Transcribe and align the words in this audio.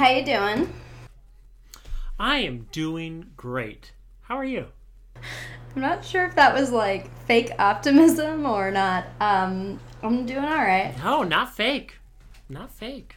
How 0.00 0.08
you 0.08 0.24
doing? 0.24 0.72
I 2.18 2.38
am 2.38 2.68
doing 2.72 3.32
great. 3.36 3.92
How 4.22 4.38
are 4.38 4.44
you? 4.46 4.68
I'm 5.14 5.82
not 5.82 6.06
sure 6.06 6.24
if 6.24 6.34
that 6.36 6.54
was 6.54 6.72
like 6.72 7.14
fake 7.26 7.50
optimism 7.58 8.46
or 8.46 8.70
not. 8.70 9.04
Um, 9.20 9.78
I'm 10.02 10.24
doing 10.24 10.42
all 10.42 10.56
right. 10.56 10.94
No, 11.04 11.22
not 11.22 11.54
fake. 11.54 11.98
Not 12.48 12.72
fake. 12.72 13.16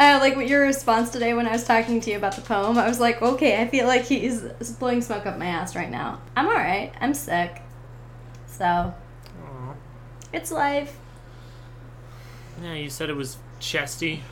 Uh, 0.00 0.16
like 0.22 0.36
what 0.36 0.48
your 0.48 0.62
response 0.62 1.10
today 1.10 1.34
when 1.34 1.46
I 1.46 1.52
was 1.52 1.64
talking 1.64 2.00
to 2.00 2.10
you 2.10 2.16
about 2.16 2.34
the 2.34 2.40
poem, 2.40 2.78
I 2.78 2.88
was 2.88 2.98
like, 2.98 3.20
okay, 3.20 3.60
I 3.60 3.68
feel 3.68 3.86
like 3.86 4.06
he's 4.06 4.40
blowing 4.78 5.02
smoke 5.02 5.26
up 5.26 5.36
my 5.36 5.44
ass 5.44 5.76
right 5.76 5.90
now. 5.90 6.18
I'm 6.34 6.46
all 6.46 6.54
right. 6.54 6.94
I'm 6.98 7.12
sick, 7.12 7.60
so 8.46 8.64
Aw. 8.64 9.74
it's 10.32 10.50
life. 10.50 10.96
Yeah, 12.62 12.72
you 12.72 12.88
said 12.88 13.10
it 13.10 13.16
was 13.16 13.36
chesty, 13.60 14.22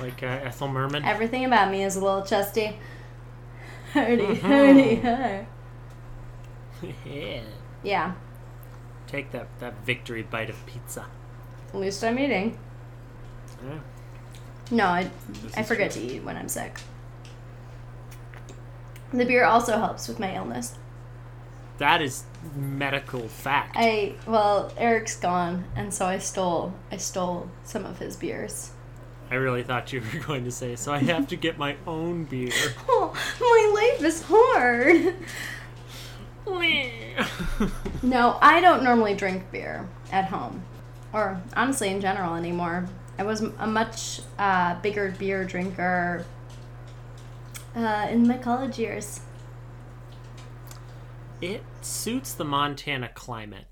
like 0.00 0.22
uh, 0.22 0.26
Ethel 0.26 0.68
Merman. 0.68 1.04
Everything 1.04 1.44
about 1.44 1.70
me 1.70 1.82
is 1.84 1.96
a 1.96 2.00
little 2.04 2.22
chesty. 2.22 2.76
Hardy, 3.92 4.34
hardy, 4.36 4.94
har. 4.96 5.46
yeah. 7.06 7.40
Yeah, 7.82 8.12
Take 9.06 9.30
that 9.32 9.46
that 9.60 9.84
victory 9.84 10.22
bite 10.22 10.48
of 10.50 10.64
pizza. 10.66 11.06
at 11.72 11.78
least 11.78 12.02
I'm 12.02 12.18
eating. 12.18 12.58
Yeah. 13.64 13.78
No, 14.70 14.86
I, 14.86 15.10
This 15.42 15.54
I 15.56 15.62
forget 15.62 15.92
true. 15.92 16.00
to 16.02 16.14
eat 16.14 16.24
when 16.24 16.36
I'm 16.36 16.48
sick. 16.48 16.78
The 19.12 19.24
beer 19.24 19.44
also 19.44 19.76
helps 19.78 20.08
with 20.08 20.18
my 20.18 20.34
illness. 20.34 20.76
That 21.78 22.00
is 22.02 22.24
medical 22.56 23.28
fact. 23.28 23.76
I 23.78 24.14
well, 24.26 24.72
Eric's 24.76 25.16
gone, 25.16 25.64
and 25.76 25.92
so 25.92 26.06
I 26.06 26.18
stole 26.18 26.72
I 26.90 26.96
stole 26.96 27.50
some 27.64 27.84
of 27.84 27.98
his 27.98 28.16
beers. 28.16 28.70
I 29.34 29.36
really 29.36 29.64
thought 29.64 29.92
you 29.92 30.00
were 30.00 30.20
going 30.26 30.44
to 30.44 30.52
say, 30.52 30.76
so 30.76 30.92
I 30.92 30.98
have 30.98 31.26
to 31.26 31.34
get 31.36 31.58
my 31.58 31.74
own 31.88 32.22
beer. 32.24 32.52
Oh, 32.88 33.12
my 33.40 33.72
life 33.74 34.04
is 34.04 34.22
hard. 34.22 35.16
no, 38.02 38.38
I 38.40 38.60
don't 38.60 38.84
normally 38.84 39.14
drink 39.14 39.50
beer 39.50 39.88
at 40.12 40.26
home, 40.26 40.62
or 41.12 41.42
honestly 41.56 41.88
in 41.88 42.00
general 42.00 42.34
anymore. 42.36 42.86
I 43.18 43.24
was 43.24 43.40
a 43.40 43.66
much 43.66 44.20
uh, 44.38 44.80
bigger 44.80 45.10
beer 45.18 45.44
drinker 45.44 46.24
uh, 47.74 48.06
in 48.10 48.28
my 48.28 48.38
college 48.38 48.78
years. 48.78 49.20
it 51.40 51.62
suits 51.82 52.34
the 52.34 52.44
Montana 52.44 53.08
climate. 53.08 53.66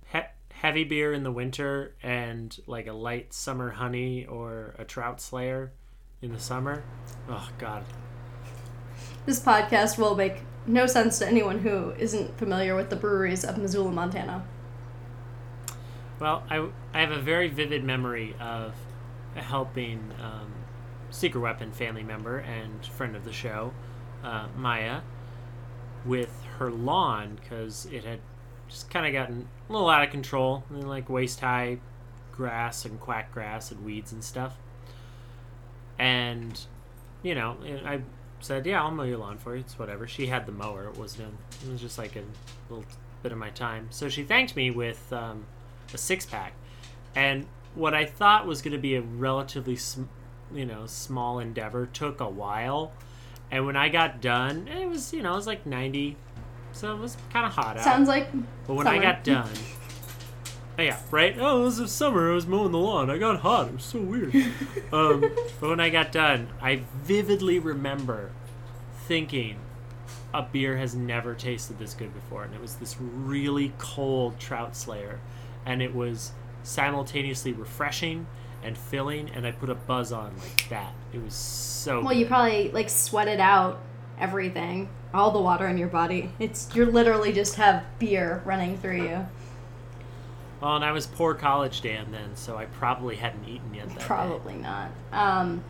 He- 0.63 0.67
heavy 0.67 0.85
beer 0.85 1.13
in 1.13 1.23
the 1.25 1.33
winter 1.33 1.95
and 2.03 2.57
like 2.67 2.87
a 2.87 2.93
light 2.93 3.33
summer 3.33 3.71
honey 3.71 4.27
or 4.27 4.75
a 4.79 4.85
trout 4.85 5.21
slayer 5.21 5.73
in 6.23 6.33
the 6.33 6.39
summer. 6.39 6.83
Oh 7.29 7.49
god. 7.59 7.85
This 9.27 9.41
podcast 9.41 9.99
will 9.99 10.15
make 10.15 10.43
no 10.67 10.87
sense 10.87 11.19
to 11.19 11.27
anyone 11.27 11.59
who 11.59 11.91
isn't 11.99 12.39
familiar 12.39 12.77
with 12.77 12.91
the 12.91 12.97
breweries 12.97 13.45
of 13.45 13.59
Missoula, 13.59 13.91
Montana. 13.91 14.45
Well, 16.21 16.45
I, 16.49 16.69
I 16.95 17.01
have 17.01 17.11
a 17.11 17.21
very 17.21 17.49
vivid 17.49 17.83
memory 17.83 18.37
of 18.41 18.75
helping 19.35 20.13
um, 20.23 20.53
Secret 21.11 21.41
Weapon 21.41 21.73
family 21.73 22.05
member 22.05 22.39
and 22.39 22.87
friend 22.87 23.17
of 23.17 23.25
the 23.25 23.33
show, 23.33 23.73
uh, 24.23 24.47
Maya, 24.57 25.01
with 26.05 26.45
her 26.59 26.71
lawn 26.71 27.39
because 27.41 27.87
it 27.87 28.05
had 28.05 28.21
just 28.69 28.89
kind 28.91 29.07
of 29.07 29.13
gotten 29.13 29.49
a 29.73 29.77
little 29.77 29.91
out 29.91 30.05
of 30.05 30.11
control, 30.11 30.65
I 30.71 30.75
mean, 30.75 30.89
like 30.89 31.09
waist 31.09 31.41
high 31.41 31.79
grass 32.33 32.85
and 32.85 32.99
quack 33.01 33.33
grass 33.33 33.71
and 33.71 33.85
weeds 33.85 34.13
and 34.13 34.23
stuff. 34.23 34.57
And, 35.99 36.59
you 37.23 37.35
know, 37.35 37.57
I 37.85 38.01
said, 38.41 38.67
"Yeah, 38.67 38.83
I'll 38.83 38.91
mow 38.91 39.05
your 39.05 39.19
lawn 39.19 39.39
for 39.39 39.55
you. 39.55 39.61
It's 39.61 39.79
whatever." 39.79 40.07
She 40.07 40.27
had 40.27 40.47
the 40.47 40.53
mower. 40.53 40.89
It 40.89 40.99
wasn't. 40.99 41.35
It 41.65 41.71
was 41.71 41.81
just 41.81 41.99
like 41.99 42.17
a 42.17 42.23
little 42.69 42.85
bit 43.23 43.33
of 43.33 43.39
my 43.39 43.51
time. 43.51 43.89
So 43.91 44.09
she 44.09 44.25
thanked 44.25 44.57
me 44.57 44.71
with 44.71 45.13
um, 45.13 45.45
a 45.95 45.99
six 45.99 46.27
pack, 46.27 46.55
and 47.15 47.47
what 47.75 47.95
I 47.95 48.05
thought 48.05 48.47
was 48.47 48.63
going 48.63 48.73
to 48.73 48.79
be 48.79 48.97
a 48.97 49.03
relatively, 49.03 49.77
sm- 49.77 50.05
you 50.53 50.67
know, 50.67 50.87
small 50.87 51.39
endeavor 51.39 51.87
took 51.87 52.21
a 52.21 52.29
while. 52.29 52.93
And 53.51 53.67
when 53.67 53.77
I 53.77 53.89
got 53.91 54.21
done, 54.21 54.67
it 54.69 54.89
was 54.89 55.13
you 55.13 55.23
know 55.23 55.35
it 55.35 55.37
was 55.37 55.47
like 55.47 55.67
ninety, 55.67 56.17
so 56.73 56.95
it 56.95 56.99
was 56.99 57.17
kind 57.31 57.47
of 57.47 57.53
hot 57.53 57.77
out. 57.77 57.85
Sounds 57.85 58.09
like 58.09 58.29
But 58.67 58.75
when 58.75 58.87
I 58.87 58.99
got 58.99 59.25
done, 59.25 59.51
oh, 60.79 60.83
yeah, 60.83 60.99
right. 61.11 61.37
Oh, 61.39 61.61
it 61.61 61.65
was 61.65 61.79
the 61.79 61.89
summer. 61.89 62.31
I 62.31 62.35
was 62.35 62.47
mowing 62.47 62.73
the 62.73 62.79
lawn. 62.79 63.11
I 63.11 63.19
got 63.19 63.41
hot. 63.41 63.69
It 63.69 63.75
was 63.75 63.85
so 63.85 64.01
weird. 64.01 64.35
um, 64.93 65.21
but 65.61 65.71
when 65.71 65.81
I 65.81 65.91
got 65.91 66.13
done, 66.13 66.49
I 66.61 66.83
vividly 67.03 67.59
remember 67.59 68.33
thinking, 69.07 69.59
a 70.35 70.43
beer 70.43 70.79
has 70.79 70.95
never 70.95 71.35
tasted 71.35 71.79
this 71.79 71.95
good 71.95 72.15
before, 72.15 72.45
and 72.45 72.55
it 72.55 72.61
was 72.61 72.77
this 72.77 72.97
really 73.01 73.73
cold 73.79 74.39
Trout 74.39 74.75
Slayer, 74.75 75.21
and 75.67 75.83
it 75.83 75.95
was 75.95 76.33
simultaneously 76.63 77.53
refreshing 77.53 78.27
and 78.63 78.79
filling, 78.79 79.29
and 79.31 79.47
I 79.47 79.53
put 79.53 79.69
a 79.69 79.75
buzz 79.75 80.13
on 80.13 80.33
like 80.39 80.69
that. 80.71 80.93
It 81.13 81.23
was 81.23 81.35
so. 81.35 82.03
well, 82.03 82.13
you 82.13 82.27
probably 82.27 82.71
like 82.71 82.89
sweated 82.89 83.41
out 83.41 83.81
everything, 84.19 84.89
all 85.15 85.31
the 85.31 85.41
water 85.41 85.67
in 85.69 85.77
your 85.79 85.89
body. 85.89 86.31
It's 86.39 86.69
you're 86.75 86.87
literally 86.91 87.33
just 87.33 87.57
have 87.57 87.85
beer 87.99 88.43
running 88.45 88.79
through 88.79 89.03
you. 89.03 89.27
well, 90.61 90.77
and 90.77 90.85
I 90.85 90.93
was 90.93 91.07
poor 91.07 91.35
college 91.35 91.81
Dan 91.83 92.11
then, 92.13 92.35
so 92.37 92.57
I 92.57 92.67
probably 92.67 93.17
hadn't 93.17 93.47
eaten 93.49 93.75
yet 93.75 93.89
that 93.91 93.99
day. 93.99 94.05
Probably 94.05 94.55
not. 94.55 94.91
Um, 95.13 95.63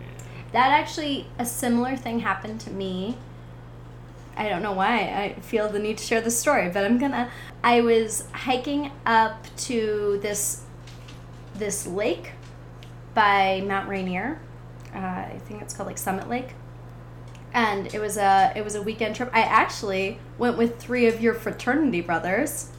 Yeah. 0.00 0.06
that 0.52 0.70
actually 0.72 1.26
a 1.38 1.46
similar 1.46 1.96
thing 1.96 2.20
happened 2.20 2.60
to 2.62 2.70
me. 2.70 3.16
I 4.36 4.48
don't 4.48 4.62
know 4.62 4.72
why 4.72 4.98
I 5.36 5.40
feel 5.40 5.68
the 5.68 5.78
need 5.78 5.98
to 5.98 6.04
share 6.04 6.20
this 6.20 6.36
story, 6.38 6.68
but 6.68 6.84
I'm 6.84 6.98
gonna. 6.98 7.30
I 7.62 7.80
was 7.82 8.26
hiking 8.32 8.90
up 9.06 9.46
to 9.58 10.18
this 10.22 10.62
this 11.54 11.86
lake 11.86 12.32
by 13.14 13.62
Mount 13.64 13.88
Rainier. 13.88 14.40
Uh, 14.92 14.98
I 14.98 15.40
think 15.44 15.62
it's 15.62 15.72
called 15.72 15.86
like 15.86 15.98
Summit 15.98 16.28
Lake, 16.28 16.48
and 17.54 17.94
it 17.94 18.00
was 18.00 18.16
a 18.18 18.52
it 18.54 18.62
was 18.62 18.74
a 18.74 18.82
weekend 18.82 19.16
trip. 19.16 19.30
I 19.32 19.40
actually 19.40 20.18
went 20.36 20.58
with 20.58 20.78
three 20.78 21.06
of 21.06 21.20
your 21.20 21.32
fraternity 21.32 22.00
brothers, 22.00 22.70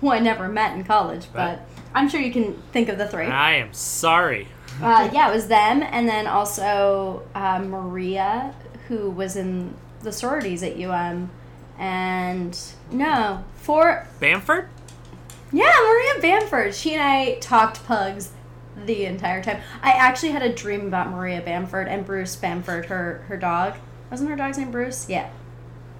who 0.00 0.10
I 0.10 0.18
never 0.18 0.48
met 0.48 0.76
in 0.76 0.84
college, 0.84 1.28
but 1.32 1.60
I'm 1.94 2.08
sure 2.08 2.20
you 2.20 2.32
can 2.32 2.60
think 2.72 2.88
of 2.88 2.98
the 2.98 3.08
three. 3.08 3.26
I 3.26 3.54
am 3.54 3.72
sorry. 3.72 4.48
Uh, 4.82 5.08
yeah, 5.12 5.30
it 5.30 5.34
was 5.34 5.48
them, 5.48 5.82
and 5.82 6.06
then 6.06 6.26
also 6.26 7.22
uh, 7.34 7.60
Maria, 7.60 8.52
who 8.88 9.08
was 9.08 9.36
in 9.36 9.74
the 10.02 10.12
sororities 10.12 10.62
at 10.62 10.78
UM, 10.78 11.30
and 11.78 12.58
no, 12.90 13.44
four. 13.54 14.06
Bamford? 14.20 14.68
Yeah, 15.52 15.72
Maria 15.82 16.20
Bamford. 16.20 16.74
She 16.74 16.92
and 16.92 17.02
I 17.02 17.38
talked 17.38 17.84
pugs 17.84 18.32
the 18.84 19.06
entire 19.06 19.42
time. 19.42 19.62
I 19.80 19.92
actually 19.92 20.32
had 20.32 20.42
a 20.42 20.52
dream 20.52 20.88
about 20.88 21.10
Maria 21.10 21.40
Bamford 21.40 21.88
and 21.88 22.04
Bruce 22.04 22.36
Bamford, 22.36 22.86
her 22.86 23.24
her 23.28 23.36
dog. 23.36 23.76
Wasn't 24.10 24.28
her 24.28 24.36
dog's 24.36 24.58
name 24.58 24.70
Bruce? 24.70 25.08
Yeah, 25.08 25.28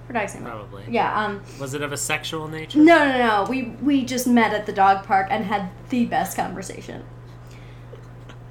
her 0.07 0.13
dog's 0.13 0.33
name. 0.33 0.43
Probably. 0.43 0.83
Yeah. 0.89 1.25
Um. 1.25 1.41
Was 1.59 1.73
it 1.73 1.81
of 1.81 1.91
a 1.91 1.97
sexual 1.97 2.47
nature? 2.47 2.79
No, 2.79 3.07
no, 3.07 3.17
no. 3.17 3.45
We 3.49 3.63
we 3.81 4.05
just 4.05 4.27
met 4.27 4.53
at 4.53 4.65
the 4.65 4.73
dog 4.73 5.05
park 5.05 5.27
and 5.29 5.45
had 5.45 5.69
the 5.89 6.05
best 6.05 6.35
conversation. 6.35 7.03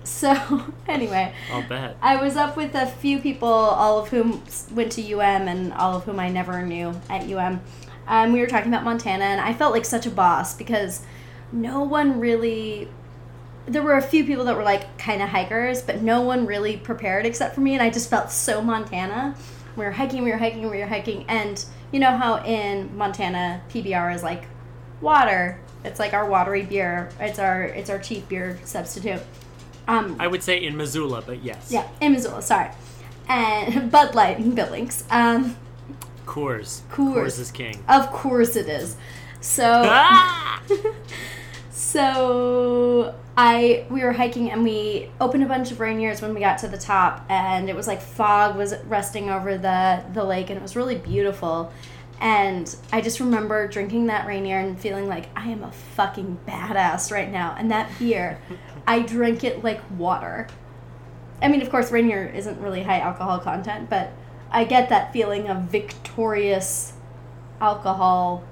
So 0.04 0.64
anyway, 0.88 1.34
I'll 1.52 1.68
bet. 1.68 1.96
I 2.00 2.22
was 2.22 2.36
up 2.36 2.56
with 2.56 2.74
a 2.74 2.86
few 2.86 3.18
people, 3.18 3.48
all 3.48 3.98
of 3.98 4.08
whom 4.08 4.42
went 4.72 4.92
to 4.92 5.12
UM 5.14 5.48
and 5.48 5.72
all 5.72 5.96
of 5.96 6.04
whom 6.04 6.20
I 6.20 6.28
never 6.28 6.62
knew 6.62 6.98
at 7.10 7.30
UM. 7.30 7.60
Um, 8.06 8.32
we 8.32 8.40
were 8.40 8.46
talking 8.46 8.72
about 8.72 8.84
Montana, 8.84 9.24
and 9.24 9.40
I 9.40 9.52
felt 9.52 9.72
like 9.72 9.84
such 9.84 10.06
a 10.06 10.10
boss 10.10 10.54
because 10.56 11.02
no 11.52 11.82
one 11.82 12.20
really. 12.20 12.88
There 13.66 13.82
were 13.82 13.96
a 13.96 14.02
few 14.02 14.24
people 14.24 14.44
that 14.44 14.56
were 14.56 14.62
like 14.62 14.96
kind 14.98 15.22
of 15.22 15.28
hikers, 15.28 15.82
but 15.82 16.02
no 16.02 16.22
one 16.22 16.46
really 16.46 16.76
prepared 16.76 17.26
except 17.26 17.54
for 17.54 17.60
me, 17.60 17.74
and 17.74 17.82
I 17.82 17.90
just 17.90 18.08
felt 18.08 18.30
so 18.30 18.62
Montana. 18.62 19.34
We 19.76 19.84
were 19.84 19.90
hiking, 19.90 20.22
we 20.22 20.30
were 20.30 20.38
hiking, 20.38 20.70
we 20.70 20.78
were 20.78 20.86
hiking, 20.86 21.24
and 21.28 21.62
you 21.92 22.00
know 22.00 22.16
how 22.16 22.42
in 22.44 22.96
Montana 22.96 23.62
PBR 23.70 24.14
is 24.14 24.22
like 24.22 24.44
water. 25.00 25.60
It's 25.84 25.98
like 25.98 26.14
our 26.14 26.28
watery 26.28 26.62
beer. 26.62 27.10
It's 27.20 27.38
our 27.38 27.62
it's 27.64 27.90
our 27.90 27.98
cheap 27.98 28.28
beer 28.28 28.58
substitute. 28.64 29.22
Um, 29.88 30.16
I 30.18 30.26
would 30.26 30.42
say 30.42 30.62
in 30.62 30.76
Missoula, 30.76 31.22
but 31.24 31.42
yes. 31.44 31.70
yeah, 31.70 31.86
in 32.00 32.12
Missoula, 32.12 32.42
sorry. 32.42 32.70
And 33.28 33.90
Bud 33.92 34.14
Light 34.14 34.38
in 34.38 34.54
Billings. 34.54 35.04
Um, 35.10 35.56
Coors. 36.24 36.82
Coors. 36.90 37.38
is 37.38 37.52
king. 37.52 37.84
of 37.88 38.10
course 38.10 38.56
it 38.56 38.68
is. 38.68 38.96
So, 39.40 39.82
Ah! 39.84 40.60
so 41.76 43.14
I 43.36 43.84
we 43.90 44.02
were 44.02 44.12
hiking 44.12 44.50
and 44.50 44.64
we 44.64 45.10
opened 45.20 45.42
a 45.42 45.46
bunch 45.46 45.70
of 45.70 45.76
Rainiers 45.76 46.22
when 46.22 46.32
we 46.32 46.40
got 46.40 46.56
to 46.60 46.68
the 46.68 46.78
top, 46.78 47.26
and 47.28 47.68
it 47.68 47.76
was 47.76 47.86
like 47.86 48.00
fog 48.00 48.56
was 48.56 48.74
resting 48.86 49.28
over 49.28 49.58
the 49.58 50.02
the 50.14 50.24
lake, 50.24 50.48
and 50.48 50.56
it 50.58 50.62
was 50.62 50.74
really 50.74 50.94
beautiful. 50.96 51.70
And 52.18 52.74
I 52.92 53.02
just 53.02 53.20
remember 53.20 53.68
drinking 53.68 54.06
that 54.06 54.26
Rainier 54.26 54.58
and 54.58 54.80
feeling 54.80 55.06
like 55.06 55.28
I 55.36 55.48
am 55.48 55.62
a 55.62 55.70
fucking 55.70 56.38
badass 56.48 57.12
right 57.12 57.30
now. 57.30 57.54
And 57.58 57.70
that 57.70 57.90
beer, 57.98 58.40
I 58.86 59.02
drank 59.02 59.44
it 59.44 59.62
like 59.62 59.82
water. 59.98 60.48
I 61.42 61.48
mean, 61.48 61.60
of 61.60 61.68
course, 61.68 61.92
Rainier 61.92 62.24
isn't 62.24 62.58
really 62.58 62.84
high 62.84 63.00
alcohol 63.00 63.38
content, 63.38 63.90
but 63.90 64.12
I 64.50 64.64
get 64.64 64.88
that 64.88 65.12
feeling 65.12 65.50
of 65.50 65.64
victorious 65.64 66.94
alcohol 67.60 68.44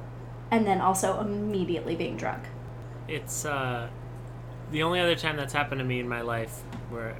and 0.50 0.67
then 0.67 0.82
also 0.82 1.19
immediately 1.21 1.97
being 1.97 2.19
drunk. 2.19 2.43
It's 3.09 3.45
uh, 3.45 3.89
the 4.71 4.83
only 4.83 5.01
other 5.01 5.15
time 5.15 5.37
that's 5.37 5.53
happened 5.53 5.81
to 5.81 5.85
me 5.85 6.01
in 6.01 6.09
my 6.09 6.23
life 6.23 6.61
where, 6.91 7.17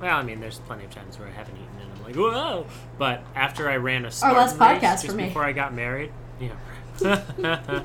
well, 0.00 0.16
I 0.16 0.22
mean, 0.22 0.40
there's 0.40 0.58
plenty 0.60 0.84
of 0.84 0.90
times 0.90 1.18
where 1.18 1.28
I 1.28 1.32
haven't 1.32 1.56
eaten 1.56 1.80
and 1.80 1.92
I'm 1.92 2.04
like, 2.04 2.14
whoa! 2.16 2.66
But 2.98 3.22
after 3.34 3.68
I 3.68 3.76
ran 3.76 4.04
a 4.04 4.10
Spartan 4.10 4.38
last 4.38 4.52
race, 4.52 4.60
podcast 4.60 4.80
just 4.80 5.06
for 5.06 5.12
me. 5.14 5.26
before 5.26 5.44
I 5.44 5.52
got 5.52 5.74
married, 5.74 6.12
yeah. 6.40 6.54
but 7.00 7.84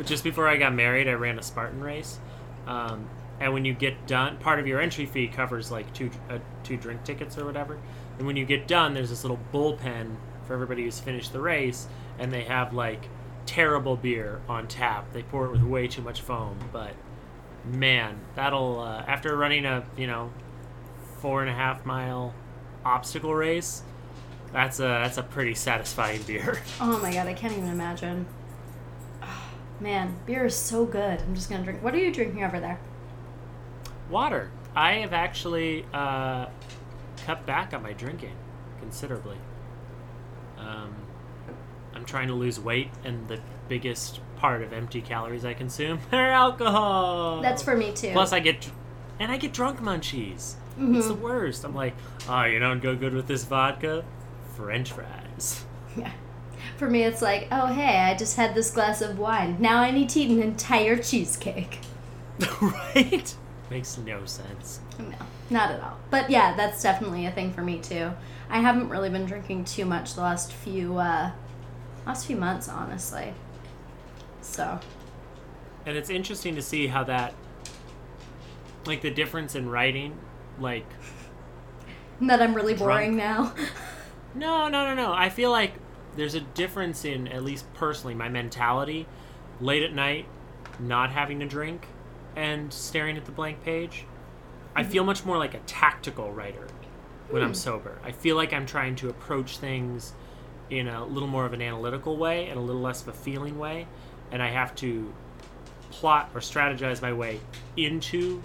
just 0.04 0.24
before 0.24 0.48
I 0.48 0.56
got 0.56 0.74
married, 0.74 1.08
I 1.08 1.12
ran 1.12 1.38
a 1.38 1.42
Spartan 1.42 1.80
race. 1.80 2.18
Um, 2.66 3.08
and 3.38 3.54
when 3.54 3.64
you 3.64 3.72
get 3.72 4.06
done, 4.06 4.36
part 4.36 4.58
of 4.60 4.66
your 4.66 4.80
entry 4.80 5.06
fee 5.06 5.28
covers 5.28 5.70
like 5.70 5.92
two 5.94 6.10
uh, 6.28 6.38
two 6.62 6.76
drink 6.76 7.04
tickets 7.04 7.38
or 7.38 7.44
whatever. 7.46 7.78
And 8.18 8.26
when 8.26 8.36
you 8.36 8.44
get 8.44 8.68
done, 8.68 8.92
there's 8.92 9.08
this 9.08 9.24
little 9.24 9.38
bullpen 9.52 10.16
for 10.46 10.52
everybody 10.52 10.84
who's 10.84 11.00
finished 11.00 11.32
the 11.32 11.40
race, 11.40 11.88
and 12.18 12.30
they 12.30 12.44
have 12.44 12.74
like 12.74 13.08
terrible 13.50 13.96
beer 13.96 14.40
on 14.48 14.68
tap. 14.68 15.12
They 15.12 15.24
pour 15.24 15.46
it 15.46 15.50
with 15.50 15.62
way 15.64 15.88
too 15.88 16.02
much 16.02 16.20
foam, 16.20 16.56
but 16.72 16.94
man, 17.64 18.16
that'll 18.36 18.78
uh, 18.78 19.04
after 19.08 19.36
running 19.36 19.66
a 19.66 19.84
you 19.96 20.06
know 20.06 20.30
four 21.18 21.40
and 21.40 21.50
a 21.50 21.52
half 21.52 21.84
mile 21.84 22.32
obstacle 22.84 23.34
race, 23.34 23.82
that's 24.52 24.78
a 24.78 24.82
that's 24.82 25.18
a 25.18 25.24
pretty 25.24 25.56
satisfying 25.56 26.22
beer. 26.28 26.62
Oh 26.80 27.00
my 27.00 27.12
god, 27.12 27.26
I 27.26 27.34
can't 27.34 27.52
even 27.52 27.68
imagine. 27.68 28.24
Ah, 29.20 29.50
Man, 29.80 30.16
beer 30.26 30.44
is 30.46 30.54
so 30.54 30.84
good. 30.84 31.20
I'm 31.20 31.34
just 31.34 31.50
gonna 31.50 31.64
drink. 31.64 31.82
What 31.82 31.92
are 31.92 31.98
you 31.98 32.12
drinking 32.12 32.44
over 32.44 32.60
there? 32.60 32.78
Water. 34.08 34.52
I 34.76 34.92
have 34.98 35.12
actually 35.12 35.84
uh, 35.92 36.46
cut 37.26 37.44
back 37.46 37.74
on 37.74 37.82
my 37.82 37.94
drinking 37.94 38.36
considerably. 38.78 39.38
Um, 40.56 40.94
trying 42.10 42.28
to 42.28 42.34
lose 42.34 42.58
weight, 42.60 42.90
and 43.04 43.26
the 43.28 43.40
biggest 43.68 44.20
part 44.36 44.62
of 44.62 44.72
empty 44.72 45.00
calories 45.00 45.44
I 45.44 45.54
consume 45.54 46.00
are 46.12 46.30
alcohol. 46.30 47.40
That's 47.40 47.62
for 47.62 47.76
me 47.76 47.92
too. 47.92 48.12
Plus, 48.12 48.32
I 48.32 48.40
get, 48.40 48.70
and 49.18 49.30
I 49.30 49.36
get 49.36 49.52
drunk 49.52 49.80
munchies. 49.80 50.54
It's 50.78 51.08
the 51.08 51.14
worst. 51.14 51.64
I'm 51.64 51.74
like, 51.74 51.94
oh, 52.28 52.44
you 52.44 52.58
don't 52.58 52.80
go 52.80 52.96
good 52.96 53.12
with 53.12 53.26
this 53.26 53.44
vodka? 53.44 54.04
French 54.56 54.92
fries. 54.92 55.64
Yeah. 55.96 56.12
For 56.76 56.88
me, 56.88 57.02
it's 57.02 57.20
like, 57.20 57.48
oh 57.50 57.66
hey, 57.66 57.98
I 57.98 58.16
just 58.16 58.36
had 58.36 58.54
this 58.54 58.70
glass 58.70 59.02
of 59.02 59.18
wine. 59.18 59.56
Now 59.58 59.78
I 59.80 59.90
need 59.90 60.08
to 60.10 60.20
eat 60.20 60.30
an 60.30 60.40
entire 60.40 60.96
cheesecake. 60.96 61.80
right? 62.62 63.34
Makes 63.70 63.98
no 63.98 64.24
sense. 64.24 64.78
No, 64.96 65.16
not 65.50 65.72
at 65.72 65.82
all. 65.82 65.98
But 66.10 66.30
yeah, 66.30 66.54
that's 66.54 66.80
definitely 66.80 67.26
a 67.26 67.32
thing 67.32 67.52
for 67.52 67.62
me 67.62 67.80
too. 67.80 68.12
I 68.48 68.60
haven't 68.60 68.88
really 68.88 69.10
been 69.10 69.26
drinking 69.26 69.64
too 69.64 69.84
much 69.84 70.14
the 70.14 70.20
last 70.20 70.52
few 70.52 70.96
uh, 70.98 71.32
last 72.06 72.26
few 72.26 72.36
months, 72.36 72.68
honestly. 72.68 73.34
So 74.40 74.80
And 75.86 75.96
it's 75.96 76.10
interesting 76.10 76.54
to 76.56 76.62
see 76.62 76.86
how 76.86 77.04
that, 77.04 77.34
like 78.86 79.02
the 79.02 79.10
difference 79.10 79.54
in 79.54 79.68
writing, 79.68 80.18
like 80.58 80.86
that 82.20 82.42
I'm 82.42 82.54
really 82.54 82.74
Drunk. 82.74 82.90
boring 82.90 83.16
now. 83.16 83.54
No, 84.32 84.68
no, 84.68 84.84
no, 84.84 84.94
no. 84.94 85.12
I 85.12 85.28
feel 85.28 85.50
like 85.50 85.72
there's 86.16 86.34
a 86.34 86.40
difference 86.40 87.04
in, 87.04 87.28
at 87.28 87.42
least 87.42 87.72
personally, 87.74 88.14
my 88.14 88.28
mentality 88.28 89.06
late 89.60 89.82
at 89.82 89.92
night, 89.92 90.26
not 90.78 91.10
having 91.10 91.42
a 91.42 91.46
drink 91.46 91.86
and 92.36 92.72
staring 92.72 93.16
at 93.16 93.24
the 93.24 93.32
blank 93.32 93.62
page. 93.64 94.06
I 94.74 94.84
feel 94.84 95.02
mm-hmm. 95.02 95.08
much 95.08 95.24
more 95.24 95.36
like 95.36 95.54
a 95.54 95.58
tactical 95.60 96.32
writer 96.32 96.68
when 97.28 97.42
I'm 97.42 97.48
hmm. 97.48 97.54
sober. 97.54 97.98
I 98.04 98.12
feel 98.12 98.36
like 98.36 98.52
I'm 98.52 98.66
trying 98.66 98.96
to 98.96 99.08
approach 99.08 99.58
things 99.58 100.12
in 100.70 100.88
a 100.88 101.04
little 101.04 101.28
more 101.28 101.44
of 101.44 101.52
an 101.52 101.60
analytical 101.60 102.16
way 102.16 102.48
and 102.48 102.58
a 102.58 102.62
little 102.62 102.80
less 102.80 103.02
of 103.02 103.08
a 103.08 103.12
feeling 103.12 103.58
way. 103.58 103.86
And 104.30 104.42
I 104.42 104.50
have 104.50 104.74
to 104.76 105.12
plot 105.90 106.30
or 106.34 106.40
strategize 106.40 107.02
my 107.02 107.12
way 107.12 107.40
into 107.76 108.42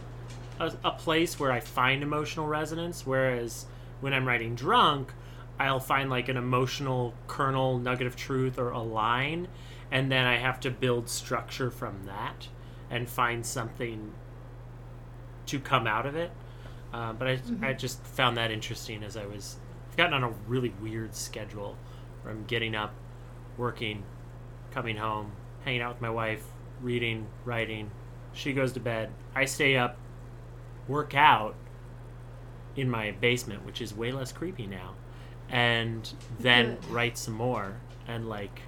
a, 0.59 0.73
a 0.83 0.91
place 0.91 1.39
where 1.39 1.51
I 1.51 1.59
find 1.59 2.03
emotional 2.03 2.47
resonance. 2.47 3.05
Whereas 3.05 3.65
when 4.01 4.13
I'm 4.13 4.27
writing 4.27 4.55
drunk, 4.55 5.13
I'll 5.59 5.79
find 5.79 6.09
like 6.09 6.27
an 6.27 6.37
emotional 6.37 7.13
kernel, 7.27 7.79
nugget 7.79 8.07
of 8.07 8.15
truth, 8.15 8.57
or 8.57 8.69
a 8.69 8.81
line, 8.81 9.47
and 9.91 10.11
then 10.11 10.25
I 10.25 10.37
have 10.37 10.59
to 10.61 10.71
build 10.71 11.07
structure 11.07 11.71
from 11.71 12.05
that 12.05 12.49
and 12.89 13.09
find 13.09 13.45
something 13.45 14.13
to 15.45 15.59
come 15.59 15.87
out 15.87 16.05
of 16.05 16.15
it. 16.15 16.31
Uh, 16.93 17.13
but 17.13 17.27
I, 17.27 17.39
I 17.61 17.73
just 17.73 18.03
found 18.03 18.37
that 18.37 18.51
interesting 18.51 19.03
as 19.03 19.15
I 19.15 19.25
was. 19.25 19.57
I've 19.89 19.97
gotten 19.97 20.13
on 20.13 20.23
a 20.23 20.33
really 20.47 20.73
weird 20.81 21.15
schedule 21.15 21.77
I'm 22.29 22.45
getting 22.45 22.75
up, 22.75 22.93
working, 23.57 24.03
coming 24.71 24.97
home, 24.97 25.31
hanging 25.63 25.81
out 25.81 25.93
with 25.93 26.01
my 26.01 26.09
wife, 26.09 26.43
reading, 26.81 27.27
writing. 27.43 27.91
She 28.33 28.53
goes 28.53 28.73
to 28.73 28.79
bed. 28.79 29.09
I 29.33 29.45
stay 29.45 29.77
up, 29.77 29.97
work 30.87 31.15
out 31.15 31.55
in 32.75 32.89
my 32.89 33.11
basement, 33.11 33.65
which 33.65 33.81
is 33.81 33.93
way 33.93 34.11
less 34.11 34.31
creepy 34.31 34.67
now, 34.67 34.93
and 35.49 36.11
then 36.39 36.75
Good. 36.75 36.89
write 36.89 37.17
some 37.17 37.33
more. 37.33 37.75
And 38.07 38.27
like 38.29 38.61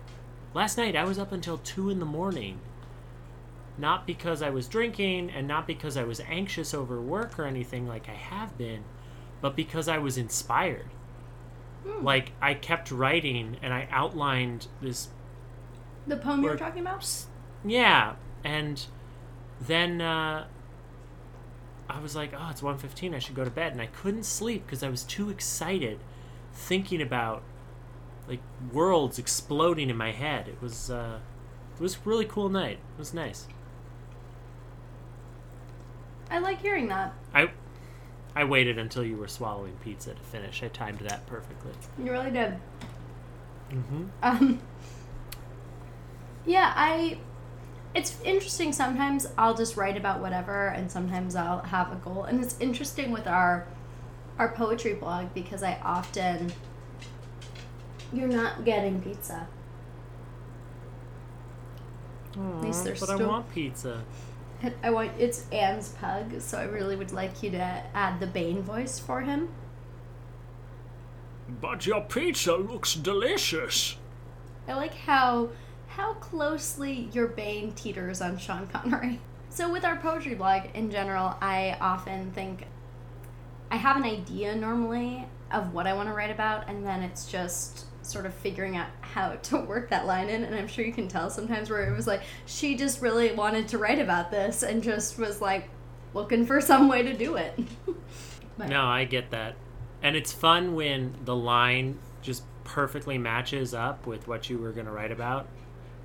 last 0.53 0.77
night, 0.77 0.95
I 0.95 1.03
was 1.03 1.19
up 1.19 1.31
until 1.31 1.57
two 1.59 1.89
in 1.89 1.99
the 1.99 2.05
morning. 2.05 2.59
Not 3.77 4.07
because 4.07 4.41
I 4.41 4.49
was 4.49 4.67
drinking 4.67 5.29
and 5.29 5.47
not 5.47 5.67
because 5.67 5.97
I 5.97 6.03
was 6.03 6.19
anxious 6.21 6.73
over 6.73 6.99
work 6.99 7.37
or 7.37 7.45
anything 7.45 7.87
like 7.87 8.09
I 8.09 8.13
have 8.13 8.57
been, 8.57 8.83
but 9.39 9.55
because 9.55 9.87
I 9.87 9.99
was 9.99 10.17
inspired. 10.17 10.87
Like 12.01 12.31
I 12.41 12.53
kept 12.53 12.91
writing 12.91 13.57
and 13.61 13.73
I 13.73 13.87
outlined 13.91 14.67
this 14.81 15.09
the 16.05 16.17
poem 16.17 16.43
you 16.43 16.49
were 16.49 16.57
talking 16.57 16.81
about? 16.81 17.25
yeah, 17.65 18.15
and 18.43 18.85
then 19.59 19.99
uh, 20.01 20.45
I 21.89 21.99
was 21.99 22.15
like, 22.15 22.33
"Oh, 22.37 22.47
it's 22.49 22.61
1.15, 22.61 23.13
I 23.13 23.19
should 23.19 23.35
go 23.35 23.43
to 23.43 23.51
bed," 23.51 23.73
and 23.73 23.81
I 23.81 23.87
couldn't 23.87 24.23
sleep 24.23 24.65
because 24.65 24.83
I 24.83 24.89
was 24.89 25.03
too 25.03 25.29
excited, 25.29 25.99
thinking 26.53 27.01
about 27.01 27.43
like 28.27 28.39
worlds 28.71 29.17
exploding 29.17 29.89
in 29.89 29.97
my 29.97 30.11
head. 30.11 30.47
It 30.47 30.61
was 30.61 30.89
uh, 30.89 31.19
it 31.75 31.81
was 31.81 31.95
a 31.95 31.99
really 32.05 32.25
cool 32.25 32.49
night. 32.49 32.79
It 32.95 32.99
was 32.99 33.13
nice. 33.13 33.47
I 36.29 36.39
like 36.39 36.61
hearing 36.61 36.87
that. 36.89 37.13
I 37.33 37.51
I 38.37 38.43
waited 38.43 38.77
until 38.77 39.03
you 39.03 39.17
were 39.17 39.27
swallowing 39.27 39.73
pizza 39.83 40.13
to 40.13 40.21
finish. 40.21 40.61
I 40.61 40.67
timed 40.67 40.99
that 40.99 41.25
perfectly. 41.25 41.71
You 41.97 42.11
really 42.11 42.29
did. 42.29 42.53
Mm-hmm. 43.71 44.03
Um, 44.21 44.61
yeah, 46.45 46.71
I. 46.75 47.17
It's 47.95 48.21
interesting. 48.23 48.73
Sometimes 48.73 49.25
I'll 49.39 49.55
just 49.55 49.75
write 49.75 49.97
about 49.97 50.19
whatever, 50.21 50.67
and 50.67 50.91
sometimes 50.91 51.35
I'll 51.35 51.63
have 51.63 51.91
a 51.91 51.95
goal. 51.95 52.25
And 52.25 52.39
it's 52.43 52.55
interesting 52.59 53.09
with 53.11 53.25
our 53.25 53.65
our 54.37 54.49
poetry 54.49 54.93
blog 54.93 55.33
because 55.33 55.63
I 55.63 55.79
often 55.83 56.53
you're 58.13 58.27
not 58.27 58.65
getting 58.65 59.01
pizza. 59.01 59.47
least 62.37 62.83
they're 62.83 62.95
but 62.99 63.09
I 63.09 63.15
want 63.15 63.51
pizza. 63.51 64.03
I 64.83 64.89
want 64.89 65.11
it's 65.19 65.47
Anne's 65.51 65.89
pug, 65.89 66.41
so 66.41 66.57
I 66.57 66.63
really 66.63 66.95
would 66.95 67.11
like 67.11 67.43
you 67.43 67.51
to 67.51 67.83
add 67.93 68.19
the 68.19 68.27
Bane 68.27 68.61
voice 68.61 68.99
for 68.99 69.21
him. 69.21 69.49
But 71.61 71.85
your 71.85 72.01
pizza 72.01 72.55
looks 72.55 72.93
delicious. 72.93 73.97
I 74.67 74.73
like 74.73 74.93
how 74.93 75.49
how 75.87 76.13
closely 76.15 77.09
your 77.13 77.27
Bane 77.27 77.71
teeters 77.71 78.21
on 78.21 78.37
Sean 78.37 78.67
Connery. 78.67 79.19
So 79.49 79.71
with 79.71 79.83
our 79.83 79.95
poetry 79.95 80.35
blog 80.35 80.63
in 80.73 80.91
general, 80.91 81.35
I 81.41 81.77
often 81.81 82.31
think 82.31 82.65
I 83.71 83.77
have 83.77 83.97
an 83.97 84.03
idea 84.03 84.55
normally 84.55 85.25
of 85.51 85.73
what 85.73 85.87
I 85.87 85.93
want 85.93 86.09
to 86.09 86.13
write 86.13 86.29
about, 86.29 86.69
and 86.69 86.85
then 86.85 87.01
it's 87.01 87.25
just 87.25 87.86
sort 88.07 88.25
of 88.25 88.33
figuring 88.33 88.77
out 88.77 88.87
how 89.01 89.31
to 89.35 89.57
work 89.67 89.89
that 89.89 90.05
line 90.05 90.29
in. 90.29 90.43
And 90.43 90.55
I'm 90.55 90.67
sure 90.67 90.85
you 90.85 90.93
can 90.93 91.07
tell 91.07 91.29
sometimes 91.29 91.69
where 91.69 91.83
it 91.91 91.95
was 91.95 92.07
like 92.07 92.21
she 92.45 92.75
just 92.75 93.01
really 93.01 93.31
wanted 93.33 93.67
to 93.69 93.77
write 93.77 93.99
about 93.99 94.31
this 94.31 94.63
and 94.63 94.81
just 94.83 95.17
was 95.19 95.41
like 95.41 95.69
looking 96.13 96.45
for 96.45 96.61
some 96.61 96.87
way 96.87 97.03
to 97.03 97.13
do 97.13 97.35
it. 97.35 97.57
But- 98.57 98.69
No, 98.69 98.85
I 98.85 99.05
get 99.05 99.29
that. 99.31 99.55
And 100.01 100.15
it's 100.15 100.31
fun 100.33 100.73
when 100.73 101.13
the 101.25 101.35
line 101.35 101.99
just 102.23 102.43
perfectly 102.63 103.17
matches 103.19 103.73
up 103.75 104.07
with 104.07 104.27
what 104.27 104.49
you 104.49 104.57
were 104.57 104.71
going 104.71 104.87
to 104.87 104.91
write 104.91 105.11
about. 105.11 105.47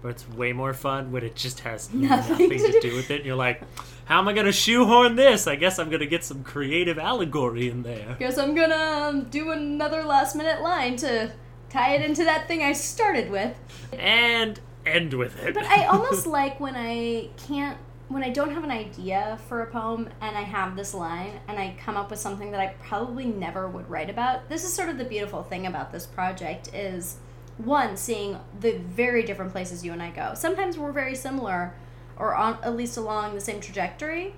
But 0.03 0.09
it's 0.11 0.29
way 0.29 0.53
more 0.53 0.75
fun 0.75 1.13
when 1.13 1.23
it 1.25 1.35
just 1.37 1.61
has 1.61 1.91
Nothing 1.95 2.49
nothing, 2.49 2.51
to 2.51 2.67
to 2.67 2.73
do- 2.73 2.91
do 2.91 2.97
with 2.97 3.11
it. 3.11 3.17
And 3.19 3.25
you're 3.25 3.37
like, 3.37 3.63
how 4.05 4.19
am 4.19 4.29
I 4.29 4.33
going 4.35 4.45
to 4.47 4.53
shoehorn 4.53 5.15
this? 5.17 5.47
I 5.47 5.57
guess 5.57 5.79
I'm 5.79 5.89
going 5.89 6.01
to 6.01 6.07
get 6.07 6.25
some 6.25 6.43
creative 6.43 6.99
allegory 6.99 7.71
in 7.71 7.85
there. 7.85 8.17
Guess 8.19 8.37
I'm 8.37 8.55
gonna 8.55 8.75
um, 9.09 9.25
do 9.31 9.51
another 9.53 10.03
last 10.05 10.35
minute 10.37 10.61
line 10.61 10.97
to 10.97 11.33
tie 11.73 11.95
it 11.95 12.03
into 12.03 12.25
that 12.25 12.47
thing 12.47 12.63
I 12.63 12.73
started 12.73 13.31
with. 13.31 13.57
And 13.93 14.61
end 14.85 15.15
with 15.15 15.43
it. 15.43 15.55
But 15.55 15.65
I 15.65 15.87
almost 15.87 16.27
like 16.39 16.61
when 16.61 16.75
I 16.77 17.31
can't 17.47 17.79
when 18.09 18.23
I 18.23 18.29
don't 18.29 18.53
have 18.53 18.63
an 18.63 18.71
idea 18.71 19.39
for 19.49 19.63
a 19.63 19.67
poem 19.67 20.11
and 20.21 20.37
I 20.37 20.43
have 20.43 20.77
this 20.77 20.93
line 20.93 21.41
and 21.49 21.59
I 21.59 21.75
come 21.83 21.97
up 21.97 22.11
with 22.11 22.19
something 22.19 22.51
that 22.51 22.61
I 22.61 22.75
probably 22.87 23.25
never 23.25 23.69
would 23.69 23.89
write 23.89 24.11
about. 24.11 24.51
This 24.51 24.65
is 24.65 24.73
sort 24.73 24.91
of 24.91 24.99
the 24.99 25.05
beautiful 25.05 25.43
thing 25.43 25.67
about 25.67 25.93
this 25.93 26.07
project 26.07 26.75
is 26.75 27.17
one 27.57 27.97
seeing 27.97 28.39
the 28.61 28.73
very 28.73 29.23
different 29.23 29.51
places 29.51 29.83
you 29.83 29.93
and 29.93 30.03
I 30.03 30.11
go. 30.11 30.35
Sometimes 30.35 30.77
we're 30.77 30.93
very 30.93 31.15
similar 31.15 31.75
or 32.19 32.35
on 32.35 32.59
at 32.63 32.77
least 32.77 32.99
along 32.99 33.35
the 33.35 33.41
same 33.41 33.61
trajectory, 33.61 34.35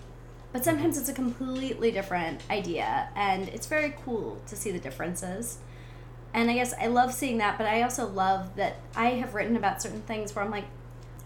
but 0.52 0.64
sometimes 0.64 0.96
it's 0.96 1.08
a 1.08 1.12
completely 1.12 1.90
different 1.90 2.42
idea 2.50 3.08
and 3.16 3.48
it's 3.48 3.66
very 3.66 3.92
cool 4.04 4.40
to 4.46 4.54
see 4.54 4.70
the 4.70 4.78
differences. 4.78 5.58
And 6.34 6.50
I 6.50 6.54
guess 6.54 6.74
I 6.78 6.88
love 6.88 7.14
seeing 7.14 7.38
that, 7.38 7.56
but 7.56 7.66
I 7.66 7.82
also 7.82 8.06
love 8.06 8.56
that 8.56 8.76
I 8.94 9.10
have 9.10 9.34
written 9.34 9.56
about 9.56 9.80
certain 9.80 10.02
things 10.02 10.34
where 10.34 10.44
I'm 10.44 10.50
like 10.50 10.66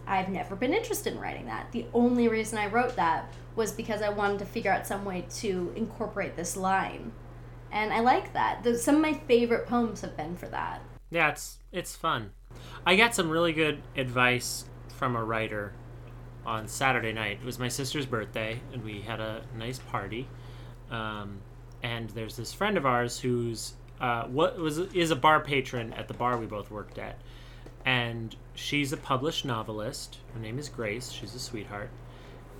I've 0.09 0.29
never 0.29 0.55
been 0.55 0.73
interested 0.73 1.13
in 1.13 1.19
writing 1.19 1.45
that. 1.45 1.71
The 1.71 1.85
only 1.93 2.27
reason 2.27 2.57
I 2.57 2.65
wrote 2.65 2.95
that 2.95 3.31
was 3.55 3.71
because 3.71 4.01
I 4.01 4.09
wanted 4.09 4.39
to 4.39 4.45
figure 4.45 4.71
out 4.71 4.87
some 4.87 5.05
way 5.05 5.25
to 5.35 5.71
incorporate 5.75 6.35
this 6.35 6.57
line. 6.57 7.11
And 7.71 7.93
I 7.93 7.99
like 7.99 8.33
that. 8.33 8.63
The, 8.63 8.75
some 8.75 8.95
of 8.95 9.01
my 9.01 9.13
favorite 9.13 9.67
poems 9.67 10.01
have 10.01 10.17
been 10.17 10.35
for 10.35 10.47
that. 10.47 10.81
Yeah, 11.11 11.29
it's 11.29 11.57
it's 11.71 11.95
fun. 11.95 12.31
I 12.85 12.95
got 12.95 13.13
some 13.13 13.29
really 13.29 13.53
good 13.53 13.83
advice 13.95 14.65
from 14.95 15.15
a 15.15 15.23
writer 15.23 15.73
on 16.43 16.67
Saturday 16.67 17.13
night. 17.13 17.39
It 17.41 17.45
was 17.45 17.59
my 17.59 17.67
sister's 17.67 18.07
birthday, 18.07 18.59
and 18.73 18.83
we 18.83 19.01
had 19.01 19.19
a 19.19 19.43
nice 19.55 19.77
party. 19.77 20.27
Um, 20.89 21.41
and 21.83 22.09
there's 22.11 22.35
this 22.35 22.51
friend 22.51 22.77
of 22.77 22.85
ours 22.87 23.19
who's 23.19 23.73
uh, 23.99 24.23
what 24.25 24.57
was 24.57 24.79
is 24.79 25.11
a 25.11 25.15
bar 25.15 25.39
patron 25.41 25.93
at 25.93 26.07
the 26.07 26.13
bar 26.13 26.37
we 26.37 26.45
both 26.45 26.71
worked 26.71 26.97
at, 26.97 27.19
and 27.85 28.35
she's 28.55 28.93
a 28.93 28.97
published 28.97 29.45
novelist. 29.45 30.17
Her 30.33 30.39
name 30.39 30.59
is 30.59 30.69
Grace. 30.69 31.11
She's 31.11 31.35
a 31.35 31.39
sweetheart, 31.39 31.89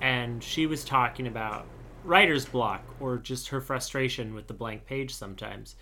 and 0.00 0.42
she 0.42 0.66
was 0.66 0.84
talking 0.84 1.26
about 1.26 1.66
writer's 2.04 2.46
block 2.46 2.82
or 3.00 3.18
just 3.18 3.48
her 3.48 3.60
frustration 3.60 4.34
with 4.34 4.46
the 4.46 4.54
blank 4.54 4.86
page 4.86 5.14
sometimes. 5.14 5.76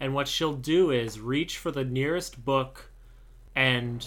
And 0.00 0.14
what 0.14 0.28
she'll 0.28 0.54
do 0.54 0.90
is 0.90 1.20
reach 1.20 1.58
for 1.58 1.70
the 1.70 1.84
nearest 1.84 2.44
book 2.44 2.90
and 3.54 4.04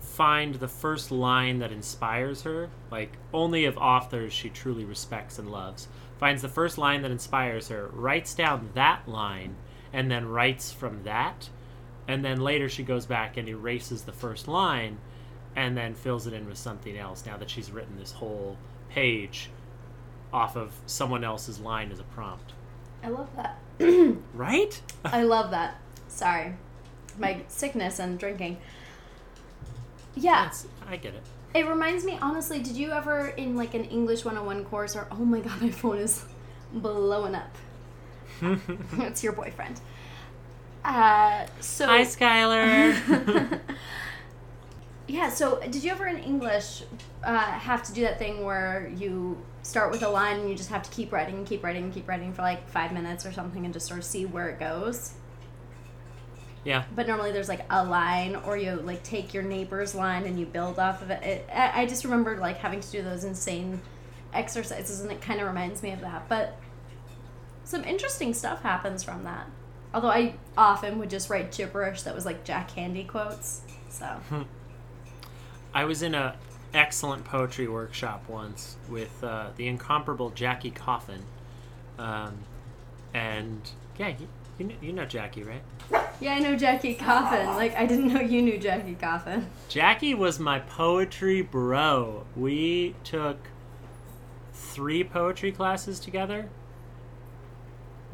find 0.00 0.54
the 0.56 0.68
first 0.68 1.10
line 1.10 1.58
that 1.58 1.70
inspires 1.72 2.42
her, 2.42 2.70
like 2.90 3.12
only 3.32 3.66
of 3.66 3.76
authors 3.76 4.32
she 4.32 4.48
truly 4.48 4.84
respects 4.84 5.38
and 5.38 5.50
loves. 5.50 5.88
Finds 6.18 6.42
the 6.42 6.48
first 6.48 6.78
line 6.78 7.02
that 7.02 7.10
inspires 7.10 7.68
her, 7.68 7.88
writes 7.92 8.34
down 8.34 8.70
that 8.74 9.06
line, 9.06 9.54
and 9.96 10.10
then 10.10 10.28
writes 10.28 10.70
from 10.70 11.02
that. 11.04 11.48
And 12.06 12.22
then 12.22 12.38
later 12.38 12.68
she 12.68 12.84
goes 12.84 13.06
back 13.06 13.38
and 13.38 13.48
erases 13.48 14.02
the 14.02 14.12
first 14.12 14.46
line 14.46 14.98
and 15.56 15.74
then 15.74 15.94
fills 15.94 16.26
it 16.26 16.34
in 16.34 16.46
with 16.46 16.58
something 16.58 16.96
else 16.98 17.24
now 17.24 17.38
that 17.38 17.48
she's 17.48 17.70
written 17.70 17.96
this 17.98 18.12
whole 18.12 18.58
page 18.90 19.48
off 20.34 20.54
of 20.54 20.74
someone 20.84 21.24
else's 21.24 21.58
line 21.58 21.90
as 21.90 21.98
a 21.98 22.04
prompt. 22.04 22.52
I 23.02 23.08
love 23.08 23.30
that. 23.36 23.58
Right? 24.34 24.80
I 25.04 25.22
love 25.22 25.50
that. 25.52 25.80
Sorry. 26.08 26.54
My 27.18 27.40
sickness 27.48 27.98
and 27.98 28.18
drinking. 28.18 28.58
Yeah. 30.14 30.44
That's, 30.44 30.66
I 30.86 30.98
get 30.98 31.14
it. 31.14 31.22
It 31.54 31.66
reminds 31.66 32.04
me, 32.04 32.18
honestly, 32.20 32.58
did 32.58 32.76
you 32.76 32.90
ever 32.90 33.28
in 33.28 33.56
like 33.56 33.72
an 33.72 33.84
English 33.84 34.26
101 34.26 34.66
course 34.66 34.94
or, 34.94 35.08
oh 35.10 35.24
my 35.24 35.40
god, 35.40 35.62
my 35.62 35.70
phone 35.70 35.96
is 35.96 36.22
blowing 36.70 37.34
up. 37.34 37.56
it's 38.98 39.22
your 39.22 39.32
boyfriend. 39.32 39.80
Uh, 40.84 41.46
so. 41.60 41.86
Hi, 41.86 42.02
Skylar. 42.02 43.60
Yeah, 45.08 45.28
so 45.28 45.60
did 45.60 45.84
you 45.84 45.92
ever 45.92 46.06
in 46.06 46.18
English 46.18 46.82
uh, 47.22 47.38
have 47.38 47.84
to 47.84 47.92
do 47.92 48.02
that 48.02 48.18
thing 48.18 48.44
where 48.44 48.90
you 48.96 49.40
start 49.62 49.92
with 49.92 50.02
a 50.02 50.08
line 50.08 50.40
and 50.40 50.50
you 50.50 50.56
just 50.56 50.70
have 50.70 50.82
to 50.82 50.90
keep 50.90 51.12
writing 51.12 51.36
and 51.36 51.46
keep 51.46 51.62
writing 51.62 51.84
and 51.84 51.94
keep 51.94 52.08
writing 52.08 52.32
for 52.32 52.42
like 52.42 52.68
five 52.68 52.92
minutes 52.92 53.24
or 53.24 53.32
something 53.32 53.64
and 53.64 53.72
just 53.72 53.86
sort 53.86 53.98
of 53.98 54.04
see 54.04 54.26
where 54.26 54.48
it 54.48 54.58
goes? 54.58 55.14
yeah. 56.64 56.82
But 56.96 57.06
normally 57.06 57.30
there's 57.30 57.48
like 57.48 57.64
a 57.70 57.84
line 57.84 58.34
or 58.34 58.56
you 58.56 58.72
like 58.72 59.04
take 59.04 59.32
your 59.32 59.44
neighbor's 59.44 59.94
line 59.94 60.24
and 60.24 60.38
you 60.38 60.44
build 60.46 60.80
off 60.80 61.00
of 61.00 61.10
it. 61.10 61.22
it 61.22 61.48
I 61.54 61.82
I 61.82 61.86
just 61.86 62.02
remember 62.02 62.36
like 62.38 62.56
having 62.56 62.80
to 62.80 62.90
do 62.90 63.02
those 63.02 63.22
insane 63.22 63.80
exercises 64.32 65.00
and 65.00 65.12
it 65.12 65.20
kind 65.20 65.40
of 65.40 65.46
reminds 65.46 65.84
me 65.84 65.92
of 65.92 66.00
that. 66.00 66.28
But 66.28 66.58
some 67.66 67.84
interesting 67.84 68.32
stuff 68.32 68.62
happens 68.62 69.02
from 69.02 69.24
that. 69.24 69.46
Although 69.92 70.10
I 70.10 70.34
often 70.56 70.98
would 70.98 71.10
just 71.10 71.28
write 71.28 71.52
gibberish 71.52 72.02
that 72.02 72.14
was 72.14 72.24
like 72.24 72.44
Jack 72.44 72.70
Handey 72.70 73.06
quotes. 73.06 73.60
So. 73.90 74.20
I 75.74 75.84
was 75.84 76.02
in 76.02 76.14
a 76.14 76.36
excellent 76.72 77.24
poetry 77.24 77.68
workshop 77.68 78.24
once 78.28 78.76
with 78.88 79.22
uh, 79.22 79.48
the 79.56 79.66
incomparable 79.66 80.30
Jackie 80.30 80.70
Coffin, 80.70 81.22
um, 81.98 82.38
and 83.12 83.68
yeah, 83.98 84.08
you, 84.08 84.28
you, 84.58 84.66
know, 84.66 84.74
you 84.80 84.92
know 84.92 85.04
Jackie, 85.04 85.42
right? 85.42 85.62
Yeah, 86.20 86.34
I 86.34 86.38
know 86.38 86.56
Jackie 86.56 86.94
Coffin. 86.94 87.46
Like, 87.48 87.74
I 87.76 87.84
didn't 87.84 88.12
know 88.12 88.20
you 88.20 88.42
knew 88.42 88.58
Jackie 88.58 88.94
Coffin. 88.94 89.46
Jackie 89.68 90.14
was 90.14 90.38
my 90.38 90.60
poetry 90.60 91.42
bro. 91.42 92.24
We 92.36 92.94
took 93.04 93.38
three 94.52 95.04
poetry 95.04 95.52
classes 95.52 95.98
together. 95.98 96.48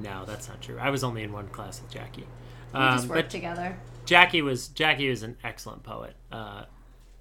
No, 0.03 0.25
that's 0.25 0.49
not 0.49 0.61
true. 0.61 0.79
I 0.81 0.91
was 0.91 1.05
only 1.05 1.23
in 1.23 1.33
one 1.33 1.49
class 1.49 1.81
with 1.81 1.91
Jackie. 1.91 2.27
We 2.75 2.81
just 2.81 3.05
Um, 3.05 3.09
worked 3.11 3.31
together. 3.31 3.77
Jackie 4.05 4.43
was 4.43 4.69
Jackie 4.69 5.09
was 5.09 5.23
an 5.23 5.37
excellent 5.45 5.83
poet. 5.83 6.15
Uh, 6.31 6.65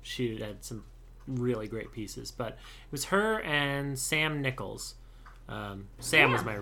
she 0.01 0.39
had 0.39 0.63
some 0.63 0.83
really 1.27 1.67
great 1.67 1.91
pieces, 1.91 2.31
but 2.31 2.53
it 2.53 2.91
was 2.91 3.05
her 3.05 3.41
and 3.41 3.97
Sam 3.99 4.41
Nichols. 4.41 4.95
Um, 5.47 5.87
Sam 5.99 6.31
was 6.31 6.43
my 6.43 6.57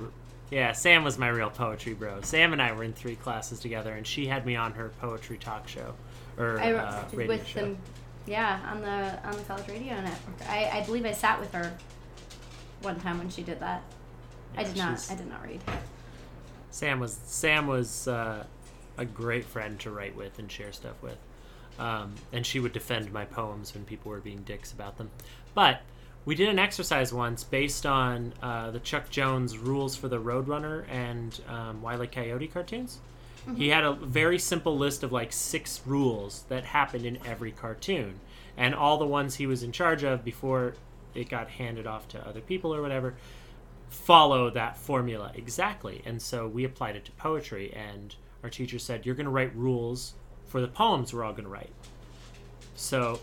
yeah, 0.49 0.71
Sam 0.71 1.03
was 1.03 1.17
my 1.17 1.27
real 1.29 1.49
poetry 1.51 1.93
bro. 1.93 2.21
Sam 2.21 2.53
and 2.53 2.61
I 2.61 2.71
were 2.71 2.83
in 2.83 2.93
three 2.93 3.15
classes 3.15 3.59
together, 3.59 3.93
and 3.93 4.05
she 4.05 4.25
had 4.27 4.45
me 4.45 4.55
on 4.55 4.73
her 4.73 4.89
poetry 4.99 5.37
talk 5.37 5.67
show 5.67 5.93
or 6.37 6.59
I 6.59 6.73
uh, 6.73 7.03
radio 7.13 7.27
with 7.27 7.47
show. 7.47 7.61
them, 7.61 7.77
yeah, 8.25 8.59
on 8.71 8.81
the 8.81 9.27
on 9.27 9.37
the 9.37 9.43
college 9.43 9.67
radio 9.67 9.93
network. 10.01 10.49
I, 10.49 10.79
I 10.79 10.83
believe 10.85 11.05
I 11.05 11.11
sat 11.11 11.39
with 11.39 11.53
her 11.53 11.77
one 12.81 12.99
time 12.99 13.19
when 13.19 13.29
she 13.29 13.43
did 13.43 13.59
that. 13.59 13.83
I 14.57 14.63
did 14.63 14.75
not. 14.75 15.07
I 15.11 15.15
did 15.15 15.27
not 15.27 15.43
read. 15.45 15.61
Sam 16.71 16.99
was 16.99 17.19
Sam 17.25 17.67
was 17.67 18.07
uh, 18.07 18.45
a 18.97 19.05
great 19.05 19.45
friend 19.45 19.79
to 19.81 19.91
write 19.91 20.15
with 20.15 20.39
and 20.39 20.51
share 20.51 20.71
stuff 20.71 21.01
with, 21.01 21.17
um, 21.77 22.15
and 22.31 22.45
she 22.45 22.59
would 22.59 22.73
defend 22.73 23.11
my 23.11 23.25
poems 23.25 23.73
when 23.73 23.85
people 23.85 24.11
were 24.11 24.19
being 24.19 24.43
dicks 24.43 24.71
about 24.71 24.97
them. 24.97 25.09
But 25.53 25.81
we 26.25 26.35
did 26.35 26.49
an 26.49 26.59
exercise 26.59 27.11
once 27.11 27.43
based 27.43 27.85
on 27.85 28.33
uh, 28.41 28.71
the 28.71 28.79
Chuck 28.79 29.09
Jones 29.09 29.57
rules 29.57 29.95
for 29.95 30.07
the 30.07 30.19
Roadrunner 30.19 30.85
and 30.89 31.39
um, 31.47 31.81
Wile 31.81 32.03
E. 32.03 32.07
Coyote 32.07 32.47
cartoons. 32.47 32.99
He 33.55 33.69
had 33.69 33.83
a 33.83 33.93
very 33.93 34.37
simple 34.37 34.77
list 34.77 35.01
of 35.01 35.11
like 35.11 35.33
six 35.33 35.81
rules 35.85 36.43
that 36.49 36.65
happened 36.65 37.05
in 37.05 37.17
every 37.25 37.51
cartoon, 37.51 38.19
and 38.57 38.75
all 38.75 38.97
the 38.97 39.07
ones 39.07 39.35
he 39.35 39.47
was 39.47 39.63
in 39.63 39.71
charge 39.71 40.03
of 40.03 40.23
before 40.23 40.75
it 41.15 41.29
got 41.29 41.49
handed 41.49 41.87
off 41.87 42.07
to 42.09 42.27
other 42.27 42.41
people 42.41 42.75
or 42.75 42.81
whatever 42.81 43.15
follow 43.89 44.49
that 44.51 44.77
formula 44.77 45.31
exactly. 45.35 46.01
And 46.05 46.21
so 46.21 46.47
we 46.47 46.63
applied 46.63 46.95
it 46.95 47.05
to 47.05 47.11
poetry, 47.13 47.73
and 47.73 48.15
our 48.43 48.49
teacher 48.49 48.79
said, 48.79 49.05
You're 49.05 49.15
going 49.15 49.25
to 49.25 49.31
write 49.31 49.55
rules 49.55 50.13
for 50.45 50.61
the 50.61 50.67
poems 50.67 51.13
we're 51.13 51.23
all 51.23 51.33
going 51.33 51.43
to 51.43 51.49
write. 51.49 51.71
So 52.75 53.19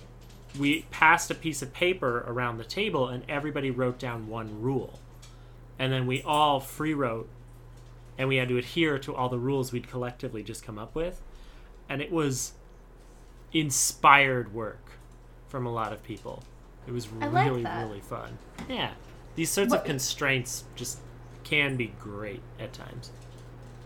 we 0.59 0.83
passed 0.91 1.31
a 1.31 1.35
piece 1.35 1.63
of 1.63 1.73
paper 1.73 2.25
around 2.27 2.59
the 2.59 2.65
table, 2.65 3.09
and 3.09 3.25
everybody 3.29 3.71
wrote 3.71 3.99
down 3.99 4.29
one 4.29 4.61
rule. 4.61 4.99
And 5.79 5.93
then 5.93 6.07
we 6.07 6.23
all 6.23 6.61
free 6.61 6.95
wrote, 6.95 7.29
and 8.19 8.29
we 8.29 8.37
had 8.37 8.49
to 8.49 8.57
adhere 8.57 8.99
to 9.01 9.15
all 9.15 9.29
the 9.29 9.39
rules 9.39 9.73
we'd 9.73 9.89
collectively 9.89 10.43
just 10.43 10.65
come 10.65 10.79
up 10.79 10.95
with. 10.95 11.21
And 11.89 12.01
it 12.01 12.11
was 12.11 12.53
inspired 13.53 14.53
work 14.55 14.93
from 15.49 15.67
a 15.67 15.73
lot 15.73 15.93
of 15.93 16.03
people. 16.03 16.43
It 16.87 16.93
was 16.93 17.09
I 17.21 17.27
like 17.27 17.47
really, 17.47 17.63
that. 17.63 17.87
really 17.87 18.01
fun. 18.01 18.39
Yeah. 18.69 18.93
These 19.37 19.51
sorts 19.51 19.71
What- 19.71 19.81
of 19.81 19.87
constraints 19.87 20.65
just 20.75 20.99
can 21.45 21.77
be 21.77 21.93
great 22.01 22.43
at 22.59 22.73
times. 22.73 23.13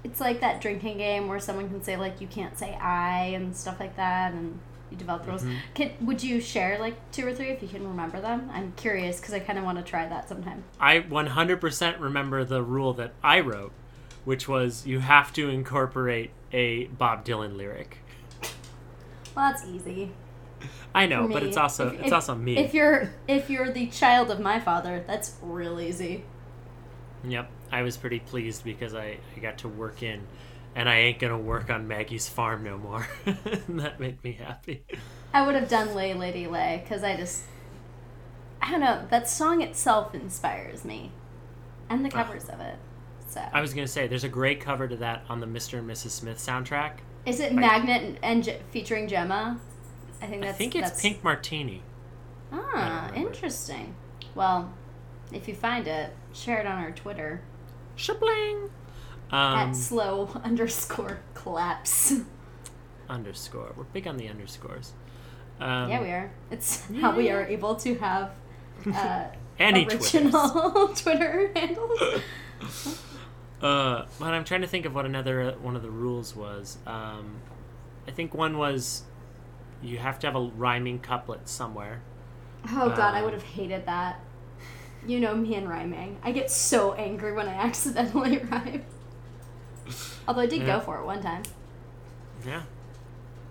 It's 0.02 0.18
like 0.20 0.40
that 0.40 0.62
drinking 0.62 0.96
game 0.96 1.28
where 1.28 1.38
someone 1.38 1.68
can 1.68 1.82
say 1.82 1.96
like 1.98 2.22
you 2.22 2.26
can't 2.26 2.58
say 2.58 2.74
I 2.76 3.24
and 3.34 3.54
stuff 3.54 3.78
like 3.78 3.96
that, 3.96 4.32
and 4.32 4.58
you 4.90 4.96
develop 4.96 5.26
rules. 5.26 5.42
Mm-hmm. 5.42 5.56
Can 5.74 5.90
would 6.00 6.22
you 6.22 6.40
share 6.40 6.78
like 6.78 6.94
two 7.12 7.26
or 7.26 7.34
three 7.34 7.48
if 7.50 7.60
you 7.62 7.68
can 7.68 7.86
remember 7.86 8.18
them? 8.20 8.48
I'm 8.50 8.72
curious 8.76 9.20
because 9.20 9.34
I 9.34 9.40
kind 9.40 9.58
of 9.58 9.64
want 9.66 9.76
to 9.76 9.84
try 9.84 10.08
that 10.08 10.26
sometime. 10.28 10.64
I 10.80 11.00
100% 11.00 12.00
remember 12.00 12.44
the 12.44 12.62
rule 12.62 12.94
that 12.94 13.12
I 13.22 13.40
wrote, 13.40 13.72
which 14.24 14.48
was 14.48 14.86
you 14.86 15.00
have 15.00 15.32
to 15.34 15.50
incorporate 15.50 16.30
a 16.52 16.86
Bob 16.86 17.24
Dylan 17.26 17.56
lyric. 17.58 17.98
Well, 19.36 19.52
that's 19.52 19.66
easy. 19.66 20.12
I 20.94 21.06
know, 21.06 21.28
but 21.28 21.42
it's 21.42 21.56
also 21.56 21.88
If- 21.88 21.94
it's 21.94 22.06
if- 22.08 22.12
also 22.12 22.34
me. 22.34 22.56
If 22.58 22.74
you're 22.74 23.10
if 23.28 23.48
you're 23.50 23.70
the 23.70 23.86
child 23.88 24.30
of 24.30 24.40
my 24.40 24.58
father, 24.60 25.04
that's 25.06 25.36
real 25.42 25.80
easy. 25.80 26.24
Yep, 27.24 27.50
I 27.70 27.82
was 27.82 27.96
pretty 27.96 28.20
pleased 28.20 28.64
because 28.64 28.94
I, 28.94 29.18
I 29.36 29.40
got 29.40 29.58
to 29.58 29.68
work 29.68 30.02
in, 30.02 30.22
and 30.74 30.88
I 30.88 30.96
ain't 30.96 31.18
gonna 31.18 31.38
work 31.38 31.68
on 31.70 31.86
Maggie's 31.86 32.28
farm 32.28 32.64
no 32.64 32.78
more. 32.78 33.06
that 33.68 34.00
made 34.00 34.22
me 34.24 34.32
happy. 34.32 34.84
I 35.32 35.44
would 35.46 35.54
have 35.54 35.68
done 35.68 35.94
lay 35.94 36.14
lady 36.14 36.46
lay 36.46 36.80
because 36.82 37.04
I 37.04 37.16
just 37.16 37.42
I 38.62 38.70
don't 38.70 38.80
know. 38.80 39.06
That 39.10 39.28
song 39.28 39.62
itself 39.62 40.14
inspires 40.14 40.84
me, 40.84 41.12
and 41.88 42.04
the 42.04 42.10
covers 42.10 42.48
of 42.48 42.60
it. 42.60 42.76
So 43.28 43.40
I 43.52 43.60
was 43.60 43.72
gonna 43.74 43.86
say 43.86 44.06
there's 44.08 44.24
a 44.24 44.28
great 44.28 44.60
cover 44.60 44.88
to 44.88 44.96
that 44.96 45.22
on 45.28 45.40
the 45.40 45.46
Mr. 45.46 45.78
and 45.78 45.88
Mrs. 45.88 46.10
Smith 46.10 46.38
soundtrack. 46.38 46.94
is 47.26 47.38
it 47.38 47.52
Magnet 47.54 48.02
and, 48.22 48.46
and 48.46 48.56
featuring 48.72 49.06
Gemma? 49.08 49.60
I 50.22 50.26
think 50.26 50.42
that's. 50.42 50.54
I 50.54 50.58
think 50.58 50.74
it's 50.76 50.88
that's, 50.90 51.02
Pink 51.02 51.24
Martini. 51.24 51.82
Ah, 52.52 53.12
interesting. 53.14 53.94
Well, 54.34 54.72
if 55.32 55.48
you 55.48 55.54
find 55.54 55.86
it, 55.86 56.14
share 56.32 56.60
it 56.60 56.66
on 56.66 56.78
our 56.78 56.90
Twitter 56.90 57.42
Shabling. 57.96 58.70
Um, 59.32 59.58
at 59.58 59.72
slow 59.72 60.28
underscore 60.44 61.20
collapse. 61.34 62.14
underscore. 63.08 63.72
We're 63.76 63.84
big 63.84 64.08
on 64.08 64.16
the 64.16 64.28
underscores. 64.28 64.92
Um, 65.60 65.90
yeah, 65.90 66.02
we 66.02 66.08
are. 66.08 66.30
It's 66.50 66.86
how 67.00 67.14
we 67.14 67.30
are 67.30 67.44
able 67.44 67.76
to 67.76 67.94
have 67.96 68.32
uh, 68.92 69.24
Any 69.58 69.86
original 69.86 70.88
Twitter 70.88 71.52
handles. 71.54 72.22
Uh, 73.62 74.06
but 74.18 74.32
I'm 74.32 74.44
trying 74.44 74.62
to 74.62 74.66
think 74.66 74.86
of 74.86 74.94
what 74.94 75.04
another 75.04 75.52
one 75.60 75.76
of 75.76 75.82
the 75.82 75.90
rules 75.90 76.34
was. 76.34 76.78
Um, 76.86 77.36
I 78.08 78.10
think 78.10 78.34
one 78.34 78.56
was 78.56 79.02
you 79.82 79.98
have 79.98 80.18
to 80.20 80.26
have 80.26 80.36
a 80.36 80.40
rhyming 80.56 80.98
couplet 81.00 81.48
somewhere. 81.48 82.02
Oh 82.68 82.90
god, 82.90 83.14
I 83.14 83.20
Um, 83.20 83.24
would 83.24 83.34
have 83.34 83.42
hated 83.42 83.86
that. 83.86 84.20
You 85.06 85.20
know 85.20 85.34
me 85.34 85.54
and 85.54 85.68
rhyming. 85.68 86.18
I 86.22 86.32
get 86.32 86.50
so 86.50 86.92
angry 86.94 87.32
when 87.32 87.48
I 87.48 87.54
accidentally 87.66 88.38
rhyme. 88.38 88.84
Although 90.26 90.42
I 90.42 90.46
did 90.46 90.62
Yeah. 90.62 90.66
go 90.66 90.80
for 90.80 90.98
it 91.00 91.04
one 91.04 91.22
time. 91.22 91.42
Yeah, 92.44 92.62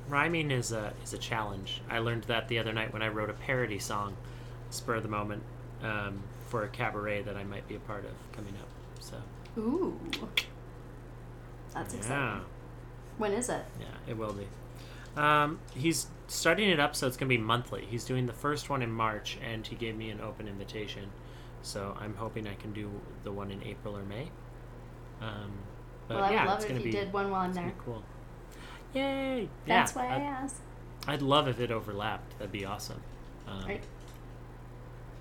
rhyming 0.07 0.51
is 0.51 0.71
a 0.71 0.93
is 1.03 1.13
a 1.13 1.17
challenge. 1.17 1.81
I 1.89 1.99
learned 1.99 2.23
that 2.25 2.47
the 2.47 2.59
other 2.59 2.73
night 2.73 2.93
when 2.93 3.01
I 3.01 3.07
wrote 3.09 3.29
a 3.29 3.33
parody 3.33 3.79
song, 3.79 4.17
spur 4.69 4.95
of 4.95 5.03
the 5.03 5.09
moment, 5.09 5.43
um, 5.81 6.23
for 6.39 6.63
a 6.63 6.69
cabaret 6.69 7.23
that 7.23 7.35
I 7.37 7.43
might 7.43 7.67
be 7.67 7.75
a 7.75 7.79
part 7.79 8.05
of 8.05 8.11
coming 8.31 8.55
up. 8.57 8.69
So 8.99 9.17
Ooh. 9.57 9.99
That's 11.73 11.93
yeah, 11.93 11.99
exciting. 11.99 12.41
When 13.17 13.33
is 13.33 13.49
it? 13.49 13.65
yeah, 13.79 13.87
it 14.07 14.17
will 14.17 14.33
be. 14.33 14.47
Um, 15.19 15.59
he's 15.75 16.07
starting 16.27 16.69
it 16.69 16.79
up, 16.79 16.95
so 16.95 17.07
it's 17.07 17.17
gonna 17.17 17.29
be 17.29 17.37
monthly. 17.37 17.85
He's 17.85 18.05
doing 18.05 18.25
the 18.27 18.33
first 18.33 18.69
one 18.69 18.81
in 18.81 18.91
March, 18.91 19.37
and 19.43 19.67
he 19.67 19.75
gave 19.75 19.95
me 19.97 20.09
an 20.11 20.21
open 20.21 20.47
invitation. 20.47 21.11
So 21.61 21.95
I'm 21.99 22.15
hoping 22.15 22.47
I 22.47 22.55
can 22.55 22.73
do 22.73 22.89
the 23.23 23.31
one 23.31 23.51
in 23.51 23.63
April 23.63 23.97
or 23.97 24.03
May. 24.03 24.31
Um, 25.21 25.67
but 26.07 26.17
well, 26.17 26.23
I 26.23 26.31
yeah, 26.31 26.45
would 26.45 26.45
love 26.45 26.61
it's 26.61 26.65
it 26.65 26.71
if 26.71 26.79
you 26.79 26.83
be 26.83 26.91
did 26.91 27.13
one 27.13 27.29
while 27.31 27.41
I'm 27.41 27.53
there. 27.53 27.73
cool. 27.77 28.03
Yay! 28.93 29.49
That's 29.67 29.95
yeah, 29.95 30.01
why 30.01 30.07
I 30.07 30.17
I'd, 30.17 30.21
asked. 30.21 30.61
I'd 31.07 31.21
love 31.21 31.47
if 31.47 31.59
it 31.59 31.71
overlapped. 31.71 32.37
That'd 32.39 32.51
be 32.51 32.65
awesome. 32.65 33.03
Um, 33.47 33.63
Right. 33.65 33.83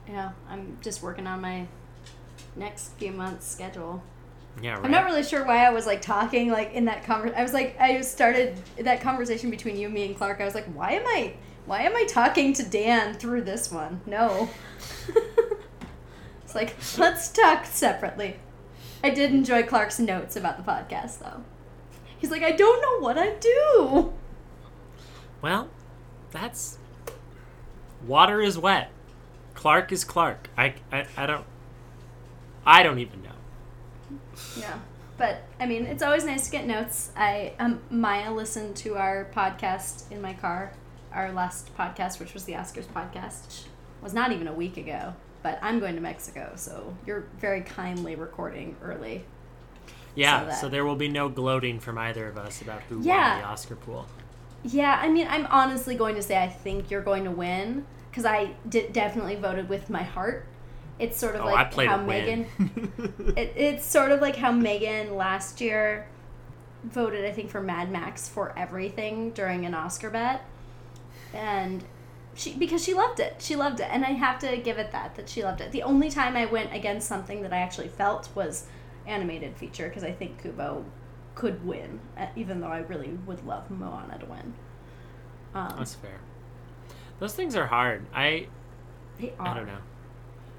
Yeah, 0.09 0.33
I'm 0.49 0.79
just 0.83 1.03
working 1.03 1.27
on 1.27 1.41
my 1.41 1.67
next 2.57 2.95
few 2.99 3.13
months 3.13 3.47
schedule. 3.47 4.03
Yeah, 4.63 4.75
right. 4.75 4.85
I'm 4.85 4.91
not 4.91 5.05
really 5.05 5.23
sure 5.23 5.45
why 5.45 5.65
I 5.65 5.71
was 5.71 5.87
like 5.87 6.03
talking 6.03 6.51
like 6.51 6.73
in 6.73 6.87
that 6.87 7.05
conversation. 7.05 7.39
I 7.39 7.43
was 7.43 7.53
like 7.53 7.77
I 7.81 8.01
started 8.01 8.61
that 8.79 9.01
conversation 9.01 9.51
between 9.51 9.77
you, 9.77 9.87
and 9.87 9.95
me, 9.95 10.07
and 10.07 10.17
Clark. 10.17 10.41
I 10.41 10.45
was 10.45 10.55
like, 10.55 10.67
why 10.67 10.93
am 10.93 11.07
I 11.07 11.35
why 11.67 11.83
am 11.83 11.95
I 11.95 12.05
talking 12.05 12.53
to 12.55 12.63
Dan 12.63 13.15
through 13.15 13.43
this 13.43 13.71
one? 13.71 14.01
No. 14.07 14.49
it's 16.45 16.55
like 16.55 16.75
let's 16.99 17.29
talk 17.31 17.67
separately. 17.67 18.37
I 19.03 19.11
did 19.11 19.31
enjoy 19.33 19.63
Clark's 19.63 19.99
notes 19.99 20.37
about 20.37 20.57
the 20.57 20.71
podcast 20.71 21.21
though. 21.21 21.45
He's 22.19 22.31
like, 22.31 22.43
I 22.43 22.51
don't 22.51 22.83
know 22.83 23.07
what 23.07 23.17
I 23.17 23.35
do. 23.35 24.13
Well, 25.41 25.69
that's 26.33 26.79
water 28.07 28.41
is 28.41 28.59
wet. 28.59 28.91
Clark 29.55 29.93
is 29.93 30.05
Clark. 30.05 30.49
I, 30.57 30.75
I, 30.93 31.07
I 31.17 31.27
don't. 31.27 31.47
I 32.65 32.83
don't 32.83 32.99
even 32.99 33.23
know. 33.23 33.31
Yeah. 34.59 34.79
But 35.17 35.43
I 35.59 35.67
mean, 35.67 35.85
it's 35.87 36.03
always 36.03 36.25
nice 36.25 36.45
to 36.47 36.51
get 36.51 36.67
notes. 36.67 37.11
I 37.17 37.55
um, 37.59 37.81
Maya 37.91 38.33
listened 38.33 38.77
to 38.77 38.97
our 38.97 39.27
podcast 39.35 40.11
in 40.13 40.23
my 40.23 40.33
car, 40.35 40.73
our 41.13 41.33
last 41.33 41.77
podcast, 41.77 42.21
which 42.21 42.35
was 42.35 42.45
the 42.45 42.53
Oscars 42.53 42.87
podcast, 42.87 43.47
which 43.47 43.63
was 44.03 44.15
not 44.15 44.31
even 44.33 44.47
a 44.47 44.53
week 44.53 44.77
ago. 44.77 45.15
But 45.43 45.59
I'm 45.63 45.79
going 45.81 45.95
to 45.95 46.01
Mexico, 46.01 46.53
so 46.57 46.97
you're 47.07 47.25
very 47.39 47.61
kindly 47.63 48.15
recording 48.17 48.77
early. 48.83 49.25
Yeah, 50.15 50.51
So 50.55 50.63
so, 50.63 50.69
there 50.69 50.85
will 50.85 50.97
be 50.97 51.09
no 51.09 51.29
gloating 51.29 51.79
from 51.79 51.97
either 51.97 52.27
of 52.29 52.37
us 52.37 52.61
about 52.61 52.83
who 52.89 53.01
Yeah. 53.03 53.35
won 53.35 53.43
the 53.43 53.49
Oscar 53.49 53.77
pool. 53.77 54.07
Yeah, 54.65 54.99
I 55.01 55.09
mean, 55.09 55.29
I'm 55.31 55.47
honestly 55.47 55.95
going 55.95 56.17
to 56.17 56.23
say 56.23 56.43
I 56.43 56.49
think 56.49 56.91
you're 56.91 57.03
going 57.03 57.23
to 57.25 57.31
win 57.31 57.87
because 58.11 58.25
I 58.25 58.55
did 58.69 58.93
definitely 58.93 59.37
voted 59.37 59.69
with 59.69 59.89
my 59.89 60.03
heart. 60.03 60.47
It's 60.99 61.17
sort 61.17 61.37
of 61.37 61.43
Oh, 61.43 61.47
like 61.47 61.73
how 61.75 61.99
Megan. 61.99 62.47
it, 63.37 63.53
it's 63.57 63.85
sort 63.85 64.11
of 64.11 64.21
like 64.21 64.37
how 64.37 64.51
Megan 64.53 65.17
last 65.17 65.61
year 65.61 66.09
voted, 66.85 67.25
I 67.25 67.33
think, 67.33 67.51
for 67.51 67.61
Mad 67.61 67.91
Max 67.91 68.29
for 68.29 68.53
everything 68.59 69.31
during 69.31 69.65
an 69.65 69.75
Oscar 69.75 70.11
bet, 70.11 70.45
and 71.33 71.85
she 72.35 72.55
because 72.55 72.83
she 72.83 72.95
loved 72.95 73.21
it. 73.21 73.37
She 73.39 73.57
loved 73.57 73.81
it, 73.81 73.89
and 73.91 74.05
I 74.05 74.11
have 74.13 74.39
to 74.41 74.57
give 74.57 74.79
it 74.79 74.93
that 74.93 75.15
that 75.17 75.29
she 75.29 75.45
loved 75.45 75.61
it. 75.61 75.73
The 75.73 75.83
only 75.83 76.11
time 76.11 76.37
I 76.37 76.47
went 76.47 76.73
against 76.75 77.07
something 77.09 77.43
that 77.43 77.53
I 77.53 77.59
actually 77.59 77.89
felt 77.89 78.29
was 78.35 78.67
animated 79.07 79.57
feature 79.57 79.89
because 79.89 80.05
I 80.05 80.13
think 80.13 80.43
Kubo 80.43 80.85
could 81.35 81.65
win, 81.65 82.01
uh, 82.17 82.27
even 82.35 82.61
though 82.61 82.69
I 82.69 82.81
really 82.81 83.11
would 83.27 83.45
love 83.47 83.71
Moana 83.71 84.19
to 84.19 84.27
win. 84.27 84.55
Um, 85.55 85.75
That's 85.79 85.95
fair. 85.95 86.19
Those 87.21 87.35
things 87.35 87.57
are 87.57 87.67
hard. 87.67 88.07
I 88.15 88.49
they 89.19 89.33
I 89.39 89.55
don't 89.55 89.67
know. 89.67 89.79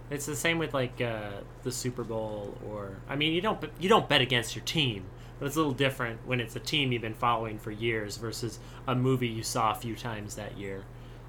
It's 0.10 0.26
the 0.26 0.36
same 0.36 0.58
with 0.58 0.74
like 0.74 1.00
uh, 1.02 1.42
the 1.64 1.72
Super 1.72 2.04
Bowl, 2.04 2.58
or 2.68 2.98
I 3.08 3.16
mean, 3.16 3.34
you 3.34 3.42
don't 3.42 3.64
you 3.80 3.90
don't 3.90 4.10
bet 4.10 4.22
against 4.22 4.56
your 4.56 4.66
team, 4.66 5.06
but 5.38 5.46
it's 5.46 5.56
a 5.56 5.60
little 5.60 5.74
different 5.74 6.26
when 6.26 6.40
it's 6.40 6.56
a 6.56 6.60
team 6.60 6.92
you've 6.92 7.02
been 7.02 7.14
following 7.14 7.60
for 7.60 7.72
years 7.72 8.18
versus 8.18 8.60
a 8.88 8.96
movie 8.96 9.28
you 9.28 9.44
saw 9.44 9.72
a 9.72 9.76
few 9.76 9.96
times 9.96 10.36
that 10.36 10.58
year. 10.58 10.84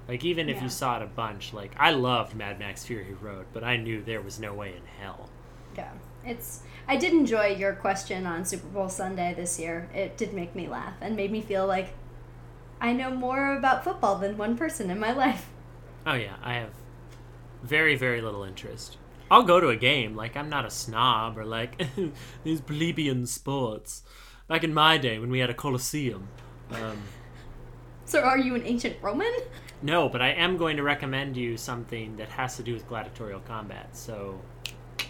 Like 0.07 0.25
even 0.25 0.49
if 0.49 0.61
you 0.61 0.67
saw 0.67 0.97
it 0.97 1.03
a 1.03 1.07
bunch, 1.07 1.53
like 1.53 1.73
I 1.79 1.91
loved 1.91 2.35
Mad 2.35 2.59
Max 2.59 2.83
Fury 2.83 3.15
Road, 3.21 3.45
but 3.53 3.63
I 3.63 3.77
knew 3.77 4.03
there 4.03 4.21
was 4.21 4.39
no 4.39 4.53
way 4.53 4.73
in 4.75 4.85
hell. 4.99 5.29
Yeah, 5.77 5.91
it's. 6.25 6.63
I 6.87 6.97
did 6.97 7.13
enjoy 7.13 7.55
your 7.55 7.73
question 7.73 8.25
on 8.25 8.43
Super 8.43 8.67
Bowl 8.67 8.89
Sunday 8.89 9.33
this 9.33 9.59
year. 9.59 9.89
It 9.93 10.17
did 10.17 10.33
make 10.33 10.55
me 10.55 10.67
laugh 10.67 10.95
and 10.99 11.15
made 11.15 11.31
me 11.31 11.41
feel 11.41 11.67
like 11.67 11.93
I 12.81 12.93
know 12.93 13.11
more 13.11 13.55
about 13.55 13.83
football 13.83 14.17
than 14.17 14.37
one 14.37 14.57
person 14.57 14.89
in 14.89 14.99
my 14.99 15.13
life. 15.13 15.49
Oh 16.05 16.15
yeah, 16.15 16.35
I 16.43 16.55
have 16.55 16.71
very 17.63 17.95
very 17.95 18.21
little 18.21 18.43
interest. 18.43 18.97
I'll 19.29 19.43
go 19.43 19.59
to 19.59 19.69
a 19.69 19.77
game. 19.77 20.15
Like 20.15 20.35
I'm 20.35 20.49
not 20.49 20.65
a 20.65 20.69
snob 20.69 21.37
or 21.37 21.45
like 21.45 21.81
these 22.43 22.61
plebeian 22.61 23.25
sports. 23.25 24.03
Back 24.47 24.63
in 24.63 24.73
my 24.73 24.97
day 24.97 25.19
when 25.19 25.29
we 25.31 25.39
had 25.39 25.49
a 25.49 25.53
coliseum. 25.53 26.27
Um, 26.71 27.13
So, 28.05 28.21
are 28.21 28.37
you 28.37 28.55
an 28.55 28.63
ancient 28.65 28.97
Roman? 29.01 29.31
No, 29.81 30.09
but 30.09 30.21
I 30.21 30.29
am 30.29 30.57
going 30.57 30.77
to 30.77 30.83
recommend 30.83 31.37
you 31.37 31.57
something 31.57 32.17
that 32.17 32.29
has 32.29 32.57
to 32.57 32.63
do 32.63 32.73
with 32.73 32.87
gladiatorial 32.87 33.39
combat. 33.41 33.95
So, 33.95 34.41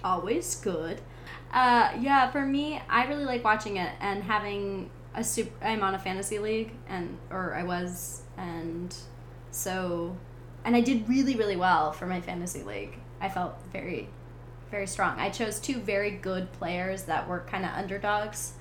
Always 0.03 0.55
good. 0.55 1.01
Uh, 1.51 1.91
yeah, 1.99 2.31
for 2.31 2.45
me, 2.45 2.81
I 2.89 3.05
really 3.05 3.25
like 3.25 3.43
watching 3.43 3.77
it 3.77 3.91
and 3.99 4.23
having 4.23 4.89
a 5.13 5.23
super. 5.23 5.63
I'm 5.65 5.83
on 5.83 5.93
a 5.95 5.99
fantasy 5.99 6.39
league, 6.39 6.71
and 6.87 7.17
or 7.29 7.53
I 7.53 7.63
was, 7.63 8.21
and 8.37 8.95
so, 9.51 10.17
and 10.65 10.75
I 10.75 10.81
did 10.81 11.07
really 11.07 11.35
really 11.35 11.55
well 11.55 11.91
for 11.91 12.05
my 12.05 12.21
fantasy 12.21 12.63
league. 12.63 12.97
I 13.19 13.29
felt 13.29 13.55
very, 13.71 14.09
very 14.71 14.87
strong. 14.87 15.19
I 15.19 15.29
chose 15.29 15.59
two 15.59 15.79
very 15.79 16.11
good 16.11 16.51
players 16.53 17.03
that 17.03 17.27
were 17.27 17.41
kind 17.41 17.65
of 17.65 17.71
underdogs, 17.71 18.53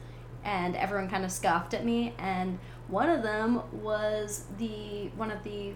and 0.44 0.76
everyone 0.76 1.08
kind 1.08 1.24
of 1.24 1.32
scoffed 1.32 1.72
at 1.72 1.84
me. 1.84 2.14
And 2.18 2.58
one 2.88 3.08
of 3.08 3.22
them 3.22 3.62
was 3.72 4.44
the 4.58 5.10
one 5.16 5.30
of 5.30 5.42
the 5.44 5.72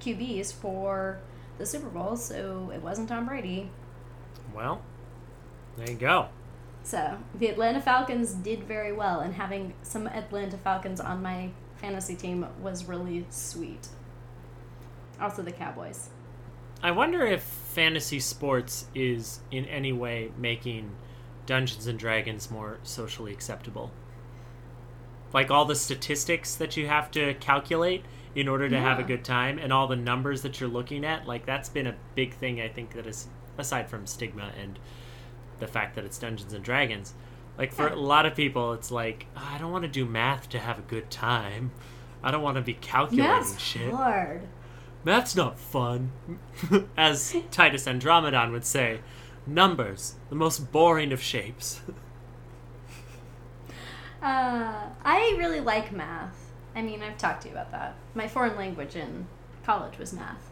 QBs 0.00 0.52
for 0.52 1.18
the 1.58 1.64
Super 1.64 1.88
Bowl, 1.88 2.16
so 2.16 2.70
it 2.74 2.82
wasn't 2.82 3.08
Tom 3.08 3.26
Brady. 3.26 3.70
well, 4.54 4.82
there 5.76 5.90
you 5.90 5.96
go. 5.96 6.28
So 6.82 7.18
the 7.34 7.48
Atlanta 7.48 7.80
Falcons 7.80 8.32
did 8.32 8.64
very 8.64 8.92
well, 8.92 9.20
and 9.20 9.34
having 9.34 9.72
some 9.82 10.06
Atlanta 10.06 10.56
Falcons 10.56 11.00
on 11.00 11.22
my 11.22 11.50
fantasy 11.76 12.14
team 12.14 12.46
was 12.60 12.84
really 12.84 13.26
sweet. 13.30 13.88
Also, 15.20 15.42
the 15.42 15.52
Cowboys. 15.52 16.10
I 16.82 16.90
wonder 16.90 17.24
if 17.24 17.42
fantasy 17.42 18.20
sports 18.20 18.86
is 18.94 19.40
in 19.50 19.64
any 19.66 19.92
way 19.92 20.30
making 20.36 20.94
Dungeons 21.46 21.86
and 21.86 21.98
Dragons 21.98 22.50
more 22.50 22.78
socially 22.82 23.32
acceptable. 23.32 23.90
Like 25.32 25.50
all 25.50 25.64
the 25.64 25.74
statistics 25.74 26.54
that 26.56 26.76
you 26.76 26.86
have 26.86 27.10
to 27.12 27.34
calculate 27.34 28.04
in 28.34 28.48
order 28.48 28.68
to 28.68 28.78
have 28.78 28.98
a 28.98 29.02
good 29.02 29.24
time 29.24 29.58
and 29.58 29.72
all 29.72 29.86
the 29.86 29.96
numbers 29.96 30.42
that 30.42 30.60
you're 30.60 30.68
looking 30.68 31.04
at, 31.04 31.26
like 31.26 31.46
that's 31.46 31.68
been 31.70 31.86
a 31.86 31.96
big 32.14 32.34
thing 32.34 32.60
I 32.60 32.68
think 32.68 32.92
that 32.92 33.06
is 33.06 33.28
aside 33.58 33.88
from 33.88 34.06
stigma 34.06 34.50
and 34.60 34.78
the 35.58 35.66
fact 35.66 35.94
that 35.94 36.04
it's 36.04 36.18
Dungeons 36.18 36.52
and 36.52 36.62
Dragons. 36.62 37.14
Like 37.56 37.72
for 37.72 37.88
Yeah. 37.88 37.94
a 37.94 37.96
lot 37.96 38.26
of 38.26 38.34
people 38.34 38.74
it's 38.74 38.90
like, 38.90 39.26
"Oh, 39.36 39.48
I 39.54 39.56
don't 39.58 39.72
want 39.72 39.82
to 39.84 39.88
do 39.90 40.04
math 40.04 40.50
to 40.50 40.58
have 40.58 40.78
a 40.78 40.82
good 40.82 41.10
time. 41.10 41.70
I 42.22 42.30
don't 42.30 42.42
want 42.42 42.56
to 42.56 42.62
be 42.62 42.74
calculating 42.74 43.30
Math's 43.30 43.58
shit. 43.58 43.92
hard. 43.92 44.42
Math's 45.06 45.36
not 45.36 45.60
fun. 45.60 46.10
As 46.96 47.36
Titus 47.52 47.86
Andromedon 47.86 48.50
would 48.50 48.64
say, 48.64 49.02
numbers, 49.46 50.16
the 50.30 50.34
most 50.34 50.72
boring 50.72 51.12
of 51.12 51.22
shapes. 51.22 51.80
Uh, 54.22 54.88
I 55.04 55.36
really 55.38 55.60
like 55.60 55.92
math. 55.92 56.50
I 56.74 56.82
mean, 56.82 57.00
I've 57.00 57.18
talked 57.18 57.42
to 57.42 57.48
you 57.48 57.54
about 57.54 57.70
that. 57.70 57.94
My 58.14 58.26
foreign 58.26 58.56
language 58.56 58.96
in 58.96 59.26
college 59.62 59.98
was 59.98 60.12
math. 60.12 60.50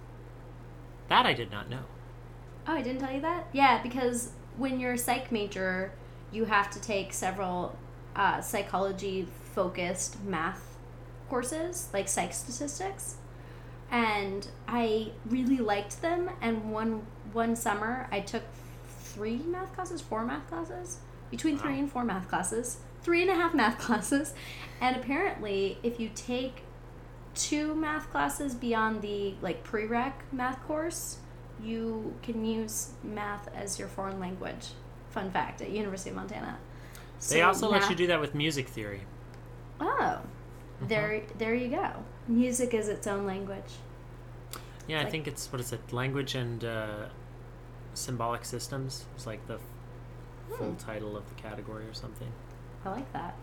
That 1.09 1.27
I 1.27 1.33
did 1.33 1.51
not 1.51 1.69
know. 1.69 1.81
Oh, 2.69 2.75
I 2.75 2.83
didn't 2.83 3.01
tell 3.01 3.13
you 3.13 3.23
that? 3.23 3.47
Yeah, 3.53 3.83
because 3.83 4.31
when 4.59 4.79
you're 4.79 4.93
a 4.93 4.99
psych 4.99 5.33
major, 5.33 5.93
you 6.31 6.45
have 6.45 6.71
to 6.73 6.81
take 6.81 7.13
several 7.13 7.77
uh, 8.15 8.43
psychology 8.43 9.27
focused 9.55 10.23
math 10.23 10.77
courses, 11.29 11.89
like 11.93 12.07
psych 12.07 12.33
statistics. 12.33 13.17
And 13.91 14.49
I 14.67 15.13
really 15.27 15.59
liked 15.59 16.03
them. 16.03 16.31
And 16.41 16.73
one 16.73 17.07
one 17.33 17.57
summer, 17.57 18.09
I 18.13 18.21
took 18.21 18.43
three 18.89 19.39
math 19.39 19.75
classes, 19.75 20.01
four 20.01 20.25
math 20.25 20.49
classes, 20.49 20.99
between 21.31 21.59
three 21.59 21.79
and 21.79 21.91
four 21.91 22.05
math 22.05 22.29
classes, 22.29 22.79
three 23.03 23.23
and 23.23 23.31
a 23.31 23.35
half 23.35 23.55
math 23.63 23.79
classes. 23.79 24.35
And 24.81 24.97
apparently, 24.97 25.79
if 25.83 25.99
you 26.01 26.11
take 26.15 26.63
two 27.35 27.75
math 27.75 28.11
classes 28.11 28.55
beyond 28.55 29.03
the 29.03 29.35
like 29.41 29.65
prereq 29.65 30.13
math 30.33 30.63
course, 30.67 31.19
you 31.63 32.15
can 32.23 32.45
use 32.45 32.91
math 33.03 33.49
as 33.55 33.79
your 33.79 33.89
foreign 33.89 34.21
language. 34.21 34.69
Fun 35.11 35.31
fact 35.31 35.61
at 35.63 35.71
University 35.71 36.11
of 36.11 36.17
Montana. 36.17 36.59
They 37.29 37.39
So 37.39 37.47
also 37.47 37.71
let 37.71 37.89
you 37.89 37.97
do 37.97 38.07
that 38.09 38.21
with 38.21 38.35
music 38.35 38.69
theory. 38.69 39.03
Oh, 39.81 40.21
there, 40.83 41.11
mm-hmm. 41.11 41.39
there 41.39 41.55
you 41.55 41.69
go. 41.69 41.91
Music 42.29 42.73
is 42.75 42.89
its 42.89 43.07
own 43.07 43.27
language. 43.27 43.73
Yeah, 44.87 45.01
I 45.01 45.03
Like- 45.03 45.11
think 45.13 45.27
it's 45.29 45.51
what 45.53 45.61
is 45.61 45.73
it? 45.73 45.93
Language 45.93 46.35
and 46.35 46.65
uh, 46.65 47.07
symbolic 47.95 48.45
systems. 48.45 49.05
It's 49.15 49.27
like 49.27 49.47
the 49.47 49.55
f- 49.55 49.61
full 50.59 50.71
Hmm. 50.73 50.77
title 50.77 51.17
of 51.17 51.29
the 51.29 51.35
category 51.41 51.85
or 51.87 51.95
something. 51.95 52.31
I 52.85 52.91
like 52.91 53.13
that. 53.13 53.35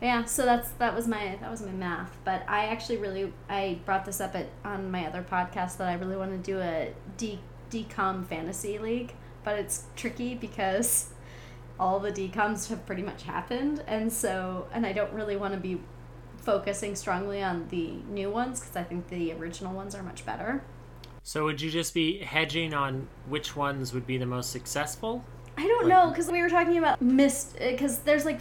Yeah, 0.00 0.24
so 0.24 0.44
that's 0.44 0.70
that 0.72 0.94
was 0.94 1.08
my 1.08 1.38
that 1.40 1.50
was 1.50 1.62
my 1.62 1.72
math. 1.72 2.16
But 2.24 2.42
I 2.48 2.66
actually 2.66 2.98
really 2.98 3.32
I 3.48 3.78
brought 3.84 4.04
this 4.04 4.20
up 4.20 4.34
at 4.34 4.46
on 4.64 4.90
my 4.90 5.06
other 5.06 5.22
podcast 5.22 5.78
that 5.78 5.88
I 5.88 5.94
really 5.94 6.16
want 6.16 6.32
to 6.32 6.38
do 6.38 6.60
a 6.60 6.92
D 7.16 7.40
DCom 7.70 8.24
fantasy 8.26 8.78
league, 8.78 9.14
but 9.42 9.58
it's 9.58 9.84
tricky 9.96 10.34
because 10.34 11.08
all 11.80 11.98
the 12.00 12.12
DComs 12.12 12.68
have 12.68 12.84
pretty 12.86 13.02
much 13.02 13.22
happened, 13.24 13.82
and 13.86 14.12
so 14.12 14.66
and 14.72 14.84
I 14.84 14.92
don't 14.92 15.12
really 15.12 15.36
want 15.36 15.54
to 15.54 15.60
be 15.60 15.80
focusing 16.50 16.94
strongly 16.94 17.42
on 17.42 17.66
the 17.70 17.90
new 18.08 18.30
ones 18.30 18.60
because 18.60 18.76
I 18.76 18.84
think 18.84 19.08
the 19.08 19.32
original 19.32 19.74
ones 19.74 19.96
are 19.96 20.02
much 20.04 20.24
better. 20.24 20.62
So 21.24 21.44
would 21.44 21.60
you 21.60 21.72
just 21.72 21.92
be 21.92 22.18
hedging 22.20 22.72
on 22.72 23.08
which 23.28 23.56
ones 23.56 23.92
would 23.92 24.06
be 24.06 24.16
the 24.16 24.26
most 24.26 24.50
successful? 24.50 25.24
I 25.58 25.66
don't 25.66 25.86
Like- 25.88 25.92
know 26.04 26.10
because 26.10 26.30
we 26.30 26.40
were 26.40 26.48
talking 26.48 26.78
about 26.78 27.02
missed 27.02 27.56
uh, 27.60 27.70
because 27.72 27.98
there's 28.00 28.24
like 28.24 28.40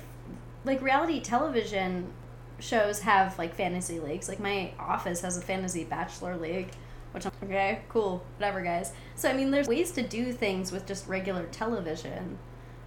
like 0.66 0.82
reality 0.84 1.20
television 1.20 2.12
shows 2.60 3.00
have 3.02 3.38
like 3.40 3.56
fantasy 3.56 4.00
leagues. 4.00 4.30
Like 4.30 4.40
my 4.40 4.72
office 4.80 5.22
has 5.22 5.36
a 5.38 5.42
fantasy 5.42 5.84
bachelor 5.84 6.38
league, 6.38 6.70
which 7.12 7.26
I'm 7.26 7.32
okay, 7.44 7.80
cool, 7.90 8.24
whatever, 8.38 8.62
guys. 8.62 8.92
So 9.16 9.30
I 9.30 9.34
mean, 9.34 9.50
there's 9.50 9.68
ways 9.68 9.92
to 9.94 10.04
do 10.04 10.32
things 10.32 10.72
with 10.72 10.86
just 10.86 11.08
regular 11.08 11.46
television, 11.48 12.38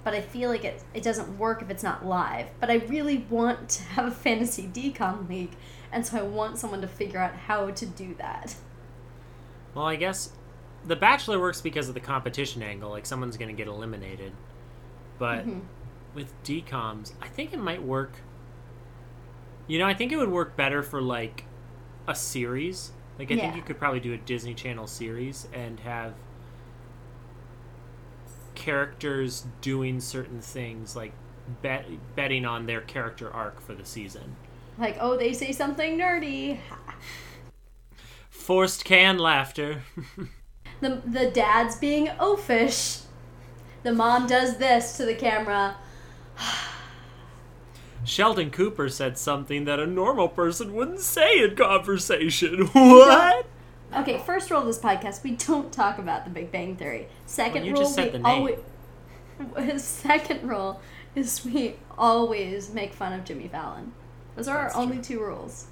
but 0.04 0.14
I 0.14 0.20
feel 0.20 0.48
like 0.50 0.64
it 0.64 0.82
it 0.94 1.02
doesn't 1.02 1.38
work 1.38 1.62
if 1.62 1.70
it's 1.70 1.82
not 1.82 2.04
live. 2.06 2.48
But 2.60 2.70
I 2.70 2.76
really 2.76 3.26
want 3.30 3.68
to 3.70 3.82
have 3.84 4.06
a 4.06 4.10
fantasy 4.10 4.66
DCom 4.66 5.28
league, 5.28 5.56
and 5.92 6.04
so 6.06 6.18
I 6.18 6.22
want 6.22 6.58
someone 6.58 6.80
to 6.82 6.88
figure 6.88 7.18
out 7.20 7.34
how 7.34 7.70
to 7.70 7.86
do 7.86 8.14
that. 8.14 8.54
Well, 9.74 9.86
I 9.86 9.96
guess 9.96 10.32
The 10.86 10.96
Bachelor 10.96 11.38
works 11.40 11.60
because 11.60 11.88
of 11.88 11.94
the 11.94 12.00
competition 12.00 12.62
angle. 12.62 12.90
Like 12.90 13.04
someone's 13.06 13.36
going 13.36 13.48
to 13.48 13.54
get 13.54 13.68
eliminated. 13.68 14.32
But 15.18 15.46
Mhm. 15.46 15.62
with 16.14 16.32
DComs, 16.44 17.12
I 17.20 17.26
think 17.28 17.52
it 17.52 17.58
might 17.58 17.82
work. 17.82 18.12
You 19.66 19.78
know, 19.78 19.86
I 19.86 19.94
think 19.94 20.12
it 20.12 20.16
would 20.16 20.30
work 20.30 20.56
better 20.56 20.82
for 20.82 21.02
like 21.02 21.44
a 22.06 22.14
series. 22.14 22.92
Like 23.18 23.30
I 23.30 23.34
Yeah. 23.34 23.42
think 23.42 23.56
you 23.56 23.62
could 23.62 23.78
probably 23.78 24.00
do 24.00 24.12
a 24.14 24.16
Disney 24.16 24.54
Channel 24.54 24.86
series 24.86 25.48
and 25.52 25.80
have 25.80 26.14
characters 28.58 29.46
doing 29.60 30.00
certain 30.00 30.40
things 30.40 30.96
like 30.96 31.12
bet 31.62 31.86
betting 32.16 32.44
on 32.44 32.66
their 32.66 32.80
character 32.80 33.30
arc 33.30 33.60
for 33.60 33.72
the 33.72 33.84
season. 33.84 34.36
Like, 34.76 34.96
oh, 35.00 35.16
they 35.16 35.32
say 35.32 35.52
something 35.52 35.96
nerdy. 35.96 36.58
Forced 38.30 38.84
canned 38.84 39.20
laughter. 39.20 39.82
The 40.80 41.02
the 41.04 41.28
dad's 41.28 41.74
being 41.74 42.06
oafish. 42.20 43.02
The 43.82 43.92
mom 43.92 44.28
does 44.28 44.58
this 44.58 44.96
to 44.96 45.04
the 45.04 45.14
camera. 45.14 45.76
Sheldon 48.04 48.50
Cooper 48.50 48.88
said 48.88 49.18
something 49.18 49.64
that 49.64 49.80
a 49.80 49.86
normal 49.86 50.28
person 50.28 50.72
wouldn't 50.74 51.00
say 51.00 51.42
in 51.42 51.56
conversation. 51.56 52.66
What? 52.72 53.46
Okay, 53.94 54.18
first 54.18 54.50
rule 54.50 54.60
of 54.60 54.66
this 54.66 54.78
podcast: 54.78 55.22
we 55.22 55.32
don't 55.32 55.72
talk 55.72 55.98
about 55.98 56.24
the 56.24 56.30
Big 56.30 56.52
Bang 56.52 56.76
Theory. 56.76 57.08
Second 57.26 57.64
Well, 57.72 57.82
rule: 57.82 57.94
we 57.96 58.22
always. 58.22 58.58
Second 59.82 60.48
rule 60.48 60.80
is 61.14 61.44
we 61.44 61.76
always 61.96 62.72
make 62.72 62.92
fun 62.92 63.12
of 63.12 63.24
Jimmy 63.24 63.48
Fallon. 63.48 63.92
Those 64.36 64.48
are 64.48 64.62
That's 64.62 64.74
our 64.74 64.82
only 64.82 64.98
two 64.98 65.20
rules. 65.20 65.66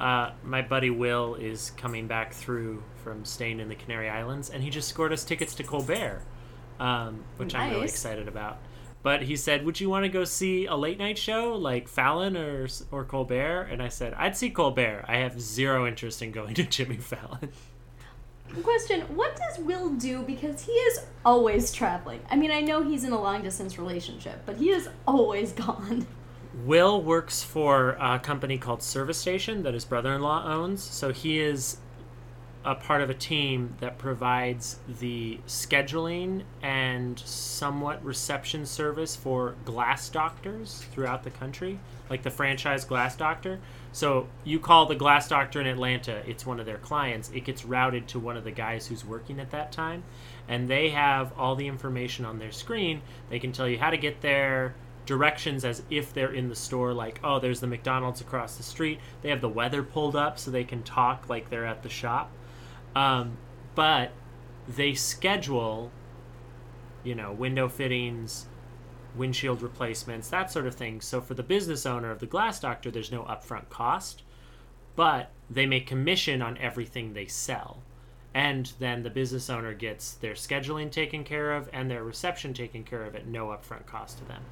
Uh, 0.00 0.30
my 0.44 0.62
buddy 0.62 0.90
Will 0.90 1.34
is 1.34 1.72
coming 1.76 2.06
back 2.06 2.32
through 2.32 2.82
from 3.02 3.24
staying 3.24 3.58
in 3.60 3.68
the 3.68 3.74
Canary 3.74 4.08
Islands, 4.08 4.48
and 4.48 4.62
he 4.62 4.70
just 4.70 4.88
scored 4.88 5.12
us 5.12 5.24
tickets 5.24 5.54
to 5.56 5.64
Colbert, 5.64 6.22
um, 6.78 7.24
which 7.36 7.54
I'm 7.54 7.70
really 7.70 7.86
excited 7.86 8.28
about. 8.28 8.58
But 9.08 9.22
he 9.22 9.36
said, 9.36 9.64
"Would 9.64 9.80
you 9.80 9.88
want 9.88 10.04
to 10.04 10.10
go 10.10 10.24
see 10.24 10.66
a 10.66 10.76
late 10.76 10.98
night 10.98 11.16
show 11.16 11.54
like 11.54 11.88
Fallon 11.88 12.36
or 12.36 12.68
or 12.90 13.06
Colbert?" 13.06 13.62
And 13.70 13.82
I 13.82 13.88
said, 13.88 14.12
"I'd 14.12 14.36
see 14.36 14.50
Colbert. 14.50 15.06
I 15.08 15.16
have 15.16 15.40
zero 15.40 15.86
interest 15.86 16.20
in 16.20 16.30
going 16.30 16.52
to 16.60 16.62
Jimmy 16.62 16.98
Fallon." 16.98 17.48
Question: 18.62 19.00
What 19.16 19.34
does 19.34 19.64
Will 19.64 19.94
do? 19.94 20.24
Because 20.24 20.66
he 20.66 20.72
is 20.72 21.06
always 21.24 21.72
traveling. 21.72 22.20
I 22.30 22.36
mean, 22.36 22.50
I 22.50 22.60
know 22.60 22.82
he's 22.82 23.02
in 23.02 23.12
a 23.12 23.18
long 23.18 23.42
distance 23.42 23.78
relationship, 23.78 24.42
but 24.44 24.58
he 24.58 24.68
is 24.68 24.90
always 25.06 25.52
gone. 25.52 26.06
Will 26.66 27.00
works 27.00 27.42
for 27.42 27.96
a 27.98 28.18
company 28.18 28.58
called 28.58 28.82
Service 28.82 29.16
Station 29.16 29.62
that 29.62 29.72
his 29.72 29.86
brother-in-law 29.86 30.44
owns. 30.52 30.82
So 30.82 31.14
he 31.14 31.40
is 31.40 31.78
a 32.64 32.74
part 32.74 33.00
of 33.00 33.08
a 33.08 33.14
team 33.14 33.74
that 33.80 33.98
provides 33.98 34.78
the 35.00 35.38
scheduling 35.46 36.42
and 36.62 37.18
somewhat 37.20 38.04
reception 38.04 38.66
service 38.66 39.14
for 39.14 39.54
glass 39.64 40.08
doctors 40.08 40.84
throughout 40.92 41.22
the 41.22 41.30
country, 41.30 41.78
like 42.10 42.22
the 42.22 42.30
franchise 42.30 42.84
Glass 42.84 43.16
Doctor. 43.16 43.60
So 43.92 44.26
you 44.44 44.58
call 44.58 44.86
the 44.86 44.94
Glass 44.94 45.28
Doctor 45.28 45.60
in 45.60 45.66
Atlanta, 45.66 46.22
it's 46.26 46.44
one 46.44 46.60
of 46.60 46.66
their 46.66 46.78
clients. 46.78 47.30
It 47.30 47.44
gets 47.44 47.64
routed 47.64 48.08
to 48.08 48.18
one 48.18 48.36
of 48.36 48.44
the 48.44 48.50
guys 48.50 48.86
who's 48.86 49.04
working 49.04 49.40
at 49.40 49.50
that 49.52 49.72
time, 49.72 50.02
and 50.48 50.68
they 50.68 50.90
have 50.90 51.32
all 51.38 51.54
the 51.54 51.66
information 51.66 52.24
on 52.24 52.38
their 52.38 52.52
screen. 52.52 53.02
They 53.30 53.38
can 53.38 53.52
tell 53.52 53.68
you 53.68 53.78
how 53.78 53.90
to 53.90 53.96
get 53.96 54.20
there, 54.20 54.74
directions 55.06 55.64
as 55.64 55.82
if 55.88 56.12
they're 56.12 56.34
in 56.34 56.50
the 56.50 56.54
store 56.54 56.92
like 56.92 57.18
oh 57.24 57.40
there's 57.40 57.60
the 57.60 57.66
mcdonald's 57.66 58.20
across 58.20 58.56
the 58.56 58.62
street 58.62 59.00
they 59.22 59.30
have 59.30 59.40
the 59.40 59.48
weather 59.48 59.82
pulled 59.82 60.14
up 60.14 60.38
so 60.38 60.50
they 60.50 60.64
can 60.64 60.82
talk 60.82 61.30
like 61.30 61.48
they're 61.48 61.64
at 61.64 61.82
the 61.82 61.88
shop 61.88 62.30
um, 62.94 63.36
but 63.74 64.10
they 64.68 64.94
schedule 64.94 65.90
you 67.04 67.14
know 67.14 67.32
window 67.32 67.68
fittings 67.68 68.46
windshield 69.16 69.62
replacements 69.62 70.28
that 70.28 70.50
sort 70.50 70.66
of 70.66 70.74
thing 70.74 71.00
so 71.00 71.20
for 71.20 71.34
the 71.34 71.42
business 71.42 71.86
owner 71.86 72.10
of 72.10 72.18
the 72.18 72.26
glass 72.26 72.60
doctor 72.60 72.90
there's 72.90 73.10
no 73.10 73.22
upfront 73.24 73.68
cost 73.68 74.22
but 74.96 75.30
they 75.48 75.64
make 75.64 75.86
commission 75.86 76.42
on 76.42 76.58
everything 76.58 77.12
they 77.14 77.26
sell 77.26 77.82
and 78.34 78.72
then 78.78 79.02
the 79.02 79.10
business 79.10 79.48
owner 79.48 79.72
gets 79.72 80.12
their 80.14 80.34
scheduling 80.34 80.90
taken 80.90 81.24
care 81.24 81.52
of 81.52 81.68
and 81.72 81.90
their 81.90 82.04
reception 82.04 82.52
taken 82.52 82.84
care 82.84 83.04
of 83.04 83.14
at 83.14 83.26
no 83.26 83.46
upfront 83.46 83.86
cost 83.86 84.18
to 84.18 84.24
them 84.24 84.42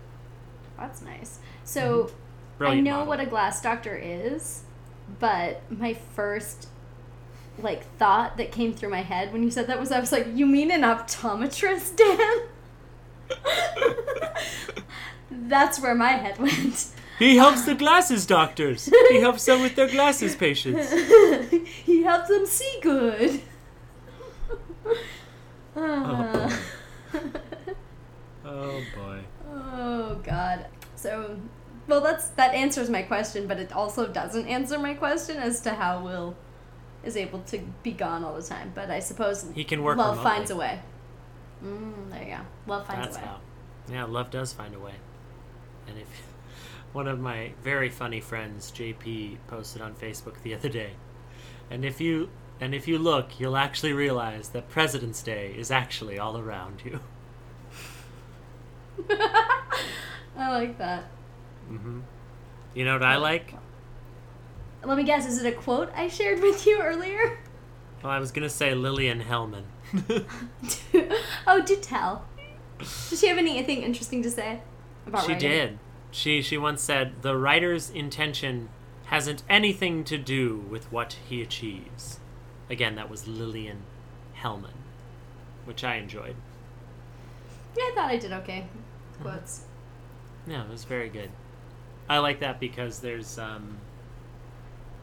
That's 0.77 1.03
nice. 1.03 1.41
So 1.65 2.11
I 2.61 2.81
know 2.81 2.93
model. 2.93 3.07
what 3.07 3.21
a 3.21 3.27
glass 3.27 3.63
doctor 3.63 3.97
is, 3.97 4.63
but 5.19 5.63
my 5.71 5.95
first 5.95 6.69
like 7.59 7.85
thought 7.97 8.37
that 8.37 8.53
came 8.53 8.75
through 8.75 8.91
my 8.91 9.03
head 9.03 9.33
when 9.33 9.43
you 9.43 9.51
said 9.51 9.67
that 9.67 9.81
was 9.81 9.93
I 9.93 10.01
was 10.01 10.13
like, 10.13 10.27
"You 10.35 10.47
mean 10.47 10.71
an 10.71 10.83
optometrist, 10.83 11.97
Dan?" 11.97 12.49
That's 15.49 15.81
where 15.81 15.95
my 15.95 16.13
head 16.13 16.39
went. 16.39 16.89
He 17.19 17.37
helps 17.37 17.65
the 17.65 17.75
glasses 17.75 18.27
doctors. 18.27 18.91
He 19.09 19.21
helps 19.21 19.45
them 19.47 19.63
with 19.63 19.75
their 19.75 19.89
glasses 19.89 20.37
patients. 20.37 20.93
he 21.85 22.03
helps 22.03 22.29
them 22.29 22.47
see 22.47 22.79
good. 22.83 23.41
Oh 25.79 26.51
boy. 27.13 27.21
Oh 28.47 28.83
boy. 28.95 29.21
Oh 29.47 30.21
God. 30.25 30.65
So, 30.95 31.39
well, 31.87 32.01
that's 32.01 32.29
that 32.31 32.55
answers 32.55 32.89
my 32.89 33.03
question, 33.03 33.47
but 33.47 33.59
it 33.59 33.73
also 33.73 34.07
doesn't 34.07 34.47
answer 34.47 34.79
my 34.79 34.95
question 34.95 35.37
as 35.37 35.61
to 35.63 35.75
how 35.75 36.03
Will 36.03 36.35
is 37.07 37.17
able 37.17 37.41
to 37.41 37.59
be 37.83 37.93
gone 37.93 38.25
all 38.25 38.35
the 38.35 38.43
time. 38.43 38.73
But 38.75 38.91
I 38.91 38.99
suppose 39.01 39.47
He 39.55 39.65
can 39.65 39.83
work 39.83 39.97
love 39.97 40.19
remotely. 40.19 40.31
finds 40.31 40.51
a 40.51 40.57
way. 40.57 40.81
Mm, 41.65 42.11
there 42.11 42.23
you 42.23 42.31
go. 42.37 42.41
Love 42.67 42.87
finds 42.87 43.07
That's 43.07 43.17
a 43.17 43.21
way. 43.21 43.27
how. 43.27 43.41
Yeah, 43.91 44.05
love 44.05 44.31
does 44.31 44.53
find 44.53 44.75
a 44.75 44.79
way. 44.81 44.95
And 45.89 45.99
if 45.99 46.09
one 46.93 47.07
of 47.09 47.19
my 47.21 47.53
very 47.63 47.89
funny 47.89 48.21
friends, 48.21 48.71
JP, 48.73 49.39
posted 49.47 49.81
on 49.83 49.95
Facebook 49.95 50.43
the 50.43 50.55
other 50.55 50.69
day, 50.69 50.93
and 51.71 51.85
if 51.85 52.01
you 52.01 52.29
and 52.61 52.75
if 52.75 52.89
you 52.89 52.99
look, 52.99 53.39
you'll 53.39 53.57
actually 53.57 53.93
realize 53.93 54.49
that 54.51 54.69
President's 54.69 55.23
Day 55.23 55.55
is 55.57 55.71
actually 55.71 56.19
all 56.19 56.39
around 56.39 56.83
you. 56.85 57.01
I 59.11 60.51
like 60.51 60.79
that. 60.79 61.05
hmm 61.69 62.01
You 62.75 62.85
know 62.85 62.95
what 62.95 63.03
I 63.03 63.17
like? 63.17 63.55
Let 64.87 64.97
me 64.97 65.03
guess. 65.03 65.27
Is 65.27 65.43
it 65.43 65.53
a 65.53 65.57
quote 65.57 65.91
I 65.97 66.07
shared 66.07 66.41
with 66.41 66.65
you 66.65 66.81
earlier? 66.81 67.39
Well, 68.03 68.13
I 68.13 68.21
was 68.21 68.31
gonna 68.31 68.49
say 68.49 68.73
Lillian 68.73 69.21
Hellman. 69.21 69.65
oh, 71.47 71.63
do 71.63 71.77
tell. 71.77 72.25
Does 72.79 73.19
she 73.19 73.27
have 73.27 73.39
anything 73.39 73.83
interesting 73.83 74.23
to 74.23 74.31
say 74.31 74.61
about 75.07 75.25
she 75.25 75.33
writing? 75.33 75.51
She 75.51 75.57
did. 75.57 75.79
She 76.13 76.43
she 76.43 76.57
once 76.57 76.83
said 76.83 77.23
the 77.23 77.37
writer's 77.37 77.91
intention 77.91 78.69
hasn't 79.07 79.43
anything 79.49 80.05
to 80.05 80.19
do 80.19 80.59
with 80.71 80.91
what 80.93 81.17
he 81.29 81.43
achieves. 81.43 82.21
Again, 82.71 82.95
that 82.95 83.11
was 83.11 83.27
Lillian 83.27 83.83
Hellman, 84.41 84.79
which 85.65 85.83
I 85.83 85.97
enjoyed. 85.97 86.37
Yeah, 87.77 87.85
I 87.85 87.93
thought 87.95 88.11
I 88.11 88.19
did 88.19 88.33
okay. 88.33 88.67
Quotes. 89.21 89.65
Yeah, 90.47 90.63
it 90.63 90.71
was 90.71 90.85
very 90.85 91.09
good. 91.09 91.31
I 92.09 92.19
like 92.19 92.39
that 92.39 92.61
because 92.61 93.01
there's 93.01 93.37
um 93.37 93.79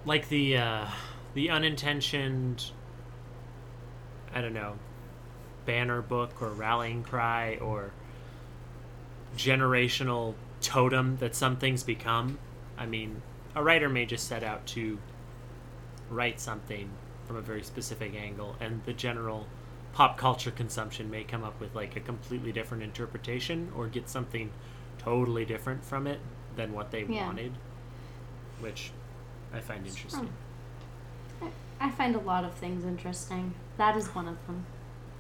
like 0.05 0.29
the 0.29 0.57
uh 0.57 0.85
the 1.33 1.49
unintentioned 1.49 2.71
I 4.33 4.41
don't 4.41 4.53
know 4.53 4.75
banner 5.65 6.01
book 6.01 6.41
or 6.41 6.49
rallying 6.49 7.03
cry 7.03 7.57
or 7.61 7.91
generational 9.37 10.35
totem 10.61 11.17
that 11.17 11.35
some 11.35 11.57
things 11.57 11.83
become. 11.83 12.37
I 12.77 12.85
mean, 12.85 13.21
a 13.55 13.63
writer 13.63 13.89
may 13.89 14.05
just 14.05 14.27
set 14.27 14.43
out 14.43 14.65
to 14.67 14.99
write 16.09 16.39
something 16.39 16.89
from 17.25 17.37
a 17.37 17.41
very 17.41 17.63
specific 17.63 18.13
angle 18.15 18.55
and 18.59 18.83
the 18.85 18.93
general 18.93 19.47
pop 19.93 20.17
culture 20.17 20.51
consumption 20.51 21.09
may 21.09 21.23
come 21.23 21.43
up 21.43 21.59
with 21.59 21.73
like 21.75 21.95
a 21.95 21.99
completely 21.99 22.51
different 22.51 22.83
interpretation 22.83 23.71
or 23.75 23.87
get 23.87 24.09
something 24.09 24.51
totally 24.97 25.45
different 25.45 25.83
from 25.83 26.07
it 26.07 26.19
than 26.55 26.73
what 26.73 26.91
they 26.91 27.03
Yeah. 27.03 27.25
wanted 27.27 27.53
which 28.59 28.91
i 29.53 29.59
find 29.59 29.85
interesting 29.85 30.29
I, 31.79 31.89
find 31.89 32.15
a 32.15 32.19
lot 32.19 32.45
of 32.45 32.53
things 32.53 32.85
interesting. 32.85 33.53
That 33.77 33.97
is 33.97 34.07
one 34.15 34.29
of 34.29 34.37
them. 34.47 34.65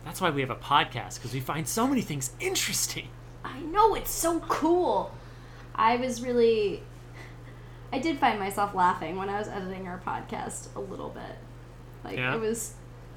that's 0.05 0.21
why 0.21 0.29
we 0.29 0.39
have 0.39 0.49
a 0.49 0.55
podcast 0.55 1.15
because 1.15 1.33
we 1.33 1.41
find 1.41 1.67
so 1.67 1.85
many 1.87 2.01
things 2.01 2.31
interesting 2.39 3.09
I 3.43 3.59
know 3.59 3.93
it's 3.95 4.09
so 4.11 4.39
cool. 4.41 5.11
I 5.75 5.97
was 5.97 6.21
really 6.21 6.81
I 7.91 7.99
did 7.99 8.17
find 8.17 8.39
myself 8.39 8.73
laughing 8.73 9.17
when 9.17 9.27
I 9.27 9.37
was 9.37 9.49
editing 9.49 9.87
our 9.89 9.99
podcast 9.99 10.73
a 10.75 10.79
little 10.79 11.09
bit. 11.09 11.35
Like 12.05 12.15
Yeah? 12.15 12.35
it 12.35 12.39
was 12.39 12.75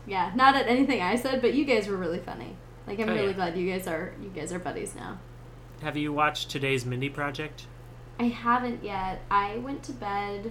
yeah, 0.08 0.32
not 0.34 0.56
at 0.56 0.66
anything 0.66 1.00
I 1.00 1.14
said, 1.16 1.40
but 1.40 1.54
you 1.54 1.64
guys 1.64 1.86
were 1.86 1.96
really 1.96 2.18
funny. 2.18 2.56
Like 2.88 2.98
I'm 2.98 3.08
Oh, 3.08 3.14
really 3.14 3.28
yeah. 3.28 3.32
glad 3.34 3.56
you 3.56 3.70
guys 3.70 3.86
are 3.86 4.12
you 4.20 4.30
guys 4.30 4.52
are 4.52 4.58
buddies 4.58 4.96
now. 4.96 5.18
have 5.82 5.96
you 5.96 6.12
watched 6.12 6.50
today's 6.50 6.84
mindy 6.84 7.08
project 7.10 7.66
I 8.18 8.24
haven't 8.24 8.82
yet. 8.82 9.22
I 9.30 9.58
went 9.58 9.84
to 9.84 9.92
bed 9.92 10.50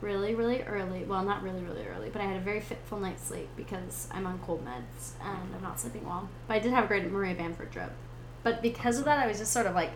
really, 0.00 0.34
really 0.34 0.62
early. 0.62 1.04
Well, 1.04 1.22
not 1.24 1.42
really, 1.42 1.62
really 1.62 1.86
early, 1.86 2.10
but 2.10 2.20
I 2.20 2.24
had 2.24 2.36
a 2.36 2.40
very 2.40 2.60
fitful 2.60 2.98
night's 2.98 3.24
sleep 3.24 3.48
because 3.56 4.08
I'm 4.12 4.26
on 4.26 4.38
cold 4.40 4.64
meds 4.64 5.12
and 5.22 5.54
I'm 5.54 5.62
not 5.62 5.80
sleeping 5.80 6.06
well. 6.06 6.28
But 6.46 6.54
I 6.54 6.58
did 6.58 6.72
have 6.72 6.84
a 6.84 6.86
great 6.86 7.10
Maria 7.10 7.34
Bamford 7.34 7.72
trip. 7.72 7.90
But 8.42 8.62
because 8.62 8.98
of 8.98 9.04
that, 9.06 9.18
I 9.18 9.26
was 9.26 9.38
just 9.38 9.52
sort 9.52 9.66
of 9.66 9.74
like, 9.74 9.90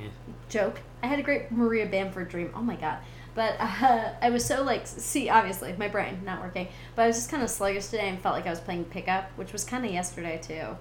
yeah. 0.00 0.08
joke. 0.48 0.80
I 1.02 1.06
had 1.06 1.18
a 1.18 1.22
great 1.22 1.50
Maria 1.50 1.86
Bamford 1.86 2.28
dream. 2.28 2.52
Oh 2.54 2.62
my 2.62 2.76
god. 2.76 2.98
But 3.34 3.56
uh, 3.60 4.12
I 4.20 4.30
was 4.30 4.44
so 4.44 4.62
like, 4.62 4.86
see, 4.86 5.28
obviously, 5.28 5.74
my 5.78 5.88
brain 5.88 6.22
not 6.24 6.42
working. 6.42 6.68
But 6.94 7.02
I 7.02 7.06
was 7.08 7.16
just 7.16 7.30
kind 7.30 7.42
of 7.42 7.50
sluggish 7.50 7.86
today 7.86 8.08
and 8.08 8.20
felt 8.20 8.34
like 8.34 8.46
I 8.46 8.50
was 8.50 8.60
playing 8.60 8.86
pickup, 8.86 9.30
which 9.36 9.52
was 9.52 9.64
kind 9.64 9.84
of 9.84 9.92
yesterday 9.92 10.40
too. 10.42 10.76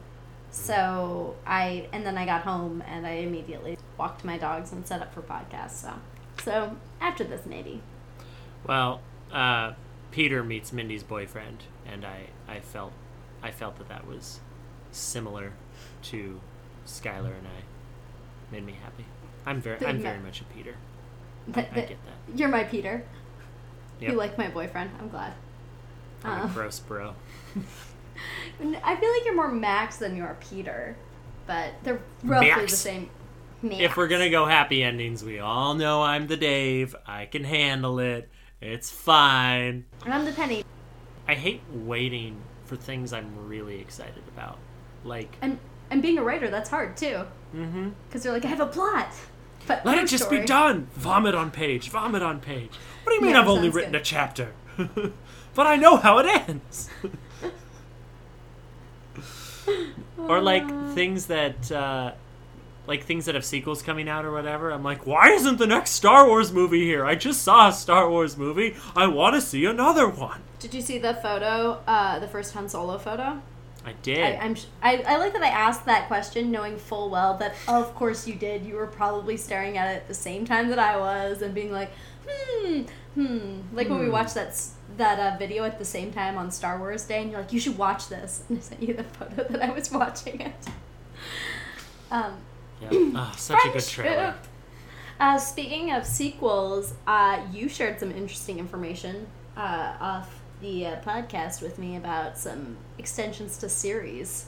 So 0.51 1.35
I, 1.45 1.89
and 1.91 2.05
then 2.05 2.17
I 2.17 2.25
got 2.25 2.43
home 2.43 2.81
and 2.87 3.05
I 3.05 3.11
immediately 3.11 3.77
walked 3.97 4.23
my 4.23 4.37
dogs 4.37 4.71
and 4.71 4.87
set 4.87 5.01
up 5.01 5.13
for 5.13 5.21
podcasts. 5.21 5.81
So, 5.81 5.93
so 6.45 6.77
after 7.01 7.23
this, 7.23 7.45
maybe. 7.45 7.81
well 8.67 9.01
uh, 9.31 9.73
peter 10.11 10.43
meets 10.43 10.71
mindy's 10.71 11.03
boyfriend 11.03 11.63
and 11.85 12.05
i 12.05 12.27
i 12.47 12.59
felt 12.59 12.93
i 13.43 13.51
felt 13.51 13.75
that 13.77 13.89
that 13.89 14.07
was 14.07 14.39
similar 14.91 15.51
to 16.03 16.39
skylar 16.87 17.33
and 17.37 17.47
i 17.47 17.61
made 18.51 18.65
me 18.65 18.75
happy 18.83 19.05
i'm 19.45 19.59
very 19.59 19.83
i'm 19.85 19.99
very 19.99 20.19
much 20.19 20.39
a 20.41 20.43
peter 20.45 20.75
I, 21.49 21.51
Th- 21.61 21.67
I 21.71 21.75
get 21.75 21.97
that 22.05 22.37
You're 22.39 22.49
my 22.49 22.63
Peter. 22.63 23.03
Yep. 23.99 24.11
You 24.11 24.17
like 24.17 24.35
my 24.35 24.47
boyfriend. 24.49 24.89
I'm 24.99 25.09
glad. 25.09 25.33
I'm 26.23 26.39
a 26.39 26.43
Uh, 26.45 26.47
gross 26.47 26.79
bro 26.79 27.13
I 28.83 28.95
feel 28.95 29.11
like 29.11 29.25
you're 29.25 29.35
more 29.35 29.51
Max 29.51 29.97
than 29.97 30.15
you 30.17 30.23
are 30.23 30.35
Peter, 30.39 30.95
but 31.45 31.73
they're 31.83 31.99
roughly 32.23 32.49
the 32.63 32.67
same. 32.67 33.09
Max. 33.69 33.81
If 33.81 33.97
we're 33.97 34.07
gonna 34.07 34.29
go 34.29 34.45
happy 34.45 34.83
endings, 34.83 35.23
we 35.23 35.39
all 35.39 35.73
know 35.73 36.01
I'm 36.01 36.27
the 36.27 36.37
Dave. 36.37 36.95
I 37.05 37.25
can 37.25 37.43
handle 37.43 37.99
it. 37.99 38.29
It's 38.61 38.89
fine. 38.89 39.85
and 40.05 40.13
I'm 40.13 40.25
the 40.25 40.31
Penny, 40.31 40.63
I 41.27 41.33
hate 41.35 41.61
waiting 41.71 42.37
for 42.65 42.75
things 42.75 43.13
I'm 43.13 43.47
really 43.47 43.79
excited 43.79 44.23
about. 44.27 44.57
Like, 45.03 45.35
and 45.41 45.59
and 45.91 46.01
being 46.01 46.17
a 46.17 46.23
writer, 46.23 46.49
that's 46.49 46.69
hard 46.69 46.97
too, 46.97 47.25
mm-hmm. 47.55 47.89
because 48.07 48.23
you're 48.25 48.33
like, 48.33 48.45
I 48.45 48.47
have 48.47 48.59
a 48.59 48.65
plot, 48.67 49.09
but 49.67 49.85
Let 49.85 49.97
it 49.99 50.07
just 50.07 50.25
story. 50.25 50.41
be 50.41 50.45
done. 50.47 50.87
Vomit 50.95 51.35
on 51.35 51.51
page. 51.51 51.89
Vomit 51.89 52.23
on 52.23 52.39
page. 52.39 52.71
What 53.03 53.11
do 53.11 53.15
you 53.15 53.21
mean 53.21 53.31
Yeah, 53.31 53.41
I've 53.41 53.47
only 53.47 53.69
written 53.69 53.91
good. 53.91 54.01
a 54.01 54.03
chapter? 54.03 54.53
but 55.53 55.67
I 55.67 55.75
know 55.75 55.97
how 55.97 56.17
it 56.19 56.25
ends. 56.25 56.89
or 60.17 60.41
like 60.41 60.63
Uh. 60.63 60.93
things 60.93 61.27
that 61.27 61.71
uh 61.71 62.11
like 62.87 63.03
things 63.03 63.25
that 63.25 63.35
have 63.35 63.45
sequels 63.45 63.81
coming 63.81 64.07
out 64.09 64.25
or 64.25 64.31
whatever 64.31 64.71
i'm 64.71 64.83
like 64.83 65.05
why 65.07 65.31
isn't 65.31 65.57
the 65.57 65.67
next 65.67 65.91
star 65.91 66.27
wars 66.27 66.51
movie 66.51 66.83
here 66.85 67.05
i 67.05 67.15
just 67.15 67.41
saw 67.41 67.69
a 67.69 67.73
star 67.73 68.09
wars 68.09 68.37
movie 68.37 68.75
i 68.95 69.05
want 69.07 69.33
to 69.35 69.41
see 69.41 69.65
another 69.65 70.07
one 70.07 70.41
Did 70.59 70.73
you 70.73 70.81
see 70.81 70.97
the 70.97 71.13
photo, 71.13 71.81
uh, 71.87 72.19
the 72.19 72.27
first 72.27 72.53
Han 72.53 72.67
Solo 72.69 72.97
photo? 72.97 73.41
i 73.85 73.93
did 74.01 74.19
I, 74.19 74.37
I'm 74.43 74.55
sh- 74.55 74.65
I, 74.81 74.97
I 75.07 75.17
like 75.17 75.33
that 75.33 75.43
I 75.43 75.49
asked 75.49 75.85
that 75.85 76.07
question 76.07 76.49
knowing 76.51 76.77
full 76.77 77.09
well 77.11 77.37
that 77.37 77.53
of 77.67 77.93
course 77.93 78.25
you 78.27 78.33
did. 78.33 78.65
You 78.65 78.75
were 78.75 78.87
probably 78.87 79.37
staring 79.37 79.77
at 79.77 79.87
it 79.93 79.97
at 79.97 80.07
the 80.07 80.13
same 80.15 80.43
time 80.43 80.69
that 80.69 80.79
I 80.79 80.97
was 80.97 81.43
and 81.43 81.53
being 81.53 81.71
like, 81.71 81.91
hmm, 82.27 82.81
hmm. 83.13 83.59
Like 83.73 83.87
when 83.89 83.99
we 83.99 84.05
Hmm. 84.07 84.11
watched 84.13 84.33
that 84.33 84.59
that 84.97 85.19
uh, 85.19 85.37
video 85.37 85.63
at 85.65 85.77
the 85.77 85.85
same 85.85 86.11
time 86.11 86.35
on 86.35 86.49
Star 86.49 86.79
Wars 86.79 87.03
Day, 87.05 87.21
and 87.21 87.29
you're 87.31 87.41
like, 87.41 87.53
you 87.53 87.59
should 87.59 87.77
watch 87.77 88.07
this. 88.09 88.41
And 88.49 88.57
I 88.57 88.61
sent 88.61 88.81
you 88.81 88.93
the 88.95 89.03
photo 89.03 89.43
that 89.49 89.61
I 89.61 89.69
was 89.71 89.91
watching 89.91 90.41
it. 90.41 90.55
Um, 92.11 92.33
oh, 92.91 93.33
such 93.37 93.65
a 93.65 93.69
good 93.71 93.85
trailer. 93.85 94.35
Uh, 95.17 95.37
speaking 95.37 95.91
of 95.91 96.05
sequels, 96.05 96.93
uh, 97.07 97.41
you 97.49 97.69
shared 97.69 97.97
some 97.97 98.11
interesting 98.11 98.59
information 98.59 99.25
uh, 99.55 99.95
off 100.01 100.41
the 100.61 100.85
uh, 100.85 101.01
podcast 101.03 101.61
with 101.61 101.79
me 101.79 101.95
about 101.95 102.37
some 102.37 102.75
extensions 102.97 103.57
to 103.57 103.69
series. 103.69 104.47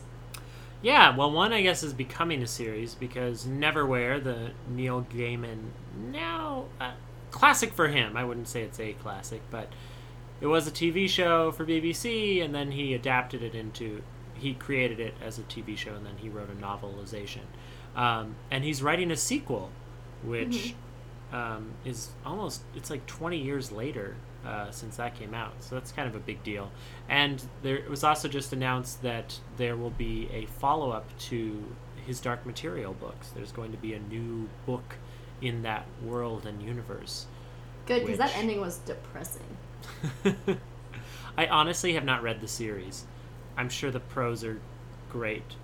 Yeah, 0.82 1.16
well, 1.16 1.32
one 1.32 1.54
I 1.54 1.62
guess 1.62 1.84
is 1.84 1.94
becoming 1.94 2.44
a 2.44 2.48
series 2.48 2.96
because 2.96 3.46
Neverwhere, 3.46 4.24
the 4.24 4.52
Neil 4.70 5.06
Gaiman 5.10 5.70
now 6.12 6.66
uh, 6.80 6.92
classic 7.32 7.74
for 7.74 7.88
him. 7.88 8.16
I 8.16 8.24
wouldn't 8.24 8.48
say 8.48 8.62
it's 8.64 8.80
a 8.80 8.94
classic, 8.94 9.42
but 9.50 9.70
it 10.40 10.48
was 10.48 10.68
a 10.68 10.72
TV 10.72 11.10
show 11.10 11.52
for 11.52 11.66
BBC, 11.66 12.44
and 12.44 12.54
then 12.54 12.72
he 12.72 12.94
adapted 12.94 13.42
it 13.42 13.56
into. 13.56 14.04
He 14.36 14.54
created 14.54 15.00
it 15.00 15.16
as 15.20 15.40
a 15.40 15.44
TV 15.44 15.76
show, 15.76 15.96
and 15.96 16.06
then 16.06 16.18
he 16.18 16.30
wrote 16.30 16.50
a 16.52 16.54
novelization. 16.54 17.42
Um, 17.98 18.36
and 18.52 18.64
he's 18.64 18.82
writing 18.84 19.12
a 19.12 19.18
sequel, 19.18 19.72
which 20.24 20.76
um, 21.34 21.72
is 21.84 22.12
almost 22.26 22.62
it's 22.76 22.90
like 22.90 23.06
20 23.08 23.38
years 23.38 23.72
later 23.72 24.16
uh, 24.46 24.70
since 24.72 24.98
that 24.98 25.16
came 25.16 25.34
out. 25.34 25.54
So 25.60 25.76
that's 25.76 25.92
kind 25.92 26.08
of 26.08 26.16
a 26.16 26.20
big 26.20 26.44
deal. 26.44 26.72
And 27.10 27.44
there 27.64 27.76
it 27.76 27.90
was 27.90 28.04
also 28.04 28.28
just 28.28 28.54
announced 28.54 29.02
that 29.02 29.40
there 29.58 29.76
will 29.76 29.90
be 29.90 30.30
a 30.32 30.46
follow-up 30.46 31.06
to 31.20 31.64
his 32.06 32.22
dark 32.22 32.46
material 32.46 32.94
books. 32.94 33.30
There's 33.30 33.52
going 33.52 33.72
to 33.72 33.78
be 33.78 33.94
a 33.94 34.00
new 34.00 34.48
book 34.66 34.96
in 35.42 35.64
that 35.64 35.86
world 36.04 36.46
and 36.48 36.62
universe 36.62 37.28
Good, 37.86 38.02
because 38.02 38.18
that 38.18 38.36
ending 38.36 38.60
was 38.60 38.78
depressing. 38.80 39.58
i 41.38 41.46
honestly 41.46 41.94
have 41.94 42.04
not 42.04 42.24
read 42.24 42.42
the 42.42 42.48
series. 42.48 43.06
I'm 43.56 43.70
sure 43.70 43.92
the 43.92 44.00
prose 44.00 44.44
are 44.44 44.60
great 45.10 45.56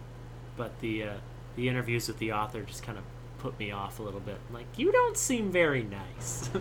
but 0.55 0.79
the 0.79 1.03
uh, 1.03 1.13
the 1.55 1.69
interviews 1.69 2.07
with 2.07 2.17
the 2.19 2.31
author 2.31 2.61
just 2.61 2.83
kind 2.83 2.97
of 2.97 3.03
put 3.39 3.57
me 3.59 3.71
off 3.71 3.99
a 3.99 4.03
little 4.03 4.21
bit 4.21 4.37
like 4.53 4.65
you 4.77 4.91
don't 4.91 5.17
seem 5.17 5.51
very 5.51 5.83
nice 5.83 6.49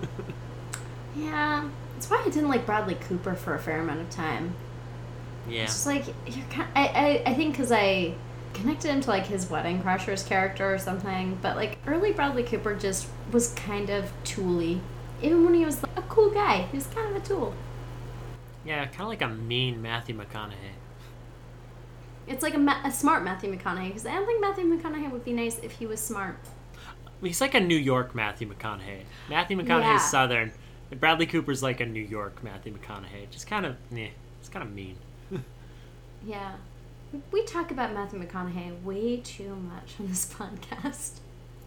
Yeah, 1.15 1.69
that's 1.95 2.11
why 2.11 2.23
I 2.25 2.31
didn't 2.31 2.49
like 2.49 2.65
Bradley 2.65 2.95
Cooper 2.95 3.35
for 3.35 3.55
a 3.55 3.59
fair 3.59 3.81
amount 3.81 4.01
of 4.01 4.11
time. 4.11 4.55
Yeah. 5.49 5.65
It's 5.65 5.73
just 5.73 5.87
like 5.87 6.07
you're 6.27 6.47
kind. 6.51 6.69
I 6.75 6.87
I, 6.87 7.23
I 7.31 7.35
think 7.35 7.53
because 7.53 7.73
I 7.73 8.15
connected 8.55 8.89
him 8.89 9.01
to 9.03 9.11
like 9.11 9.27
his 9.27 9.49
Wedding 9.51 9.83
Crashers 9.83 10.27
character 10.27 10.73
or 10.73 10.79
something, 10.79 11.39
but 11.43 11.57
like 11.57 11.79
early 11.87 12.13
Bradley 12.13 12.43
Cooper 12.43 12.75
just 12.75 13.09
was 13.31 13.53
kind 13.55 13.91
of 13.91 14.11
tooly. 14.25 14.81
Even 15.23 15.45
when 15.45 15.55
he 15.55 15.65
was 15.65 15.83
like, 15.83 15.97
a 15.97 16.03
cool 16.03 16.31
guy, 16.31 16.63
he 16.63 16.77
was 16.77 16.87
kind 16.89 17.15
of 17.15 17.23
a 17.23 17.27
tool. 17.27 17.55
Yeah, 18.65 18.85
kind 18.87 19.03
of 19.03 19.09
like 19.09 19.23
a 19.23 19.29
mean 19.29 19.81
Matthew 19.83 20.17
McConaughey. 20.17 20.75
It's 22.27 22.43
like 22.43 22.55
a, 22.55 22.59
ma- 22.59 22.81
a 22.85 22.91
smart 22.93 23.25
Matthew 23.25 23.55
McConaughey 23.57 23.89
because 23.89 24.07
I 24.07 24.15
don't 24.15 24.27
think 24.27 24.41
Matthew 24.41 24.65
McConaughey 24.65 25.11
would 25.11 25.25
be 25.25 25.33
nice 25.33 25.59
if 25.59 25.73
he 25.73 25.87
was 25.87 26.01
smart. 26.01 26.37
He's 27.23 27.41
like 27.41 27.55
a 27.55 27.61
New 27.61 27.77
York 27.77 28.15
Matthew 28.15 28.49
McConaughey. 28.53 29.03
Matthew 29.31 29.57
McConaughey's 29.57 29.83
Yeah. 29.85 29.99
Southern. 29.99 30.53
and 30.91 31.01
Bradley 31.01 31.27
Cooper's 31.27 31.63
like 31.63 31.81
a 31.81 31.87
New 31.87 32.03
York 32.03 32.43
Matthew 32.45 32.77
McConaughey. 32.77 33.31
Just 33.31 33.47
kind 33.47 33.65
of, 33.67 33.77
yeah, 33.91 34.09
it's 34.41 34.49
kind 34.49 34.65
of 34.67 34.73
mean. 34.73 34.97
Yeah. 36.25 36.53
We 37.33 37.45
talk 37.45 37.71
about 37.73 37.93
Matthew 37.93 38.23
McConaughey 38.25 38.83
way 38.85 39.17
too 39.19 39.57
much 39.57 39.95
on 40.01 40.07
this 40.09 40.33
podcast. 40.39 41.19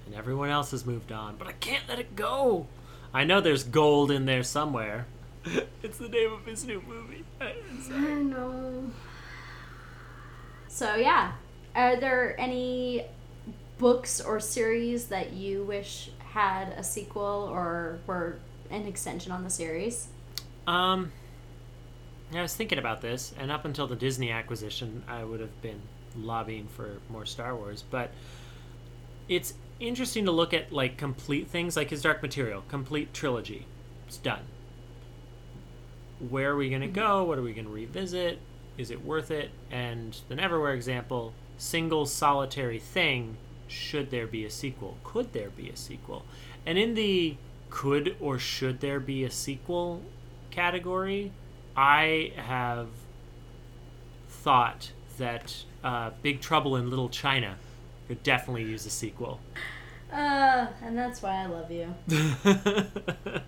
And 0.06 0.16
everyone 0.16 0.50
else 0.50 0.72
has 0.72 0.86
moved 0.86 1.12
on, 1.12 1.36
but 1.38 1.48
I 1.48 1.52
can't 1.52 1.84
let 1.90 2.00
it 2.00 2.16
go. 2.16 2.68
I 3.14 3.24
know 3.26 3.42
there's 3.42 3.64
gold 3.64 4.12
in 4.12 4.26
there 4.26 4.44
somewhere. 4.44 5.06
it's 5.84 5.98
the 5.98 6.08
name 6.10 6.32
of 6.34 6.46
his 6.46 6.66
new 6.66 6.82
movie. 6.88 7.24
I 7.42 7.54
know. 8.22 8.86
So 10.76 10.96
yeah, 10.96 11.32
are 11.74 11.96
there 11.96 12.38
any 12.38 13.06
books 13.78 14.20
or 14.20 14.42
series 14.42 15.08
that 15.08 15.32
you 15.32 15.64
wish 15.64 16.10
had 16.34 16.74
a 16.76 16.84
sequel 16.84 17.48
or 17.50 18.00
were 18.06 18.40
an 18.70 18.86
extension 18.86 19.32
on 19.32 19.46
the 19.46 19.50
series? 19.50 20.10
Um, 20.68 21.14
I 22.34 22.42
was 22.42 22.54
thinking 22.54 22.78
about 22.78 23.00
this, 23.00 23.34
and 23.40 23.52
up 23.52 23.64
until 23.64 23.88
the 23.88 23.96
Disney 23.96 24.32
acquisition, 24.32 25.02
I 25.08 25.24
would 25.24 25.40
have 25.40 25.62
been 25.62 25.80
lobbying 26.18 26.68
for 26.68 26.98
more 27.10 27.26
Star 27.26 27.56
Wars. 27.56 27.82
But 27.90 28.12
it's 29.30 29.54
interesting 29.80 30.26
to 30.26 30.32
look 30.34 30.54
at 30.54 30.74
like 30.74 30.98
complete 30.98 31.48
things, 31.48 31.78
like 31.78 31.90
his 31.90 32.02
Dark 32.02 32.22
Material, 32.22 32.66
complete 32.68 33.14
trilogy. 33.14 33.66
It's 34.10 34.18
done. 34.18 34.44
Where 36.20 36.52
are 36.52 36.58
we 36.58 36.70
going 36.70 36.82
to 36.82 36.88
go? 36.90 37.24
What 37.24 37.38
are 37.38 37.44
we 37.44 37.54
going 37.54 37.68
to 37.68 37.72
revisit? 37.72 38.40
Is 38.78 38.92
it 38.92 39.04
worth 39.04 39.32
it? 39.32 39.52
And 39.72 40.18
the 40.30 40.36
Neverwhere 40.36 40.76
example, 40.76 41.34
single 41.58 42.06
solitary 42.06 42.80
thing. 42.80 43.38
Should 43.68 44.12
there 44.12 44.28
be 44.28 44.46
a 44.46 44.50
sequel? 44.50 44.98
Could 45.04 45.34
there 45.34 45.50
be 45.50 45.70
a 45.70 45.76
sequel? 45.76 46.26
And 46.66 46.78
in 46.78 46.94
the 46.94 47.36
could 47.70 48.16
or 48.20 48.38
should 48.38 48.80
there 48.80 49.00
be 49.00 49.24
a 49.24 49.32
sequel 49.32 50.02
category, 50.52 51.32
I 51.76 52.32
have 52.36 52.88
thought 54.30 54.92
that 55.18 55.56
uh, 55.84 56.12
Big 56.22 56.42
Trouble 56.42 56.76
in 56.76 56.90
Little 56.90 57.10
China 57.10 57.58
could 58.08 58.22
definitely 58.24 58.64
use 58.64 58.86
a 58.86 58.90
sequel. 58.90 59.40
Uh, 60.12 60.68
and 60.84 60.98
that's 60.98 61.22
why 61.22 61.44
I 61.44 61.46
love 61.48 61.72
you. 61.72 61.94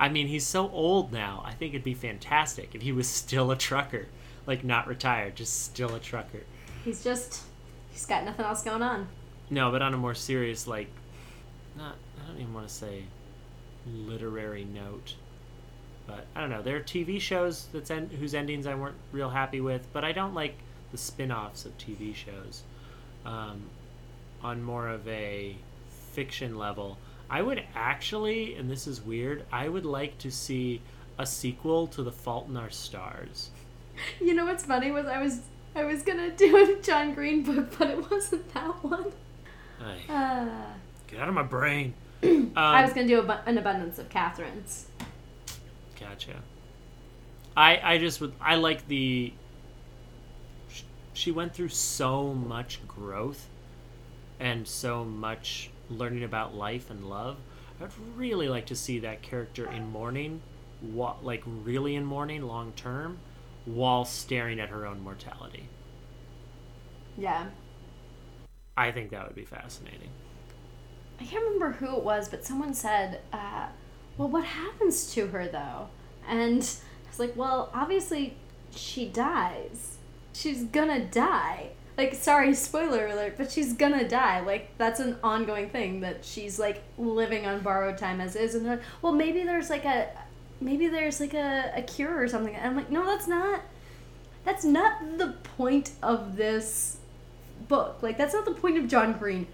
I 0.00 0.08
mean, 0.08 0.28
he's 0.28 0.46
so 0.46 0.70
old 0.70 1.12
now. 1.12 1.42
I 1.44 1.52
think 1.52 1.74
it'd 1.74 1.84
be 1.84 1.94
fantastic 1.94 2.74
if 2.74 2.82
he 2.82 2.92
was 2.92 3.08
still 3.08 3.50
a 3.50 3.56
trucker. 3.56 4.06
Like, 4.46 4.64
not 4.64 4.86
retired, 4.86 5.36
just 5.36 5.64
still 5.64 5.94
a 5.94 6.00
trucker. 6.00 6.42
He's 6.84 7.02
just, 7.02 7.42
he's 7.90 8.06
got 8.06 8.24
nothing 8.24 8.44
else 8.44 8.62
going 8.62 8.82
on. 8.82 9.08
No, 9.50 9.70
but 9.70 9.82
on 9.82 9.94
a 9.94 9.96
more 9.96 10.14
serious, 10.14 10.66
like, 10.66 10.88
not, 11.76 11.96
I 12.22 12.28
don't 12.28 12.40
even 12.40 12.54
want 12.54 12.68
to 12.68 12.72
say 12.74 13.04
literary 13.86 14.64
note. 14.64 15.14
But 16.06 16.26
I 16.34 16.40
don't 16.40 16.50
know. 16.50 16.62
There 16.62 16.76
are 16.76 16.82
TV 16.82 17.20
shows 17.20 17.66
that's 17.72 17.90
en- 17.90 18.10
whose 18.10 18.34
endings 18.34 18.66
I 18.66 18.74
weren't 18.74 18.96
real 19.12 19.30
happy 19.30 19.60
with, 19.60 19.86
but 19.92 20.04
I 20.04 20.12
don't 20.12 20.34
like 20.34 20.54
the 20.92 20.98
spin 20.98 21.32
offs 21.32 21.64
of 21.64 21.76
TV 21.78 22.14
shows. 22.14 22.62
Um, 23.24 23.62
on 24.42 24.62
more 24.62 24.88
of 24.88 25.06
a 25.08 25.56
fiction 26.12 26.56
level, 26.56 26.98
I 27.28 27.42
would 27.42 27.62
actually, 27.74 28.54
and 28.54 28.70
this 28.70 28.86
is 28.86 29.00
weird, 29.00 29.44
I 29.52 29.68
would 29.68 29.84
like 29.84 30.18
to 30.18 30.30
see 30.30 30.80
a 31.18 31.26
sequel 31.26 31.88
to 31.88 32.02
The 32.02 32.12
Fault 32.12 32.48
in 32.48 32.56
Our 32.56 32.70
Stars. 32.70 33.50
You 34.20 34.34
know 34.34 34.44
what's 34.44 34.64
funny 34.64 34.90
was 34.90 35.06
I 35.06 35.20
was 35.22 35.40
I 35.74 35.84
was 35.84 36.02
gonna 36.02 36.30
do 36.36 36.56
a 36.78 36.82
John 36.82 37.14
Green 37.14 37.42
book, 37.42 37.78
but 37.78 37.90
it 37.90 38.10
wasn't 38.10 38.52
that 38.54 38.82
one. 38.84 39.12
Uh, 40.08 40.48
get 41.06 41.20
out 41.20 41.28
of 41.28 41.34
my 41.34 41.42
brain. 41.42 41.94
I 42.22 42.26
Um, 42.26 42.84
was 42.84 42.92
gonna 42.92 43.06
do 43.06 43.20
an 43.46 43.58
abundance 43.58 43.98
of 43.98 44.08
Katherines. 44.08 44.84
Gotcha. 46.00 46.42
I 47.56 47.80
I 47.94 47.98
just 47.98 48.20
would 48.20 48.32
I 48.40 48.56
like 48.56 48.86
the. 48.88 49.32
sh- 50.70 50.82
She 51.14 51.30
went 51.30 51.54
through 51.54 51.68
so 51.70 52.32
much 52.34 52.80
growth, 52.88 53.48
and 54.40 54.66
so 54.66 55.04
much 55.04 55.70
learning 55.88 56.24
about 56.24 56.54
life 56.54 56.90
and 56.90 57.08
love. 57.08 57.36
I'd 57.80 57.90
really 58.16 58.48
like 58.48 58.66
to 58.66 58.74
see 58.76 58.98
that 59.00 59.22
character 59.22 59.70
in 59.70 59.90
mourning, 59.90 60.40
wa- 60.82 61.16
like 61.22 61.42
really 61.46 61.94
in 61.94 62.04
mourning 62.04 62.42
long 62.42 62.72
term, 62.72 63.18
while 63.66 64.04
staring 64.04 64.58
at 64.60 64.70
her 64.70 64.86
own 64.86 65.00
mortality. 65.00 65.68
Yeah. 67.18 67.46
I 68.76 68.92
think 68.92 69.10
that 69.10 69.26
would 69.26 69.36
be 69.36 69.44
fascinating. 69.44 70.10
I 71.20 71.24
can't 71.24 71.44
remember 71.44 71.72
who 71.72 71.96
it 71.96 72.04
was, 72.04 72.28
but 72.28 72.44
someone 72.44 72.74
said, 72.74 73.20
uh, 73.32 73.68
"Well, 74.16 74.28
what 74.28 74.44
happens 74.44 75.12
to 75.14 75.28
her 75.28 75.48
though?" 75.48 75.88
And 76.28 76.62
I 77.04 77.08
was 77.08 77.18
like, 77.18 77.34
"Well, 77.36 77.70
obviously, 77.74 78.36
she 78.70 79.08
dies. 79.08 79.98
She's 80.32 80.64
gonna 80.64 81.06
die. 81.06 81.70
Like, 81.96 82.14
sorry, 82.14 82.52
spoiler 82.54 83.06
alert, 83.06 83.36
but 83.38 83.50
she's 83.50 83.72
gonna 83.72 84.06
die. 84.06 84.40
Like, 84.40 84.76
that's 84.76 85.00
an 85.00 85.16
ongoing 85.24 85.70
thing 85.70 86.00
that 86.00 86.24
she's 86.24 86.58
like 86.58 86.82
living 86.98 87.46
on 87.46 87.60
borrowed 87.60 87.96
time 87.96 88.20
as 88.20 88.36
is. 88.36 88.54
And 88.54 88.66
then, 88.66 88.80
well, 89.00 89.12
maybe 89.12 89.44
there's 89.44 89.70
like 89.70 89.86
a, 89.86 90.08
maybe 90.60 90.88
there's 90.88 91.20
like 91.20 91.34
a, 91.34 91.72
a 91.74 91.82
cure 91.82 92.20
or 92.20 92.28
something. 92.28 92.54
And 92.54 92.66
I'm 92.66 92.76
like, 92.76 92.90
no, 92.90 93.04
that's 93.04 93.28
not. 93.28 93.62
That's 94.44 94.64
not 94.64 95.18
the 95.18 95.34
point 95.56 95.90
of 96.02 96.36
this 96.36 96.98
book. 97.68 97.98
Like, 98.00 98.16
that's 98.16 98.32
not 98.32 98.44
the 98.44 98.54
point 98.54 98.78
of 98.78 98.86
John 98.88 99.12
Green. 99.14 99.46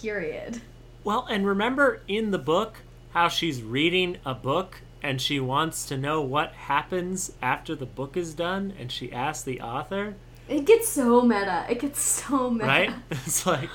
Period." 0.00 0.60
Well, 1.04 1.26
and 1.30 1.46
remember 1.46 2.02
in 2.08 2.30
the 2.30 2.38
book 2.38 2.78
how 3.12 3.28
she's 3.28 3.62
reading 3.62 4.18
a 4.24 4.34
book 4.34 4.80
and 5.02 5.20
she 5.20 5.40
wants 5.40 5.86
to 5.86 5.96
know 5.96 6.20
what 6.20 6.52
happens 6.52 7.32
after 7.40 7.74
the 7.74 7.86
book 7.86 8.16
is 8.16 8.34
done 8.34 8.74
and 8.78 8.90
she 8.90 9.12
asks 9.12 9.44
the 9.44 9.60
author, 9.60 10.16
It 10.48 10.66
gets 10.66 10.88
so 10.88 11.22
meta. 11.22 11.66
It 11.68 11.80
gets 11.80 12.00
so 12.00 12.50
meta. 12.50 12.66
right? 12.66 12.90
it's 13.10 13.46
like 13.46 13.70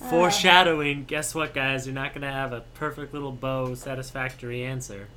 uh. 0.00 0.10
foreshadowing. 0.10 1.04
Guess 1.04 1.34
what, 1.34 1.54
guys? 1.54 1.86
You're 1.86 1.94
not 1.94 2.12
going 2.12 2.22
to 2.22 2.32
have 2.32 2.52
a 2.52 2.60
perfect 2.74 3.12
little 3.12 3.32
bow 3.32 3.74
satisfactory 3.74 4.64
answer. 4.64 5.08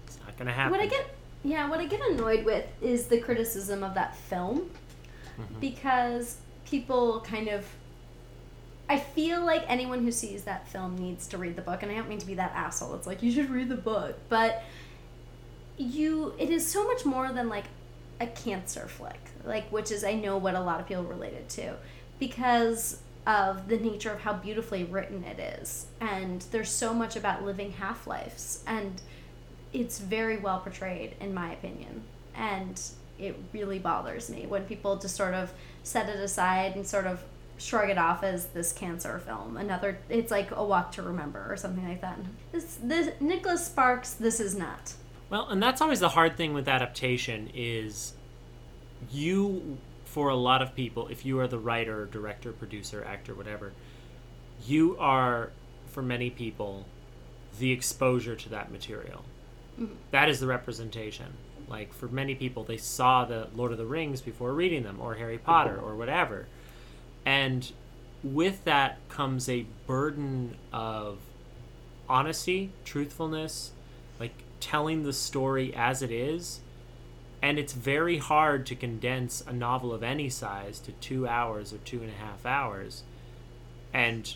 It's 0.41 0.47
not 0.47 0.47
going 0.47 0.47
to 0.47 0.53
happen. 0.53 0.71
What 0.71 0.81
I 0.81 0.87
get, 0.87 1.15
yeah, 1.43 1.69
what 1.69 1.79
I 1.79 1.85
get 1.85 2.01
annoyed 2.01 2.45
with 2.45 2.65
is 2.81 3.07
the 3.07 3.19
criticism 3.19 3.83
of 3.83 3.93
that 3.95 4.15
film, 4.15 4.69
Mm-hmm. 5.39 5.59
because 5.61 6.37
people 6.65 7.21
kind 7.21 7.47
of. 7.47 7.65
I 8.89 8.99
feel 8.99 9.45
like 9.45 9.63
anyone 9.69 10.03
who 10.03 10.11
sees 10.11 10.43
that 10.43 10.67
film 10.67 10.97
needs 10.97 11.25
to 11.27 11.37
read 11.37 11.55
the 11.55 11.61
book, 11.61 11.81
and 11.83 11.91
I 11.91 11.95
don't 11.95 12.09
mean 12.09 12.19
to 12.19 12.25
be 12.27 12.33
that 12.33 12.51
asshole. 12.53 12.93
It's 12.95 13.07
like 13.07 13.23
you 13.23 13.31
should 13.31 13.49
read 13.49 13.69
the 13.69 13.77
book, 13.77 14.17
but 14.27 14.61
you, 15.77 16.33
it 16.37 16.49
is 16.49 16.67
so 16.67 16.85
much 16.85 17.05
more 17.05 17.31
than 17.31 17.47
like 17.47 17.63
a 18.19 18.27
cancer 18.27 18.87
flick, 18.89 19.19
like 19.45 19.71
which 19.71 19.89
is 19.89 20.03
I 20.03 20.13
know 20.15 20.37
what 20.37 20.55
a 20.55 20.59
lot 20.59 20.81
of 20.81 20.87
people 20.87 21.03
related 21.05 21.47
to, 21.49 21.75
because 22.19 22.99
of 23.25 23.69
the 23.69 23.77
nature 23.77 24.11
of 24.11 24.19
how 24.19 24.33
beautifully 24.33 24.83
written 24.83 25.23
it 25.23 25.39
is, 25.61 25.85
and 26.01 26.41
there's 26.51 26.69
so 26.69 26.93
much 26.93 27.15
about 27.15 27.45
living 27.45 27.71
half 27.71 28.05
lives, 28.05 28.63
and 28.67 29.01
it's 29.73 29.99
very 29.99 30.37
well 30.37 30.59
portrayed 30.59 31.15
in 31.19 31.33
my 31.33 31.53
opinion. 31.53 32.03
And 32.35 32.81
it 33.19 33.37
really 33.53 33.79
bothers 33.79 34.29
me 34.29 34.45
when 34.47 34.63
people 34.65 34.97
just 34.97 35.15
sort 35.15 35.33
of 35.33 35.53
set 35.83 36.09
it 36.09 36.19
aside 36.19 36.75
and 36.75 36.85
sort 36.85 37.05
of 37.05 37.23
shrug 37.57 37.89
it 37.89 37.97
off 37.97 38.23
as 38.23 38.47
this 38.47 38.73
cancer 38.73 39.19
film. 39.19 39.57
Another 39.57 39.99
it's 40.09 40.31
like 40.31 40.51
a 40.51 40.63
walk 40.63 40.91
to 40.93 41.03
remember 41.03 41.45
or 41.47 41.55
something 41.57 41.87
like 41.87 42.01
that. 42.01 42.17
This 42.51 42.77
this 42.81 43.09
nicholas 43.19 43.65
sparks 43.65 44.13
this 44.13 44.39
is 44.39 44.55
not. 44.55 44.93
Well, 45.29 45.47
and 45.49 45.61
that's 45.61 45.79
always 45.79 45.99
the 45.99 46.09
hard 46.09 46.35
thing 46.35 46.53
with 46.53 46.67
adaptation 46.67 47.49
is 47.53 48.13
you 49.11 49.77
for 50.03 50.27
a 50.27 50.35
lot 50.35 50.61
of 50.61 50.75
people, 50.75 51.07
if 51.07 51.25
you 51.25 51.39
are 51.39 51.47
the 51.47 51.57
writer, 51.57 52.05
director, 52.05 52.51
producer, 52.51 53.01
actor, 53.07 53.33
whatever, 53.33 53.71
you 54.67 54.97
are 54.99 55.51
for 55.87 56.01
many 56.01 56.29
people 56.29 56.85
the 57.59 57.71
exposure 57.71 58.35
to 58.35 58.49
that 58.49 58.71
material. 58.71 59.23
That 60.11 60.29
is 60.29 60.39
the 60.39 60.47
representation. 60.47 61.27
Like 61.67 61.93
for 61.93 62.07
many 62.07 62.35
people, 62.35 62.63
they 62.63 62.77
saw 62.77 63.25
the 63.25 63.47
Lord 63.55 63.71
of 63.71 63.77
the 63.77 63.85
Rings 63.85 64.21
before 64.21 64.53
reading 64.53 64.83
them, 64.83 64.99
or 64.99 65.15
Harry 65.15 65.37
Potter, 65.37 65.79
or 65.79 65.95
whatever. 65.95 66.47
And 67.25 67.71
with 68.23 68.65
that 68.65 68.97
comes 69.09 69.47
a 69.47 69.65
burden 69.87 70.55
of 70.73 71.19
honesty, 72.09 72.71
truthfulness, 72.83 73.71
like 74.19 74.33
telling 74.59 75.03
the 75.03 75.13
story 75.13 75.73
as 75.73 76.01
it 76.01 76.11
is 76.11 76.61
and 77.41 77.57
it's 77.57 77.73
very 77.73 78.17
hard 78.17 78.65
to 78.67 78.75
condense 78.75 79.41
a 79.47 79.53
novel 79.53 79.93
of 79.93 80.03
any 80.03 80.29
size 80.29 80.79
to 80.79 80.91
two 80.93 81.27
hours 81.27 81.73
or 81.73 81.77
two 81.79 82.01
and 82.01 82.09
a 82.09 82.23
half 82.23 82.45
hours 82.45 83.03
and 83.93 84.35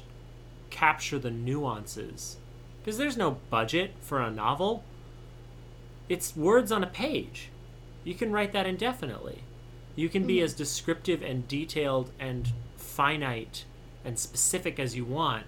capture 0.69 1.19
the 1.19 1.29
nuances 1.29 2.37
because 2.83 2.97
there's 2.97 3.15
no 3.17 3.37
budget 3.49 3.91
for 4.01 4.19
a 4.19 4.31
novel 4.31 4.83
it's 6.09 6.35
words 6.35 6.71
on 6.71 6.83
a 6.83 6.87
page. 6.87 7.49
You 8.03 8.13
can 8.13 8.31
write 8.31 8.51
that 8.53 8.65
indefinitely. 8.65 9.43
You 9.95 10.09
can 10.09 10.27
be 10.27 10.37
Mhm. 10.37 10.43
as 10.43 10.53
descriptive 10.53 11.21
and 11.21 11.47
detailed 11.47 12.11
and 12.19 12.51
finite 12.77 13.65
and 14.03 14.19
specific 14.19 14.79
as 14.79 14.95
you 14.95 15.05
want. 15.05 15.45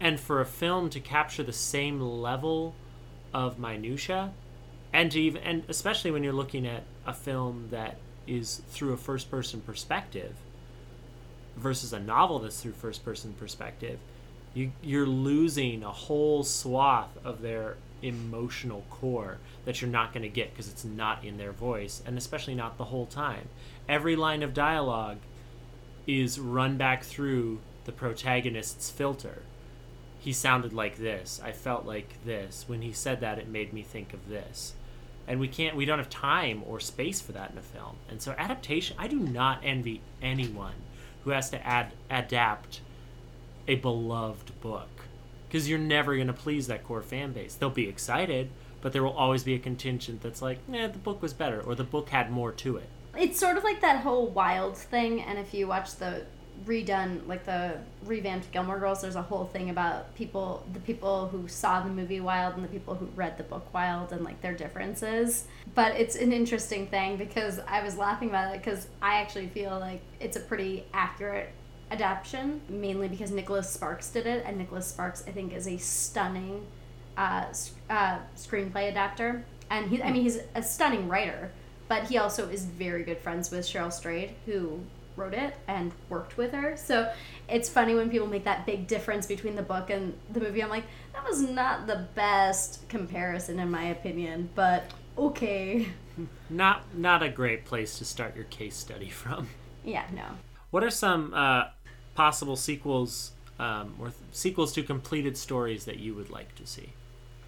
And 0.00 0.20
for 0.20 0.40
a 0.40 0.46
film 0.46 0.90
to 0.90 1.00
capture 1.00 1.42
the 1.42 1.52
same 1.52 2.00
level 2.00 2.74
of 3.34 3.58
minutia 3.58 4.32
and 4.92 5.10
to 5.12 5.20
even 5.20 5.42
and 5.42 5.64
especially 5.68 6.10
when 6.10 6.22
you're 6.24 6.32
looking 6.32 6.66
at 6.66 6.84
a 7.06 7.12
film 7.12 7.68
that 7.70 7.96
is 8.26 8.62
through 8.70 8.92
a 8.92 8.96
first 8.96 9.30
person 9.30 9.60
perspective 9.60 10.34
versus 11.56 11.92
a 11.92 11.98
novel 12.00 12.38
that's 12.38 12.60
through 12.62 12.72
first 12.72 13.04
person 13.04 13.34
perspective 13.38 13.98
you 14.54 14.72
you're 14.80 15.06
losing 15.06 15.82
a 15.82 15.90
whole 15.90 16.42
swath 16.42 17.10
of 17.24 17.42
their 17.42 17.76
emotional 18.00 18.82
core 18.88 19.38
that 19.68 19.82
you're 19.82 19.90
not 19.90 20.14
going 20.14 20.22
to 20.22 20.30
get 20.30 20.50
because 20.50 20.70
it's 20.70 20.86
not 20.86 21.22
in 21.22 21.36
their 21.36 21.52
voice 21.52 22.00
and 22.06 22.16
especially 22.16 22.54
not 22.54 22.78
the 22.78 22.86
whole 22.86 23.04
time. 23.04 23.50
Every 23.86 24.16
line 24.16 24.42
of 24.42 24.54
dialogue 24.54 25.18
is 26.06 26.40
run 26.40 26.78
back 26.78 27.04
through 27.04 27.60
the 27.84 27.92
protagonist's 27.92 28.88
filter. 28.88 29.42
He 30.20 30.32
sounded 30.32 30.72
like 30.72 30.96
this. 30.96 31.38
I 31.44 31.52
felt 31.52 31.84
like 31.84 32.14
this. 32.24 32.64
When 32.66 32.80
he 32.80 32.92
said 32.92 33.20
that 33.20 33.38
it 33.38 33.46
made 33.46 33.74
me 33.74 33.82
think 33.82 34.14
of 34.14 34.30
this. 34.30 34.72
And 35.26 35.38
we 35.38 35.48
can't 35.48 35.76
we 35.76 35.84
don't 35.84 35.98
have 35.98 36.08
time 36.08 36.62
or 36.66 36.80
space 36.80 37.20
for 37.20 37.32
that 37.32 37.50
in 37.50 37.58
a 37.58 37.60
film. 37.60 37.96
And 38.08 38.22
so 38.22 38.34
adaptation 38.38 38.96
i 38.98 39.06
do 39.06 39.18
not 39.18 39.60
envy 39.62 40.00
anyone 40.22 40.76
who 41.24 41.30
has 41.30 41.50
to 41.50 41.66
add 41.66 41.92
adapt 42.08 42.80
a 43.66 43.74
beloved 43.74 44.58
book 44.62 44.88
because 45.46 45.68
you're 45.68 45.78
never 45.78 46.14
going 46.14 46.26
to 46.26 46.32
please 46.32 46.68
that 46.68 46.84
core 46.84 47.02
fan 47.02 47.32
base. 47.32 47.54
They'll 47.54 47.68
be 47.68 47.86
excited 47.86 48.48
but 48.80 48.92
there 48.92 49.02
will 49.02 49.12
always 49.12 49.42
be 49.42 49.54
a 49.54 49.58
contingent 49.58 50.20
that's 50.22 50.42
like 50.42 50.58
nah 50.68 50.86
the 50.86 50.98
book 50.98 51.20
was 51.20 51.32
better 51.32 51.60
or 51.60 51.74
the 51.74 51.84
book 51.84 52.08
had 52.08 52.30
more 52.30 52.52
to 52.52 52.76
it 52.76 52.88
It's 53.16 53.38
sort 53.40 53.56
of 53.56 53.64
like 53.64 53.80
that 53.80 54.02
whole 54.02 54.28
wild 54.28 54.76
thing, 54.76 55.22
and 55.22 55.38
if 55.40 55.52
you 55.52 55.66
watch 55.66 55.96
the 55.96 56.24
redone, 56.64 57.26
like 57.26 57.44
the 57.44 57.78
revamped 58.04 58.52
Gilmore 58.52 58.78
Girls, 58.78 59.00
there's 59.00 59.16
a 59.16 59.22
whole 59.22 59.46
thing 59.46 59.70
about 59.70 60.14
people, 60.14 60.64
the 60.72 60.78
people 60.78 61.26
who 61.28 61.48
saw 61.48 61.80
the 61.80 61.88
movie 61.88 62.20
Wild 62.20 62.54
and 62.54 62.62
the 62.62 62.68
people 62.68 62.94
who 62.94 63.06
read 63.16 63.36
the 63.36 63.42
book 63.42 63.74
Wild, 63.74 64.12
and 64.12 64.24
like 64.24 64.40
their 64.40 64.54
differences. 64.54 65.46
But 65.74 65.96
it's 65.96 66.14
an 66.14 66.32
interesting 66.32 66.86
thing 66.86 67.16
because 67.16 67.58
I 67.66 67.82
was 67.82 67.96
laughing 67.96 68.28
about 68.28 68.54
it 68.54 68.62
because 68.62 68.86
I 69.02 69.20
actually 69.20 69.48
feel 69.48 69.76
like 69.80 70.00
it's 70.20 70.36
a 70.36 70.40
pretty 70.40 70.84
accurate 70.94 71.50
adaptation, 71.90 72.60
mainly 72.68 73.08
because 73.08 73.32
Nicholas 73.32 73.68
Sparks 73.68 74.10
did 74.10 74.26
it, 74.26 74.44
and 74.46 74.58
Nicholas 74.58 74.86
Sparks, 74.86 75.24
I 75.26 75.32
think, 75.32 75.52
is 75.54 75.66
a 75.66 75.76
stunning 75.78 76.66
uh, 77.18 77.44
uh, 77.90 78.18
screenplay 78.36 78.88
adapter. 78.88 79.44
And 79.70 79.90
he, 79.90 80.02
I 80.02 80.10
mean, 80.10 80.22
he's 80.22 80.38
a 80.54 80.62
stunning 80.62 81.08
writer, 81.08 81.50
but 81.88 82.04
he 82.04 82.16
also 82.16 82.48
is 82.48 82.64
very 82.64 83.02
good 83.02 83.18
friends 83.18 83.50
with 83.50 83.66
Cheryl 83.66 83.92
Strayed, 83.92 84.34
who 84.46 84.80
wrote 85.16 85.34
it 85.34 85.56
and 85.66 85.92
worked 86.08 86.36
with 86.36 86.52
her. 86.52 86.76
So 86.76 87.12
it's 87.48 87.68
funny 87.68 87.94
when 87.94 88.08
people 88.08 88.28
make 88.28 88.44
that 88.44 88.64
big 88.64 88.86
difference 88.86 89.26
between 89.26 89.56
the 89.56 89.62
book 89.62 89.90
and 89.90 90.14
the 90.32 90.40
movie. 90.40 90.62
I'm 90.62 90.70
like, 90.70 90.84
that 91.12 91.24
was 91.24 91.42
not 91.42 91.86
the 91.86 92.06
best 92.14 92.88
comparison, 92.88 93.58
in 93.58 93.70
my 93.70 93.84
opinion, 93.86 94.48
but 94.54 94.84
okay. 95.18 95.88
not 96.50 96.82
not 96.94 97.22
a 97.22 97.28
great 97.28 97.64
place 97.64 97.98
to 97.98 98.04
start 98.04 98.34
your 98.34 98.44
case 98.46 98.76
study 98.76 99.08
from 99.08 99.48
Yeah, 99.84 100.04
no. 100.14 100.24
What 100.70 100.84
are 100.84 100.90
some 100.90 101.34
uh, 101.34 101.64
possible 102.14 102.56
sequels 102.56 103.32
um, 103.58 103.94
or 103.98 104.06
th- 104.06 104.16
sequels 104.32 104.72
to 104.74 104.82
completed 104.82 105.36
stories 105.36 105.84
that 105.86 105.98
you 105.98 106.14
would 106.14 106.30
like 106.30 106.54
to 106.56 106.66
see? 106.66 106.92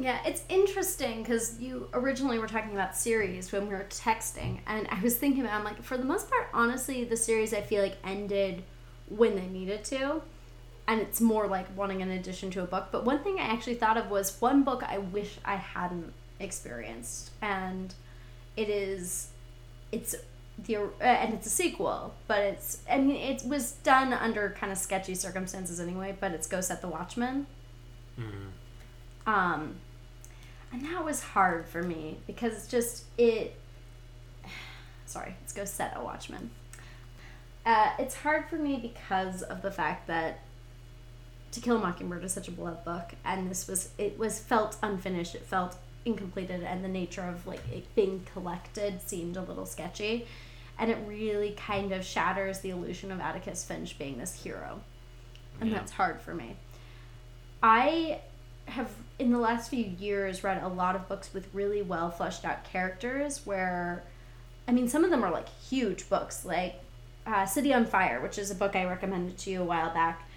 Yeah, 0.00 0.18
it's 0.24 0.42
interesting 0.48 1.22
because 1.22 1.60
you 1.60 1.88
originally 1.92 2.38
were 2.38 2.46
talking 2.46 2.72
about 2.72 2.96
series 2.96 3.52
when 3.52 3.68
we 3.68 3.74
were 3.74 3.86
texting, 3.90 4.60
and 4.66 4.88
I 4.90 4.98
was 5.02 5.16
thinking 5.16 5.42
about. 5.42 5.54
I'm 5.54 5.64
like, 5.64 5.82
for 5.82 5.98
the 5.98 6.04
most 6.04 6.30
part, 6.30 6.48
honestly, 6.54 7.04
the 7.04 7.18
series 7.18 7.52
I 7.52 7.60
feel 7.60 7.82
like 7.82 7.98
ended 8.02 8.62
when 9.08 9.36
they 9.36 9.46
needed 9.46 9.84
to, 9.84 10.22
and 10.88 11.00
it's 11.00 11.20
more 11.20 11.46
like 11.46 11.66
wanting 11.76 12.00
an 12.00 12.10
addition 12.10 12.50
to 12.52 12.62
a 12.62 12.66
book. 12.66 12.88
But 12.90 13.04
one 13.04 13.22
thing 13.22 13.38
I 13.38 13.42
actually 13.42 13.74
thought 13.74 13.98
of 13.98 14.10
was 14.10 14.40
one 14.40 14.62
book 14.62 14.82
I 14.82 14.96
wish 14.98 15.36
I 15.44 15.56
hadn't 15.56 16.14
experienced, 16.38 17.32
and 17.42 17.92
it 18.56 18.70
is, 18.70 19.28
it's 19.92 20.14
the 20.64 20.76
uh, 20.76 20.88
and 21.00 21.34
it's 21.34 21.46
a 21.46 21.50
sequel, 21.50 22.14
but 22.26 22.38
it's 22.38 22.78
I 22.90 22.98
mean 22.98 23.16
it 23.16 23.42
was 23.44 23.72
done 23.72 24.14
under 24.14 24.56
kind 24.58 24.72
of 24.72 24.78
sketchy 24.78 25.14
circumstances 25.14 25.78
anyway. 25.78 26.16
But 26.18 26.32
it's 26.32 26.46
Go 26.46 26.62
Set 26.62 26.80
the 26.80 26.88
Watchman. 26.88 27.46
Um, 29.26 29.76
and 30.72 30.84
that 30.84 31.04
was 31.04 31.22
hard 31.22 31.66
for 31.66 31.82
me 31.82 32.18
because 32.26 32.68
just 32.68 33.04
it. 33.18 33.54
Sorry, 35.06 35.34
let's 35.40 35.52
go 35.52 35.64
set 35.64 35.94
a 35.96 36.04
Watchman. 36.04 36.50
Uh, 37.66 37.90
it's 37.98 38.14
hard 38.16 38.46
for 38.48 38.56
me 38.56 38.78
because 38.80 39.42
of 39.42 39.60
the 39.62 39.70
fact 39.70 40.06
that 40.06 40.40
To 41.52 41.60
Kill 41.60 41.76
a 41.76 41.80
Mockingbird 41.80 42.24
is 42.24 42.32
such 42.32 42.48
a 42.48 42.52
beloved 42.52 42.84
book, 42.84 43.12
and 43.24 43.50
this 43.50 43.66
was 43.68 43.90
it 43.98 44.18
was 44.18 44.38
felt 44.38 44.76
unfinished. 44.82 45.34
It 45.34 45.44
felt 45.44 45.76
incompleted, 46.04 46.62
and 46.62 46.82
the 46.84 46.88
nature 46.88 47.22
of 47.22 47.46
like 47.46 47.60
it 47.70 47.92
being 47.94 48.24
collected 48.32 49.02
seemed 49.02 49.36
a 49.36 49.42
little 49.42 49.66
sketchy, 49.66 50.26
and 50.78 50.90
it 50.90 50.96
really 51.06 51.52
kind 51.52 51.92
of 51.92 52.04
shatters 52.04 52.60
the 52.60 52.70
illusion 52.70 53.12
of 53.12 53.20
Atticus 53.20 53.64
Finch 53.64 53.98
being 53.98 54.16
this 54.18 54.42
hero, 54.42 54.80
and 55.60 55.68
Yeah. 55.70 55.78
that's 55.78 55.92
hard 55.92 56.20
for 56.22 56.32
me. 56.34 56.56
I 57.62 58.20
have 58.66 58.90
in 59.20 59.30
the 59.30 59.38
last 59.38 59.70
few 59.70 59.84
years 59.84 60.42
read 60.42 60.62
a 60.62 60.68
lot 60.68 60.96
of 60.96 61.08
books 61.08 61.32
with 61.32 61.48
really 61.52 61.82
well 61.82 62.10
fleshed 62.10 62.44
out 62.44 62.64
characters 62.64 63.44
where 63.44 64.02
I 64.66 64.72
mean 64.72 64.88
some 64.88 65.04
of 65.04 65.10
them 65.10 65.22
are 65.22 65.30
like 65.30 65.48
huge 65.48 66.08
books 66.08 66.44
like 66.44 66.80
uh, 67.26 67.46
City 67.46 67.72
on 67.72 67.84
Fire 67.84 68.20
which 68.20 68.38
is 68.38 68.50
a 68.50 68.54
book 68.54 68.74
I 68.74 68.84
recommended 68.84 69.38
to 69.38 69.50
you 69.50 69.62
a 69.62 69.64
while 69.64 69.92
back 69.92 70.28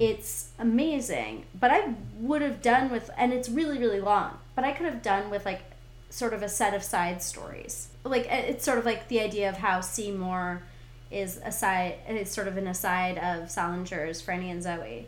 it's 0.00 0.50
amazing 0.58 1.44
but 1.58 1.70
I 1.70 1.94
would 2.18 2.42
have 2.42 2.62
done 2.62 2.90
with 2.90 3.10
and 3.16 3.32
it's 3.32 3.48
really 3.48 3.78
really 3.78 4.00
long 4.00 4.38
but 4.54 4.64
I 4.64 4.72
could 4.72 4.86
have 4.86 5.02
done 5.02 5.30
with 5.30 5.44
like 5.44 5.62
sort 6.10 6.32
of 6.32 6.42
a 6.42 6.48
set 6.48 6.74
of 6.74 6.82
side 6.82 7.22
stories 7.22 7.88
like 8.04 8.26
it's 8.30 8.64
sort 8.64 8.78
of 8.78 8.84
like 8.84 9.08
the 9.08 9.20
idea 9.20 9.48
of 9.48 9.58
how 9.58 9.80
Seymour 9.80 10.62
is 11.10 11.40
a 11.44 11.52
side 11.52 11.96
is 12.08 12.30
sort 12.30 12.48
of 12.48 12.56
an 12.56 12.66
aside 12.66 13.18
of 13.18 13.48
Salinger's 13.48 14.20
Franny 14.22 14.50
and 14.50 14.62
Zooey 14.62 15.04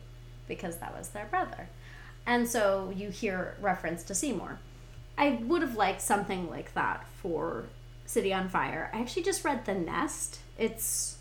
because 0.47 0.77
that 0.77 0.97
was 0.97 1.09
their 1.09 1.27
brother. 1.27 1.69
And 2.27 2.49
so 2.49 2.93
you 2.95 3.11
hear 3.11 3.57
reference 3.61 4.03
to 4.05 4.15
Seymour. 4.15 4.59
I 5.17 5.39
would 5.43 5.63
have 5.63 5.77
liked 5.77 6.03
something 6.03 6.51
like 6.51 6.75
that 6.75 7.07
for 7.23 7.65
City 8.05 8.35
on 8.35 8.49
Fire. 8.49 8.91
I 8.93 9.01
actually 9.01 9.23
just 9.23 9.45
read 9.45 9.65
The 9.65 9.75
Nest. 9.75 10.41
It's 10.59 11.17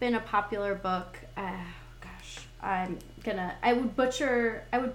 been 0.00 0.14
a 0.14 0.20
popular 0.20 0.74
book. 0.74 1.18
Uh, 1.36 1.64
gosh, 2.00 2.46
I'm 2.62 2.98
gonna. 3.22 3.54
I 3.62 3.72
would 3.72 3.96
butcher. 3.96 4.64
I 4.72 4.78
would 4.78 4.94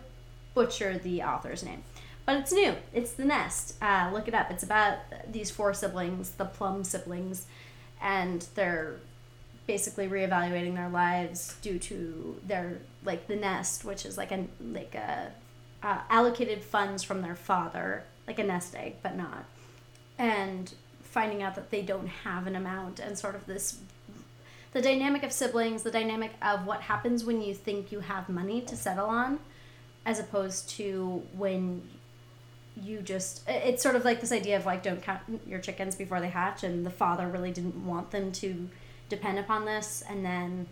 butcher 0.54 0.98
the 0.98 1.24
author's 1.24 1.64
name, 1.64 1.84
but 2.26 2.38
it's 2.38 2.52
new. 2.52 2.76
It's 2.94 3.14
The 3.14 3.26
Nest. 3.26 3.76
Uh, 3.82 4.12
look 4.14 4.28
it 4.28 4.34
up. 4.34 4.52
It's 4.52 4.64
about 4.64 5.00
these 5.30 5.50
four 5.50 5.74
siblings, 5.74 6.32
the 6.32 6.46
Plum 6.46 6.84
siblings, 6.84 7.48
and 8.02 8.46
they're 8.56 8.98
basically 9.66 10.08
reevaluating 10.08 10.76
their 10.76 10.90
lives 10.90 11.56
due 11.62 11.80
to 11.80 12.40
their 12.46 12.80
like 13.06 13.28
the 13.28 13.36
nest 13.36 13.86
which 13.86 14.06
is 14.06 14.18
like 14.18 14.32
a 14.32 14.46
like 14.62 14.96
a 14.96 15.32
uh, 15.82 16.00
allocated 16.10 16.64
funds 16.64 17.04
from 17.04 17.22
their 17.22 17.36
father 17.36 18.04
like 18.28 18.40
a 18.40 18.44
nest 18.44 18.76
egg 18.76 18.96
but 19.02 19.16
not. 19.16 19.46
And 20.18 20.74
finding 21.02 21.44
out 21.44 21.56
that 21.56 21.70
they 21.70 21.82
don't 21.82 22.08
have 22.08 22.48
an 22.48 22.56
amount 22.56 23.00
and 23.00 23.18
sort 23.18 23.36
of 23.36 23.46
this 23.46 23.80
the 24.72 24.82
dynamic 24.82 25.22
of 25.22 25.32
siblings 25.32 25.84
the 25.84 25.92
dynamic 25.92 26.32
of 26.42 26.66
what 26.66 26.82
happens 26.82 27.24
when 27.24 27.40
you 27.40 27.54
think 27.54 27.92
you 27.92 28.00
have 28.00 28.28
money 28.28 28.60
to 28.62 28.76
settle 28.76 29.06
on 29.06 29.40
as 30.08 30.20
opposed 30.20 30.68
to 30.68 31.22
when 31.38 31.88
you 32.82 33.00
just 33.02 33.48
it's 33.48 33.84
sort 33.84 33.96
of 33.96 34.04
like 34.04 34.20
this 34.22 34.32
idea 34.32 34.58
of 34.58 34.66
like 34.66 34.82
don't 34.82 35.04
count 35.04 35.22
your 35.46 35.60
chickens 35.60 35.94
before 35.96 36.20
they 36.20 36.30
hatch 36.30 36.64
and 36.64 36.84
the 36.84 36.90
father 36.90 37.28
really 37.28 37.52
didn't 37.52 37.86
want 37.86 38.10
them 38.10 38.32
to 38.32 38.68
depend 39.16 39.40
upon 39.40 39.66
this 39.66 40.04
and 40.10 40.26
then 40.26 40.68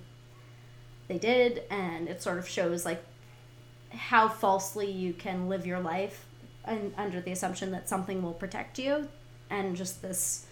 they 1.08 1.18
did 1.18 1.64
and 1.70 2.08
it 2.08 2.22
sort 2.22 2.38
of 2.38 2.48
shows 2.48 2.86
like 2.86 3.04
how 3.92 4.28
falsely 4.28 4.90
you 4.90 5.14
can 5.14 5.50
live 5.50 5.66
your 5.66 5.80
life 5.80 6.26
and 6.66 6.94
under 6.98 7.20
the 7.20 7.32
assumption 7.32 7.72
that 7.72 7.90
something 7.90 8.22
will 8.22 8.34
protect 8.34 8.80
you 8.80 9.08
and 9.50 9.76
just 9.76 10.02
this 10.02 10.46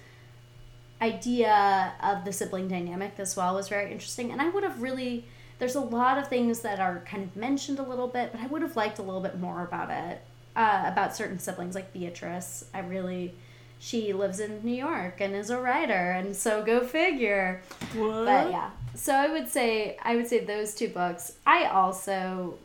idea 1.02 1.94
of 2.04 2.26
the 2.26 2.34
sibling 2.34 2.68
dynamic 2.68 3.14
as 3.18 3.38
well 3.38 3.56
was 3.56 3.70
very 3.70 3.92
interesting 3.92 4.32
and 4.32 4.42
i 4.42 4.50
would 4.50 4.64
have 4.64 4.82
really 4.82 5.26
there's 5.60 5.76
a 5.76 5.82
lot 5.82 6.18
of 6.18 6.28
things 6.28 6.60
that 6.60 6.80
are 6.80 7.00
kind 7.06 7.24
of 7.24 7.36
mentioned 7.36 7.80
a 7.80 7.84
little 7.84 8.08
bit 8.08 8.32
but 8.32 8.42
i 8.42 8.48
would 8.48 8.62
have 8.62 8.76
liked 8.76 9.00
a 9.00 9.02
little 9.02 9.22
bit 9.22 9.40
more 9.40 9.64
about 9.64 9.90
it 9.90 10.22
uh, 10.60 10.84
about 10.86 11.16
certain 11.16 11.40
siblings, 11.40 11.74
like 11.74 11.94
Beatrice. 11.94 12.66
I 12.74 12.80
really, 12.80 13.34
she 13.80 14.12
lives 14.12 14.42
in 14.42 14.60
New 14.64 14.76
York 14.76 15.22
and 15.22 15.34
is 15.34 15.50
a 15.50 15.60
writer, 15.60 16.12
and 16.12 16.36
so 16.36 16.64
go 16.64 16.82
figure. 16.82 17.62
What? 17.96 18.26
But 18.26 18.52
yeah, 18.52 18.72
so 18.94 19.14
I 19.14 19.32
would 19.32 19.48
say 19.48 19.98
I 20.04 20.16
would 20.18 20.28
say 20.28 20.44
those 20.44 20.76
two 20.76 20.90
books. 20.90 21.34
I 21.48 21.66
also, 21.66 22.56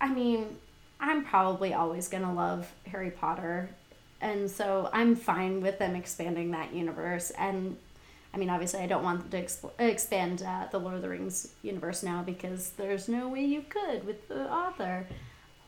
I 0.00 0.08
mean, 0.08 0.56
I'm 0.98 1.24
probably 1.24 1.74
always 1.74 2.08
gonna 2.08 2.32
love 2.32 2.72
Harry 2.86 3.10
Potter, 3.10 3.68
and 4.22 4.50
so 4.50 4.88
I'm 4.92 5.14
fine 5.14 5.60
with 5.60 5.78
them 5.78 5.94
expanding 5.94 6.52
that 6.52 6.72
universe. 6.72 7.30
And 7.30 7.76
I 8.32 8.38
mean, 8.38 8.48
obviously, 8.48 8.80
I 8.80 8.86
don't 8.86 9.04
want 9.04 9.30
them 9.30 9.30
to 9.30 9.46
exp- 9.46 9.70
expand 9.78 10.42
uh, 10.42 10.66
the 10.72 10.80
Lord 10.80 10.96
of 10.96 11.02
the 11.02 11.10
Rings 11.10 11.52
universe 11.62 12.02
now 12.02 12.22
because 12.22 12.70
there's 12.70 13.06
no 13.06 13.28
way 13.28 13.44
you 13.44 13.62
could 13.68 14.06
with 14.06 14.28
the 14.28 14.50
author. 14.50 15.06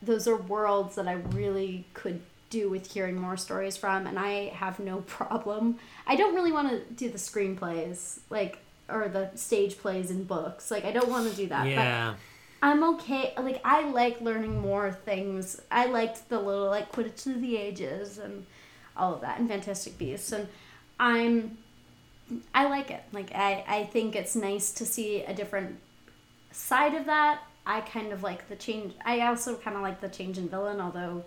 Those 0.00 0.26
are 0.26 0.36
worlds 0.36 0.96
that 0.96 1.06
I 1.06 1.12
really 1.12 1.84
could 1.92 2.22
do 2.50 2.68
with 2.68 2.92
hearing 2.92 3.20
more 3.20 3.36
stories 3.36 3.76
from, 3.76 4.06
and 4.06 4.18
I 4.18 4.48
have 4.48 4.78
no 4.78 4.98
problem. 5.06 5.78
I 6.06 6.16
don't 6.16 6.34
really 6.34 6.52
want 6.52 6.68
to 6.70 6.80
do 6.94 7.10
the 7.10 7.18
screenplays, 7.18 8.18
like 8.30 8.58
or 8.88 9.08
the 9.08 9.30
stage 9.34 9.78
plays 9.78 10.10
in 10.10 10.24
books. 10.24 10.70
Like 10.70 10.84
I 10.84 10.92
don't 10.92 11.08
want 11.08 11.28
to 11.30 11.36
do 11.36 11.48
that. 11.48 11.66
yeah. 11.66 12.10
But 12.10 12.18
I'm 12.68 12.82
okay. 12.94 13.32
Like 13.36 13.60
I 13.64 13.88
like 13.90 14.20
learning 14.20 14.60
more 14.60 14.92
things. 14.92 15.60
I 15.70 15.86
liked 15.86 16.28
the 16.28 16.40
little 16.40 16.66
like 16.66 16.92
Quidditch 16.92 17.26
of 17.26 17.40
the 17.40 17.56
Ages 17.56 18.18
and 18.18 18.46
all 18.96 19.14
of 19.14 19.20
that 19.20 19.38
and 19.38 19.48
Fantastic 19.48 19.98
Beasts 19.98 20.32
and 20.32 20.48
I'm 20.98 21.58
I 22.54 22.68
like 22.68 22.90
it. 22.90 23.02
Like 23.12 23.32
I 23.34 23.64
I 23.66 23.84
think 23.84 24.16
it's 24.16 24.34
nice 24.34 24.72
to 24.72 24.86
see 24.86 25.22
a 25.22 25.34
different 25.34 25.78
side 26.50 26.94
of 26.94 27.06
that. 27.06 27.40
I 27.66 27.80
kind 27.80 28.12
of 28.12 28.22
like 28.22 28.48
the 28.48 28.56
change. 28.56 28.94
I 29.04 29.20
also 29.22 29.56
kind 29.56 29.76
of 29.76 29.82
like 29.82 30.00
the 30.00 30.08
change 30.08 30.38
in 30.38 30.48
villain, 30.48 30.80
although 30.80 31.24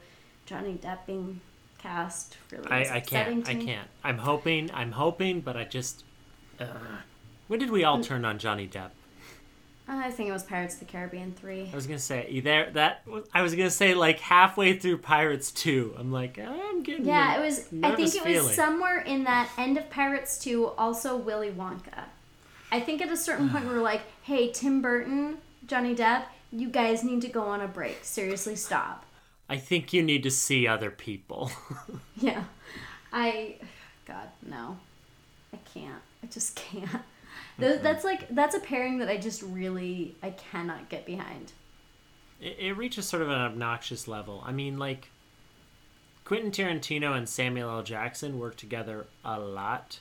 Johnny 0.49 0.79
Depp 0.81 1.05
being 1.05 1.41
cast 1.77 2.37
really 2.51 2.67
I, 2.71 2.95
I 2.95 2.99
can't. 3.01 3.47
I 3.47 3.53
can't. 3.53 3.87
I'm 4.03 4.17
hoping. 4.17 4.71
I'm 4.73 4.91
hoping, 4.91 5.41
but 5.41 5.55
I 5.55 5.63
just. 5.63 6.03
Uh, 6.59 6.65
when 7.47 7.59
did 7.59 7.69
we 7.69 7.83
all 7.83 8.01
turn 8.01 8.25
on 8.25 8.39
Johnny 8.39 8.67
Depp? 8.67 8.89
I 9.87 10.11
think 10.11 10.29
it 10.29 10.31
was 10.31 10.43
Pirates 10.43 10.75
of 10.75 10.79
the 10.81 10.85
Caribbean 10.85 11.33
three. 11.33 11.69
I 11.71 11.75
was 11.75 11.85
gonna 11.85 11.99
say 11.99 12.25
either 12.29 12.69
that. 12.73 13.03
I 13.31 13.43
was 13.43 13.53
gonna 13.53 13.69
say 13.69 13.93
like 13.93 14.19
halfway 14.19 14.77
through 14.77 14.97
Pirates 14.97 15.51
Two. 15.51 15.93
I'm 15.99 16.11
like 16.11 16.39
I'm 16.39 16.81
getting. 16.81 17.05
Yeah, 17.05 17.39
it 17.39 17.45
was. 17.45 17.67
I 17.83 17.95
think 17.95 18.15
it 18.15 18.25
was 18.25 18.55
somewhere 18.55 19.01
in 19.01 19.25
that 19.25 19.51
end 19.55 19.77
of 19.77 19.87
Pirates 19.91 20.39
2, 20.39 20.67
also 20.77 21.15
Willy 21.15 21.51
Wonka. 21.51 22.05
I 22.71 22.79
think 22.79 23.01
at 23.01 23.11
a 23.11 23.17
certain 23.17 23.49
point 23.49 23.65
we 23.65 23.73
were 23.73 23.81
like, 23.81 24.01
hey, 24.23 24.51
Tim 24.51 24.81
Burton, 24.81 25.37
Johnny 25.65 25.95
Depp, 25.95 26.23
you 26.51 26.69
guys 26.69 27.03
need 27.03 27.21
to 27.21 27.27
go 27.27 27.41
on 27.43 27.61
a 27.61 27.67
break. 27.67 28.03
Seriously, 28.03 28.55
stop. 28.55 29.05
I 29.49 29.57
think 29.57 29.93
you 29.93 30.03
need 30.03 30.23
to 30.23 30.31
see 30.31 30.67
other 30.67 30.91
people. 30.91 31.51
Yeah. 32.21 32.43
I. 33.13 33.55
God, 34.05 34.27
no. 34.45 34.77
I 35.53 35.57
can't. 35.73 36.01
I 36.21 36.27
just 36.27 36.55
can't. 36.55 37.01
Th- 37.59 37.79
That's 37.81 38.03
like, 38.03 38.27
that's 38.35 38.55
a 38.55 38.59
pairing 38.59 38.97
that 38.99 39.07
I 39.09 39.15
just 39.17 39.41
really, 39.41 40.15
I 40.21 40.31
cannot 40.31 40.89
get 40.89 41.05
behind. 41.05 41.53
it, 42.41 42.57
it 42.59 42.73
reaches 42.77 43.07
sort 43.07 43.21
of 43.21 43.29
an 43.29 43.39
obnoxious 43.39 44.05
level. 44.07 44.43
I 44.45 44.51
mean, 44.51 44.77
like 44.77 45.09
Quentin 46.25 46.51
Tarantino 46.51 47.15
and 47.15 47.27
Samuel 47.29 47.69
L. 47.69 47.83
Jackson 47.83 48.37
work 48.37 48.57
together 48.57 49.07
a 49.23 49.39
lot, 49.39 49.99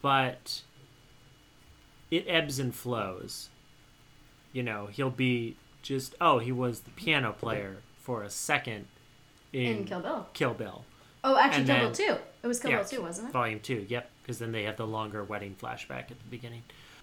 but 0.00 0.62
it 2.10 2.24
ebbs 2.28 2.58
and 2.60 2.72
flows. 2.74 3.48
You 4.52 4.62
know, 4.62 4.86
he'll 4.86 5.10
be 5.10 5.56
just 5.82 6.14
oh, 6.20 6.38
he 6.38 6.52
was 6.52 6.80
the 6.80 6.90
piano 6.90 7.32
player 7.32 7.78
for 8.08 8.22
a 8.22 8.30
second 8.30 8.86
in, 9.52 9.80
In 9.80 9.84
Kill 9.84 10.00
Bill. 10.00 10.26
Kill 10.32 10.54
Bill. 10.54 10.82
Oh, 11.22 11.36
actually, 11.36 11.66
Kill 11.66 11.78
Bill 11.78 11.92
2. 11.92 12.16
It 12.42 12.46
was 12.46 12.58
Kill 12.58 12.70
Yeah, 12.70 12.78
Bill 12.78 12.86
2, 12.86 13.02
wasn't 13.02 13.28
it? 13.28 13.32
Volume 13.32 13.60
two, 13.60 13.84
yep, 13.86 14.10
because 14.22 14.38
then 14.38 14.50
they 14.50 14.62
have 14.62 14.78
the 14.78 14.86
longer 14.86 15.22
wedding 15.22 15.54
flashback 15.60 16.10
at 16.10 16.18
the 16.18 16.28
beginning. 16.30 16.62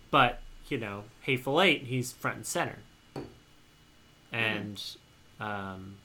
But 0.10 0.42
you 0.68 0.80
know, 0.80 1.04
Hateful 1.22 1.62
Eight, 1.62 1.84
he's 1.84 2.12
front 2.12 2.38
and 2.38 2.46
center, 2.48 2.80
and 4.34 4.82
um, 5.40 5.98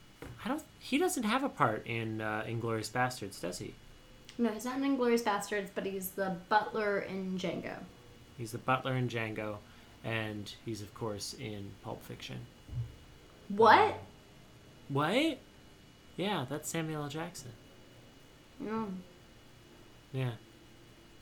I 0.44 0.48
don't. 0.48 0.62
He 0.78 0.98
doesn't 0.98 1.22
have 1.22 1.44
a 1.44 1.48
part 1.48 1.86
in 1.86 2.20
uh, 2.20 2.44
Inglourious 2.46 2.90
Basterds, 2.90 3.40
does 3.40 3.58
he? 3.58 3.72
No, 4.36 4.50
he's 4.50 4.66
not 4.66 4.76
in 4.76 4.82
Inglourious 4.82 5.22
Basterds, 5.22 5.70
but 5.74 5.86
he's 5.86 6.10
the 6.10 6.36
butler 6.50 6.98
in 7.00 7.38
Django. 7.38 7.76
He's 8.36 8.52
the 8.52 8.58
butler 8.58 8.96
in 8.96 9.08
Django, 9.08 9.56
and 10.04 10.52
he's 10.66 10.82
of 10.82 10.92
course 10.92 11.34
in 11.40 11.70
Pulp 11.82 12.04
Fiction. 12.04 12.40
What? 13.48 13.98
What? 14.92 15.38
Yeah, 16.16 16.46
that's 16.48 16.68
Samuel 16.68 17.04
L. 17.04 17.08
Jackson. 17.08 17.52
Mm. 18.62 18.88
Yeah. 20.12 20.30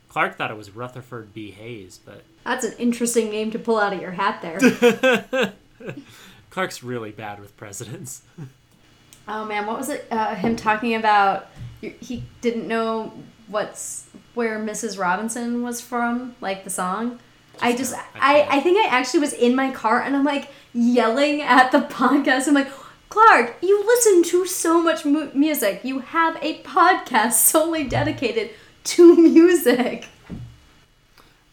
Clark 0.08 0.36
thought 0.36 0.50
it 0.50 0.56
was 0.56 0.70
Rutherford 0.70 1.34
B. 1.34 1.50
Hayes, 1.50 2.00
but 2.04 2.22
That's 2.44 2.64
an 2.64 2.72
interesting 2.78 3.30
name 3.30 3.50
to 3.50 3.58
pull 3.58 3.78
out 3.78 3.92
of 3.92 4.00
your 4.00 4.12
hat 4.12 4.40
there. 4.42 5.52
Clark's 6.50 6.82
really 6.82 7.12
bad 7.12 7.40
with 7.40 7.56
presidents. 7.56 8.22
oh 9.28 9.44
man, 9.44 9.66
what 9.66 9.76
was 9.76 9.90
it? 9.90 10.06
Uh, 10.10 10.34
him 10.34 10.56
talking 10.56 10.94
about 10.94 11.48
he 11.80 12.24
didn't 12.40 12.66
know 12.66 13.12
what's 13.46 14.08
where 14.34 14.58
Mrs. 14.58 14.98
Robinson 14.98 15.62
was 15.62 15.80
from, 15.80 16.34
like 16.40 16.64
the 16.64 16.70
song. 16.70 17.20
I 17.60 17.76
just, 17.76 17.94
I 17.94 18.02
I. 18.14 18.56
I 18.56 18.60
think 18.60 18.78
I 18.78 18.88
actually 18.88 19.20
was 19.20 19.32
in 19.34 19.54
my 19.54 19.70
car 19.72 20.00
and 20.00 20.16
I'm 20.16 20.24
like 20.24 20.48
yelling 20.72 21.42
at 21.42 21.70
the 21.70 21.80
podcast. 21.90 22.48
I'm 22.48 22.54
like, 22.54 22.70
Clark, 23.08 23.56
you 23.62 23.84
listen 23.86 24.22
to 24.24 24.46
so 24.46 24.82
much 24.82 25.04
mu- 25.04 25.30
music. 25.32 25.80
You 25.82 26.00
have 26.00 26.36
a 26.42 26.60
podcast 26.62 27.32
solely 27.34 27.84
dedicated 27.84 28.50
to 28.84 29.16
music. 29.16 30.06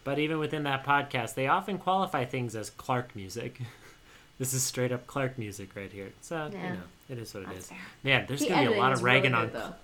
But 0.04 0.18
even 0.18 0.38
within 0.38 0.64
that 0.64 0.84
podcast, 0.84 1.34
they 1.34 1.48
often 1.48 1.78
qualify 1.78 2.24
things 2.24 2.54
as 2.54 2.70
Clark 2.70 3.16
music. 3.16 3.60
this 4.38 4.52
is 4.54 4.62
straight 4.62 4.92
up 4.92 5.06
Clark 5.06 5.38
music 5.38 5.70
right 5.74 5.90
here. 5.90 6.12
So, 6.20 6.50
Yeah. 6.52 6.62
you 6.62 6.72
know, 6.74 6.80
it 7.08 7.18
is 7.18 7.32
what 7.34 7.44
it 7.44 7.48
That's 7.48 7.58
is. 7.60 7.66
fair. 7.68 7.78
Man, 8.04 8.24
there's 8.28 8.40
The 8.40 8.48
going 8.50 8.64
to 8.66 8.70
be 8.70 8.76
a 8.76 8.80
lot 8.80 8.92
of 8.92 9.02
really 9.02 9.16
ragging 9.16 9.32
good, 9.32 9.38
on. 9.40 9.50
though. 9.52 9.74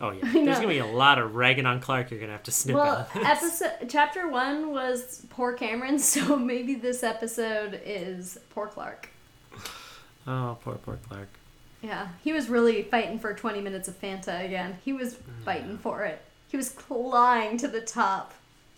Oh, 0.00 0.10
yeah. 0.10 0.20
There's 0.32 0.56
going 0.58 0.62
to 0.62 0.68
be 0.68 0.78
a 0.78 0.86
lot 0.86 1.18
of 1.18 1.36
ragging 1.36 1.66
on 1.66 1.78
Clark 1.78 2.10
you're 2.10 2.18
going 2.18 2.28
to 2.28 2.32
have 2.32 2.42
to 2.44 2.50
snip 2.50 2.74
Well, 2.74 2.96
out. 2.96 3.14
this. 3.14 3.24
episode 3.24 3.88
chapter 3.88 4.26
one 4.26 4.72
was 4.72 5.24
poor 5.30 5.52
Cameron, 5.52 5.98
so 6.00 6.34
maybe 6.36 6.74
this 6.74 7.04
episode 7.04 7.80
is 7.84 8.36
poor 8.50 8.66
Clark. 8.66 9.10
Oh, 10.26 10.56
poor, 10.62 10.74
poor 10.76 10.98
Clark. 11.08 11.28
Yeah, 11.82 12.08
he 12.22 12.32
was 12.32 12.48
really 12.48 12.82
fighting 12.84 13.18
for 13.18 13.34
20 13.34 13.60
minutes 13.60 13.88
of 13.88 14.00
Fanta 14.00 14.44
again. 14.44 14.78
He 14.84 14.92
was 14.92 15.18
fighting 15.44 15.78
for 15.78 16.04
it. 16.04 16.22
He 16.48 16.56
was 16.56 16.68
clawing 16.68 17.56
to 17.58 17.66
the 17.66 17.80
top, 17.80 18.32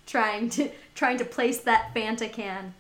trying 0.07 0.49
to 0.51 0.71
trying 0.95 1.19
to 1.19 1.25
place 1.25 1.59
that 1.61 1.93
Fanta 1.95 2.33
can 2.33 2.73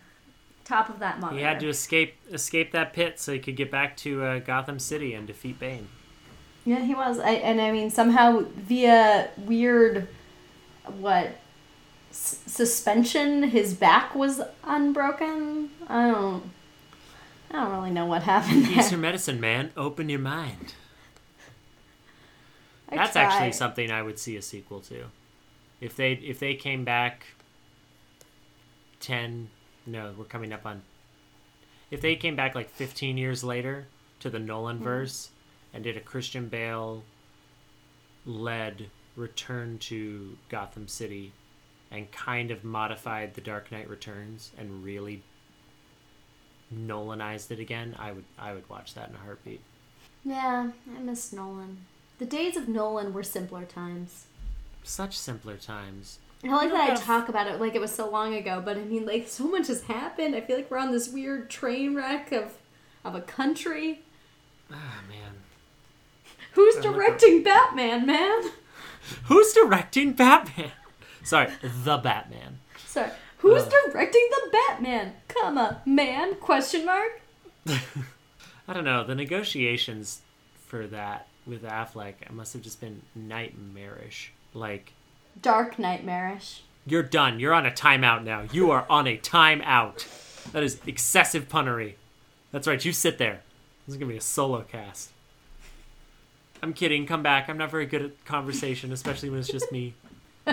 top 0.64 0.88
of 0.88 0.98
that 1.00 1.20
monitor. 1.20 1.38
He 1.38 1.44
had 1.44 1.60
to 1.60 1.68
escape 1.68 2.14
escape 2.32 2.72
that 2.72 2.92
pit 2.94 3.20
so 3.20 3.32
he 3.32 3.38
could 3.38 3.56
get 3.56 3.70
back 3.70 3.96
to 3.98 4.22
uh, 4.24 4.38
Gotham 4.38 4.78
City 4.78 5.12
and 5.12 5.26
defeat 5.26 5.58
Bane. 5.58 5.88
Yeah, 6.64 6.80
he 6.80 6.94
was. 6.94 7.18
I, 7.18 7.32
and 7.32 7.60
I 7.60 7.70
mean, 7.70 7.90
somehow 7.90 8.44
via 8.56 9.28
weird, 9.36 10.08
what, 10.98 11.32
s- 12.10 12.38
suspension, 12.46 13.42
his 13.42 13.74
back 13.74 14.14
was 14.14 14.40
unbroken. 14.62 15.68
I 15.88 16.10
don't. 16.10 16.50
I 17.50 17.62
don't 17.62 17.72
really 17.72 17.90
know 17.90 18.06
what 18.06 18.22
happened 18.22 18.66
Use 18.66 18.76
there. 18.76 18.90
your 18.90 19.00
medicine, 19.00 19.40
man. 19.40 19.70
Open 19.76 20.08
your 20.08 20.20
mind. 20.20 20.74
I 22.88 22.96
That's 22.96 23.16
actually 23.16 23.52
something 23.52 23.90
I 23.90 24.02
would 24.02 24.18
see 24.18 24.36
a 24.36 24.42
sequel 24.42 24.80
to. 24.82 25.06
If 25.80 25.96
they 25.96 26.12
if 26.12 26.38
they 26.38 26.54
came 26.54 26.84
back 26.84 27.26
ten 29.00 29.50
no, 29.86 30.14
we're 30.16 30.24
coming 30.24 30.52
up 30.52 30.64
on 30.64 30.82
if 31.90 32.00
they 32.00 32.16
came 32.16 32.36
back 32.36 32.54
like 32.54 32.70
fifteen 32.70 33.16
years 33.16 33.44
later 33.44 33.86
to 34.20 34.30
the 34.30 34.38
Nolan 34.38 34.78
hmm. 34.78 34.84
verse 34.84 35.30
and 35.72 35.84
did 35.84 35.96
a 35.96 36.00
Christian 36.00 36.48
Bale 36.48 37.02
led 38.24 38.88
return 39.16 39.78
to 39.78 40.36
Gotham 40.48 40.88
City 40.88 41.32
and 41.90 42.10
kind 42.10 42.50
of 42.50 42.64
modified 42.64 43.34
the 43.34 43.40
Dark 43.40 43.70
Knight 43.70 43.88
Returns 43.88 44.50
and 44.58 44.82
really 44.84 45.22
Nolanized 46.74 47.50
it 47.50 47.58
again, 47.60 47.94
I 47.98 48.12
would 48.12 48.24
I 48.38 48.54
would 48.54 48.68
watch 48.68 48.94
that 48.94 49.08
in 49.10 49.14
a 49.14 49.18
heartbeat. 49.18 49.60
Yeah, 50.24 50.70
I 50.96 51.00
miss 51.00 51.32
Nolan. 51.32 51.78
The 52.18 52.26
days 52.26 52.56
of 52.56 52.68
Nolan 52.68 53.12
were 53.12 53.22
simpler 53.22 53.64
times. 53.64 54.26
Such 54.82 55.18
simpler 55.18 55.56
times. 55.56 56.18
I 56.44 56.48
like 56.48 56.70
that 56.72 56.90
I 56.90 56.94
talk 56.94 57.28
about 57.28 57.46
it 57.46 57.60
like 57.60 57.74
it 57.74 57.80
was 57.80 57.94
so 57.94 58.08
long 58.08 58.34
ago, 58.34 58.62
but 58.64 58.76
I 58.76 58.82
mean, 58.82 59.06
like 59.06 59.28
so 59.28 59.44
much 59.44 59.68
has 59.68 59.84
happened. 59.84 60.34
I 60.34 60.40
feel 60.40 60.56
like 60.56 60.70
we're 60.70 60.78
on 60.78 60.92
this 60.92 61.08
weird 61.08 61.50
train 61.50 61.94
wreck 61.94 62.32
of 62.32 62.54
of 63.04 63.14
a 63.14 63.20
country. 63.20 64.02
Ah 64.72 65.00
man. 65.08 65.34
Who's 66.52 66.76
directing 66.76 67.42
Batman, 67.42 68.06
man? 68.06 68.42
Who's 69.24 69.52
directing 69.52 70.12
Batman? 70.12 70.70
Sorry, 71.24 71.50
the 71.62 71.96
Batman. 71.98 72.60
Sorry, 72.86 73.10
who's 73.44 73.62
Uh. 73.62 73.70
directing 73.92 74.28
the 74.30 74.50
Batman? 74.52 75.12
Comma 75.28 75.80
man? 75.84 76.34
Question 76.36 76.84
mark. 76.86 77.20
I 77.68 78.72
don't 78.72 78.84
know. 78.84 79.04
The 79.04 79.14
negotiations 79.14 80.22
for 80.66 80.86
that 80.88 81.26
with 81.46 81.62
Affleck, 81.62 82.30
must 82.30 82.54
have 82.54 82.62
just 82.62 82.80
been 82.80 83.02
nightmarish. 83.14 84.32
Like, 84.54 84.92
Dark 85.40 85.78
nightmarish. 85.78 86.62
you're 86.86 87.02
done. 87.02 87.38
You're 87.38 87.52
on 87.52 87.66
a 87.66 87.70
timeout 87.70 88.24
now. 88.24 88.44
You 88.50 88.70
are 88.70 88.86
on 88.88 89.06
a 89.06 89.18
timeout. 89.18 90.06
That 90.52 90.62
is 90.62 90.80
excessive 90.86 91.48
punnery. 91.50 91.94
That's 92.50 92.66
right. 92.66 92.82
You 92.82 92.92
sit 92.92 93.18
there. 93.18 93.42
This 93.86 93.94
is 93.94 93.96
gonna 93.98 94.12
be 94.12 94.16
a 94.18 94.22
solo 94.22 94.62
cast. 94.62 95.10
I'm 96.62 96.72
kidding. 96.72 97.04
Come 97.06 97.22
back. 97.22 97.50
I'm 97.50 97.58
not 97.58 97.70
very 97.70 97.84
good 97.84 98.00
at 98.02 98.24
conversation, 98.24 98.90
especially 98.92 99.28
when 99.28 99.40
it's 99.40 99.48
just 99.50 99.70
me. 99.70 99.92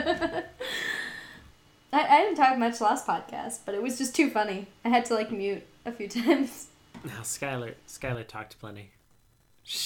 I, 1.93 2.05
I 2.07 2.21
didn't 2.21 2.37
talk 2.37 2.57
much 2.57 2.79
last 2.81 3.05
podcast, 3.05 3.59
but 3.65 3.75
it 3.75 3.81
was 3.81 3.97
just 3.97 4.15
too 4.15 4.29
funny. 4.29 4.67
I 4.85 4.89
had 4.89 5.05
to 5.05 5.13
like 5.13 5.31
mute 5.31 5.63
a 5.85 5.91
few 5.91 6.07
times. 6.09 6.67
Now, 7.03 7.21
Skylar, 7.21 7.73
Skylar 7.87 8.27
talked 8.27 8.59
plenty. 8.59 8.91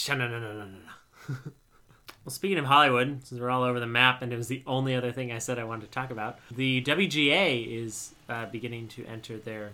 No, 0.09 0.15
no, 0.15 0.27
no, 0.27 0.39
no, 0.39 0.53
no, 0.53 0.65
no. 0.65 1.35
well, 1.37 2.29
speaking 2.29 2.57
of 2.57 2.65
Hollywood, 2.65 3.25
since 3.25 3.39
we're 3.39 3.49
all 3.49 3.63
over 3.63 3.79
the 3.79 3.87
map, 3.87 4.21
and 4.21 4.33
it 4.33 4.37
was 4.37 4.47
the 4.47 4.63
only 4.67 4.95
other 4.95 5.11
thing 5.11 5.31
I 5.31 5.39
said 5.39 5.59
I 5.59 5.63
wanted 5.63 5.85
to 5.85 5.91
talk 5.91 6.11
about, 6.11 6.39
the 6.51 6.81
WGA 6.81 7.83
is 7.83 8.13
uh, 8.29 8.45
beginning 8.47 8.87
to 8.89 9.05
enter 9.05 9.37
their 9.37 9.71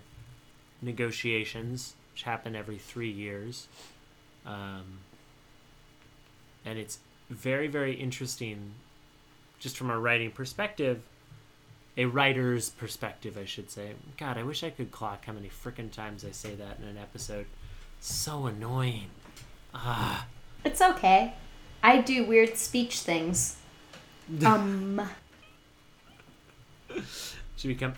negotiations, 0.81 1.95
which 2.13 2.23
happen 2.23 2.55
every 2.55 2.77
three 2.77 3.11
years. 3.11 3.67
Um, 4.45 4.99
and 6.65 6.77
it's 6.77 6.99
very, 7.29 7.67
very 7.67 7.93
interesting, 7.93 8.73
just 9.59 9.77
from 9.77 9.89
a 9.89 9.99
writing 9.99 10.31
perspective, 10.31 11.01
a 11.97 12.05
writer's 12.05 12.69
perspective, 12.69 13.37
I 13.37 13.45
should 13.45 13.69
say. 13.69 13.93
God, 14.17 14.37
I 14.37 14.43
wish 14.43 14.63
I 14.63 14.69
could 14.69 14.91
clock 14.91 15.25
how 15.25 15.33
many 15.33 15.49
frickin' 15.49 15.91
times 15.91 16.23
I 16.25 16.31
say 16.31 16.55
that 16.55 16.79
in 16.81 16.87
an 16.87 16.97
episode. 16.97 17.45
So 17.99 18.45
annoying. 18.45 19.09
Ah. 19.73 20.25
It's 20.63 20.81
okay. 20.81 21.33
I 21.83 22.01
do 22.01 22.25
weird 22.25 22.57
speech 22.57 22.99
things. 22.99 23.57
Um, 24.45 25.01
To 27.57 27.67
become 27.67 27.93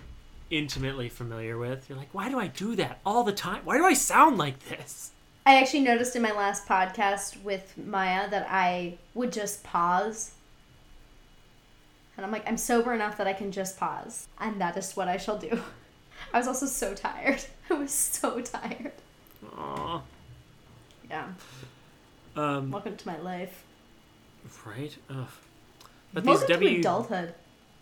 intimately 0.49 1.09
familiar 1.09 1.57
with. 1.57 1.87
You're 1.87 1.97
like, 1.97 2.13
why 2.13 2.29
do 2.29 2.39
I 2.39 2.47
do 2.47 2.75
that 2.75 2.99
all 3.05 3.23
the 3.23 3.31
time? 3.31 3.61
Why 3.65 3.77
do 3.77 3.85
I 3.85 3.93
sound 3.93 4.37
like 4.37 4.67
this? 4.67 5.11
I 5.45 5.59
actually 5.59 5.81
noticed 5.81 6.15
in 6.15 6.21
my 6.21 6.31
last 6.31 6.65
podcast 6.67 7.41
with 7.43 7.77
Maya 7.77 8.29
that 8.29 8.47
I 8.49 8.97
would 9.13 9.31
just 9.31 9.63
pause. 9.63 10.31
And 12.15 12.25
I'm 12.25 12.31
like, 12.31 12.47
I'm 12.47 12.57
sober 12.57 12.93
enough 12.93 13.17
that 13.17 13.27
I 13.27 13.33
can 13.33 13.51
just 13.51 13.77
pause. 13.77 14.27
And 14.39 14.61
that 14.61 14.77
is 14.77 14.93
what 14.95 15.07
I 15.07 15.17
shall 15.17 15.37
do. 15.37 15.61
I 16.33 16.37
was 16.37 16.47
also 16.47 16.65
so 16.65 16.93
tired. 16.93 17.43
I 17.69 17.73
was 17.73 17.91
so 17.91 18.41
tired. 18.41 18.93
Aw. 19.57 20.01
Yeah. 21.09 21.27
Um, 22.35 22.71
Welcome 22.71 22.97
to 22.97 23.07
my 23.07 23.17
life. 23.19 23.63
right? 24.65 24.95
Ugh. 25.09 25.27
But 26.13 26.23
these 26.23 26.39
Welcome 26.39 26.53
W. 26.53 26.69
to 26.69 26.79
adulthood. 26.79 27.33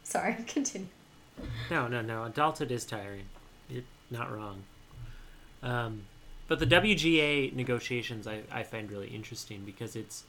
Sorry, 0.03 0.35
continue. 0.47 0.87
No, 1.69 1.87
no, 1.87 2.01
no. 2.01 2.23
Adulthood 2.23 2.71
is 2.71 2.85
tiring. 2.85 3.25
You're 3.69 3.83
not 4.09 4.31
wrong. 4.33 4.63
Um, 5.63 6.03
but 6.47 6.59
the 6.59 6.67
WGA 6.67 7.53
negotiations 7.53 8.27
I, 8.27 8.41
I 8.51 8.63
find 8.63 8.91
really 8.91 9.07
interesting 9.07 9.63
because 9.65 9.95
it's 9.95 10.23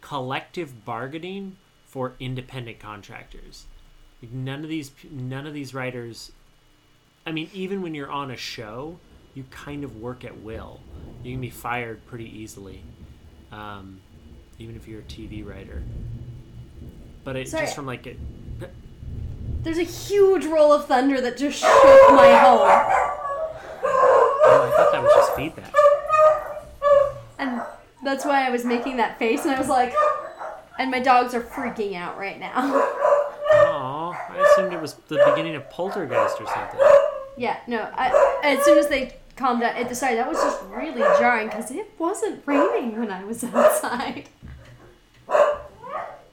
collective 0.00 0.84
bargaining 0.84 1.56
for 1.94 2.14
independent 2.18 2.80
contractors. 2.80 3.66
Like, 4.20 4.32
None 4.32 4.64
of 4.64 4.68
these 4.68 4.90
none 5.12 5.46
of 5.46 5.54
these 5.54 5.72
writers. 5.72 6.32
I 7.24 7.30
mean, 7.30 7.48
even 7.54 7.82
when 7.82 7.94
you're 7.94 8.10
on 8.10 8.32
a 8.32 8.36
show, 8.36 8.98
you 9.32 9.44
kind 9.52 9.84
of 9.84 9.98
work 10.00 10.24
at 10.24 10.40
will. 10.40 10.80
You 11.22 11.34
can 11.34 11.40
be 11.40 11.50
fired 11.50 12.04
pretty 12.06 12.24
easily, 12.36 12.82
um, 13.52 14.00
even 14.58 14.74
if 14.74 14.88
you're 14.88 14.98
a 15.00 15.04
TV 15.04 15.46
writer. 15.46 15.84
But 17.22 17.36
it's 17.36 17.52
just 17.52 17.76
from 17.76 17.86
like 17.86 18.08
a, 18.08 18.16
There's 19.62 19.78
a 19.78 19.84
huge 19.84 20.46
roll 20.46 20.72
of 20.72 20.86
thunder 20.86 21.20
that 21.20 21.36
just 21.36 21.60
shook 21.60 21.70
my 22.10 22.36
home. 22.36 22.68
oh, 23.84 24.72
I 24.72 24.76
thought 24.76 24.90
that 24.90 25.00
was 25.00 25.12
just 25.14 25.36
feedback. 25.36 25.72
And 27.38 27.62
that's 28.02 28.24
why 28.24 28.44
I 28.44 28.50
was 28.50 28.64
making 28.64 28.96
that 28.96 29.16
face, 29.20 29.44
and 29.44 29.54
I 29.54 29.58
was 29.60 29.68
like, 29.68 29.94
and 30.78 30.90
my 30.90 31.00
dogs 31.00 31.34
are 31.34 31.40
freaking 31.40 31.94
out 31.96 32.18
right 32.18 32.38
now. 32.38 32.52
Aw, 32.54 34.10
I 34.10 34.36
assumed 34.38 34.72
it 34.72 34.80
was 34.80 34.94
the 35.08 35.22
beginning 35.30 35.56
of 35.56 35.68
Poltergeist 35.70 36.40
or 36.40 36.46
something. 36.46 36.80
Yeah, 37.36 37.58
no, 37.66 37.88
I, 37.94 38.40
as 38.44 38.64
soon 38.64 38.78
as 38.78 38.88
they 38.88 39.14
calmed 39.36 39.60
down, 39.60 39.76
it 39.76 39.88
decided 39.88 40.18
that 40.18 40.28
was 40.28 40.38
just 40.38 40.62
really 40.70 41.02
jarring 41.18 41.48
because 41.48 41.70
it 41.70 41.90
wasn't 41.98 42.42
raining 42.46 42.98
when 42.98 43.10
I 43.10 43.24
was 43.24 43.42
outside. 43.54 44.28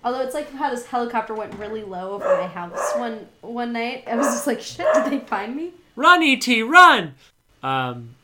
Although 0.04 0.22
it's 0.22 0.34
like 0.34 0.52
how 0.54 0.72
this 0.72 0.88
helicopter 0.88 1.34
went 1.34 1.54
really 1.56 1.84
low 1.84 2.14
over 2.14 2.26
my 2.26 2.48
house 2.48 2.94
one 2.96 3.28
one 3.42 3.74
night. 3.74 4.04
I 4.08 4.16
was 4.16 4.28
just 4.28 4.48
like, 4.48 4.60
shit, 4.60 4.88
did 4.94 5.06
they 5.06 5.20
find 5.20 5.56
me? 5.56 5.74
Run, 5.96 6.24
E.T., 6.24 6.64
run! 6.64 7.14
Um, 7.62 8.16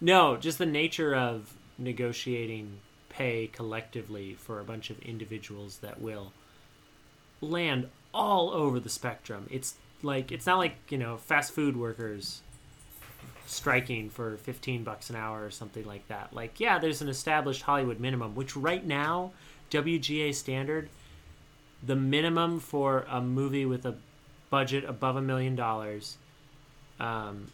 no, 0.00 0.36
just 0.36 0.56
the 0.58 0.66
nature 0.66 1.14
of 1.14 1.52
negotiating 1.76 2.78
pay 3.18 3.48
collectively 3.48 4.34
for 4.34 4.60
a 4.60 4.64
bunch 4.64 4.90
of 4.90 4.98
individuals 5.00 5.78
that 5.78 6.00
will 6.00 6.32
land 7.40 7.88
all 8.14 8.50
over 8.50 8.78
the 8.78 8.88
spectrum. 8.88 9.46
It's 9.50 9.74
like, 10.02 10.30
it's 10.30 10.46
not 10.46 10.58
like, 10.58 10.76
you 10.88 10.98
know, 10.98 11.16
fast 11.16 11.52
food 11.52 11.76
workers 11.76 12.42
striking 13.46 14.08
for 14.08 14.36
15 14.36 14.84
bucks 14.84 15.10
an 15.10 15.16
hour 15.16 15.44
or 15.44 15.50
something 15.50 15.84
like 15.84 16.06
that. 16.06 16.32
Like, 16.32 16.60
yeah, 16.60 16.78
there's 16.78 17.02
an 17.02 17.08
established 17.08 17.62
Hollywood 17.62 17.98
minimum, 17.98 18.36
which 18.36 18.56
right 18.56 18.86
now, 18.86 19.32
WGA 19.72 20.32
standard, 20.32 20.88
the 21.84 21.96
minimum 21.96 22.60
for 22.60 23.04
a 23.08 23.20
movie 23.20 23.66
with 23.66 23.84
a 23.84 23.96
budget 24.48 24.84
above 24.84 25.16
a 25.16 25.22
million 25.22 25.56
dollars, 25.56 26.18
um, 27.00 27.48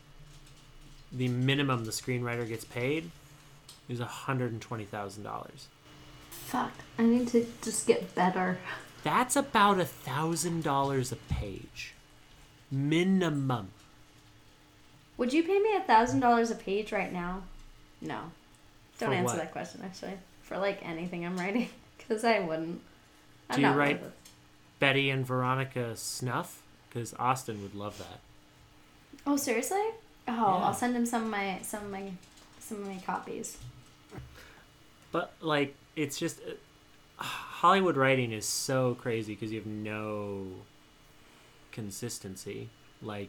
the 1.10 1.28
minimum 1.28 1.86
the 1.86 1.90
screenwriter 1.90 2.46
gets 2.46 2.66
paid 2.66 3.10
is 3.88 4.00
hundred 4.00 4.52
and 4.52 4.60
twenty 4.60 4.84
thousand 4.84 5.24
dollars. 5.24 5.68
Fuck, 6.30 6.72
I 6.98 7.02
need 7.02 7.28
to 7.28 7.46
just 7.62 7.86
get 7.86 8.14
better. 8.14 8.58
That's 9.02 9.36
about 9.36 9.78
a 9.80 9.84
thousand 9.84 10.62
dollars 10.64 11.12
a 11.12 11.16
page, 11.16 11.94
minimum. 12.70 13.68
Would 15.16 15.32
you 15.32 15.42
pay 15.42 15.58
me 15.60 15.76
a 15.76 15.80
thousand 15.80 16.20
dollars 16.20 16.50
a 16.50 16.54
page 16.56 16.90
right 16.92 17.12
now? 17.12 17.42
No. 18.00 18.20
Don't 18.98 19.10
For 19.10 19.14
answer 19.14 19.34
what? 19.34 19.42
that 19.42 19.52
question 19.52 19.80
actually. 19.84 20.14
For 20.42 20.58
like 20.58 20.84
anything 20.86 21.24
I'm 21.24 21.36
writing, 21.36 21.68
because 21.98 22.24
I 22.24 22.40
wouldn't. 22.40 22.80
I'm 23.50 23.56
Do 23.56 23.62
you 23.62 23.70
write-. 23.72 24.02
Betty 24.80 25.08
and 25.10 25.24
Veronica 25.24 25.96
snuff 25.96 26.62
because 26.88 27.14
Austin 27.18 27.62
would 27.62 27.74
love 27.74 27.98
that. 27.98 28.20
Oh 29.26 29.36
seriously? 29.36 29.78
Oh, 30.26 30.32
Yeah. 30.32 30.44
I'll 30.66 30.74
send 30.74 30.96
him 30.96 31.06
some 31.06 31.24
of 31.24 31.30
my 31.30 31.58
some 31.62 31.84
of 31.84 31.90
my 31.90 32.12
some 32.58 32.78
of 32.82 32.86
my 32.88 32.98
copies. 33.06 33.58
But 35.14 35.32
like, 35.40 35.76
it's 35.94 36.18
just 36.18 36.40
uh, 36.40 37.22
Hollywood 37.22 37.96
writing 37.96 38.32
is 38.32 38.44
so 38.44 38.96
crazy 38.96 39.34
because 39.34 39.52
you 39.52 39.60
have 39.60 39.66
no 39.66 40.46
consistency. 41.70 42.68
Like, 43.00 43.28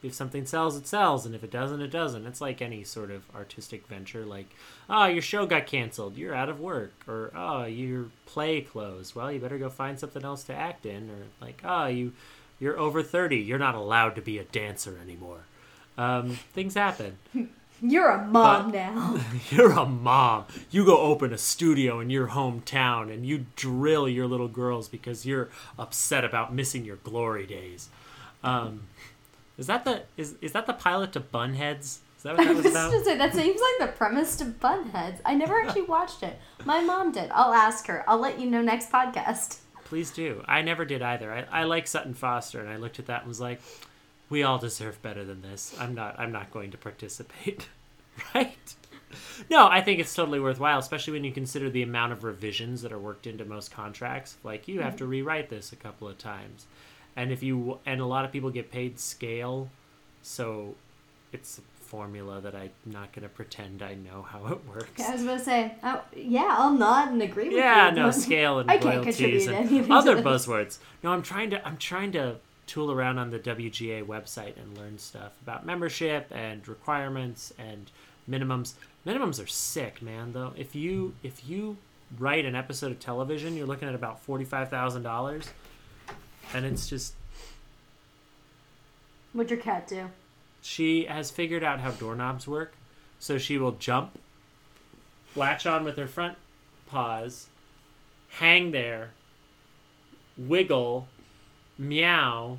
if 0.00 0.14
something 0.14 0.46
sells, 0.46 0.76
it 0.76 0.86
sells, 0.86 1.26
and 1.26 1.34
if 1.34 1.42
it 1.42 1.50
doesn't, 1.50 1.80
it 1.80 1.90
doesn't. 1.90 2.24
It's 2.24 2.40
like 2.40 2.62
any 2.62 2.84
sort 2.84 3.10
of 3.10 3.24
artistic 3.34 3.88
venture. 3.88 4.24
Like, 4.24 4.46
oh, 4.88 5.06
your 5.06 5.22
show 5.22 5.44
got 5.44 5.66
canceled, 5.66 6.16
you're 6.16 6.36
out 6.36 6.48
of 6.48 6.60
work, 6.60 6.92
or 7.08 7.32
oh, 7.34 7.64
your 7.64 8.10
play 8.26 8.60
closed. 8.60 9.16
Well, 9.16 9.32
you 9.32 9.40
better 9.40 9.58
go 9.58 9.70
find 9.70 9.98
something 9.98 10.22
else 10.22 10.44
to 10.44 10.54
act 10.54 10.86
in, 10.86 11.10
or 11.10 11.24
like, 11.40 11.62
oh, 11.64 11.86
you 11.86 12.12
you're 12.60 12.78
over 12.78 13.02
thirty, 13.02 13.38
you're 13.38 13.58
not 13.58 13.74
allowed 13.74 14.14
to 14.14 14.22
be 14.22 14.38
a 14.38 14.44
dancer 14.44 15.00
anymore. 15.02 15.46
Um, 15.98 16.38
things 16.52 16.74
happen. 16.74 17.18
You're 17.86 18.08
a 18.10 18.24
mom 18.26 18.70
But- 18.70 18.74
now. 18.74 19.20
You're 19.50 19.72
a 19.72 19.84
mom. 19.84 20.44
You 20.70 20.84
go 20.86 20.98
open 20.98 21.32
a 21.32 21.38
studio 21.38 22.00
in 22.00 22.08
your 22.10 22.28
hometown 22.28 23.12
and 23.12 23.26
you 23.26 23.46
drill 23.56 24.08
your 24.08 24.26
little 24.26 24.48
girls 24.48 24.88
because 24.88 25.26
you're 25.26 25.50
upset 25.78 26.24
about 26.24 26.54
missing 26.54 26.84
your 26.84 26.96
glory 26.96 27.46
days. 27.46 27.88
Um, 28.42 28.82
is 29.58 29.66
that 29.66 29.84
the 29.84 30.02
is 30.16 30.34
is 30.40 30.52
that 30.52 30.66
the 30.66 30.72
pilot 30.72 31.12
to 31.12 31.20
Bunheads? 31.20 31.98
Is 32.16 32.22
that 32.22 32.36
what 32.38 32.40
I 32.46 32.52
that 32.52 32.54
was 32.56 32.64
was 32.64 32.72
about? 32.72 32.90
just 32.92 33.04
say 33.04 33.16
that 33.18 33.34
seems 33.34 33.60
like 33.60 33.90
the 33.90 33.96
premise 33.96 34.36
to 34.36 34.44
Bunheads. 34.46 35.20
I 35.24 35.34
never 35.34 35.58
actually 35.62 35.82
watched 35.82 36.22
it. 36.22 36.38
My 36.64 36.80
mom 36.80 37.12
did. 37.12 37.30
I'll 37.32 37.52
ask 37.54 37.86
her. 37.88 38.02
I'll 38.08 38.18
let 38.18 38.40
you 38.40 38.50
know 38.50 38.62
next 38.62 38.90
podcast. 38.90 39.58
Please 39.84 40.10
do. 40.10 40.42
I 40.48 40.62
never 40.62 40.84
did 40.86 41.02
either. 41.02 41.30
I, 41.32 41.60
I 41.60 41.64
like 41.64 41.86
Sutton 41.86 42.14
Foster, 42.14 42.58
and 42.60 42.68
I 42.70 42.76
looked 42.76 42.98
at 42.98 43.06
that 43.06 43.20
and 43.20 43.28
was 43.28 43.40
like, 43.40 43.60
we 44.34 44.42
all 44.42 44.58
deserve 44.58 45.00
better 45.00 45.24
than 45.24 45.42
this. 45.42 45.76
I'm 45.78 45.94
not. 45.94 46.18
I'm 46.18 46.32
not 46.32 46.50
going 46.50 46.72
to 46.72 46.76
participate. 46.76 47.68
right? 48.34 48.74
No, 49.48 49.68
I 49.68 49.80
think 49.80 50.00
it's 50.00 50.12
totally 50.12 50.40
worthwhile, 50.40 50.80
especially 50.80 51.12
when 51.12 51.22
you 51.22 51.30
consider 51.30 51.70
the 51.70 51.84
amount 51.84 52.12
of 52.12 52.24
revisions 52.24 52.82
that 52.82 52.92
are 52.92 52.98
worked 52.98 53.28
into 53.28 53.44
most 53.44 53.70
contracts. 53.70 54.36
Like 54.42 54.66
you 54.66 54.80
have 54.80 54.96
to 54.96 55.04
mm-hmm. 55.04 55.10
rewrite 55.12 55.50
this 55.50 55.72
a 55.72 55.76
couple 55.76 56.08
of 56.08 56.18
times, 56.18 56.66
and 57.14 57.30
if 57.30 57.44
you 57.44 57.78
and 57.86 58.00
a 58.00 58.06
lot 58.06 58.24
of 58.24 58.32
people 58.32 58.50
get 58.50 58.72
paid 58.72 58.98
scale, 58.98 59.70
so 60.22 60.74
it's 61.32 61.58
a 61.58 61.60
formula 61.84 62.40
that 62.40 62.56
I'm 62.56 62.72
not 62.84 63.12
going 63.12 63.22
to 63.22 63.28
pretend 63.28 63.82
I 63.82 63.94
know 63.94 64.22
how 64.22 64.46
it 64.48 64.58
works. 64.66 65.00
I 65.00 65.12
was 65.12 65.22
gonna 65.22 65.38
say, 65.38 65.74
oh, 65.84 66.02
yeah, 66.16 66.56
I'll 66.58 66.72
nod 66.72 67.12
and 67.12 67.22
agree 67.22 67.50
with 67.50 67.58
yeah, 67.58 67.90
you. 67.90 67.94
no 67.94 68.10
scale 68.10 68.58
and 68.58 68.68
I 68.70 68.78
royalties 68.78 69.46
and 69.46 69.92
other 69.92 70.20
buzzwords. 70.20 70.78
No, 71.04 71.12
I'm 71.12 71.22
trying 71.22 71.50
to 71.50 71.64
I'm 71.64 71.76
trying 71.76 72.10
to 72.12 72.38
tool 72.66 72.90
around 72.90 73.18
on 73.18 73.30
the 73.30 73.38
WGA 73.38 74.04
website 74.04 74.56
and 74.56 74.76
learn 74.76 74.98
stuff 74.98 75.32
about 75.42 75.64
membership 75.66 76.26
and 76.30 76.66
requirements 76.66 77.52
and 77.58 77.90
minimums. 78.28 78.74
Minimums 79.06 79.42
are 79.42 79.46
sick, 79.46 80.00
man. 80.02 80.32
Though 80.32 80.52
if 80.56 80.74
you 80.74 81.14
if 81.22 81.48
you 81.48 81.76
write 82.18 82.44
an 82.44 82.54
episode 82.54 82.90
of 82.92 83.00
television, 83.00 83.56
you're 83.56 83.66
looking 83.66 83.88
at 83.88 83.94
about 83.94 84.20
forty 84.20 84.44
five 84.44 84.70
thousand 84.70 85.02
dollars, 85.02 85.48
and 86.54 86.64
it's 86.64 86.88
just 86.88 87.14
What'd 89.32 89.50
your 89.50 89.60
cat 89.60 89.86
do? 89.88 90.10
she 90.62 91.04
has 91.04 91.30
figured 91.30 91.62
out 91.64 91.80
how 91.80 91.90
doorknobs 91.90 92.46
work. 92.48 92.74
So 93.18 93.38
she 93.38 93.58
will 93.58 93.72
jump, 93.72 94.18
latch 95.34 95.66
on 95.66 95.84
with 95.84 95.96
her 95.96 96.06
front 96.06 96.36
paws, 96.86 97.48
hang 98.28 98.70
there, 98.70 99.10
wiggle, 100.36 101.08
meow, 101.78 102.58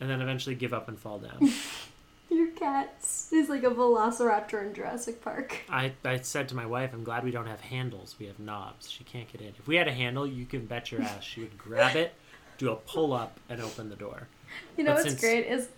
and 0.00 0.08
then 0.10 0.20
eventually 0.20 0.54
give 0.54 0.72
up 0.72 0.88
and 0.88 0.98
fall 0.98 1.18
down. 1.18 1.50
Your 2.30 2.48
cat 2.48 2.94
is 3.00 3.48
like 3.48 3.62
a 3.64 3.70
velociraptor 3.70 4.62
in 4.66 4.74
Jurassic 4.74 5.22
Park. 5.22 5.60
I, 5.70 5.92
I 6.04 6.18
said 6.20 6.48
to 6.50 6.54
my 6.54 6.66
wife, 6.66 6.90
I'm 6.92 7.02
glad 7.02 7.24
we 7.24 7.30
don't 7.30 7.46
have 7.46 7.60
handles. 7.60 8.16
We 8.18 8.26
have 8.26 8.38
knobs. 8.38 8.90
She 8.90 9.02
can't 9.04 9.30
get 9.32 9.40
in. 9.40 9.48
If 9.58 9.66
we 9.66 9.76
had 9.76 9.88
a 9.88 9.92
handle, 9.92 10.26
you 10.26 10.44
can 10.44 10.66
bet 10.66 10.92
your 10.92 11.00
ass 11.02 11.24
she 11.24 11.40
would 11.40 11.56
grab 11.56 11.96
it, 11.96 12.12
do 12.58 12.70
a 12.70 12.76
pull 12.76 13.14
up, 13.14 13.40
and 13.48 13.62
open 13.62 13.88
the 13.88 13.96
door. 13.96 14.28
You 14.76 14.84
know 14.84 14.90
But 14.90 14.96
what's 15.04 15.08
since- 15.10 15.20
great 15.20 15.46
is, 15.46 15.68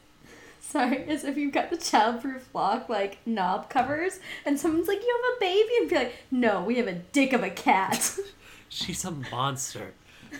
sorry, 0.60 0.98
is 1.08 1.22
if 1.24 1.36
you've 1.36 1.52
got 1.54 1.70
the 1.70 1.76
childproof 1.76 2.42
lock 2.52 2.88
like 2.88 3.18
knob 3.26 3.70
covers, 3.70 4.18
and 4.44 4.58
someone's 4.58 4.88
like, 4.88 5.00
"You 5.02 5.20
have 5.24 5.36
a 5.36 5.40
baby," 5.40 5.70
and 5.80 5.88
be 5.88 5.94
like, 5.96 6.14
"No, 6.32 6.62
we 6.64 6.76
have 6.76 6.88
a 6.88 6.94
dick 6.94 7.32
of 7.32 7.42
a 7.44 7.50
cat." 7.50 8.18
She's 8.68 9.04
a 9.04 9.10
monster. 9.12 9.92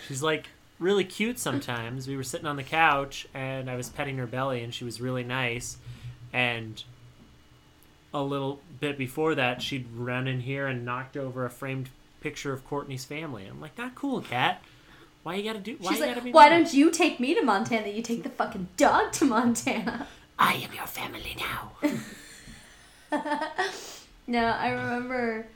She's 0.06 0.22
like 0.22 0.46
really 0.80 1.04
cute 1.04 1.38
sometimes. 1.38 2.08
We 2.08 2.16
were 2.16 2.24
sitting 2.24 2.46
on 2.46 2.56
the 2.56 2.64
couch 2.64 3.28
and 3.32 3.70
I 3.70 3.76
was 3.76 3.88
petting 3.88 4.16
her 4.18 4.26
belly 4.26 4.64
and 4.64 4.74
she 4.74 4.84
was 4.84 5.00
really 5.00 5.22
nice. 5.22 5.76
And 6.32 6.82
a 8.12 8.22
little 8.22 8.60
bit 8.80 8.98
before 8.98 9.36
that, 9.36 9.62
she'd 9.62 9.86
run 9.94 10.26
in 10.26 10.40
here 10.40 10.66
and 10.66 10.84
knocked 10.84 11.16
over 11.16 11.44
a 11.44 11.50
framed 11.50 11.90
picture 12.20 12.52
of 12.52 12.66
Courtney's 12.66 13.04
family. 13.04 13.46
I'm 13.46 13.60
like, 13.60 13.78
not 13.78 13.94
cool, 13.94 14.20
cat. 14.20 14.62
Why 15.22 15.34
you 15.36 15.44
gotta 15.44 15.60
do? 15.60 15.76
Why 15.78 15.90
She's 15.90 15.98
you 16.00 16.06
like, 16.06 16.14
gotta 16.14 16.24
be? 16.24 16.32
"Why 16.32 16.48
mean?" 16.48 16.64
don't 16.64 16.72
you 16.74 16.90
take 16.90 17.20
me 17.20 17.34
to 17.34 17.42
Montana? 17.42 17.88
You 17.88 18.00
take 18.00 18.22
the 18.22 18.30
fucking 18.30 18.68
dog 18.78 19.12
to 19.12 19.26
Montana." 19.26 20.06
I 20.38 20.54
am 20.54 20.72
your 20.72 20.86
family 20.86 21.36
now. 21.38 21.72
No, 24.26 24.44
I 24.44 24.68
remember 24.70 25.46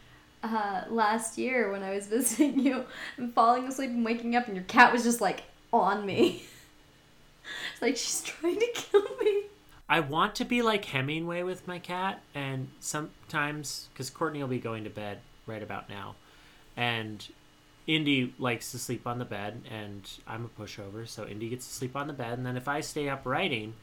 uh, 0.45 0.85
last 0.91 1.39
year 1.39 1.73
when 1.73 1.83
I 1.83 1.95
was 1.95 2.07
visiting 2.09 2.61
you 2.61 2.85
and 3.17 3.33
falling 3.35 3.67
asleep 3.67 3.91
and 3.91 4.05
waking 4.05 4.37
up, 4.37 4.47
and 4.47 4.55
your 4.55 4.65
cat 4.65 4.93
was 4.93 5.03
just 5.03 5.21
like 5.21 5.45
on 5.73 6.05
me. 6.07 6.45
it's 7.73 7.83
like 7.83 7.97
she's 7.97 8.23
trying 8.23 8.61
to 8.61 8.69
kill 8.75 9.07
me. 9.23 9.45
I 9.89 10.01
want 10.01 10.35
to 10.37 10.45
be 10.45 10.63
like 10.63 10.87
Hemingway 10.87 11.43
with 11.43 11.67
my 11.67 11.79
cat, 11.79 12.23
and 12.35 12.69
sometimes 12.81 13.89
because 13.93 14.11
Courtney 14.11 14.41
will 14.41 14.49
be 14.49 14.59
going 14.59 14.85
to 14.85 14.91
bed 14.91 15.19
right 15.47 15.63
about 15.63 15.89
now, 15.89 16.15
and 16.77 17.27
Indy 17.87 18.33
likes 18.39 18.71
to 18.73 18.79
sleep 18.79 19.07
on 19.07 19.19
the 19.19 19.25
bed, 19.27 19.63
and 19.71 20.11
I'm 20.27 20.47
a 20.47 20.63
pushover, 20.63 21.07
so 21.07 21.27
Indy 21.27 21.51
gets 21.51 21.67
to 21.69 21.75
sleep 21.75 21.97
on 21.97 22.07
the 22.07 22.15
bed, 22.15 22.39
and 22.39 22.47
then 22.47 22.57
if 22.57 22.67
I 22.67 22.81
stay 22.81 23.09
up 23.11 23.23
writing, 23.27 23.75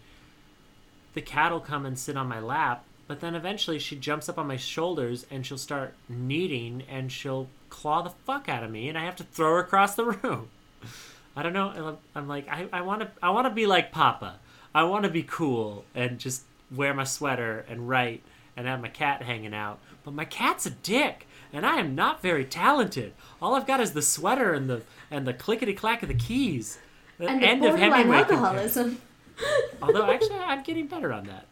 the 1.13 1.21
cat 1.21 1.51
will 1.51 1.59
come 1.59 1.85
and 1.85 1.99
sit 1.99 2.17
on 2.17 2.27
my 2.27 2.39
lap, 2.39 2.83
but 3.11 3.19
then 3.19 3.35
eventually 3.35 3.77
she 3.77 3.97
jumps 3.97 4.29
up 4.29 4.37
on 4.37 4.47
my 4.47 4.55
shoulders 4.55 5.25
and 5.29 5.45
she'll 5.45 5.57
start 5.57 5.93
kneading 6.07 6.81
and 6.89 7.11
she'll 7.11 7.49
claw 7.69 8.01
the 8.01 8.09
fuck 8.25 8.47
out 8.47 8.63
of 8.63 8.71
me, 8.71 8.87
and 8.87 8.97
I 8.97 9.03
have 9.03 9.17
to 9.17 9.25
throw 9.25 9.55
her 9.55 9.59
across 9.59 9.95
the 9.95 10.05
room. 10.05 10.47
I 11.35 11.43
don't 11.43 11.51
know. 11.51 11.97
I'm- 12.15 12.29
like, 12.29 12.47
I, 12.47 12.67
I 12.71 12.79
want 12.83 13.01
to, 13.01 13.11
I 13.21 13.31
want 13.31 13.47
to 13.47 13.53
be 13.53 13.65
like 13.65 13.91
Papa. 13.91 14.39
I 14.73 14.83
want 14.83 15.03
to 15.03 15.09
be 15.11 15.23
cool 15.23 15.83
and 15.93 16.19
just 16.19 16.43
wear 16.73 16.93
my 16.93 17.03
sweater 17.03 17.65
and 17.67 17.89
write 17.89 18.23
and 18.55 18.65
have 18.65 18.79
my 18.81 18.87
cat 18.87 19.23
hanging 19.23 19.53
out. 19.53 19.79
But 20.05 20.13
my 20.13 20.23
cat's 20.23 20.65
a 20.65 20.69
dick, 20.69 21.27
and 21.51 21.65
I 21.65 21.75
am 21.81 21.93
not 21.95 22.21
very 22.21 22.45
talented. 22.45 23.11
All 23.41 23.55
I've 23.55 23.67
got 23.67 23.81
is 23.81 23.91
the 23.91 24.01
sweater 24.01 24.53
and 24.53 24.69
the 24.69 24.83
and 25.11 25.27
the 25.27 25.33
clickety 25.33 25.73
clack 25.73 26.01
of 26.01 26.07
the 26.07 26.15
keys. 26.15 26.79
The 27.17 27.27
And 27.27 27.41
the 27.41 27.45
end 27.45 27.65
of 27.65 27.71
borderline 27.71 27.91
Hemingway. 27.91 28.17
alcoholism. 28.19 29.01
Although 29.81 30.09
actually, 30.09 30.35
I'm 30.39 30.63
getting 30.63 30.87
better 30.87 31.11
on 31.11 31.25
that. 31.25 31.45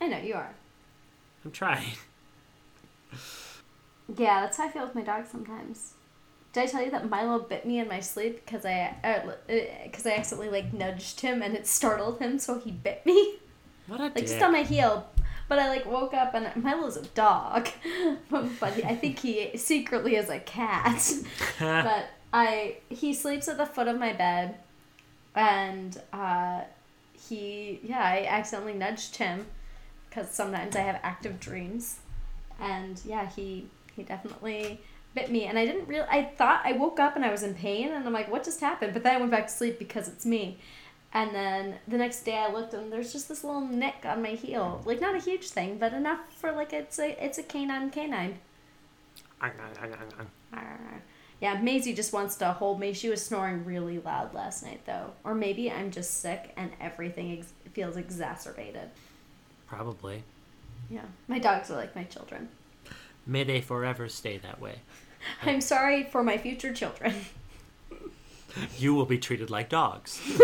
I 0.00 0.06
know 0.06 0.18
you 0.18 0.34
are. 0.34 0.54
I'm 1.46 1.52
trying. 1.52 1.92
Yeah, 4.16 4.40
that's 4.40 4.56
how 4.56 4.64
I 4.64 4.68
feel 4.68 4.82
with 4.82 4.96
my 4.96 5.02
dog 5.02 5.26
sometimes. 5.30 5.94
Did 6.52 6.64
I 6.64 6.66
tell 6.66 6.82
you 6.82 6.90
that 6.90 7.08
Milo 7.08 7.38
bit 7.38 7.64
me 7.64 7.78
in 7.78 7.86
my 7.86 8.00
sleep 8.00 8.44
because 8.44 8.64
I 8.64 8.96
because 9.84 10.06
I 10.06 10.10
accidentally 10.14 10.50
like 10.50 10.72
nudged 10.72 11.20
him 11.20 11.42
and 11.42 11.54
it 11.54 11.68
startled 11.68 12.18
him, 12.18 12.40
so 12.40 12.58
he 12.58 12.72
bit 12.72 13.06
me 13.06 13.36
What 13.86 14.00
a 14.00 14.04
like 14.04 14.14
dick. 14.14 14.26
just 14.26 14.42
on 14.42 14.50
my 14.50 14.62
heel. 14.62 15.08
But 15.48 15.60
I 15.60 15.68
like 15.68 15.86
woke 15.86 16.14
up 16.14 16.34
and 16.34 16.64
Milo's 16.64 16.96
a 16.96 17.02
dog, 17.02 17.68
but 18.30 18.84
I 18.84 18.96
think 18.96 19.20
he 19.20 19.56
secretly 19.56 20.16
is 20.16 20.28
a 20.28 20.40
cat. 20.40 21.12
but 21.60 22.06
I 22.32 22.78
he 22.88 23.14
sleeps 23.14 23.46
at 23.46 23.56
the 23.56 23.66
foot 23.66 23.86
of 23.86 24.00
my 24.00 24.12
bed, 24.12 24.56
and 25.36 26.00
uh, 26.12 26.62
he 27.12 27.78
yeah 27.84 28.02
I 28.02 28.26
accidentally 28.28 28.74
nudged 28.74 29.14
him 29.14 29.46
because 30.08 30.30
sometimes 30.30 30.76
I 30.76 30.80
have 30.80 31.00
active 31.02 31.40
dreams, 31.40 31.98
and 32.60 33.00
yeah 33.04 33.28
he 33.28 33.66
he 33.94 34.02
definitely 34.02 34.80
bit 35.14 35.30
me 35.30 35.46
and 35.46 35.58
I 35.58 35.64
didn't 35.64 35.88
real 35.88 36.06
I 36.10 36.24
thought 36.24 36.60
I 36.64 36.72
woke 36.72 37.00
up 37.00 37.16
and 37.16 37.24
I 37.24 37.30
was 37.30 37.42
in 37.42 37.54
pain 37.54 37.88
and 37.88 38.06
I'm 38.06 38.12
like 38.12 38.30
what 38.30 38.44
just 38.44 38.60
happened 38.60 38.92
but 38.92 39.02
then 39.02 39.16
I 39.16 39.18
went 39.18 39.30
back 39.30 39.46
to 39.46 39.52
sleep 39.52 39.78
because 39.78 40.08
it's 40.08 40.26
me. 40.26 40.58
And 41.14 41.34
then 41.34 41.76
the 41.88 41.96
next 41.96 42.24
day 42.24 42.36
I 42.36 42.52
looked 42.52 42.74
and 42.74 42.92
there's 42.92 43.12
just 43.12 43.28
this 43.28 43.42
little 43.42 43.62
nick 43.62 44.04
on 44.04 44.20
my 44.20 44.30
heel. 44.30 44.82
Like 44.84 45.00
not 45.00 45.14
a 45.14 45.18
huge 45.20 45.48
thing, 45.48 45.78
but 45.78 45.94
enough 45.94 46.20
for 46.34 46.52
like 46.52 46.74
it's 46.74 46.98
a 46.98 47.24
it's 47.24 47.38
a 47.38 47.42
canine 47.42 47.90
canine. 47.90 48.38
Yeah, 51.40 51.60
Maisie 51.60 51.92
just 51.92 52.12
wants 52.12 52.36
to 52.36 52.52
hold 52.52 52.80
me. 52.80 52.92
She 52.92 53.10
was 53.10 53.24
snoring 53.24 53.64
really 53.64 53.98
loud 53.98 54.32
last 54.32 54.62
night, 54.62 54.80
though. 54.86 55.12
Or 55.22 55.34
maybe 55.34 55.70
I'm 55.70 55.90
just 55.90 56.22
sick 56.22 56.52
and 56.56 56.70
everything 56.80 57.38
ex- 57.38 57.52
feels 57.72 57.96
exacerbated. 57.96 58.88
Probably. 59.66 60.22
Yeah, 60.90 61.04
my 61.28 61.38
dogs 61.38 61.70
are 61.70 61.76
like 61.76 61.96
my 61.96 62.04
children. 62.04 62.48
May 63.26 63.44
they 63.44 63.60
forever 63.60 64.08
stay 64.08 64.38
that 64.38 64.60
way. 64.60 64.80
I'm 65.42 65.60
sorry 65.60 66.04
for 66.04 66.22
my 66.22 66.38
future 66.38 66.72
children. 66.72 67.14
You 68.78 68.94
will 68.94 69.04
be 69.04 69.18
treated 69.18 69.50
like 69.50 69.68
dogs. 69.68 70.18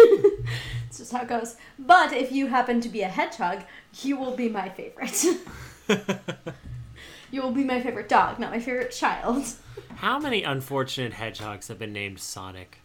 It's 0.87 0.99
just 0.99 1.13
how 1.13 1.23
it 1.23 1.29
goes. 1.29 1.57
But 1.79 2.13
if 2.13 2.31
you 2.31 2.49
happen 2.49 2.83
to 2.83 2.91
be 2.91 3.01
a 3.01 3.09
hedgehog, 3.09 3.63
you 4.03 4.19
will 4.19 4.37
be 4.37 4.51
my 4.51 4.69
favorite. 4.69 5.25
you 7.31 7.41
will 7.41 7.53
be 7.53 7.65
my 7.65 7.81
favorite 7.81 8.11
dog, 8.11 8.39
not 8.39 8.51
my 8.51 8.61
favorite 8.61 8.91
child. 8.91 9.47
How 9.95 10.19
many 10.19 10.43
unfortunate 10.43 11.15
hedgehogs 11.15 11.69
have 11.69 11.79
been 11.79 11.95
named 11.95 12.21
Sonic? 12.21 12.82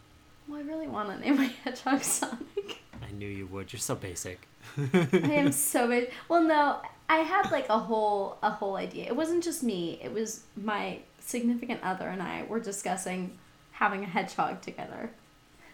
Well, 0.48 0.58
I 0.58 0.62
really 0.62 0.88
want 0.88 1.10
to 1.10 1.18
name 1.18 1.36
my 1.36 1.44
hedgehog 1.64 2.02
Sonic. 2.02 2.78
I 3.06 3.12
knew 3.12 3.28
you 3.28 3.46
would. 3.48 3.72
You're 3.72 3.80
so 3.80 3.94
basic. 3.94 4.40
I 4.76 5.08
am 5.14 5.52
so 5.72 5.88
basic. 5.88 6.12
Well, 6.28 6.42
no, 6.42 6.80
I 7.08 7.18
had 7.18 7.50
like 7.50 7.68
a 7.68 7.78
whole 7.78 8.38
a 8.42 8.50
whole 8.50 8.76
idea. 8.76 9.06
It 9.06 9.16
wasn't 9.16 9.44
just 9.44 9.62
me. 9.62 10.00
It 10.02 10.12
was 10.12 10.44
my 10.56 11.00
significant 11.20 11.82
other 11.82 12.08
and 12.08 12.22
I 12.22 12.44
were 12.48 12.60
discussing 12.60 13.36
having 13.72 14.02
a 14.02 14.06
hedgehog 14.06 14.60
together. 14.62 15.10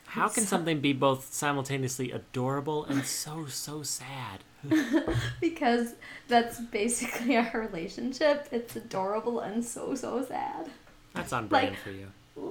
How 0.06 0.28
can 0.28 0.44
something 0.44 0.80
be 0.80 0.92
both 0.92 1.32
simultaneously 1.32 2.12
adorable 2.12 2.84
and 2.84 3.04
so, 3.04 3.46
so 3.46 3.82
sad? 3.82 4.44
Because 5.40 5.94
that's 6.28 6.60
basically 6.60 7.36
our 7.36 7.50
relationship. 7.60 8.46
It's 8.52 8.76
adorable 8.76 9.40
and 9.40 9.64
so 9.64 9.94
so 9.94 10.22
sad. 10.24 10.68
That's 11.14 11.32
on 11.32 11.48
brand 11.48 11.70
Like- 11.70 11.78
for 11.78 11.90
you. 11.90 12.08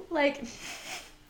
Like, 0.10 0.44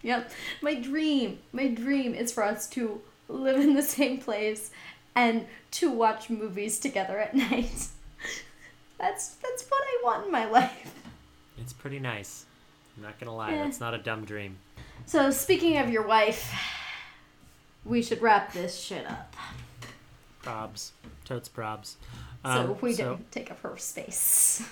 yep. 0.03 0.31
My 0.61 0.75
dream, 0.75 1.39
my 1.51 1.67
dream 1.67 2.13
is 2.13 2.31
for 2.31 2.43
us 2.43 2.67
to 2.69 3.01
live 3.27 3.59
in 3.59 3.73
the 3.73 3.81
same 3.81 4.19
place 4.19 4.69
and 5.15 5.45
to 5.71 5.89
watch 5.89 6.29
movies 6.29 6.77
together 6.79 7.17
at 7.17 7.33
night. 7.35 7.87
That's 8.99 9.29
that's 9.35 9.63
what 9.69 9.81
I 9.83 10.01
want 10.03 10.25
in 10.27 10.31
my 10.31 10.45
life. 10.45 10.93
It's 11.57 11.73
pretty 11.73 11.99
nice. 11.99 12.45
I'm 12.97 13.03
not 13.03 13.19
gonna 13.19 13.35
lie, 13.35 13.51
Yeah. 13.51 13.63
that's 13.63 13.79
not 13.79 13.93
a 13.93 13.97
dumb 13.97 14.25
dream. 14.25 14.57
So 15.05 15.31
speaking 15.31 15.77
of 15.77 15.89
your 15.89 16.05
wife, 16.07 16.53
we 17.85 18.01
should 18.01 18.21
wrap 18.21 18.53
this 18.53 18.79
shit 18.79 19.05
up. 19.09 19.35
Probs. 20.43 20.91
Totes 21.25 21.49
probs. 21.49 21.95
so 22.43 22.49
Um, 22.49 22.77
we 22.81 22.93
don't 22.95 23.29
take 23.31 23.49
up 23.51 23.59
her 23.61 23.77
space. 23.77 24.67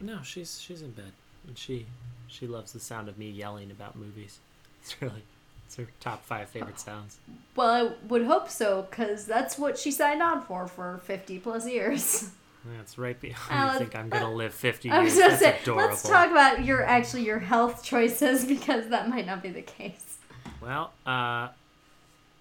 No, 0.00 0.20
she's 0.22 0.60
she's 0.60 0.82
in 0.82 0.90
bed. 0.92 1.12
And 1.46 1.56
she 1.58 1.86
she 2.26 2.46
loves 2.46 2.72
the 2.72 2.80
sound 2.80 3.08
of 3.08 3.16
me 3.18 3.30
yelling 3.30 3.70
about 3.70 3.96
movies. 3.96 4.38
It's 4.82 5.00
really 5.02 5.22
it's 5.66 5.76
her 5.76 5.86
top 6.00 6.24
five 6.24 6.48
favorite 6.48 6.80
sounds. 6.80 7.18
Well, 7.54 7.70
I 7.70 7.92
would 8.06 8.24
hope 8.24 8.48
so, 8.48 8.86
because 8.90 9.26
that's 9.26 9.58
what 9.58 9.78
she 9.78 9.90
signed 9.90 10.22
on 10.22 10.42
for 10.42 10.66
for 10.66 11.00
50 11.04 11.38
plus 11.40 11.68
years. 11.68 12.30
That's 12.76 12.98
right 12.98 13.18
behind. 13.18 13.70
Uh, 13.70 13.74
I 13.74 13.78
think 13.78 13.94
I'm 13.94 14.08
gonna 14.08 14.32
live 14.32 14.52
50 14.52 14.90
I 14.90 15.00
was 15.00 15.14
years. 15.14 15.18
gonna 15.18 15.30
That's 15.40 15.42
say, 15.42 15.62
adorable. 15.62 15.88
let's 15.88 16.02
talk 16.02 16.30
about 16.30 16.64
your 16.64 16.82
actually 16.84 17.24
your 17.24 17.38
health 17.38 17.82
choices 17.92 18.44
because 18.44 18.88
that 18.88 19.08
might 19.08 19.26
not 19.26 19.42
be 19.42 19.50
the 19.50 19.62
case. 19.62 20.18
Well, 20.60 20.92
uh, 21.06 21.48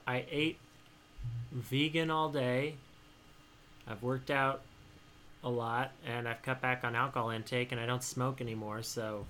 I 0.08 0.26
ate 0.32 0.58
vegan 1.52 2.10
all 2.10 2.30
day. 2.30 2.76
I've 3.88 4.02
worked 4.04 4.32
out 4.32 4.62
a 5.44 5.50
lot, 5.50 5.92
and 6.06 6.28
I've 6.28 6.42
cut 6.42 6.62
back 6.62 6.84
on 6.84 6.96
alcohol 6.96 7.30
intake, 7.30 7.72
and 7.72 7.80
I 7.80 7.86
don't 7.86 8.04
smoke 8.04 8.42
anymore. 8.42 8.82
So, 8.84 9.26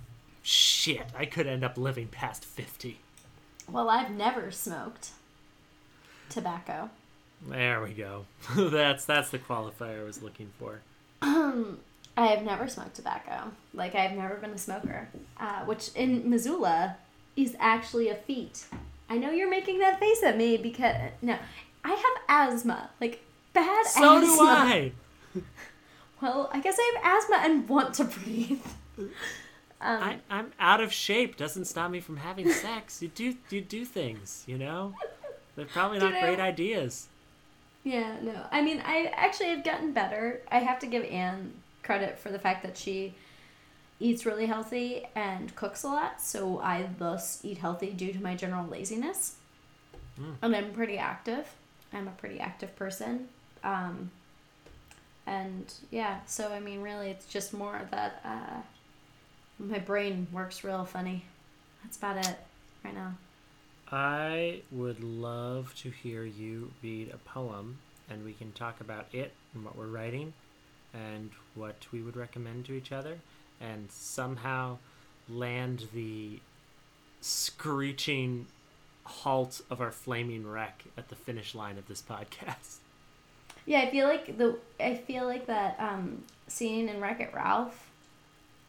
shit, 0.48 1.06
I 1.16 1.26
could 1.26 1.46
end 1.46 1.62
up 1.62 1.76
living 1.76 2.08
past 2.08 2.42
50. 2.44 2.98
Well, 3.70 3.90
I've 3.90 4.10
never 4.10 4.50
smoked 4.50 5.10
tobacco. 6.30 6.88
There 7.46 7.82
we 7.82 7.92
go. 7.92 8.24
that's 8.56 9.04
that's 9.04 9.28
the 9.30 9.38
qualifier 9.38 10.00
I 10.00 10.04
was 10.04 10.22
looking 10.22 10.50
for. 10.58 10.80
Um, 11.22 11.78
I 12.16 12.26
have 12.28 12.44
never 12.44 12.66
smoked 12.66 12.94
tobacco. 12.94 13.52
Like 13.74 13.94
I've 13.94 14.12
never 14.16 14.36
been 14.36 14.50
a 14.50 14.58
smoker, 14.58 15.08
uh, 15.38 15.64
which 15.64 15.90
in 15.94 16.28
Missoula 16.28 16.96
is 17.36 17.54
actually 17.60 18.08
a 18.08 18.14
feat. 18.14 18.64
I 19.10 19.18
know 19.18 19.30
you're 19.30 19.50
making 19.50 19.78
that 19.80 20.00
face 20.00 20.22
at 20.22 20.36
me 20.36 20.56
because 20.56 20.94
no, 21.22 21.36
I 21.84 21.90
have 21.90 22.50
asthma, 22.52 22.90
like 23.00 23.22
bad 23.52 23.86
So 23.86 24.16
asthma. 24.16 24.26
do 24.26 24.42
I. 24.42 24.92
Well, 26.20 26.50
I 26.52 26.58
guess 26.58 26.76
I 26.80 26.94
have 27.00 27.16
asthma 27.22 27.36
and 27.44 27.68
want 27.68 27.94
to 27.94 28.04
breathe. 28.04 28.60
Um, 29.80 30.02
I, 30.02 30.18
I'm 30.30 30.52
out 30.58 30.80
of 30.80 30.92
shape. 30.92 31.36
Doesn't 31.36 31.66
stop 31.66 31.90
me 31.90 32.00
from 32.00 32.16
having 32.16 32.50
sex. 32.50 33.00
You 33.00 33.08
do 33.08 33.34
you 33.50 33.60
do 33.60 33.84
things, 33.84 34.44
you 34.46 34.58
know. 34.58 34.94
They're 35.54 35.66
probably 35.66 35.98
not 36.00 36.12
great 36.20 36.40
ideas. 36.40 37.08
Yeah, 37.84 38.16
no. 38.20 38.46
I 38.50 38.60
mean, 38.60 38.82
I 38.84 39.12
actually 39.14 39.50
have 39.50 39.64
gotten 39.64 39.92
better. 39.92 40.42
I 40.50 40.58
have 40.58 40.78
to 40.80 40.86
give 40.86 41.04
Anne 41.04 41.54
credit 41.82 42.18
for 42.18 42.30
the 42.30 42.38
fact 42.38 42.62
that 42.64 42.76
she 42.76 43.14
eats 44.00 44.26
really 44.26 44.46
healthy 44.46 45.06
and 45.14 45.54
cooks 45.56 45.84
a 45.84 45.88
lot, 45.88 46.20
so 46.20 46.60
I 46.60 46.88
thus 46.98 47.40
eat 47.44 47.58
healthy 47.58 47.90
due 47.92 48.12
to 48.12 48.22
my 48.22 48.34
general 48.34 48.66
laziness. 48.66 49.36
Mm. 50.20 50.34
And 50.42 50.56
I'm 50.56 50.72
pretty 50.72 50.98
active. 50.98 51.46
I'm 51.92 52.08
a 52.08 52.12
pretty 52.12 52.40
active 52.40 52.74
person. 52.76 53.28
Um, 53.64 54.10
and 55.26 55.72
yeah, 55.90 56.20
so 56.26 56.52
I 56.52 56.60
mean, 56.60 56.82
really, 56.82 57.10
it's 57.10 57.26
just 57.26 57.52
more 57.52 57.80
that 57.90 58.20
uh, 58.24 58.62
my 59.58 59.78
brain 59.78 60.26
works 60.32 60.64
real 60.64 60.84
funny. 60.84 61.24
That's 61.82 61.96
about 61.96 62.18
it 62.18 62.36
right 62.84 62.94
now. 62.94 63.14
I 63.90 64.60
would 64.70 65.02
love 65.02 65.74
to 65.78 65.90
hear 65.90 66.24
you 66.24 66.72
read 66.82 67.10
a 67.12 67.16
poem, 67.16 67.78
and 68.10 68.24
we 68.24 68.34
can 68.34 68.52
talk 68.52 68.80
about 68.80 69.06
it 69.12 69.32
and 69.54 69.64
what 69.64 69.76
we're 69.76 69.86
writing, 69.86 70.34
and 70.92 71.30
what 71.54 71.86
we 71.92 72.02
would 72.02 72.16
recommend 72.16 72.66
to 72.66 72.74
each 72.74 72.92
other, 72.92 73.18
and 73.60 73.90
somehow 73.90 74.78
land 75.28 75.88
the 75.94 76.40
screeching 77.20 78.46
halt 79.04 79.62
of 79.70 79.80
our 79.80 79.90
flaming 79.90 80.46
wreck 80.46 80.84
at 80.96 81.08
the 81.08 81.14
finish 81.14 81.54
line 81.54 81.78
of 81.78 81.88
this 81.88 82.02
podcast. 82.02 82.76
Yeah, 83.66 83.80
I 83.80 83.90
feel 83.90 84.06
like 84.06 84.38
the 84.38 84.58
I 84.80 84.94
feel 84.94 85.24
like 85.26 85.46
that 85.46 85.76
um, 85.78 86.24
scene 86.46 86.88
in 86.88 87.00
Wreck 87.00 87.20
It 87.20 87.32
Ralph, 87.34 87.90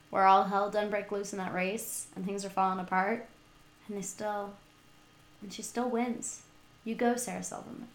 where 0.10 0.26
all 0.26 0.45
hell 0.45 0.70
done 0.70 0.89
break 0.89 1.12
loose 1.12 1.34
in 1.34 1.39
that 1.39 1.53
race 1.53 2.07
and 2.16 2.26
things 2.26 2.43
are 2.45 2.49
falling 2.49 2.80
apart, 2.80 3.28
and 3.88 3.97
they 3.97 4.01
still, 4.01 4.53
and 5.41 5.51
she 5.53 5.62
still 5.62 5.89
wins. 5.89 6.41
You 6.84 6.95
go, 6.95 7.16
Sarah 7.16 7.43
Silverman. 7.43 7.88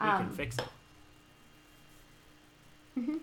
We 0.00 0.06
can 0.08 0.22
Um, 0.26 0.30
fix 0.30 0.56
it. 0.58 0.64
Mhm. 2.98 3.20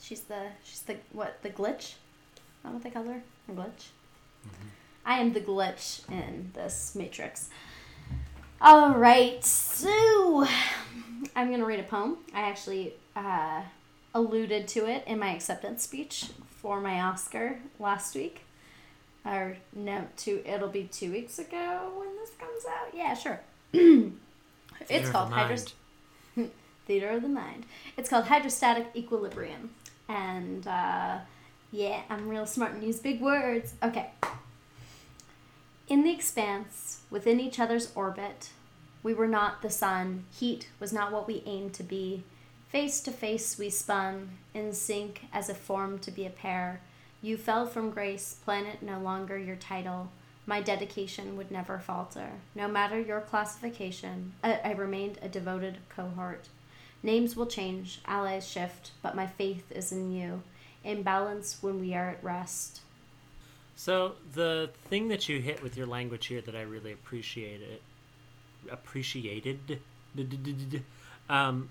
She's 0.00 0.22
the 0.22 0.48
she's 0.64 0.82
the 0.82 0.96
what 1.12 1.42
the 1.42 1.50
glitch? 1.50 1.78
Is 1.94 1.96
that 2.64 2.72
what 2.72 2.82
they 2.82 2.90
call 2.90 3.04
her? 3.04 3.22
A 3.48 3.52
glitch. 3.52 3.88
I 5.04 5.18
am 5.18 5.32
the 5.32 5.40
glitch 5.40 6.08
in 6.10 6.50
this 6.54 6.94
matrix. 6.94 7.50
All 8.60 8.90
right, 8.94 9.44
so 9.44 10.46
I'm 11.36 11.50
gonna 11.50 11.64
read 11.64 11.80
a 11.80 11.84
poem. 11.84 12.18
I 12.34 12.42
actually 12.42 12.94
uh, 13.16 13.62
alluded 14.14 14.68
to 14.68 14.86
it 14.86 15.04
in 15.06 15.18
my 15.18 15.34
acceptance 15.34 15.82
speech 15.82 16.26
for 16.60 16.80
my 16.80 17.00
Oscar 17.00 17.58
last 17.78 18.14
week. 18.14 18.42
Or 19.24 19.56
no, 19.74 20.06
two. 20.16 20.42
It'll 20.44 20.68
be 20.68 20.84
two 20.84 21.12
weeks 21.12 21.38
ago 21.38 21.92
when 21.96 22.16
this 22.16 22.30
comes 22.38 22.64
out. 22.66 22.94
Yeah, 22.94 23.14
sure. 23.14 23.40
It's 24.88 25.10
called 25.10 25.30
the 25.30 25.36
Hydros- 25.36 25.72
Theater 26.86 27.10
of 27.10 27.22
the 27.22 27.28
Mind. 27.28 27.66
It's 27.96 28.08
called 28.08 28.24
Hydrostatic 28.24 28.88
Equilibrium. 28.96 29.70
And 30.08 30.66
uh, 30.66 31.18
yeah, 31.70 32.02
I'm 32.10 32.28
real 32.28 32.46
smart 32.46 32.72
and 32.72 32.82
use 32.82 32.98
big 32.98 33.20
words. 33.20 33.74
Okay. 33.82 34.10
In 35.88 36.02
the 36.02 36.10
expanse, 36.10 37.00
within 37.10 37.38
each 37.40 37.60
other's 37.60 37.92
orbit, 37.94 38.50
we 39.02 39.14
were 39.14 39.28
not 39.28 39.62
the 39.62 39.70
sun. 39.70 40.24
Heat 40.32 40.68
was 40.80 40.92
not 40.92 41.12
what 41.12 41.26
we 41.26 41.42
aimed 41.46 41.74
to 41.74 41.82
be. 41.82 42.24
Face 42.72 43.02
to 43.02 43.10
face 43.10 43.58
we 43.58 43.68
spun, 43.68 44.30
in 44.54 44.72
sync 44.72 45.26
as 45.30 45.50
a 45.50 45.54
form 45.54 45.98
to 45.98 46.10
be 46.10 46.24
a 46.24 46.30
pair. 46.30 46.80
You 47.20 47.36
fell 47.36 47.66
from 47.66 47.90
grace, 47.90 48.38
planet 48.46 48.82
no 48.82 48.98
longer 48.98 49.36
your 49.36 49.56
title. 49.56 50.10
My 50.46 50.62
dedication 50.62 51.36
would 51.36 51.50
never 51.50 51.78
falter. 51.78 52.30
No 52.54 52.68
matter 52.68 52.98
your 52.98 53.20
classification, 53.20 54.32
I, 54.42 54.58
I 54.64 54.72
remained 54.72 55.18
a 55.20 55.28
devoted 55.28 55.80
cohort. 55.90 56.48
Names 57.02 57.36
will 57.36 57.44
change, 57.44 58.00
allies 58.06 58.48
shift, 58.48 58.92
but 59.02 59.14
my 59.14 59.26
faith 59.26 59.70
is 59.70 59.92
in 59.92 60.10
you. 60.10 60.42
In 60.82 61.02
balance 61.02 61.58
when 61.60 61.78
we 61.78 61.92
are 61.92 62.08
at 62.08 62.24
rest. 62.24 62.80
So 63.76 64.14
the 64.32 64.70
thing 64.88 65.08
that 65.08 65.28
you 65.28 65.42
hit 65.42 65.62
with 65.62 65.76
your 65.76 65.86
language 65.86 66.24
here 66.24 66.40
that 66.40 66.56
I 66.56 66.62
really 66.62 66.92
appreciated 66.92 67.80
appreciated 68.70 69.82
um, 71.28 71.68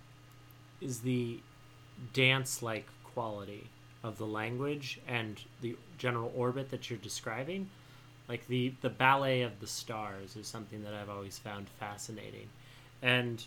is 0.82 1.02
the 1.02 1.40
dance-like 2.14 2.88
quality 3.04 3.68
of 4.04 4.18
the 4.18 4.26
language 4.26 5.00
and 5.08 5.40
the 5.62 5.76
general 5.98 6.32
orbit 6.36 6.72
that 6.72 6.90
you're 6.90 7.00
describing. 7.00 7.70
Like 8.28 8.48
the 8.48 8.74
the 8.82 8.90
ballet 8.90 9.42
of 9.42 9.60
the 9.60 9.68
stars 9.68 10.36
is 10.36 10.48
something 10.48 10.84
that 10.84 10.94
I've 10.94 11.10
always 11.10 11.38
found 11.38 11.68
fascinating, 11.80 12.48
and 13.02 13.44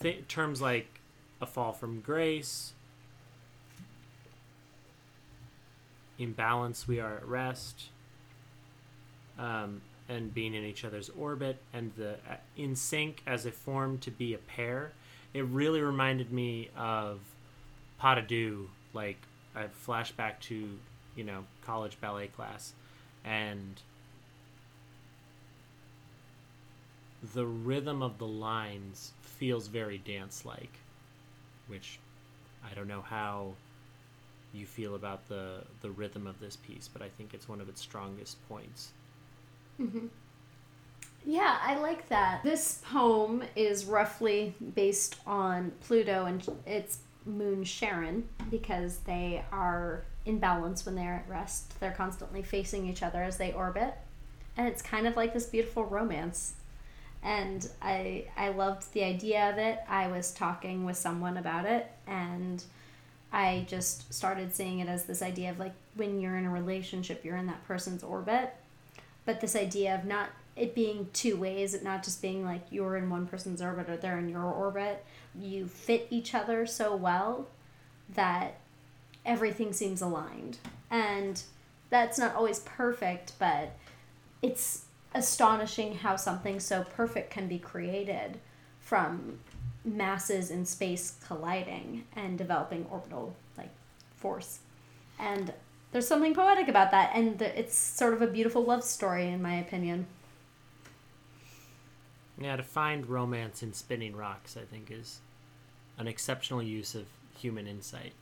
th- 0.00 0.26
terms 0.28 0.60
like 0.60 1.00
a 1.40 1.46
fall 1.46 1.72
from 1.72 2.00
grace, 2.00 2.72
in 6.18 6.32
balance 6.32 6.86
we 6.86 7.00
are 7.00 7.16
at 7.16 7.26
rest 7.26 7.86
um, 9.38 9.80
and 10.08 10.34
being 10.34 10.54
in 10.54 10.64
each 10.64 10.84
other's 10.84 11.08
orbit 11.10 11.56
and 11.72 11.92
the 11.96 12.12
uh, 12.28 12.36
in 12.56 12.76
sync 12.76 13.22
as 13.26 13.46
a 13.46 13.50
form 13.50 13.98
to 13.98 14.10
be 14.10 14.34
a 14.34 14.38
pair 14.38 14.92
it 15.34 15.44
really 15.46 15.80
reminded 15.80 16.32
me 16.32 16.70
of 16.76 17.20
pas 17.98 18.16
de 18.16 18.22
deux 18.22 18.68
like 18.92 19.18
a 19.54 19.64
flashback 19.86 20.38
to 20.40 20.78
you 21.16 21.24
know 21.24 21.44
college 21.64 22.00
ballet 22.00 22.28
class 22.28 22.72
and 23.24 23.82
the 27.34 27.46
rhythm 27.46 28.02
of 28.02 28.18
the 28.18 28.26
lines 28.26 29.12
feels 29.22 29.66
very 29.66 29.98
dance 29.98 30.44
like 30.44 30.78
which 31.68 31.98
i 32.64 32.74
don't 32.74 32.88
know 32.88 33.02
how 33.02 33.52
you 34.52 34.66
feel 34.66 34.94
about 34.94 35.28
the 35.28 35.62
the 35.80 35.90
rhythm 35.90 36.26
of 36.26 36.40
this 36.40 36.56
piece, 36.56 36.88
but 36.88 37.02
I 37.02 37.08
think 37.08 37.34
it's 37.34 37.48
one 37.48 37.60
of 37.60 37.68
its 37.68 37.80
strongest 37.80 38.36
points. 38.48 38.90
Mm-hmm. 39.80 40.06
Yeah, 41.24 41.58
I 41.62 41.76
like 41.76 42.08
that. 42.08 42.42
This 42.42 42.80
poem 42.90 43.44
is 43.54 43.84
roughly 43.84 44.54
based 44.74 45.16
on 45.26 45.72
Pluto 45.82 46.24
and 46.24 46.46
its 46.66 46.98
moon 47.26 47.64
Charon 47.64 48.28
because 48.50 48.98
they 48.98 49.44
are 49.52 50.04
in 50.24 50.38
balance 50.38 50.86
when 50.86 50.94
they're 50.94 51.22
at 51.24 51.28
rest. 51.28 51.78
They're 51.80 51.92
constantly 51.92 52.42
facing 52.42 52.86
each 52.86 53.02
other 53.02 53.22
as 53.22 53.36
they 53.36 53.52
orbit. 53.52 53.94
And 54.56 54.66
it's 54.66 54.82
kind 54.82 55.06
of 55.06 55.16
like 55.16 55.32
this 55.32 55.46
beautiful 55.46 55.84
romance. 55.84 56.54
And 57.22 57.68
I 57.82 58.26
I 58.36 58.48
loved 58.48 58.92
the 58.92 59.04
idea 59.04 59.50
of 59.50 59.58
it. 59.58 59.80
I 59.88 60.08
was 60.08 60.32
talking 60.32 60.84
with 60.84 60.96
someone 60.96 61.36
about 61.36 61.66
it 61.66 61.90
and 62.06 62.62
I 63.32 63.66
just 63.68 64.12
started 64.12 64.54
seeing 64.54 64.80
it 64.80 64.88
as 64.88 65.04
this 65.04 65.22
idea 65.22 65.50
of 65.50 65.58
like 65.58 65.74
when 65.94 66.20
you're 66.20 66.36
in 66.36 66.46
a 66.46 66.50
relationship, 66.50 67.24
you're 67.24 67.36
in 67.36 67.46
that 67.46 67.66
person's 67.66 68.02
orbit. 68.02 68.54
But 69.26 69.40
this 69.40 69.54
idea 69.54 69.94
of 69.94 70.04
not 70.04 70.30
it 70.60 70.74
being 70.74 71.08
two 71.14 71.36
ways, 71.36 71.72
it 71.72 71.82
not 71.82 72.04
just 72.04 72.20
being 72.20 72.44
like 72.44 72.60
you're 72.70 72.96
in 72.96 73.08
one 73.08 73.26
person's 73.26 73.62
orbit 73.62 73.88
or 73.88 73.96
they're 73.96 74.18
in 74.18 74.28
your 74.28 74.44
orbit. 74.44 75.04
You 75.34 75.66
fit 75.66 76.06
each 76.10 76.34
other 76.34 76.66
so 76.66 76.94
well 76.94 77.48
that 78.14 78.60
everything 79.24 79.72
seems 79.72 80.02
aligned. 80.02 80.58
And 80.90 81.42
that's 81.88 82.18
not 82.18 82.34
always 82.34 82.58
perfect, 82.60 83.32
but 83.38 83.74
it's 84.42 84.84
astonishing 85.14 85.96
how 85.96 86.16
something 86.16 86.60
so 86.60 86.84
perfect 86.84 87.30
can 87.30 87.48
be 87.48 87.58
created 87.58 88.38
from 88.80 89.38
masses 89.82 90.50
in 90.50 90.66
space 90.66 91.16
colliding 91.26 92.04
and 92.14 92.36
developing 92.36 92.86
orbital 92.90 93.34
like 93.56 93.70
force. 94.14 94.58
And 95.18 95.54
there's 95.92 96.06
something 96.06 96.34
poetic 96.34 96.68
about 96.68 96.90
that 96.90 97.12
and 97.14 97.40
it's 97.40 97.74
sort 97.74 98.12
of 98.12 98.20
a 98.20 98.26
beautiful 98.26 98.62
love 98.62 98.84
story 98.84 99.28
in 99.28 99.40
my 99.40 99.54
opinion. 99.54 100.06
Yeah, 102.40 102.56
to 102.56 102.62
find 102.62 103.06
romance 103.06 103.62
in 103.62 103.74
spinning 103.74 104.16
rocks, 104.16 104.56
I 104.56 104.64
think, 104.64 104.90
is 104.90 105.20
an 105.98 106.08
exceptional 106.08 106.62
use 106.62 106.94
of 106.94 107.04
human 107.38 107.66
insight. 107.66 108.12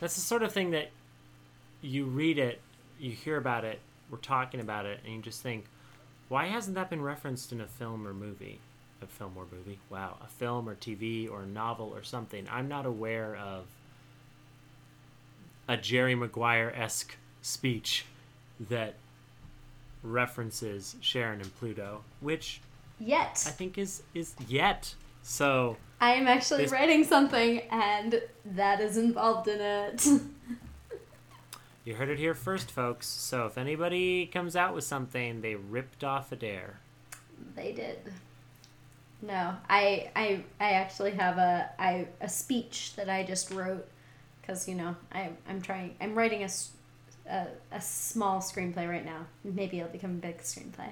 That's 0.00 0.16
the 0.16 0.20
sort 0.20 0.42
of 0.42 0.52
thing 0.52 0.70
that 0.72 0.90
you 1.80 2.04
read 2.04 2.38
it, 2.38 2.60
you 2.98 3.12
hear 3.12 3.36
about 3.36 3.64
it, 3.64 3.78
we're 4.10 4.18
talking 4.18 4.60
about 4.60 4.86
it, 4.86 5.00
and 5.04 5.14
you 5.14 5.22
just 5.22 5.40
think, 5.40 5.66
why 6.28 6.46
hasn't 6.46 6.74
that 6.74 6.90
been 6.90 7.02
referenced 7.02 7.52
in 7.52 7.60
a 7.60 7.66
film 7.66 8.06
or 8.06 8.12
movie? 8.12 8.58
A 9.02 9.06
film 9.06 9.32
or 9.36 9.46
movie? 9.50 9.78
Wow, 9.88 10.16
a 10.22 10.26
film 10.28 10.68
or 10.68 10.74
TV 10.74 11.30
or 11.30 11.46
novel 11.46 11.92
or 11.94 12.02
something. 12.02 12.46
I'm 12.50 12.68
not 12.68 12.86
aware 12.86 13.36
of 13.36 13.66
a 15.68 15.76
Jerry 15.76 16.14
Maguire 16.14 16.72
esque 16.76 17.16
speech 17.40 18.04
that 18.68 18.94
references 20.02 20.96
Charon 21.00 21.40
and 21.40 21.56
Pluto, 21.58 22.02
which 22.20 22.60
Yet. 23.00 23.42
I 23.46 23.50
think 23.50 23.78
is 23.78 24.02
is 24.14 24.34
yet. 24.46 24.94
So 25.22 25.76
I 26.00 26.12
am 26.12 26.28
actually 26.28 26.64
This- 26.64 26.72
writing 26.72 27.02
something 27.04 27.60
and 27.70 28.22
that 28.44 28.80
is 28.80 28.96
involved 28.96 29.48
in 29.48 29.60
it. 29.60 30.06
you 31.84 31.94
heard 31.94 32.08
it 32.10 32.18
here 32.18 32.34
first, 32.34 32.70
folks. 32.70 33.06
So 33.06 33.46
if 33.46 33.56
anybody 33.58 34.26
comes 34.26 34.54
out 34.54 34.74
with 34.74 34.84
something, 34.84 35.40
they 35.40 35.54
ripped 35.54 36.04
off 36.04 36.30
Adair. 36.30 36.78
They 37.56 37.72
did. 37.72 38.12
No, 39.22 39.54
I 39.68 40.10
I 40.16 40.44
I 40.58 40.72
actually 40.72 41.12
have 41.12 41.36
a 41.38 41.70
I 41.78 42.06
a 42.20 42.28
speech 42.28 42.94
that 42.96 43.08
I 43.10 43.22
just 43.24 43.50
wrote 43.50 43.86
because 44.40 44.68
you 44.68 44.74
know 44.74 44.94
I 45.12 45.30
I'm 45.48 45.60
trying 45.60 45.96
I'm 46.00 46.14
writing 46.14 46.42
a 46.42 46.48
a 47.70 47.80
small 47.80 48.40
screenplay 48.40 48.88
right 48.88 49.04
now. 49.04 49.26
Maybe 49.44 49.78
it'll 49.78 49.92
become 49.92 50.10
a 50.12 50.14
big 50.14 50.38
screenplay, 50.38 50.88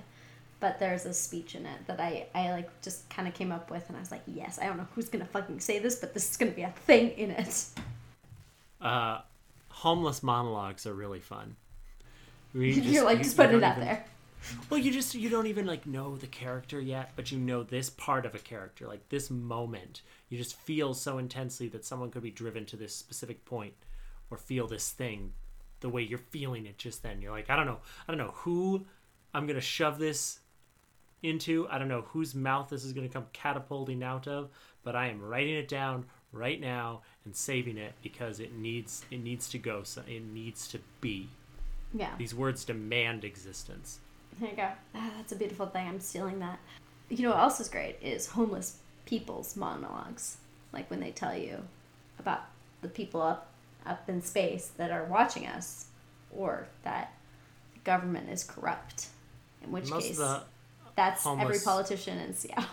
but 0.60 0.78
there's 0.78 1.06
a 1.06 1.14
speech 1.14 1.54
in 1.54 1.66
it 1.66 1.86
that 1.86 2.00
I 2.00 2.26
I 2.34 2.50
like 2.52 2.68
just 2.82 3.08
kind 3.10 3.28
of 3.28 3.34
came 3.34 3.52
up 3.52 3.70
with, 3.70 3.84
and 3.88 3.96
I 3.96 4.00
was 4.00 4.10
like, 4.10 4.22
yes, 4.26 4.58
I 4.60 4.66
don't 4.66 4.76
know 4.76 4.88
who's 4.94 5.08
gonna 5.08 5.24
fucking 5.26 5.60
say 5.60 5.78
this, 5.78 5.96
but 5.96 6.14
this 6.14 6.30
is 6.30 6.36
gonna 6.36 6.50
be 6.52 6.62
a 6.62 6.70
thing 6.86 7.10
in 7.10 7.30
it. 7.30 7.64
Uh, 8.80 9.20
homeless 9.68 10.22
monologues 10.22 10.86
are 10.86 10.94
really 10.94 11.20
fun. 11.20 11.56
We 12.54 12.72
just- 12.74 12.86
You're 12.86 13.04
like 13.04 13.18
you- 13.18 13.24
just 13.24 13.36
putting 13.36 13.58
it 13.58 13.62
out 13.64 13.76
even- 13.76 13.88
there. 13.88 14.04
Well, 14.70 14.78
you 14.78 14.92
just 14.92 15.16
you 15.16 15.28
don't 15.28 15.48
even 15.48 15.66
like 15.66 15.84
know 15.84 16.16
the 16.16 16.28
character 16.28 16.80
yet, 16.80 17.10
but 17.16 17.32
you 17.32 17.38
know 17.38 17.64
this 17.64 17.90
part 17.90 18.24
of 18.24 18.36
a 18.36 18.38
character, 18.38 18.86
like 18.86 19.08
this 19.08 19.30
moment. 19.30 20.02
You 20.28 20.38
just 20.38 20.54
feel 20.54 20.94
so 20.94 21.18
intensely 21.18 21.66
that 21.70 21.84
someone 21.84 22.12
could 22.12 22.22
be 22.22 22.30
driven 22.30 22.64
to 22.66 22.76
this 22.76 22.94
specific 22.94 23.44
point 23.44 23.74
or 24.30 24.36
feel 24.38 24.68
this 24.68 24.90
thing 24.92 25.32
the 25.80 25.88
way 25.88 26.02
you're 26.02 26.18
feeling 26.18 26.66
it 26.66 26.78
just 26.78 27.02
then. 27.02 27.20
You're 27.20 27.32
like, 27.32 27.50
I 27.50 27.56
don't 27.56 27.66
know, 27.66 27.78
I 28.06 28.12
don't 28.12 28.18
know 28.24 28.32
who 28.36 28.86
I'm 29.34 29.48
gonna 29.48 29.60
shove 29.60 29.98
this 29.98 30.38
into. 31.22 31.66
I 31.70 31.78
don't 31.78 31.88
know 31.88 32.02
whose 32.02 32.34
mouth 32.34 32.68
this 32.68 32.84
is 32.84 32.92
gonna 32.92 33.08
come 33.08 33.26
catapulting 33.32 34.02
out 34.02 34.26
of, 34.26 34.50
but 34.82 34.96
I 34.96 35.08
am 35.08 35.20
writing 35.20 35.54
it 35.54 35.68
down 35.68 36.06
right 36.32 36.60
now 36.60 37.02
and 37.24 37.34
saving 37.34 37.78
it 37.78 37.94
because 38.02 38.40
it 38.40 38.54
needs 38.54 39.04
it 39.10 39.18
needs 39.18 39.48
to 39.50 39.58
go. 39.58 39.82
So 39.82 40.02
it 40.06 40.22
needs 40.22 40.68
to 40.68 40.78
be. 41.00 41.28
Yeah. 41.94 42.14
These 42.18 42.34
words 42.34 42.64
demand 42.64 43.24
existence. 43.24 44.00
There 44.38 44.50
you 44.50 44.56
go. 44.56 44.68
Ah, 44.94 45.10
that's 45.16 45.32
a 45.32 45.36
beautiful 45.36 45.66
thing. 45.66 45.88
I'm 45.88 46.00
stealing 46.00 46.38
that. 46.40 46.58
You 47.08 47.22
know 47.22 47.30
what 47.30 47.40
else 47.40 47.60
is 47.60 47.68
great 47.68 47.96
is 48.02 48.26
homeless 48.26 48.78
people's 49.06 49.56
monologues. 49.56 50.36
Like 50.72 50.90
when 50.90 51.00
they 51.00 51.10
tell 51.10 51.36
you 51.36 51.62
about 52.18 52.42
the 52.82 52.88
people 52.88 53.22
up 53.22 53.48
up 53.86 54.08
in 54.08 54.22
space 54.22 54.72
that 54.76 54.90
are 54.90 55.04
watching 55.04 55.46
us, 55.46 55.86
or 56.30 56.68
that 56.82 57.14
government 57.84 58.28
is 58.28 58.44
corrupt. 58.44 59.08
In 59.62 59.72
which 59.72 59.88
Most 59.88 60.02
case, 60.02 60.12
of 60.12 60.16
the 60.18 60.42
that's 60.98 61.24
every 61.26 61.58
politician 61.60 62.18
in 62.18 62.34
Seattle. 62.34 62.64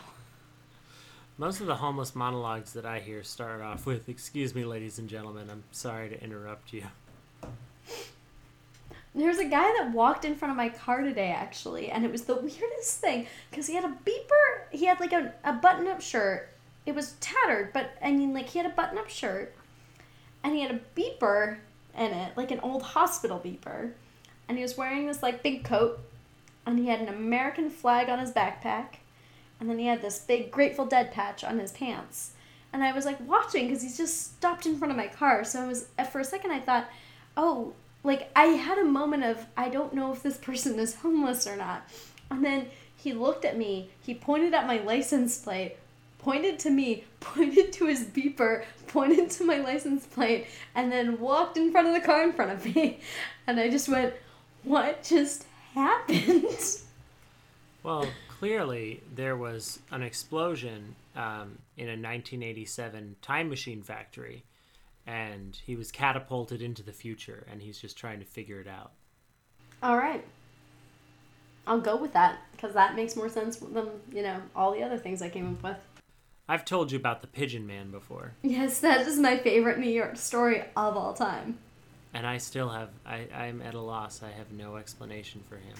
Most 1.37 1.61
of 1.61 1.67
the 1.67 1.75
homeless 1.75 2.15
monologues 2.15 2.73
that 2.73 2.85
I 2.85 2.99
hear 2.99 3.23
start 3.23 3.61
off 3.61 3.85
with, 3.85 4.09
"Excuse 4.09 4.55
me, 4.55 4.65
ladies 4.65 4.99
and 4.99 5.07
gentlemen, 5.07 5.49
I'm 5.49 5.63
sorry 5.71 6.09
to 6.09 6.23
interrupt 6.23 6.73
you." 6.73 6.85
There's 9.13 9.37
a 9.37 9.45
guy 9.45 9.73
that 9.79 9.91
walked 9.93 10.25
in 10.25 10.35
front 10.35 10.51
of 10.51 10.57
my 10.57 10.69
car 10.69 11.01
today, 11.01 11.31
actually, 11.31 11.89
and 11.89 12.03
it 12.03 12.11
was 12.11 12.23
the 12.23 12.35
weirdest 12.41 12.99
thing 12.99 13.27
because 13.49 13.67
he 13.67 13.75
had 13.75 13.85
a 13.85 13.95
beeper. 14.05 14.71
He 14.71 14.85
had 14.85 14.99
like 14.99 15.13
a, 15.13 15.33
a 15.43 15.53
button 15.53 15.87
up 15.87 16.01
shirt. 16.01 16.49
It 16.85 16.95
was 16.95 17.13
tattered, 17.19 17.73
but 17.73 17.91
I 18.03 18.11
mean, 18.11 18.33
like, 18.33 18.49
he 18.49 18.59
had 18.59 18.65
a 18.65 18.73
button 18.73 18.97
up 18.97 19.09
shirt 19.09 19.55
and 20.43 20.53
he 20.53 20.61
had 20.61 20.71
a 20.71 20.79
beeper 20.99 21.57
in 21.97 22.11
it, 22.11 22.37
like 22.37 22.51
an 22.51 22.59
old 22.59 22.83
hospital 22.83 23.39
beeper. 23.39 23.91
And 24.47 24.57
he 24.57 24.61
was 24.61 24.77
wearing 24.77 25.07
this 25.07 25.23
like 25.23 25.41
big 25.41 25.63
coat, 25.63 25.99
and 26.65 26.79
he 26.79 26.87
had 26.87 26.99
an 26.99 27.09
American 27.09 27.69
flag 27.69 28.09
on 28.09 28.19
his 28.19 28.31
backpack, 28.31 28.97
and 29.59 29.69
then 29.69 29.79
he 29.79 29.85
had 29.85 30.01
this 30.01 30.19
big 30.19 30.51
Grateful 30.51 30.85
Dead 30.85 31.11
patch 31.11 31.43
on 31.43 31.59
his 31.59 31.71
pants. 31.71 32.31
And 32.73 32.83
I 32.83 32.91
was 32.91 33.05
like 33.05 33.19
watching 33.27 33.67
because 33.67 33.81
he's 33.81 33.97
just 33.97 34.35
stopped 34.35 34.65
in 34.65 34.77
front 34.77 34.91
of 34.91 34.97
my 34.97 35.07
car. 35.07 35.43
So 35.45 35.61
I 35.61 35.67
was, 35.67 35.87
for 36.11 36.19
a 36.19 36.25
second, 36.25 36.51
I 36.51 36.59
thought, 36.59 36.89
oh, 37.37 37.73
like 38.03 38.29
I 38.35 38.47
had 38.47 38.77
a 38.77 38.83
moment 38.83 39.23
of, 39.23 39.45
I 39.55 39.69
don't 39.69 39.93
know 39.93 40.11
if 40.11 40.21
this 40.21 40.37
person 40.41 40.77
is 40.79 40.95
homeless 40.95 41.47
or 41.47 41.55
not. 41.55 41.87
And 42.29 42.43
then 42.43 42.67
he 42.97 43.13
looked 43.13 43.45
at 43.45 43.57
me, 43.57 43.91
he 44.01 44.13
pointed 44.13 44.53
at 44.53 44.67
my 44.67 44.79
license 44.79 45.37
plate, 45.37 45.77
pointed 46.19 46.57
to 46.59 46.69
me, 46.69 47.05
pointed 47.19 47.71
to 47.73 47.85
his 47.85 48.03
beeper, 48.03 48.65
pointed 48.87 49.29
to 49.31 49.45
my 49.45 49.57
license 49.57 50.05
plate, 50.05 50.47
and 50.73 50.91
then 50.91 51.19
walked 51.19 51.55
in 51.55 51.71
front 51.71 51.87
of 51.87 51.93
the 51.93 52.01
car 52.01 52.23
in 52.23 52.33
front 52.33 52.51
of 52.51 52.65
me. 52.75 52.99
And 53.47 53.59
I 53.59 53.69
just 53.69 53.87
went, 53.87 54.11
what 54.63 55.03
just 55.03 55.45
happened? 55.75 56.45
Well, 57.83 58.07
clearly 58.39 59.03
there 59.13 59.37
was 59.37 59.77
an 59.91 60.01
explosion 60.01 60.95
um, 61.15 61.59
in 61.77 61.85
a 61.87 61.93
1987 61.93 63.17
time 63.21 63.47
machine 63.47 63.83
factory, 63.83 64.43
and 65.05 65.55
he 65.67 65.75
was 65.75 65.91
catapulted 65.91 66.63
into 66.63 66.81
the 66.81 66.91
future, 66.91 67.45
and 67.47 67.61
he's 67.61 67.77
just 67.77 67.95
trying 67.95 68.17
to 68.21 68.25
figure 68.25 68.59
it 68.59 68.67
out. 68.67 68.93
All 69.83 69.97
right. 69.97 70.25
I'll 71.67 71.79
go 71.79 71.95
with 71.95 72.13
that 72.13 72.39
because 72.53 72.73
that 72.73 72.95
makes 72.95 73.15
more 73.15 73.29
sense 73.29 73.57
than, 73.57 73.87
you 74.11 74.23
know, 74.23 74.41
all 74.55 74.73
the 74.73 74.81
other 74.81 74.97
things 74.97 75.21
I 75.21 75.29
came 75.29 75.51
up 75.51 75.61
with. 75.61 75.77
I've 76.49 76.65
told 76.65 76.91
you 76.91 76.97
about 76.97 77.21
the 77.21 77.27
Pigeon 77.27 77.67
Man 77.67 77.91
before, 77.91 78.33
Yes, 78.41 78.79
that 78.79 79.05
is 79.05 79.19
my 79.19 79.37
favorite 79.37 79.77
New 79.77 79.91
York 79.91 80.17
story 80.17 80.63
of 80.75 80.97
all 80.97 81.13
time. 81.13 81.59
And 82.15 82.25
I 82.25 82.37
still 82.37 82.69
have. 82.69 82.89
I, 83.05 83.27
I'm 83.35 83.61
at 83.61 83.73
a 83.75 83.79
loss. 83.79 84.23
I 84.23 84.31
have 84.31 84.51
no 84.53 84.77
explanation 84.77 85.43
for 85.49 85.57
him. 85.57 85.75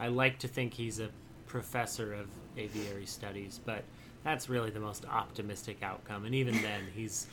I 0.00 0.08
like 0.08 0.38
to 0.40 0.48
think 0.48 0.72
he's 0.72 0.98
a 1.00 1.10
professor 1.46 2.14
of 2.14 2.26
aviary 2.56 3.04
studies, 3.04 3.60
but 3.64 3.84
that's 4.24 4.48
really 4.48 4.70
the 4.70 4.80
most 4.80 5.04
optimistic 5.04 5.82
outcome. 5.82 6.24
And 6.24 6.34
even 6.34 6.54
then, 6.62 6.80
he's 6.94 7.26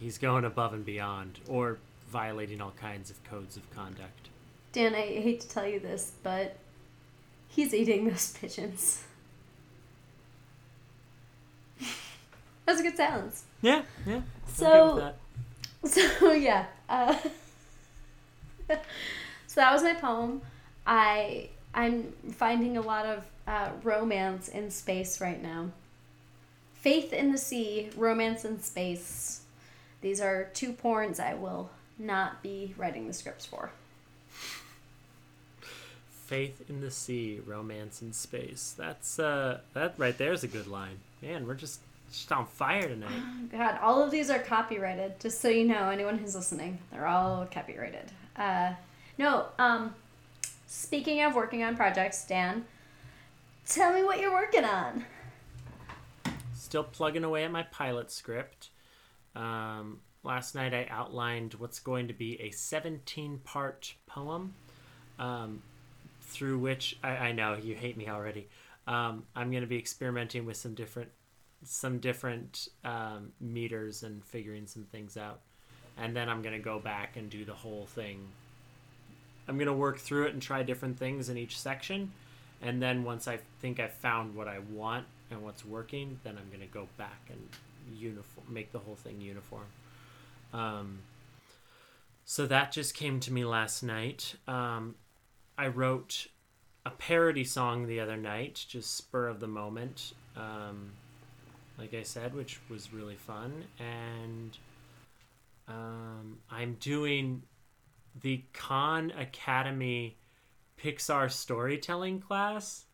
he's 0.00 0.16
going 0.16 0.46
above 0.46 0.72
and 0.72 0.86
beyond, 0.86 1.38
or 1.48 1.76
violating 2.10 2.62
all 2.62 2.72
kinds 2.80 3.10
of 3.10 3.22
codes 3.24 3.58
of 3.58 3.70
conduct. 3.70 4.30
Dan, 4.72 4.94
I 4.94 5.02
hate 5.02 5.40
to 5.40 5.48
tell 5.48 5.66
you 5.66 5.78
this, 5.78 6.12
but 6.22 6.56
he's 7.48 7.74
eating 7.74 8.08
those 8.08 8.32
pigeons. 8.38 9.04
That's 12.64 12.80
a 12.80 12.82
good 12.82 12.96
sounds. 12.96 13.44
Yeah, 13.60 13.82
yeah. 14.06 14.22
So- 14.46 14.88
I'm 14.90 14.94
good 14.94 15.02
that. 15.04 15.16
So 16.18 16.32
yeah, 16.32 16.66
uh, 16.88 17.14
so 19.46 19.60
that 19.60 19.72
was 19.72 19.82
my 19.82 19.94
poem. 19.94 20.42
I 20.86 21.48
I'm 21.74 22.12
finding 22.32 22.76
a 22.76 22.80
lot 22.80 23.06
of 23.06 23.24
uh, 23.46 23.70
romance 23.82 24.48
in 24.48 24.70
space 24.70 25.20
right 25.20 25.42
now. 25.42 25.70
Faith 26.74 27.12
in 27.12 27.32
the 27.32 27.38
sea, 27.38 27.90
romance 27.96 28.44
in 28.44 28.62
space. 28.62 29.42
These 30.00 30.20
are 30.20 30.50
two 30.54 30.72
porns 30.72 31.20
I 31.20 31.34
will 31.34 31.70
not 31.98 32.42
be 32.42 32.74
writing 32.76 33.06
the 33.06 33.12
scripts 33.12 33.44
for. 33.44 33.70
Faith 36.10 36.64
in 36.68 36.80
the 36.80 36.90
sea, 36.90 37.40
romance 37.44 38.02
in 38.02 38.12
space. 38.12 38.74
That's 38.76 39.18
uh, 39.18 39.60
that 39.74 39.94
right 39.96 40.16
there 40.16 40.32
is 40.32 40.44
a 40.44 40.48
good 40.48 40.66
line. 40.66 40.98
Man, 41.22 41.46
we're 41.46 41.54
just 41.54 41.80
just 42.10 42.30
on 42.32 42.46
fire 42.46 42.88
tonight. 42.88 43.22
God, 43.52 43.78
all 43.82 44.02
of 44.02 44.10
these 44.10 44.30
are 44.30 44.38
copyrighted. 44.38 45.20
Just 45.20 45.40
so 45.40 45.48
you 45.48 45.64
know, 45.64 45.90
anyone 45.90 46.18
who's 46.18 46.34
listening, 46.34 46.78
they're 46.90 47.06
all 47.06 47.46
copyrighted. 47.46 48.10
Uh, 48.36 48.74
no, 49.18 49.46
um, 49.58 49.94
speaking 50.66 51.22
of 51.22 51.34
working 51.34 51.62
on 51.62 51.76
projects, 51.76 52.24
Dan, 52.26 52.64
tell 53.66 53.92
me 53.92 54.04
what 54.04 54.20
you're 54.20 54.32
working 54.32 54.64
on. 54.64 55.04
Still 56.54 56.84
plugging 56.84 57.24
away 57.24 57.44
at 57.44 57.50
my 57.50 57.62
pilot 57.64 58.10
script. 58.10 58.70
Um, 59.34 60.00
last 60.22 60.54
night 60.54 60.74
I 60.74 60.86
outlined 60.90 61.54
what's 61.54 61.78
going 61.78 62.08
to 62.08 62.14
be 62.14 62.40
a 62.40 62.50
17 62.50 63.40
part 63.44 63.94
poem 64.06 64.54
um, 65.18 65.62
through 66.20 66.58
which 66.58 66.98
I, 67.02 67.10
I 67.10 67.32
know 67.32 67.56
you 67.56 67.74
hate 67.74 67.96
me 67.96 68.08
already. 68.08 68.48
Um, 68.86 69.24
I'm 69.34 69.50
going 69.50 69.62
to 69.62 69.68
be 69.68 69.78
experimenting 69.78 70.44
with 70.46 70.56
some 70.56 70.74
different 70.74 71.10
some 71.64 71.98
different 71.98 72.68
um, 72.84 73.32
meters 73.40 74.02
and 74.02 74.22
figuring 74.24 74.66
some 74.66 74.84
things 74.84 75.16
out. 75.16 75.40
And 75.96 76.14
then 76.14 76.28
I'm 76.28 76.42
to 76.54 76.62
go 76.62 76.78
back 76.78 77.16
and 77.16 77.30
do 77.30 77.44
the 77.44 77.54
whole 77.54 77.86
thing. 77.86 78.28
I'm 79.48 79.56
to 79.66 79.72
work 79.72 79.98
through 79.98 80.26
it 80.26 80.32
and 80.32 80.42
try 80.42 80.62
different 80.62 80.98
things 80.98 81.28
in 81.28 81.38
each 81.38 81.58
section. 81.58 82.12
And 82.60 82.82
then 82.82 83.04
once 83.04 83.28
I 83.28 83.38
think 83.60 83.80
I've 83.80 83.92
found 83.92 84.34
what 84.34 84.48
I 84.48 84.58
want 84.58 85.06
and 85.30 85.42
what's 85.42 85.64
working, 85.64 86.20
then 86.24 86.36
I'm 86.38 86.48
to 86.66 86.72
go 86.72 86.88
back 86.96 87.30
and 87.30 87.48
uniform, 87.98 88.46
make 88.48 88.72
the 88.72 88.78
whole 88.78 88.96
thing 88.96 89.20
uniform. 89.20 89.66
Um, 90.52 90.98
so 92.24 92.46
that 92.46 92.72
just 92.72 92.94
came 92.94 93.20
to 93.20 93.32
me 93.32 93.44
last 93.44 93.82
night. 93.82 94.34
Um, 94.48 94.96
I 95.56 95.68
wrote 95.68 96.26
a 96.84 96.90
parody 96.90 97.44
song 97.44 97.86
the 97.86 98.00
other 98.00 98.16
night, 98.16 98.64
just 98.68 98.96
spur 98.96 99.28
of 99.28 99.40
the 99.40 99.46
moment. 99.46 100.12
Um, 100.36 100.92
like 101.78 101.94
I 101.94 102.02
said, 102.02 102.34
which 102.34 102.58
was 102.68 102.92
really 102.92 103.16
fun. 103.16 103.64
And 103.78 104.56
um, 105.68 106.38
I'm 106.50 106.74
doing 106.80 107.42
the 108.20 108.42
Khan 108.52 109.12
Academy 109.16 110.16
Pixar 110.82 111.30
storytelling 111.30 112.20
class. 112.20 112.84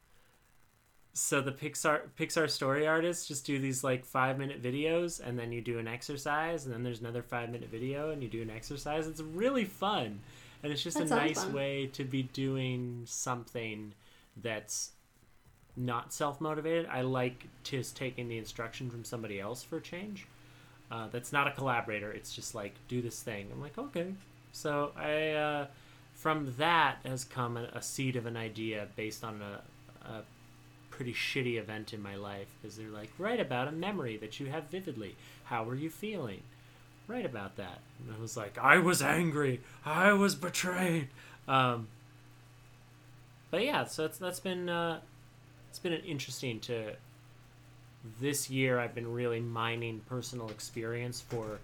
So 1.15 1.43
the 1.43 1.53
Pixar 1.53 2.01
Pixar 2.19 2.49
story 2.49 2.87
artists 2.87 3.29
just 3.29 3.45
do 3.45 3.59
these 3.59 3.85
like 3.85 4.05
five 4.05 4.39
minute 4.39 4.63
videos, 4.63 5.21
and 5.21 5.39
then 5.39 5.53
you 5.53 5.61
do 5.61 5.79
an 5.79 5.87
exercise, 5.87 6.65
and 6.65 6.73
then 6.73 6.83
there's 6.83 7.01
another 7.01 7.23
five 7.23 7.51
minute 7.51 7.69
video, 7.71 8.11
and 8.11 8.23
you 8.23 8.29
do 8.29 8.41
an 8.41 8.51
exercise. 8.51 9.07
It's 9.07 9.21
really 9.21 9.67
fun, 9.67 10.21
and 10.63 10.73
it's 10.73 10.83
just 10.83 10.97
That 10.97 11.11
a 11.11 11.15
nice 11.15 11.45
fun. 11.45 11.53
way 11.53 11.87
to 11.93 12.05
be 12.05 12.23
doing 12.23 13.03
something 13.05 13.93
that's 14.39 14.93
not 15.77 16.15
self 16.15 16.41
motivated. 16.41 16.87
I 16.87 17.03
like 17.03 17.47
just 17.63 17.95
taking 17.95 18.29
the 18.29 18.39
instruction 18.39 18.91
from 18.91 19.05
somebody 19.05 19.39
else 19.39 19.63
for 19.63 19.77
a 19.77 19.83
change. 19.83 20.27
Uh, 20.93 21.07
that's 21.11 21.33
not 21.33 21.49
a 21.49 21.53
collaborator. 21.53 22.13
It's 22.13 22.35
just 22.35 22.55
like 22.55 22.75
do 22.87 23.01
this 23.01 23.23
thing. 23.23 23.49
I'm 23.51 23.63
like 23.63 23.79
okay. 23.79 24.13
So 24.53 24.93
I 24.95 25.31
uh, 25.31 25.67
from 26.13 26.55
that 26.59 26.99
has 27.07 27.25
come 27.25 27.57
a, 27.57 27.71
a 27.73 27.81
seed 27.81 28.15
of 28.15 28.27
an 28.27 28.37
idea 28.37 28.87
based 28.95 29.25
on 29.25 29.41
a, 29.41 30.07
a 30.07 30.23
pretty 30.91 31.15
shitty 31.15 31.59
event 31.59 31.95
in 31.95 32.03
my 32.03 32.17
life 32.17 32.49
because 32.61 32.77
they're 32.77 32.91
like 32.91 33.11
write 33.19 33.41
about 33.41 33.69
a 33.69 33.73
memory 33.73 34.19
that 34.19 34.39
you 34.39 34.49
have 34.49 34.65
vividly. 34.65 35.17
How 35.45 35.65
were 35.65 35.75
you 35.75 35.89
feeling? 35.89 36.43
Write 37.09 37.25
about 37.25 37.57
that. 37.57 37.79
And 37.99 38.15
I 38.15 38.21
was 38.21 38.37
like 38.37 38.59
I 38.59 38.77
was 38.77 39.01
angry. 39.01 39.63
I 39.87 40.13
was 40.13 40.35
betrayed. 40.35 41.09
Um, 41.49 41.89
but 43.51 43.65
yeah, 43.65 43.87
so 43.87 44.09
that's 44.09 44.41
been 44.41 44.69
uh, 44.69 45.01
it's 45.71 45.79
been 45.79 45.95
interesting 45.95 46.61
to 46.61 46.97
this 48.21 48.51
year 48.51 48.79
i've 48.79 48.95
been 48.95 49.13
really 49.13 49.41
mining 49.41 50.01
personal 50.09 50.49
experience 50.49 51.21
for 51.21 51.59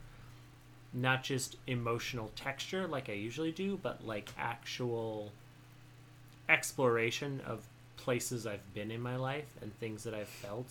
not 0.92 1.22
just 1.22 1.56
emotional 1.66 2.30
texture 2.36 2.86
like 2.86 3.08
i 3.08 3.12
usually 3.12 3.52
do 3.52 3.78
but 3.82 4.04
like 4.06 4.30
actual 4.38 5.32
exploration 6.48 7.40
of 7.46 7.64
places 7.96 8.46
i've 8.46 8.74
been 8.74 8.90
in 8.90 9.00
my 9.00 9.16
life 9.16 9.48
and 9.62 9.76
things 9.78 10.04
that 10.04 10.14
i've 10.14 10.28
felt 10.28 10.68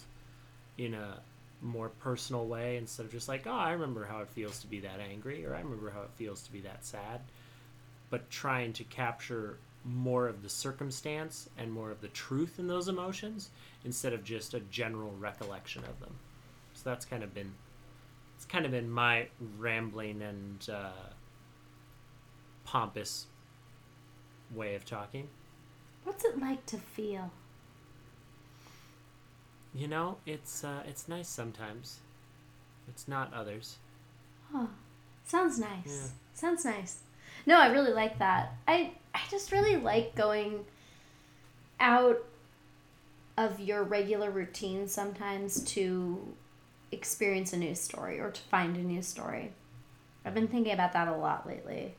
in 0.78 0.94
a 0.94 1.18
more 1.62 1.90
personal 1.90 2.46
way 2.46 2.78
instead 2.78 3.06
of 3.06 3.12
just 3.12 3.28
like 3.28 3.46
oh 3.46 3.52
i 3.52 3.72
remember 3.72 4.06
how 4.06 4.20
it 4.20 4.30
feels 4.30 4.60
to 4.60 4.68
be 4.68 4.80
that 4.80 5.00
angry 5.00 5.46
or 5.46 5.54
i 5.56 5.60
remember 5.60 5.90
how 5.90 6.02
it 6.02 6.10
feels 6.16 6.42
to 6.42 6.52
be 6.52 6.62
that 6.62 6.86
sad 6.86 7.20
but 8.10 8.30
trying 8.30 8.72
to 8.72 8.84
capture 8.86 9.58
more 9.84 10.28
of 10.28 10.44
the 10.44 10.50
circumstance 10.50 11.50
and 11.58 11.72
more 11.72 11.92
of 11.92 12.02
the 12.02 12.08
truth 12.10 12.60
in 12.60 12.68
those 12.68 12.88
emotions 12.88 13.50
instead 13.88 14.12
of 14.12 14.22
just 14.22 14.54
a 14.54 14.60
general 14.60 15.14
recollection 15.18 15.82
of 15.86 15.98
them. 16.02 16.14
So 16.74 16.82
that's 16.90 17.06
kind 17.06 17.24
of 17.24 17.34
been 17.34 17.54
it's 18.36 18.46
kind 18.46 18.66
of 18.66 18.72
been 18.72 18.90
my 18.90 19.28
rambling 19.58 20.22
and 20.22 20.70
uh, 20.70 20.92
pompous 22.66 23.28
way 24.54 24.76
of 24.76 24.86
talking. 24.86 25.30
What's 26.04 26.26
it 26.26 26.40
like 26.40 26.66
to 26.68 26.78
feel? 26.78 27.32
You 29.74 29.88
know, 29.88 30.18
it's 30.26 30.66
uh, 30.66 30.84
it's 30.86 31.08
nice 31.08 31.30
sometimes. 31.30 32.00
It's 32.90 33.08
not 33.08 33.34
others. 33.34 33.78
Oh, 34.54 34.70
sounds 35.26 35.60
nice. 35.60 35.70
Yeah. 35.86 36.10
Sounds 36.34 36.66
nice. 36.66 37.00
No, 37.46 37.58
I 37.58 37.68
really 37.68 37.94
like 37.94 38.20
that. 38.20 38.54
I 38.68 38.92
I 39.16 39.22
just 39.32 39.54
really 39.54 39.78
like 39.78 40.14
going 40.14 40.66
out 41.80 42.24
of 43.38 43.60
your 43.60 43.84
regular 43.84 44.32
routine 44.32 44.88
sometimes 44.88 45.64
to 45.64 46.34
experience 46.92 47.54
a 47.54 47.58
new 47.58 47.76
story 47.76 48.20
or 48.20 48.32
to 48.32 48.42
find 48.42 48.76
a 48.78 48.82
new 48.82 49.02
story. 49.02 49.52
I've 50.26 50.34
been 50.34 50.48
thinking 50.48 50.74
about 50.74 50.94
that 50.94 51.08
a 51.08 51.16
lot 51.16 51.48
lately. 51.48 51.96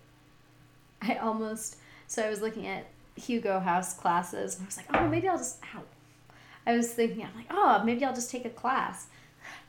I 1.01 1.17
almost 1.17 1.77
so 2.07 2.25
I 2.25 2.31
was 2.31 2.41
looking 2.41 2.67
at 2.67 2.87
Hugo 3.17 3.61
House 3.61 3.95
classes 3.95 4.57
and 4.57 4.65
I 4.65 4.67
was 4.67 4.77
like, 4.77 4.87
oh, 4.95 5.09
maybe 5.09 5.29
I'll 5.29 5.39
just 5.39 5.61
ow. 5.75 5.83
I 6.67 6.77
was 6.77 6.93
thinking, 6.93 7.23
I'm 7.23 7.35
like, 7.35 7.47
oh, 7.51 7.83
maybe 7.85 8.05
I'll 8.05 8.15
just 8.15 8.31
take 8.31 8.45
a 8.45 8.51
class. 8.51 9.07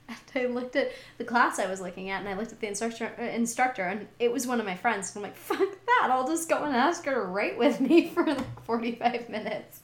And 0.08 0.18
I 0.36 0.48
looked 0.48 0.76
at 0.76 0.92
the 1.20 1.24
class 1.24 1.60
I 1.60 1.68
was 1.68 1.82
looking 1.82 2.10
at, 2.10 2.20
and 2.20 2.28
I 2.28 2.34
looked 2.34 2.52
at 2.52 2.60
the 2.60 2.68
instructor, 2.68 3.12
uh, 3.20 3.24
instructor, 3.24 3.84
and 3.84 4.08
it 4.18 4.32
was 4.32 4.48
one 4.48 4.60
of 4.60 4.66
my 4.66 4.76
friends. 4.76 5.16
And 5.16 5.24
I'm 5.24 5.30
like, 5.30 5.38
fuck 5.38 5.60
that! 5.60 6.10
I'll 6.10 6.28
just 6.28 6.50
go 6.50 6.64
and 6.64 6.76
ask 6.76 7.06
her 7.06 7.14
to 7.14 7.22
write 7.22 7.60
with 7.60 7.80
me 7.80 8.10
for 8.14 8.26
like 8.26 8.64
45 8.64 9.30
minutes. 9.30 9.79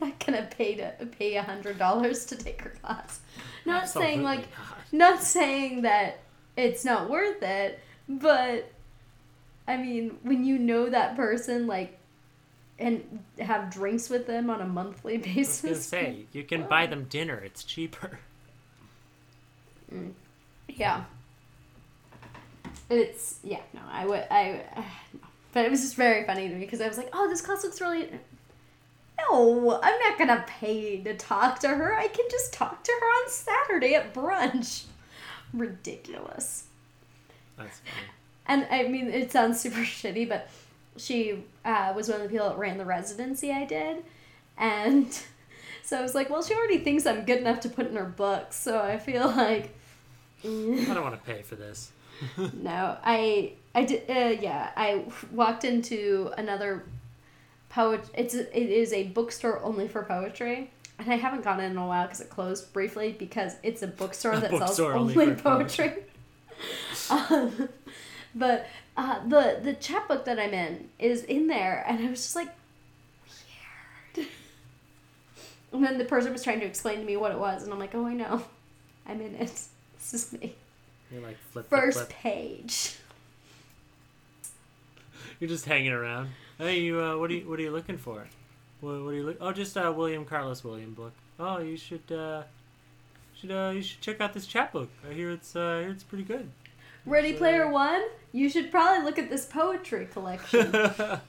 I'm 0.00 0.08
not 0.08 0.26
gonna 0.26 0.48
pay 0.50 0.74
to 0.76 0.92
pay 1.18 1.36
a 1.36 1.42
hundred 1.42 1.78
dollars 1.78 2.24
to 2.26 2.36
take 2.36 2.62
her 2.62 2.70
class. 2.82 3.20
Not 3.64 3.88
saying 3.88 4.22
like, 4.22 4.48
Absolutely 4.58 4.74
not 4.92 5.22
saying 5.22 5.82
that 5.82 6.20
it's 6.56 6.84
not 6.84 7.10
worth 7.10 7.42
it, 7.42 7.80
but 8.08 8.70
I 9.66 9.76
mean, 9.76 10.18
when 10.22 10.44
you 10.44 10.58
know 10.58 10.88
that 10.88 11.16
person, 11.16 11.66
like, 11.66 11.98
and 12.78 13.20
have 13.38 13.72
drinks 13.72 14.10
with 14.10 14.26
them 14.26 14.50
on 14.50 14.60
a 14.60 14.66
monthly 14.66 15.14
I 15.14 15.18
was 15.18 15.24
basis. 15.26 15.86
say 15.86 16.26
you 16.32 16.42
can 16.44 16.66
buy 16.66 16.86
them 16.86 17.04
dinner. 17.04 17.36
It's 17.38 17.64
cheaper. 17.64 18.18
Mm. 19.92 20.12
Yeah. 20.68 21.04
It's 22.90 23.38
yeah 23.42 23.60
no 23.72 23.80
I 23.90 24.06
would 24.06 24.24
I, 24.30 24.62
but 25.52 25.64
it 25.64 25.70
was 25.70 25.80
just 25.82 25.94
very 25.94 26.24
funny 26.26 26.48
to 26.48 26.54
me 26.54 26.60
because 26.60 26.80
I 26.80 26.88
was 26.88 26.98
like 26.98 27.10
oh 27.12 27.28
this 27.28 27.40
class 27.40 27.62
looks 27.62 27.80
really. 27.80 28.10
No, 29.18 29.80
I'm 29.82 29.98
not 30.00 30.18
gonna 30.18 30.44
pay 30.46 31.00
to 31.02 31.16
talk 31.16 31.60
to 31.60 31.68
her. 31.68 31.94
I 31.94 32.08
can 32.08 32.26
just 32.30 32.52
talk 32.52 32.82
to 32.84 32.92
her 32.92 33.06
on 33.06 33.30
Saturday 33.30 33.94
at 33.94 34.12
brunch. 34.12 34.84
Ridiculous. 35.52 36.64
That's 37.56 37.80
funny. 37.80 38.08
And 38.46 38.66
I 38.70 38.88
mean, 38.88 39.08
it 39.08 39.32
sounds 39.32 39.60
super 39.60 39.76
shitty, 39.80 40.28
but 40.28 40.48
she 40.96 41.44
uh, 41.64 41.92
was 41.94 42.08
one 42.08 42.20
of 42.20 42.22
the 42.24 42.28
people 42.28 42.48
that 42.48 42.58
ran 42.58 42.78
the 42.78 42.84
residency 42.84 43.52
I 43.52 43.64
did. 43.64 44.04
And 44.56 45.08
so 45.82 45.98
I 45.98 46.02
was 46.02 46.14
like, 46.14 46.30
well, 46.30 46.42
she 46.42 46.54
already 46.54 46.78
thinks 46.78 47.06
I'm 47.06 47.24
good 47.24 47.38
enough 47.38 47.60
to 47.60 47.68
put 47.68 47.86
in 47.86 47.96
her 47.96 48.04
books. 48.04 48.56
So 48.56 48.80
I 48.80 48.98
feel 48.98 49.26
like, 49.28 49.76
I 50.44 50.46
don't 50.46 51.02
want 51.02 51.14
to 51.14 51.32
pay 51.32 51.42
for 51.42 51.54
this. 51.54 51.90
no, 52.54 52.96
I, 53.02 53.54
I 53.74 53.84
did, 53.84 54.08
uh, 54.08 54.40
yeah, 54.40 54.70
I 54.76 55.04
walked 55.32 55.64
into 55.64 56.32
another 56.36 56.84
poet. 57.74 58.08
It's 58.14 58.34
it 58.34 58.54
is 58.54 58.92
a 58.92 59.08
bookstore 59.08 59.60
only 59.62 59.88
for 59.88 60.02
poetry. 60.04 60.70
And 60.98 61.12
I 61.12 61.16
haven't 61.16 61.42
gone 61.42 61.58
in 61.58 61.72
in 61.72 61.76
a 61.76 61.86
while 61.86 62.04
because 62.04 62.20
it 62.20 62.30
closed 62.30 62.72
briefly 62.72 63.16
because 63.18 63.56
it's 63.64 63.82
a 63.82 63.88
bookstore 63.88 64.34
A 64.34 64.40
that 64.40 64.50
sells 64.50 64.78
only 64.78 65.14
only 65.14 65.34
for 65.34 65.42
poetry. 65.42 65.92
um, 67.10 67.68
but 68.34 68.66
uh, 68.96 69.26
the 69.26 69.60
the 69.62 69.74
chapbook 69.74 70.24
that 70.26 70.38
I'm 70.38 70.54
in 70.54 70.88
is 70.98 71.24
in 71.24 71.48
there, 71.48 71.84
and 71.88 72.06
I 72.06 72.10
was 72.10 72.20
just 72.20 72.36
like, 72.36 72.48
weird. 74.16 74.28
And 75.72 75.82
then 75.82 75.98
the 75.98 76.04
person 76.04 76.32
was 76.32 76.44
trying 76.44 76.60
to 76.60 76.66
explain 76.66 77.00
to 77.00 77.04
me 77.04 77.16
what 77.16 77.32
it 77.32 77.38
was, 77.38 77.64
and 77.64 77.72
I'm 77.72 77.80
like, 77.80 77.96
oh, 77.96 78.06
I 78.06 78.14
know, 78.14 78.44
I'm 79.08 79.20
in 79.20 79.34
it. 79.34 79.60
This 79.98 80.14
is 80.14 80.32
me. 80.32 80.54
You're 81.10 81.20
like 81.20 81.36
flip, 81.50 81.68
flip, 81.68 81.80
First 81.80 81.98
flip. 81.98 82.08
page. 82.10 82.94
You're 85.40 85.48
just 85.48 85.64
hanging 85.64 85.90
around. 85.90 86.28
Hey, 86.58 86.80
you. 86.80 87.00
Uh, 87.00 87.16
what 87.16 87.30
are 87.30 87.34
you? 87.34 87.48
What 87.48 87.58
are 87.58 87.62
you 87.62 87.70
looking 87.72 87.98
for? 87.98 88.26
What, 88.80 89.02
what 89.02 89.10
are 89.10 89.14
you 89.14 89.22
look? 89.24 89.36
Oh, 89.40 89.52
just 89.52 89.76
a 89.76 89.90
William 89.90 90.24
Carlos 90.24 90.62
William 90.62 90.94
book. 90.94 91.12
Oh, 91.38 91.58
you 91.58 91.76
should. 91.76 92.10
Uh, 92.10 92.42
should 93.34 93.50
uh, 93.50 93.72
you 93.74 93.82
should 93.82 94.00
check 94.00 94.20
out 94.20 94.32
this 94.32 94.46
chapbook. 94.46 94.90
I 95.08 95.12
hear 95.12 95.30
it's. 95.30 95.56
Uh, 95.56 95.78
I 95.78 95.80
hear 95.82 95.90
it's 95.90 96.04
pretty 96.04 96.24
good. 96.24 96.48
Ready 97.06 97.32
Player 97.32 97.68
One. 97.68 98.02
You 98.32 98.48
should 98.48 98.70
probably 98.70 99.04
look 99.04 99.18
at 99.18 99.30
this 99.30 99.46
poetry 99.46 100.06
collection. 100.06 100.74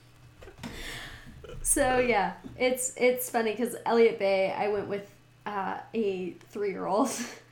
So 1.66 1.98
yeah, 1.98 2.34
it's 2.60 2.94
it's 2.96 3.28
funny 3.28 3.50
because 3.52 3.76
Elliott 3.88 4.20
Bay. 4.20 4.54
I 4.56 4.68
went 4.68 4.88
with 4.88 5.10
uh, 5.48 5.80
a 5.96 6.36
three 6.52 6.70
year 6.70 6.86
old 6.86 7.10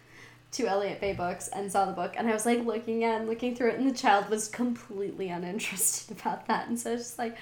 to 0.53 0.67
Elliott 0.67 1.01
Bay 1.01 1.13
books 1.13 1.47
and 1.49 1.71
saw 1.71 1.85
the 1.85 1.91
book, 1.91 2.13
and 2.17 2.27
I 2.27 2.33
was 2.33 2.45
like 2.45 2.65
looking 2.65 3.03
at 3.03 3.19
and 3.21 3.29
looking 3.29 3.55
through 3.55 3.71
it, 3.71 3.79
and 3.79 3.89
the 3.89 3.97
child 3.97 4.29
was 4.29 4.47
completely 4.47 5.29
uninterested 5.29 6.17
about 6.19 6.47
that, 6.47 6.67
and 6.67 6.79
so 6.79 6.91
I 6.91 6.93
was 6.93 7.03
just 7.03 7.19
like. 7.19 7.37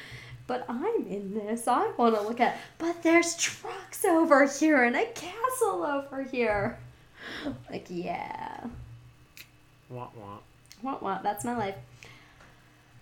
But 0.47 0.65
I'm 0.67 1.07
in 1.07 1.33
this. 1.33 1.65
I 1.65 1.91
want 1.95 2.13
to 2.15 2.21
look 2.21 2.41
at. 2.41 2.57
But 2.77 3.03
there's 3.03 3.37
trucks 3.37 4.03
over 4.03 4.45
here 4.47 4.83
and 4.83 4.97
a 4.97 5.05
castle 5.05 5.85
over 5.85 6.23
here. 6.23 6.77
like, 7.69 7.85
yeah. 7.89 8.65
Wah 9.89 10.09
wah. 10.13 10.39
What, 10.81 11.01
what? 11.03 11.23
That's 11.23 11.45
my 11.45 11.55
life. 11.55 11.75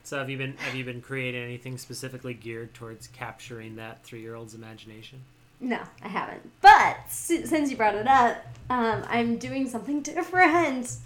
So 0.04 0.18
have 0.18 0.30
you 0.30 0.38
been 0.38 0.58
have 0.58 0.76
you 0.76 0.84
been 0.84 1.02
creating 1.02 1.44
anything 1.44 1.78
specifically 1.78 2.34
geared 2.34 2.74
towards 2.74 3.08
capturing 3.08 3.76
that 3.76 4.04
three 4.04 4.22
year 4.22 4.36
old's 4.36 4.56
imagination? 4.56 5.22
No, 5.60 5.80
I 6.02 6.08
haven't. 6.08 6.50
But 6.62 6.98
since 7.10 7.70
you 7.70 7.76
brought 7.76 7.96
it 7.96 8.08
up, 8.08 8.38
um, 8.70 9.04
I'm 9.08 9.38
doing 9.38 9.68
something 9.68 10.02
different. 10.02 10.88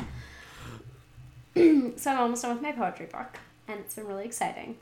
so 1.55 2.11
I'm 2.11 2.19
almost 2.19 2.41
done 2.41 2.53
with 2.53 2.61
my 2.61 2.71
poetry 2.71 3.07
book, 3.07 3.39
and 3.67 3.79
it's 3.79 3.95
been 3.95 4.07
really 4.07 4.25
exciting. 4.25 4.77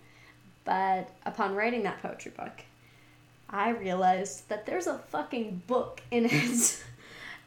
But 0.65 1.09
upon 1.25 1.55
writing 1.55 1.83
that 1.83 2.01
poetry 2.01 2.31
book, 2.35 2.63
I 3.49 3.69
realized 3.69 4.47
that 4.49 4.65
there's 4.65 4.87
a 4.87 4.97
fucking 4.97 5.63
book 5.67 6.01
in 6.11 6.25
it. 6.31 6.83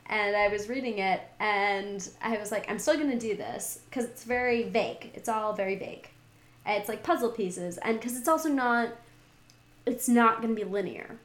and 0.07 0.37
I 0.37 0.49
was 0.49 0.69
reading 0.69 0.99
it, 0.99 1.21
and 1.41 2.09
I 2.23 2.39
was 2.39 2.51
like, 2.51 2.71
I'm 2.71 2.79
still 2.79 2.97
gonna 2.97 3.19
do 3.19 3.37
this 3.37 3.81
because 3.89 4.05
it's 4.05 4.25
very 4.25 4.65
vague. 4.65 5.11
It's 5.15 5.29
all 5.29 5.53
very 5.53 5.77
vague. 5.77 6.09
It's 6.67 6.89
like 6.89 7.03
puzzle 7.03 7.31
pieces, 7.31 7.77
and 7.79 7.99
because 7.99 8.17
it's 8.17 8.29
also 8.29 8.49
not, 8.49 8.89
it's 9.85 10.09
not 10.09 10.41
gonna 10.41 10.55
be 10.55 10.65
linear. 10.65 11.19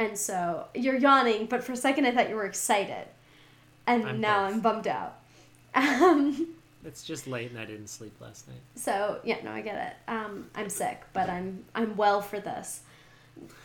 And 0.00 0.16
so 0.16 0.66
you're 0.74 0.96
yawning, 0.96 1.44
but 1.44 1.62
for 1.62 1.72
a 1.72 1.76
second 1.76 2.06
I 2.06 2.12
thought 2.12 2.30
you 2.30 2.34
were 2.34 2.46
excited, 2.46 3.06
and 3.86 4.04
I'm 4.06 4.20
now 4.20 4.46
both. 4.46 4.54
I'm 4.54 4.60
bummed 4.60 4.86
out. 4.88 5.16
Um, 5.74 6.54
It's 6.84 7.04
just 7.04 7.26
late 7.26 7.50
and 7.50 7.60
I 7.60 7.66
didn't 7.66 7.88
sleep 7.88 8.14
last 8.20 8.48
night. 8.48 8.62
so 8.74 9.20
yeah, 9.24 9.36
no, 9.44 9.50
I 9.52 9.60
get 9.60 9.76
it. 9.88 10.10
Um, 10.10 10.48
I'm 10.54 10.70
sick, 10.70 11.02
but 11.12 11.28
I'm 11.28 11.64
I'm 11.74 11.96
well 11.96 12.22
for 12.22 12.40
this. 12.40 12.80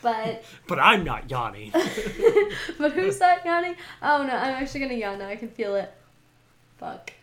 But 0.02 0.44
But 0.68 0.80
I'm 0.80 1.03
not 1.06 1.32
yawning. 1.32 1.72
but 2.78 2.91
who's 2.91 3.18
that 3.20 3.45
yawning? 3.45 3.76
Oh 4.03 4.24
no, 4.28 4.34
I'm 4.36 4.62
actually 4.62 4.82
gonna 4.82 4.94
yawn 4.95 5.20
now. 5.20 5.30
I 5.30 5.38
can 5.38 5.49
feel 5.49 5.74
it. 5.76 5.91
Fuck. 6.78 7.14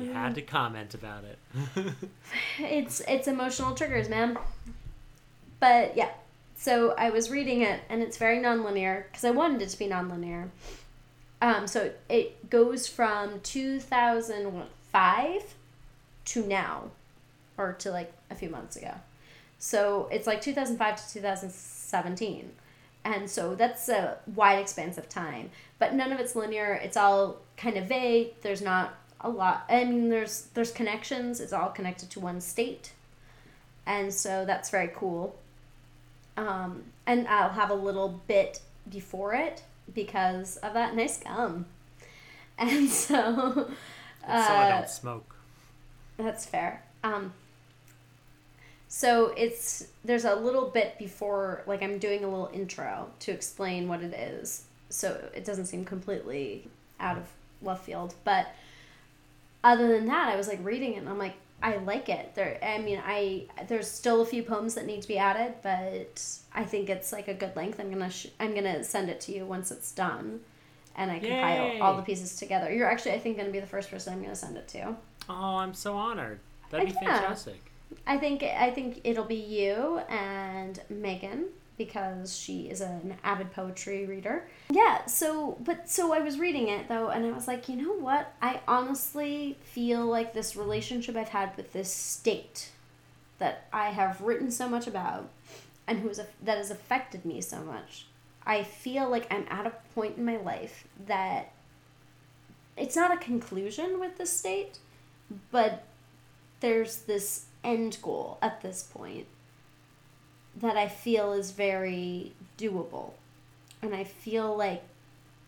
you 0.00 0.12
had 0.12 0.34
to 0.36 0.42
comment 0.42 0.94
about 0.94 1.24
it. 1.24 1.38
It's 2.58 3.00
it's 3.06 3.28
emotional 3.28 3.74
triggers, 3.74 4.08
man. 4.08 4.38
But 5.60 5.96
yeah, 5.96 6.10
so 6.62 6.94
I 6.96 7.10
was 7.10 7.28
reading 7.28 7.62
it, 7.62 7.80
and 7.88 8.02
it's 8.02 8.18
very 8.18 8.38
nonlinear 8.38 9.02
because 9.08 9.24
I 9.24 9.32
wanted 9.32 9.62
it 9.62 9.70
to 9.70 9.78
be 9.80 9.88
nonlinear. 9.88 10.48
Um, 11.40 11.66
so 11.66 11.90
it 12.08 12.48
goes 12.50 12.86
from 12.86 13.40
two 13.40 13.80
thousand 13.80 14.62
five 14.92 15.42
to 16.26 16.46
now, 16.46 16.92
or 17.58 17.72
to 17.80 17.90
like 17.90 18.12
a 18.30 18.36
few 18.36 18.48
months 18.48 18.76
ago. 18.76 18.94
So 19.58 20.08
it's 20.12 20.28
like 20.28 20.40
two 20.40 20.52
thousand 20.52 20.76
five 20.76 21.04
to 21.04 21.12
two 21.12 21.20
thousand 21.20 21.50
seventeen. 21.50 22.52
And 23.04 23.28
so 23.28 23.56
that's 23.56 23.88
a 23.88 24.18
wide 24.32 24.60
expanse 24.60 24.98
of 24.98 25.08
time. 25.08 25.50
But 25.80 25.94
none 25.94 26.12
of 26.12 26.20
it's 26.20 26.36
linear. 26.36 26.74
It's 26.74 26.96
all 26.96 27.38
kind 27.56 27.76
of 27.76 27.86
vague. 27.86 28.40
There's 28.42 28.62
not 28.62 28.94
a 29.20 29.28
lot. 29.28 29.64
I 29.68 29.82
mean, 29.82 30.10
there's 30.10 30.42
there's 30.54 30.70
connections. 30.70 31.40
It's 31.40 31.52
all 31.52 31.70
connected 31.70 32.08
to 32.10 32.20
one 32.20 32.40
state, 32.40 32.92
and 33.84 34.14
so 34.14 34.44
that's 34.44 34.70
very 34.70 34.92
cool. 34.94 35.34
Um, 36.36 36.84
and 37.06 37.28
I'll 37.28 37.50
have 37.50 37.70
a 37.70 37.74
little 37.74 38.20
bit 38.26 38.60
before 38.90 39.34
it 39.34 39.62
because 39.94 40.56
of 40.58 40.74
that 40.74 40.94
nice 40.94 41.18
gum, 41.18 41.66
and 42.58 42.88
so. 42.88 43.70
It's 44.24 44.46
so 44.46 44.54
I 44.54 44.70
uh, 44.70 44.78
don't 44.78 44.88
smoke. 44.88 45.34
that's 46.16 46.46
fair. 46.46 46.84
Um, 47.02 47.32
so 48.88 49.32
it's 49.36 49.88
there's 50.04 50.24
a 50.24 50.34
little 50.34 50.68
bit 50.68 50.98
before 50.98 51.62
like 51.66 51.82
I'm 51.82 51.98
doing 51.98 52.24
a 52.24 52.28
little 52.28 52.50
intro 52.52 53.10
to 53.20 53.32
explain 53.32 53.88
what 53.88 54.02
it 54.02 54.12
is, 54.12 54.64
so 54.90 55.30
it 55.34 55.44
doesn't 55.44 55.66
seem 55.66 55.84
completely 55.84 56.68
out 57.00 57.16
of 57.16 57.26
left 57.62 57.84
field. 57.84 58.14
But 58.22 58.48
other 59.64 59.88
than 59.88 60.06
that, 60.06 60.28
I 60.28 60.36
was 60.36 60.46
like 60.46 60.62
reading 60.62 60.92
it 60.94 60.98
and 60.98 61.08
I'm 61.08 61.18
like 61.18 61.36
I 61.62 61.76
like 61.76 62.08
it. 62.08 62.34
There, 62.34 62.58
I 62.62 62.78
mean, 62.78 63.00
I 63.04 63.46
there's 63.68 63.88
still 63.88 64.20
a 64.22 64.26
few 64.26 64.42
poems 64.42 64.74
that 64.74 64.84
need 64.86 65.02
to 65.02 65.08
be 65.08 65.18
added, 65.18 65.54
but 65.62 66.22
I 66.54 66.64
think 66.64 66.90
it's 66.90 67.12
like 67.12 67.28
a 67.28 67.34
good 67.34 67.54
length. 67.54 67.78
I'm 67.80 67.90
gonna 67.90 68.10
sh- 68.10 68.28
I'm 68.40 68.54
gonna 68.54 68.82
send 68.84 69.08
it 69.10 69.20
to 69.22 69.32
you 69.32 69.46
once 69.46 69.70
it's 69.70 69.92
done, 69.92 70.40
and 70.96 71.10
I 71.10 71.18
compile 71.20 71.66
Yay. 71.68 71.80
all 71.80 71.96
the 71.96 72.02
pieces 72.02 72.36
together. 72.36 72.72
You're 72.72 72.90
actually 72.90 73.12
I 73.12 73.18
think 73.20 73.36
gonna 73.36 73.50
be 73.50 73.60
the 73.60 73.66
first 73.66 73.90
person 73.90 74.12
I'm 74.12 74.22
gonna 74.22 74.34
send 74.34 74.56
it 74.56 74.66
to. 74.68 74.96
Oh, 75.28 75.56
I'm 75.56 75.72
so 75.74 75.94
honored. 75.96 76.40
That'd 76.70 76.88
be 76.88 76.94
Yeah. 77.00 77.18
fantastic. 77.18 77.60
I 78.06 78.18
think 78.18 78.42
I 78.42 78.70
think 78.70 79.00
it'll 79.04 79.24
be 79.24 79.36
you 79.36 79.98
and 80.08 80.80
Megan 80.90 81.44
because 81.84 82.36
she 82.36 82.68
is 82.68 82.80
an 82.80 83.16
avid 83.24 83.52
poetry 83.52 84.06
reader. 84.06 84.48
Yeah, 84.70 85.04
so 85.06 85.58
but 85.64 85.90
so 85.90 86.12
I 86.12 86.20
was 86.20 86.38
reading 86.38 86.68
it 86.68 86.88
though 86.88 87.08
and 87.08 87.26
I 87.26 87.32
was 87.32 87.48
like, 87.48 87.68
you 87.68 87.76
know 87.76 87.94
what? 87.94 88.32
I 88.40 88.60
honestly 88.68 89.58
feel 89.64 90.06
like 90.06 90.32
this 90.32 90.54
relationship 90.54 91.16
I've 91.16 91.30
had 91.30 91.56
with 91.56 91.72
this 91.72 91.92
state 91.92 92.70
that 93.38 93.66
I 93.72 93.90
have 93.90 94.20
written 94.20 94.52
so 94.52 94.68
much 94.68 94.86
about 94.86 95.28
and 95.88 95.98
who 95.98 96.08
is 96.08 96.18
that 96.18 96.56
has 96.56 96.70
affected 96.70 97.24
me 97.24 97.40
so 97.40 97.60
much. 97.62 98.06
I 98.46 98.62
feel 98.62 99.08
like 99.08 99.32
I'm 99.32 99.46
at 99.48 99.66
a 99.66 99.72
point 99.94 100.18
in 100.18 100.24
my 100.24 100.36
life 100.36 100.86
that 101.06 101.52
it's 102.76 102.94
not 102.94 103.12
a 103.12 103.16
conclusion 103.16 103.98
with 103.98 104.18
the 104.18 104.26
state, 104.26 104.78
but 105.50 105.84
there's 106.60 106.98
this 107.02 107.46
end 107.64 107.98
goal 108.02 108.38
at 108.40 108.60
this 108.60 108.84
point 108.84 109.26
that 110.56 110.76
I 110.76 110.88
feel 110.88 111.32
is 111.32 111.50
very 111.50 112.32
doable. 112.58 113.12
And 113.80 113.94
I 113.94 114.04
feel 114.04 114.56
like 114.56 114.82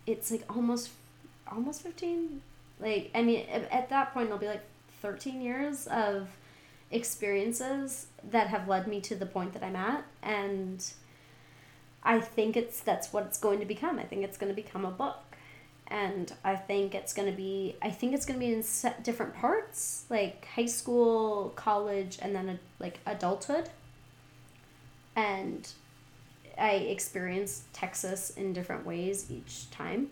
it's 0.06 0.30
like 0.30 0.44
almost 0.54 0.90
almost 1.50 1.82
15 1.82 2.40
like 2.80 3.10
I 3.14 3.22
mean 3.22 3.46
at 3.50 3.70
at 3.70 3.88
that 3.90 4.12
point 4.12 4.26
it'll 4.26 4.38
be 4.38 4.48
like 4.48 4.64
13 5.02 5.40
years 5.40 5.86
of 5.86 6.28
experiences 6.90 8.06
that 8.30 8.48
have 8.48 8.66
led 8.66 8.86
me 8.86 9.00
to 9.02 9.14
the 9.14 9.26
point 9.26 9.52
that 9.52 9.62
I'm 9.62 9.76
at 9.76 10.04
and 10.22 10.84
I 12.02 12.20
think 12.20 12.56
it's 12.56 12.80
that's 12.80 13.12
what 13.12 13.24
it's 13.24 13.38
going 13.38 13.60
to 13.60 13.66
become. 13.66 13.98
I 13.98 14.02
think 14.02 14.24
it's 14.24 14.36
going 14.36 14.54
to 14.54 14.56
become 14.56 14.84
a 14.84 14.90
book 14.90 15.34
and 15.88 16.32
I 16.42 16.56
think 16.56 16.94
it's 16.94 17.12
gonna 17.12 17.32
be 17.32 17.76
I 17.82 17.90
think 17.90 18.14
it's 18.14 18.24
gonna 18.24 18.38
be 18.38 18.52
in 18.52 18.64
different 19.02 19.34
parts 19.34 20.04
like 20.08 20.46
high 20.54 20.66
school, 20.66 21.52
college, 21.56 22.18
and 22.22 22.34
then 22.34 22.58
like 22.78 23.00
adulthood. 23.06 23.68
And 25.16 25.68
I 26.58 26.72
experienced 26.72 27.72
Texas 27.72 28.30
in 28.30 28.52
different 28.52 28.86
ways 28.86 29.30
each 29.30 29.70
time. 29.70 30.10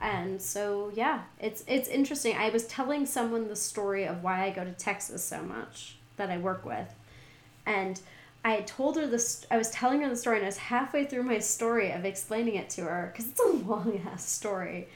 And 0.00 0.42
so 0.42 0.90
yeah, 0.94 1.22
it's 1.38 1.62
it's 1.68 1.88
interesting. 1.88 2.36
I 2.36 2.50
was 2.50 2.66
telling 2.66 3.06
someone 3.06 3.46
the 3.46 3.56
story 3.56 4.04
of 4.04 4.22
why 4.22 4.44
I 4.44 4.50
go 4.50 4.64
to 4.64 4.72
Texas 4.72 5.22
so 5.22 5.42
much 5.42 5.96
that 6.16 6.28
I 6.28 6.38
work 6.38 6.64
with, 6.64 6.92
and 7.66 8.00
I 8.44 8.62
told 8.62 8.96
her 8.96 9.06
this. 9.06 9.46
I 9.48 9.56
was 9.56 9.70
telling 9.70 10.02
her 10.02 10.08
the 10.08 10.16
story, 10.16 10.38
and 10.38 10.44
I 10.44 10.48
was 10.48 10.56
halfway 10.56 11.04
through 11.04 11.22
my 11.22 11.38
story 11.38 11.92
of 11.92 12.04
explaining 12.04 12.56
it 12.56 12.68
to 12.70 12.82
her 12.82 13.12
because 13.12 13.30
it's 13.30 13.40
a 13.40 13.68
long 13.68 14.00
ass 14.12 14.28
story. 14.28 14.88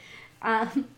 Um, 0.42 0.88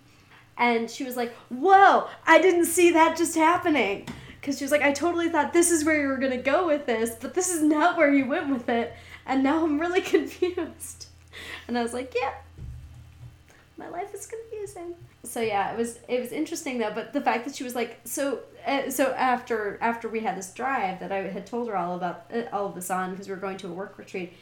and 0.56 0.90
she 0.90 1.05
was 1.05 1.14
like, 1.14 1.35
"Whoa! 1.51 2.09
I 2.26 2.40
didn't 2.40 2.64
see 2.64 2.90
that 2.93 3.18
just 3.18 3.36
happening." 3.36 4.09
Because 4.40 4.59
she 4.59 4.65
was 4.65 4.73
like, 4.73 4.82
"I 4.82 4.93
totally 4.93 5.28
thought 5.28 5.52
this 5.52 5.70
is 5.70 5.85
where 5.85 6.01
you 6.01 6.09
were 6.09 6.16
gonna 6.16 6.39
go 6.39 6.66
with 6.66 6.86
this, 6.86 7.16
but 7.20 7.35
this 7.35 7.51
is 7.51 7.62
not 7.62 7.97
where 7.97 8.12
you 8.12 8.27
went 8.27 8.51
with 8.51 8.69
it, 8.69 8.94
and 9.27 9.43
now 9.43 9.65
I'm 9.65 9.81
really 9.81 10.01
confused." 10.15 11.06
And 11.66 11.78
I 11.78 11.82
was 11.82 11.93
like, 11.93 12.15
"Yeah, 12.15 12.35
my 13.77 13.89
life 13.89 14.15
is 14.15 14.27
confusing." 14.27 14.94
So 15.24 15.40
yeah, 15.40 15.73
it 15.73 15.77
was 15.77 15.98
it 16.09 16.20
was 16.20 16.32
interesting 16.32 16.78
though. 16.78 16.93
But 16.94 17.12
the 17.12 17.20
fact 17.20 17.44
that 17.44 17.55
she 17.55 17.65
was 17.65 17.74
like, 17.74 18.01
so 18.05 18.40
uh, 18.66 18.90
so 18.90 19.12
after 19.12 19.78
after 19.81 20.09
we 20.09 20.20
had 20.20 20.36
this 20.36 20.52
drive 20.52 21.01
that 21.01 21.12
I 21.12 21.28
had 21.28 21.47
told 21.47 21.69
her 21.69 21.77
all 21.77 21.97
about 21.97 22.31
uh, 22.32 22.43
all 22.52 22.66
of 22.66 22.74
this 22.74 22.90
on 22.90 23.10
because 23.10 23.28
we 23.28 23.35
were 23.35 23.40
going 23.40 23.59
to 23.59 23.69
a 23.69 23.73
work 23.73 23.98
retreat. 23.98 24.32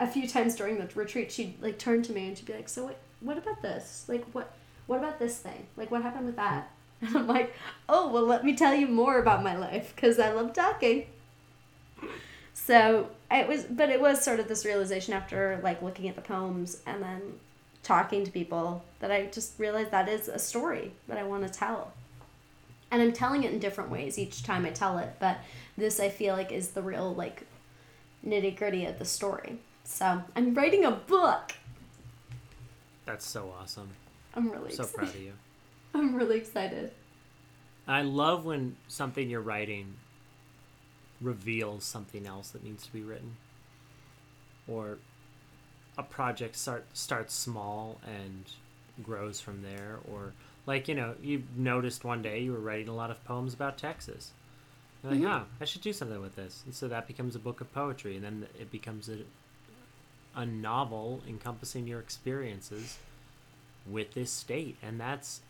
A 0.00 0.06
few 0.06 0.28
times 0.28 0.54
during 0.54 0.78
the 0.78 0.88
retreat, 0.94 1.32
she'd 1.32 1.60
like 1.60 1.76
turn 1.76 2.02
to 2.02 2.12
me 2.12 2.28
and 2.28 2.38
she'd 2.38 2.46
be 2.46 2.52
like, 2.52 2.68
"So 2.68 2.84
what? 2.84 2.98
What 3.20 3.38
about 3.38 3.62
this? 3.62 4.04
Like 4.06 4.24
what? 4.32 4.54
What 4.86 4.98
about 5.00 5.18
this 5.18 5.38
thing? 5.38 5.66
Like 5.76 5.90
what 5.90 6.02
happened 6.02 6.26
with 6.26 6.36
that?" 6.36 6.70
And 7.06 7.16
I'm 7.16 7.26
like, 7.28 7.54
"Oh 7.88 8.12
well, 8.12 8.24
let 8.24 8.44
me 8.44 8.56
tell 8.56 8.74
you 8.74 8.86
more 8.88 9.18
about 9.20 9.42
my 9.44 9.56
life 9.56 9.92
because 9.94 10.18
I 10.18 10.32
love 10.32 10.52
talking." 10.52 11.06
So 12.54 13.08
it 13.30 13.46
was, 13.48 13.64
but 13.64 13.88
it 13.88 14.00
was 14.00 14.22
sort 14.22 14.40
of 14.40 14.48
this 14.48 14.64
realization 14.64 15.14
after 15.14 15.60
like 15.62 15.80
looking 15.80 16.08
at 16.08 16.16
the 16.16 16.20
poems 16.22 16.82
and 16.86 17.02
then 17.02 17.20
talking 17.82 18.24
to 18.24 18.30
people 18.30 18.84
that 19.00 19.10
I 19.12 19.26
just 19.26 19.58
realized 19.58 19.90
that 19.92 20.08
is 20.08 20.28
a 20.28 20.38
story 20.38 20.92
that 21.06 21.16
I 21.18 21.22
want 21.22 21.46
to 21.46 21.52
tell. 21.52 21.92
And 22.90 23.00
I'm 23.00 23.12
telling 23.12 23.44
it 23.44 23.52
in 23.52 23.58
different 23.58 23.90
ways 23.90 24.18
each 24.18 24.42
time 24.42 24.64
I 24.66 24.70
tell 24.70 24.98
it, 24.98 25.10
but 25.20 25.38
this 25.76 26.00
I 26.00 26.08
feel 26.08 26.34
like 26.34 26.50
is 26.52 26.70
the 26.70 26.82
real 26.82 27.14
like 27.14 27.44
nitty 28.26 28.56
gritty 28.58 28.86
of 28.86 28.98
the 28.98 29.04
story. 29.04 29.58
So 29.84 30.22
I'm 30.34 30.52
writing 30.54 30.84
a 30.84 30.90
book. 30.90 31.52
That's 33.06 33.26
so 33.26 33.54
awesome. 33.60 33.88
I'm 34.34 34.50
really 34.50 34.72
So 34.72 34.82
excited. 34.82 34.96
proud 34.98 35.14
of 35.14 35.22
you. 35.22 35.32
I'm 35.94 36.14
really 36.14 36.38
excited. 36.38 36.92
I 37.86 38.02
love 38.02 38.44
when 38.44 38.76
something 38.88 39.28
you're 39.30 39.40
writing 39.40 39.94
reveals 41.20 41.84
something 41.84 42.26
else 42.26 42.50
that 42.50 42.62
needs 42.62 42.84
to 42.86 42.92
be 42.92 43.02
written. 43.02 43.36
Or 44.66 44.98
a 45.96 46.02
project 46.02 46.54
start 46.56 46.84
starts 46.92 47.34
small 47.34 47.98
and 48.06 48.44
grows 49.02 49.40
from 49.40 49.62
there 49.62 49.98
or 50.12 50.32
like 50.66 50.86
you 50.88 50.94
know 50.94 51.14
you 51.22 51.42
noticed 51.56 52.04
one 52.04 52.20
day 52.22 52.40
you 52.40 52.52
were 52.52 52.58
writing 52.60 52.88
a 52.88 52.94
lot 52.94 53.10
of 53.10 53.24
poems 53.24 53.52
about 53.54 53.76
texas 53.78 54.32
you're 55.02 55.12
like 55.12 55.20
Mhm. 55.20 55.28
oh 55.28 55.44
i 55.60 55.64
should 55.64 55.82
do 55.82 55.92
something 55.92 56.20
with 56.20 56.34
this 56.36 56.62
and 56.64 56.74
so 56.74 56.86
that 56.88 57.06
becomes 57.08 57.34
a 57.36 57.38
book 57.40 57.60
of 57.60 57.72
poetry 57.72 58.14
and 58.16 58.24
then 58.24 58.46
it 58.60 58.70
becomes 58.72 59.08
a, 59.08 59.18
a 60.36 60.44
novel 60.46 61.20
encompassing 61.28 61.86
your 61.88 61.98
experiences 62.00 62.98
with 63.86 64.14
this 64.14 64.30
state 64.32 64.76
and 64.82 65.00
that's 65.00 65.40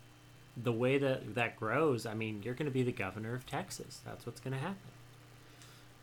the 0.57 0.71
way 0.71 0.97
that 0.97 1.35
that 1.35 1.55
grows 1.55 2.05
i 2.05 2.13
mean 2.13 2.41
you're 2.43 2.53
going 2.53 2.65
to 2.65 2.71
be 2.71 2.83
the 2.83 2.91
governor 2.91 3.33
of 3.33 3.45
texas. 3.45 4.01
That's 4.05 4.25
what's 4.25 4.39
going 4.41 4.53
to 4.53 4.59
happen. 4.59 4.77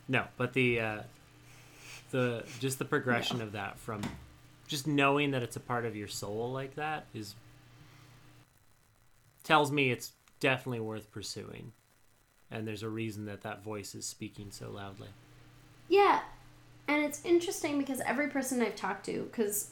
No 0.09 0.25
but 0.37 0.53
the 0.53 0.81
uh 0.81 1.03
the 2.11 2.45
just 2.61 2.79
the 2.79 2.85
progression 2.85 3.39
No. 3.39 3.45
of 3.45 3.53
that 3.53 3.79
from 3.79 4.03
just 4.69 4.87
knowing 4.87 5.33
that 5.33 5.43
it's 5.43 5.57
a 5.57 5.61
part 5.61 5.85
of 5.85 5.95
your 5.95 6.09
soul 6.09 6.53
like 6.53 6.75
that 6.77 7.07
is 7.15 7.35
tells 9.45 9.71
me 9.71 9.91
it's 9.91 10.13
definitely 10.41 10.81
worth 10.81 11.11
pursuing. 11.11 11.73
And 12.51 12.67
there's 12.67 12.83
a 12.83 12.89
reason 12.89 13.27
that 13.27 13.43
that 13.43 13.63
voice 13.63 13.95
is 13.95 14.07
speaking 14.07 14.51
so 14.51 14.71
loudly. 14.71 15.09
Yeah, 15.89 16.21
and 16.89 17.05
it's 17.05 17.25
interesting 17.25 17.79
because 17.79 18.01
every 18.01 18.29
person 18.29 18.63
I've 18.63 18.77
talked 18.77 19.07
to, 19.07 19.23
because 19.25 19.71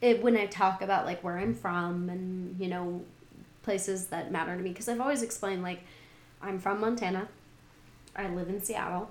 it 0.00 0.22
when 0.22 0.36
I 0.36 0.46
talk 0.46 0.82
about 0.82 1.06
like 1.06 1.22
where 1.22 1.38
I'm 1.38 1.54
from 1.54 2.08
and 2.08 2.60
you 2.60 2.68
know 2.68 3.02
places 3.66 4.06
that 4.06 4.32
matter 4.32 4.56
to 4.56 4.62
me, 4.62 4.70
because 4.70 4.88
I've 4.88 5.00
always 5.00 5.22
explained 5.22 5.62
like 5.62 5.82
I'm 6.40 6.58
from 6.58 6.80
Montana, 6.80 7.28
I 8.16 8.28
live 8.28 8.48
in 8.48 8.62
Seattle. 8.62 9.10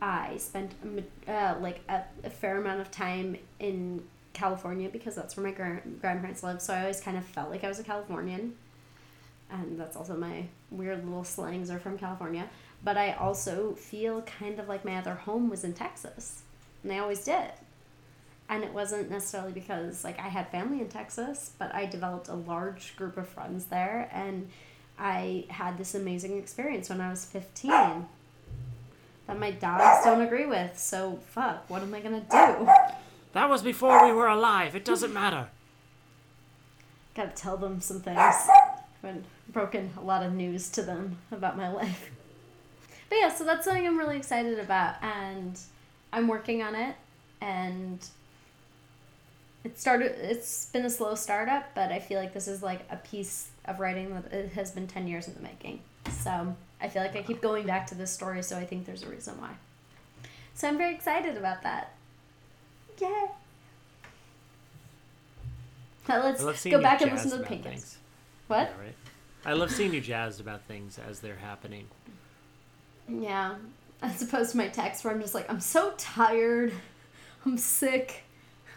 I 0.00 0.36
spent 0.36 0.74
uh, 1.26 1.56
like 1.60 1.80
a, 1.88 2.02
a 2.22 2.30
fair 2.30 2.58
amount 2.58 2.80
of 2.80 2.92
time 2.92 3.36
in 3.58 4.04
California 4.32 4.88
because 4.88 5.16
that's 5.16 5.36
where 5.36 5.44
my 5.44 5.52
grand- 5.52 5.98
grandparents 6.00 6.44
live. 6.44 6.62
So 6.62 6.72
I 6.72 6.82
always 6.82 7.00
kind 7.00 7.16
of 7.16 7.24
felt 7.24 7.50
like 7.50 7.64
I 7.64 7.68
was 7.68 7.80
a 7.80 7.82
Californian, 7.82 8.54
and 9.50 9.80
that's 9.80 9.96
also 9.96 10.16
my 10.16 10.44
weird 10.70 11.04
little 11.04 11.24
slangs 11.24 11.68
are 11.68 11.80
from 11.80 11.98
California 11.98 12.48
but 12.82 12.96
I 12.96 13.12
also 13.12 13.74
feel 13.74 14.22
kind 14.22 14.58
of 14.58 14.68
like 14.68 14.84
my 14.84 14.96
other 14.96 15.14
home 15.14 15.50
was 15.50 15.64
in 15.64 15.72
Texas. 15.72 16.42
And 16.82 16.92
I 16.92 16.98
always 16.98 17.24
did. 17.24 17.50
And 18.48 18.64
it 18.64 18.72
wasn't 18.72 19.10
necessarily 19.10 19.52
because 19.52 20.04
like 20.04 20.18
I 20.18 20.28
had 20.28 20.48
family 20.50 20.80
in 20.80 20.88
Texas, 20.88 21.52
but 21.58 21.74
I 21.74 21.86
developed 21.86 22.28
a 22.28 22.34
large 22.34 22.96
group 22.96 23.16
of 23.16 23.28
friends 23.28 23.66
there 23.66 24.10
and 24.12 24.48
I 24.98 25.44
had 25.48 25.78
this 25.78 25.94
amazing 25.94 26.38
experience 26.38 26.88
when 26.88 27.00
I 27.00 27.10
was 27.10 27.24
15 27.24 27.70
that 29.26 29.38
my 29.38 29.50
dogs 29.50 30.04
don't 30.04 30.22
agree 30.22 30.46
with. 30.46 30.78
So 30.78 31.18
fuck, 31.28 31.68
what 31.68 31.82
am 31.82 31.94
I 31.94 32.00
going 32.00 32.14
to 32.14 32.26
do? 32.30 32.70
that 33.34 33.48
was 33.50 33.62
before 33.62 34.06
we 34.06 34.12
were 34.12 34.26
alive 34.26 34.74
it 34.74 34.86
doesn't 34.86 35.12
matter 35.12 35.48
Got 37.18 37.34
to 37.34 37.42
tell 37.42 37.56
them 37.56 37.80
some 37.80 38.00
things. 38.00 38.16
I've 38.16 39.24
broken 39.52 39.90
a 39.98 40.00
lot 40.00 40.22
of 40.22 40.32
news 40.34 40.68
to 40.70 40.82
them 40.82 41.18
about 41.32 41.56
my 41.56 41.68
life. 41.68 42.10
But 43.08 43.16
yeah, 43.16 43.34
so 43.34 43.42
that's 43.42 43.64
something 43.64 43.84
I'm 43.84 43.98
really 43.98 44.16
excited 44.16 44.58
about, 44.58 45.02
and 45.02 45.58
I'm 46.12 46.28
working 46.28 46.62
on 46.62 46.74
it. 46.74 46.94
And 47.40 48.06
it 49.68 49.78
started. 49.78 50.12
It's 50.20 50.66
been 50.66 50.84
a 50.84 50.90
slow 50.90 51.14
startup, 51.14 51.74
but 51.74 51.92
I 51.92 51.98
feel 51.98 52.18
like 52.18 52.32
this 52.34 52.48
is 52.48 52.62
like 52.62 52.80
a 52.90 52.96
piece 52.96 53.48
of 53.66 53.80
writing 53.80 54.14
that 54.14 54.32
it 54.32 54.52
has 54.52 54.70
been 54.70 54.86
ten 54.86 55.06
years 55.06 55.28
in 55.28 55.34
the 55.34 55.40
making. 55.40 55.80
So 56.10 56.54
I 56.80 56.88
feel 56.88 57.02
like 57.02 57.16
I 57.16 57.22
keep 57.22 57.40
going 57.40 57.66
back 57.66 57.86
to 57.88 57.94
this 57.94 58.10
story, 58.10 58.42
so 58.42 58.56
I 58.56 58.64
think 58.64 58.86
there's 58.86 59.02
a 59.02 59.08
reason 59.08 59.40
why. 59.40 59.50
So 60.54 60.68
I'm 60.68 60.78
very 60.78 60.94
excited 60.94 61.36
about 61.36 61.62
that. 61.62 61.94
Yay! 63.00 63.26
Now 66.08 66.22
let's 66.24 66.40
i 66.40 66.44
love 66.44 66.58
seeing 66.58 66.74
go 66.74 66.82
back 66.82 67.02
and 67.02 67.12
listen 67.12 67.30
to 67.32 67.36
the 67.38 67.44
Pinkins. 67.44 67.96
What? 68.46 68.72
yeah, 68.76 68.84
right 68.84 68.94
i 69.44 69.52
love 69.52 69.70
seeing 69.70 69.92
you 69.92 70.00
jazzed 70.00 70.40
about 70.40 70.62
things 70.62 70.98
as 70.98 71.20
they're 71.20 71.36
happening 71.36 71.86
Yeah. 73.08 73.56
As 74.02 74.22
opposed 74.22 74.52
to 74.52 74.56
my 74.56 74.68
text 74.68 75.04
where 75.04 75.12
I'm 75.12 75.20
just 75.20 75.34
like, 75.34 75.50
I'm 75.50 75.58
so 75.60 75.92
tired. 75.98 76.72
I'm 77.44 77.58
sick. 77.58 78.22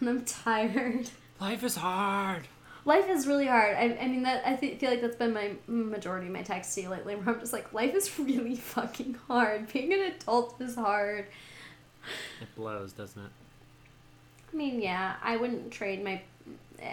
And 0.02 0.10
I'm 0.10 0.24
tired. 0.24 1.10
life 1.40 1.62
is 1.62 1.76
hard 1.76 2.48
Life 2.84 3.08
is 3.08 3.28
really 3.28 3.46
hard. 3.46 3.76
I, 3.76 3.96
I 4.00 4.08
mean, 4.08 4.24
that 4.24 4.42
I 4.44 4.56
th- 4.56 4.78
feel 4.78 4.90
like 4.90 5.00
that's 5.00 5.14
been 5.14 5.32
my 5.32 5.52
majority 5.68 6.26
of 6.26 6.32
my 6.32 6.42
text 6.42 6.74
to 6.74 6.82
you 6.82 6.88
lately, 6.88 7.14
where 7.14 7.32
I'm 7.32 7.40
just 7.40 7.52
like, 7.52 7.72
life 7.72 7.94
is 7.94 8.18
really 8.18 8.56
fucking 8.74 9.18
hard. 9.28 9.72
Being 9.72 9.92
an 9.92 10.00
adult 10.00 10.60
is 10.60 10.74
hard. 10.74 11.26
it 12.40 12.48
blows 12.56 12.92
doesn't 12.92 13.22
it 13.22 13.30
I 14.52 14.56
mean, 14.56 14.82
yeah, 14.82 15.14
I 15.22 15.36
wouldn't 15.36 15.70
trade 15.70 16.02
my, 16.02 16.20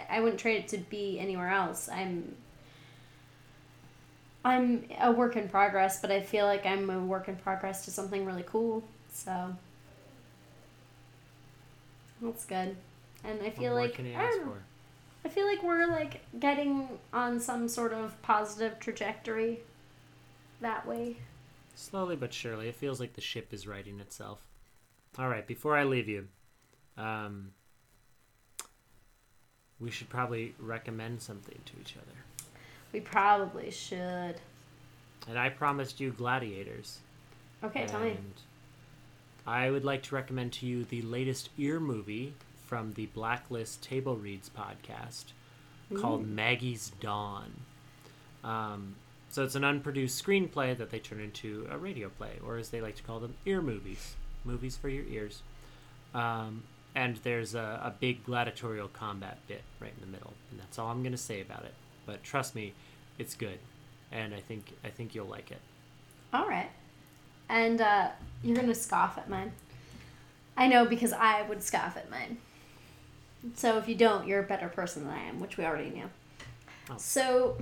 I 0.08 0.20
wouldn't 0.20 0.40
trade 0.40 0.58
it 0.58 0.68
to 0.68 0.78
be 0.78 1.18
anywhere 1.18 1.48
else. 1.48 1.88
I'm, 1.88 2.36
I'm 4.44 4.84
a 5.00 5.10
work 5.10 5.34
in 5.34 5.48
progress, 5.48 6.00
but 6.00 6.12
I 6.12 6.20
feel 6.20 6.46
like 6.46 6.64
I'm 6.64 6.88
a 6.88 7.00
work 7.00 7.26
in 7.26 7.34
progress 7.34 7.84
to 7.86 7.90
something 7.90 8.24
really 8.24 8.44
cool. 8.46 8.84
So 9.12 9.56
that's 12.22 12.44
good, 12.44 12.76
and 13.24 13.40
I 13.42 13.50
feel 13.50 13.74
like 13.74 14.00
I, 14.00 14.38
I 15.24 15.28
feel 15.28 15.46
like 15.46 15.62
we're 15.62 15.86
like 15.86 16.20
getting 16.38 16.88
on 17.12 17.40
some 17.40 17.68
sort 17.68 17.92
of 17.92 18.20
positive 18.22 18.78
trajectory 18.78 19.60
that 20.60 20.86
way. 20.86 21.16
Slowly 21.74 22.16
but 22.16 22.32
surely, 22.32 22.68
it 22.68 22.74
feels 22.74 23.00
like 23.00 23.14
the 23.14 23.20
ship 23.20 23.52
is 23.52 23.66
righting 23.66 24.00
itself. 24.00 24.42
All 25.18 25.28
right, 25.28 25.46
before 25.46 25.76
I 25.76 25.84
leave 25.84 26.08
you, 26.08 26.28
um, 26.96 27.52
we 29.78 29.90
should 29.90 30.08
probably 30.08 30.54
recommend 30.58 31.22
something 31.22 31.58
to 31.64 31.72
each 31.80 31.96
other. 31.96 32.16
We 32.92 33.00
probably 33.00 33.70
should. 33.70 34.36
And 35.28 35.38
I 35.38 35.48
promised 35.48 36.00
you 36.00 36.10
Gladiators. 36.10 36.98
Okay, 37.62 37.86
tell 37.86 38.00
me. 38.00 38.16
I 39.46 39.70
would 39.70 39.84
like 39.84 40.02
to 40.04 40.14
recommend 40.14 40.52
to 40.54 40.66
you 40.66 40.84
the 40.84 41.02
latest 41.02 41.50
ear 41.58 41.80
movie 41.80 42.34
from 42.70 42.92
the 42.92 43.06
Blacklist 43.06 43.82
Table 43.82 44.14
Reads 44.14 44.48
podcast 44.48 45.24
called 46.00 46.24
Maggie's 46.24 46.92
Dawn. 47.00 47.50
Um, 48.44 48.94
so 49.28 49.42
it's 49.42 49.56
an 49.56 49.64
unproduced 49.64 50.24
screenplay 50.24 50.78
that 50.78 50.90
they 50.90 51.00
turn 51.00 51.18
into 51.18 51.66
a 51.68 51.76
radio 51.76 52.10
play, 52.10 52.38
or 52.46 52.58
as 52.58 52.70
they 52.70 52.80
like 52.80 52.94
to 52.94 53.02
call 53.02 53.18
them, 53.18 53.34
ear 53.44 53.60
movies. 53.60 54.14
Movies 54.44 54.76
for 54.76 54.88
your 54.88 55.04
ears. 55.06 55.42
Um, 56.14 56.62
and 56.94 57.16
there's 57.16 57.56
a, 57.56 57.80
a 57.82 57.92
big 57.98 58.24
gladiatorial 58.24 58.86
combat 58.86 59.38
bit 59.48 59.62
right 59.80 59.92
in 59.92 60.00
the 60.00 60.12
middle, 60.12 60.34
and 60.52 60.60
that's 60.60 60.78
all 60.78 60.90
I'm 60.90 61.02
going 61.02 61.10
to 61.10 61.18
say 61.18 61.40
about 61.40 61.64
it. 61.64 61.74
But 62.06 62.22
trust 62.22 62.54
me, 62.54 62.72
it's 63.18 63.34
good, 63.34 63.58
and 64.12 64.32
I 64.32 64.40
think 64.40 64.72
I 64.84 64.90
think 64.90 65.12
you'll 65.16 65.26
like 65.26 65.50
it. 65.50 65.60
All 66.32 66.48
right. 66.48 66.70
And 67.48 67.80
uh, 67.80 68.10
you're 68.44 68.54
going 68.54 68.68
to 68.68 68.74
scoff 68.76 69.18
at 69.18 69.28
mine. 69.28 69.50
I 70.56 70.68
know 70.68 70.84
because 70.84 71.12
I 71.12 71.42
would 71.42 71.64
scoff 71.64 71.96
at 71.96 72.08
mine. 72.12 72.38
So 73.54 73.78
if 73.78 73.88
you 73.88 73.94
don't, 73.94 74.26
you're 74.26 74.40
a 74.40 74.46
better 74.46 74.68
person 74.68 75.04
than 75.04 75.14
I 75.14 75.22
am, 75.24 75.40
which 75.40 75.56
we 75.56 75.64
already 75.64 75.90
knew. 75.90 76.10
Oh. 76.90 76.96
So, 76.98 77.58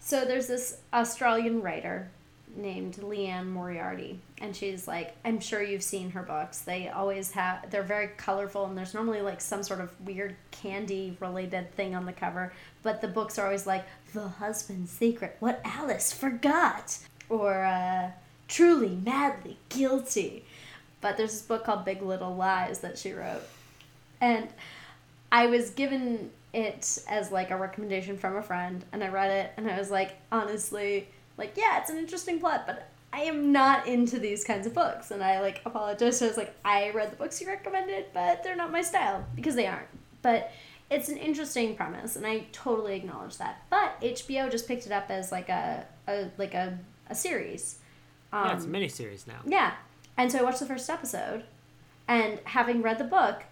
so 0.00 0.24
there's 0.24 0.46
this 0.46 0.78
Australian 0.92 1.62
writer 1.62 2.08
named 2.56 3.02
Liane 3.02 3.50
Moriarty, 3.50 4.18
and 4.38 4.54
she's 4.54 4.86
like, 4.86 5.14
I'm 5.24 5.40
sure 5.40 5.62
you've 5.62 5.82
seen 5.82 6.10
her 6.10 6.22
books. 6.22 6.60
They 6.60 6.88
always 6.88 7.32
have, 7.32 7.70
they're 7.70 7.82
very 7.82 8.08
colorful, 8.16 8.66
and 8.66 8.78
there's 8.78 8.94
normally 8.94 9.20
like 9.22 9.40
some 9.40 9.62
sort 9.62 9.80
of 9.80 9.90
weird 10.00 10.36
candy 10.50 11.16
related 11.20 11.74
thing 11.74 11.94
on 11.94 12.06
the 12.06 12.12
cover, 12.12 12.52
but 12.82 13.00
the 13.00 13.08
books 13.08 13.38
are 13.38 13.46
always 13.46 13.66
like, 13.66 13.84
The 14.12 14.28
Husband's 14.28 14.92
Secret, 14.92 15.36
What 15.40 15.60
Alice 15.64 16.12
Forgot, 16.12 16.98
or 17.28 17.64
uh, 17.64 18.10
Truly, 18.46 18.98
Madly 19.04 19.56
Guilty. 19.68 20.44
But 21.00 21.16
there's 21.16 21.32
this 21.32 21.42
book 21.42 21.64
called 21.64 21.84
Big 21.84 22.02
Little 22.02 22.36
Lies 22.36 22.78
that 22.80 22.98
she 22.98 23.12
wrote. 23.12 23.42
And 24.24 24.48
I 25.30 25.46
was 25.48 25.70
given 25.70 26.30
it 26.54 26.98
as 27.08 27.30
like 27.30 27.50
a 27.50 27.56
recommendation 27.56 28.16
from 28.16 28.36
a 28.36 28.42
friend, 28.42 28.82
and 28.92 29.04
I 29.04 29.08
read 29.08 29.30
it, 29.30 29.52
and 29.56 29.70
I 29.70 29.78
was 29.78 29.90
like, 29.90 30.16
honestly, 30.32 31.08
like, 31.36 31.54
yeah, 31.56 31.80
it's 31.80 31.90
an 31.90 31.98
interesting 31.98 32.40
plot, 32.40 32.64
but 32.66 32.88
I 33.12 33.20
am 33.22 33.52
not 33.52 33.86
into 33.86 34.18
these 34.18 34.42
kinds 34.42 34.66
of 34.66 34.74
books. 34.74 35.10
And 35.10 35.22
I 35.22 35.40
like 35.40 35.60
apologized. 35.66 36.22
I 36.22 36.26
was 36.26 36.36
like, 36.36 36.54
I 36.64 36.90
read 36.90 37.12
the 37.12 37.16
books 37.16 37.40
you 37.40 37.46
recommended, 37.46 38.06
but 38.14 38.42
they're 38.42 38.56
not 38.56 38.72
my 38.72 38.82
style 38.82 39.24
because 39.36 39.54
they 39.56 39.66
aren't. 39.66 39.88
But 40.22 40.50
it's 40.90 41.08
an 41.08 41.18
interesting 41.18 41.76
premise, 41.76 42.16
and 42.16 42.26
I 42.26 42.46
totally 42.52 42.96
acknowledge 42.96 43.36
that. 43.36 43.62
But 43.68 44.00
HBO 44.00 44.50
just 44.50 44.66
picked 44.66 44.86
it 44.86 44.92
up 44.92 45.10
as 45.10 45.30
like 45.30 45.48
a, 45.50 45.84
a 46.08 46.30
like 46.38 46.54
a, 46.54 46.78
a 47.10 47.14
series. 47.14 47.78
Um, 48.32 48.46
yeah, 48.46 48.56
it's 48.56 48.64
a 48.64 48.68
miniseries 48.68 49.26
now. 49.26 49.40
yeah. 49.46 49.74
And 50.16 50.30
so 50.32 50.38
I 50.38 50.42
watched 50.42 50.60
the 50.60 50.66
first 50.66 50.88
episode, 50.88 51.44
and 52.08 52.38
having 52.44 52.80
read 52.82 52.98
the 52.98 53.04
book, 53.04 53.44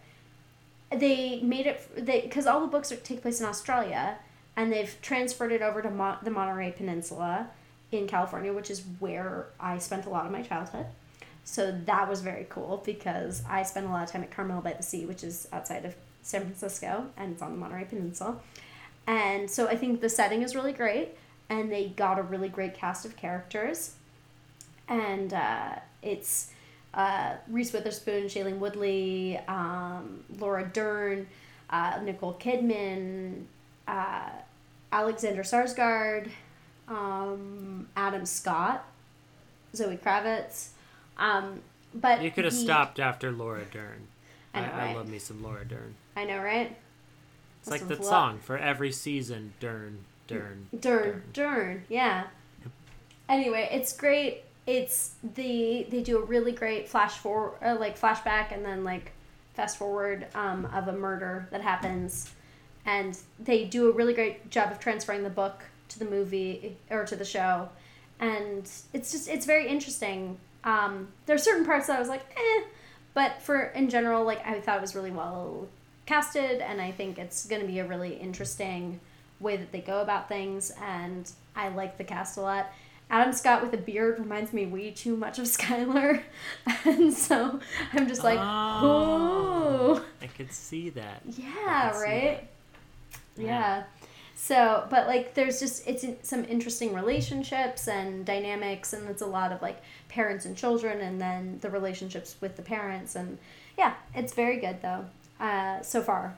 they 0.95 1.41
made 1.41 1.67
it 1.67 2.07
they 2.07 2.23
because 2.23 2.47
all 2.47 2.61
the 2.61 2.67
books 2.67 2.93
are, 2.93 2.97
take 2.97 3.23
place 3.23 3.41
in 3.41 3.47
Australia, 3.47 4.19
and 4.57 4.73
they've 4.73 4.97
transferred 5.03 5.53
it 5.53 5.63
over 5.63 5.83
to 5.83 5.91
Mo- 5.91 6.19
the 6.23 6.31
Monterey 6.31 6.73
Peninsula 6.73 7.49
in 7.91 8.07
California, 8.07 8.53
which 8.53 8.71
is 8.71 8.83
where 8.99 9.47
I 9.61 9.79
spent 9.79 10.07
a 10.07 10.11
lot 10.11 10.27
of 10.27 10.33
my 10.33 10.43
childhood. 10.43 10.87
So 11.45 11.73
that 11.87 12.09
was 12.09 12.21
very 12.21 12.47
cool 12.49 12.83
because 12.85 13.43
I 13.49 13.63
spent 13.65 13.87
a 13.87 13.91
lot 13.91 14.05
of 14.05 14.11
time 14.11 14.23
at 14.23 14.31
Carmel 14.31 14.61
by 14.61 14.73
the 14.75 14.83
Sea, 14.83 15.07
which 15.07 15.25
is 15.25 15.49
outside 15.53 15.85
of 15.85 15.95
San 16.23 16.43
Francisco 16.43 17.07
and 17.17 17.33
it's 17.33 17.43
on 17.43 17.53
the 17.53 17.59
Monterey 17.59 17.85
Peninsula. 17.85 18.37
And 19.07 19.51
so 19.51 19.67
I 19.67 19.77
think 19.77 20.01
the 20.01 20.09
setting 20.09 20.43
is 20.43 20.55
really 20.55 20.73
great 20.73 21.17
and 21.49 21.71
they 21.71 21.89
got 21.89 22.19
a 22.19 22.23
really 22.23 22.49
great 22.49 22.75
cast 22.75 23.05
of 23.05 23.17
characters. 23.17 23.95
And 24.89 25.33
uh, 25.33 25.77
it's 26.01 26.51
uh, 26.95 27.35
Reese 27.49 27.73
Witherspoon, 27.73 28.25
Shailene 28.25 28.59
Woodley, 28.59 29.39
um, 29.49 30.25
Laura 30.39 30.65
Dern, 30.73 31.27
uh, 31.71 32.01
Nicole 32.03 32.35
Kidman, 32.35 33.45
uh, 33.89 34.29
Alexander 34.93 35.43
Skarsgård, 35.43 36.29
um, 36.89 37.89
Adam 37.97 38.27
Scott, 38.27 38.85
Zoe 39.75 39.97
Kravitz. 39.97 40.69
Um, 41.17 41.61
but 41.95 42.23
You 42.23 42.31
could 42.31 42.45
have 42.45 42.53
the- 42.55 42.59
stopped 42.61 43.01
after 43.01 43.31
Laura 43.33 43.65
Dern. 43.65 44.09
I 44.55 44.59
I, 44.59 44.67
know, 44.67 44.73
I, 44.73 44.79
right? 44.87 44.97
love 44.97 45.09
me 45.09 45.19
some 45.19 45.43
Laura 45.43 45.65
Dern. 45.65 45.95
I 46.17 46.25
know, 46.25 46.39
right? 46.43 46.77
It's 47.61 47.71
like 47.71 47.87
that 47.89 48.05
song 48.05 48.39
for 48.41 48.59
every 48.59 48.93
season. 48.93 49.55
Dern, 49.61 50.05
Dern, 50.27 50.69
Dern, 50.79 50.81
Dern, 50.81 51.23
Dern, 51.33 51.85
yeah. 51.89 52.25
Anyway, 53.29 53.69
it's 53.73 53.97
great. 53.97 54.43
It's 54.67 55.15
the 55.35 55.87
they 55.91 56.03
do 56.03 56.19
a 56.19 56.25
really 56.25 56.53
great 56.53 56.89
flash 56.89 57.19
forward, 57.19 57.55
uh, 57.63 57.77
like 57.79 57.99
flashback, 57.99 58.53
and 58.53 58.65
then 58.65 58.85
like 58.85 59.13
fast 59.55 59.77
forward 59.77 60.27
um, 60.35 60.67
of 60.67 60.89
a 60.89 60.93
murder 60.93 61.49
that 61.51 61.61
happens, 61.61 62.31
and 62.87 63.19
they 63.41 63.65
do 63.65 63.89
a 63.89 63.93
really 63.93 64.15
great 64.15 64.51
job 64.51 64.71
of 64.71 64.79
transferring 64.79 65.25
the 65.25 65.31
book 65.31 65.65
to 65.89 65.99
the 65.99 66.05
movie 66.05 66.77
or 66.91 67.05
to 67.05 67.17
the 67.17 67.25
show, 67.25 67.69
and 68.21 68.71
it's 68.93 69.13
just 69.13 69.29
it's 69.29 69.47
very 69.47 69.67
interesting. 69.67 70.39
Um, 70.65 71.09
there 71.27 71.35
are 71.35 71.41
certain 71.41 71.67
parts 71.67 71.89
that 71.89 71.97
I 71.97 71.99
was 71.99 72.09
like, 72.09 72.25
eh, 72.37 72.63
but 73.15 73.43
for 73.43 73.63
in 73.63 73.91
general, 73.91 74.25
like 74.25 74.47
I 74.47 74.61
thought 74.61 74.79
it 74.79 74.81
was 74.81 74.95
really 74.95 75.11
well 75.11 75.67
casted, 76.07 76.61
and 76.61 76.81
I 76.81 76.93
think 76.93 77.19
it's 77.19 77.47
going 77.47 77.63
to 77.63 77.67
be 77.67 77.81
a 77.81 77.87
really 77.87 78.15
interesting 78.15 79.01
way 79.41 79.57
that 79.57 79.73
they 79.73 79.81
go 79.81 80.01
about 80.01 80.29
things, 80.29 80.73
and 80.81 81.31
I 81.57 81.69
like 81.69 81.99
the 81.99 82.05
cast 82.05 82.37
a 82.37 82.41
lot. 82.41 82.71
Adam 83.13 83.33
Scott 83.35 83.63
with 83.63 83.73
a 83.75 83.77
beard 83.77 84.19
reminds 84.19 84.53
me 84.53 84.67
way 84.67 84.91
too 84.91 85.17
much 85.17 85.39
of 85.39 85.45
Skylar, 85.57 86.23
and 86.85 87.13
so 87.13 87.61
I'm 87.93 88.09
just 88.09 88.25
like, 88.25 88.39
Oh. 88.41 90.01
oh, 90.01 90.05
I 90.21 90.27
could 90.27 90.51
see 90.51 90.89
that. 90.91 91.21
yeah, 91.27 91.91
right, 92.01 92.49
that. 93.37 93.43
yeah. 93.43 93.83
So, 94.35 94.87
but 94.91 95.07
like, 95.07 95.35
there's 95.35 95.61
just 95.61 95.87
it's 95.87 96.03
in- 96.03 96.17
some 96.25 96.45
interesting 96.47 96.95
relationships 96.95 97.87
and 97.87 98.25
dynamics, 98.25 98.93
and 98.93 99.09
it's 99.09 99.23
a 99.23 99.27
lot 99.27 99.53
of 99.53 99.63
like 99.63 99.81
parents 100.09 100.45
and 100.47 100.57
children, 100.57 101.01
and 101.01 101.21
then 101.21 101.59
the 101.61 101.71
relationships 101.71 102.35
with 102.41 102.57
the 102.57 102.63
parents, 102.63 103.15
and 103.15 103.39
yeah, 103.79 103.95
it's 104.15 104.33
very 104.33 104.57
good 104.59 104.81
though. 104.83 105.05
Uh, 105.39 105.83
so 105.83 106.01
far, 106.03 106.35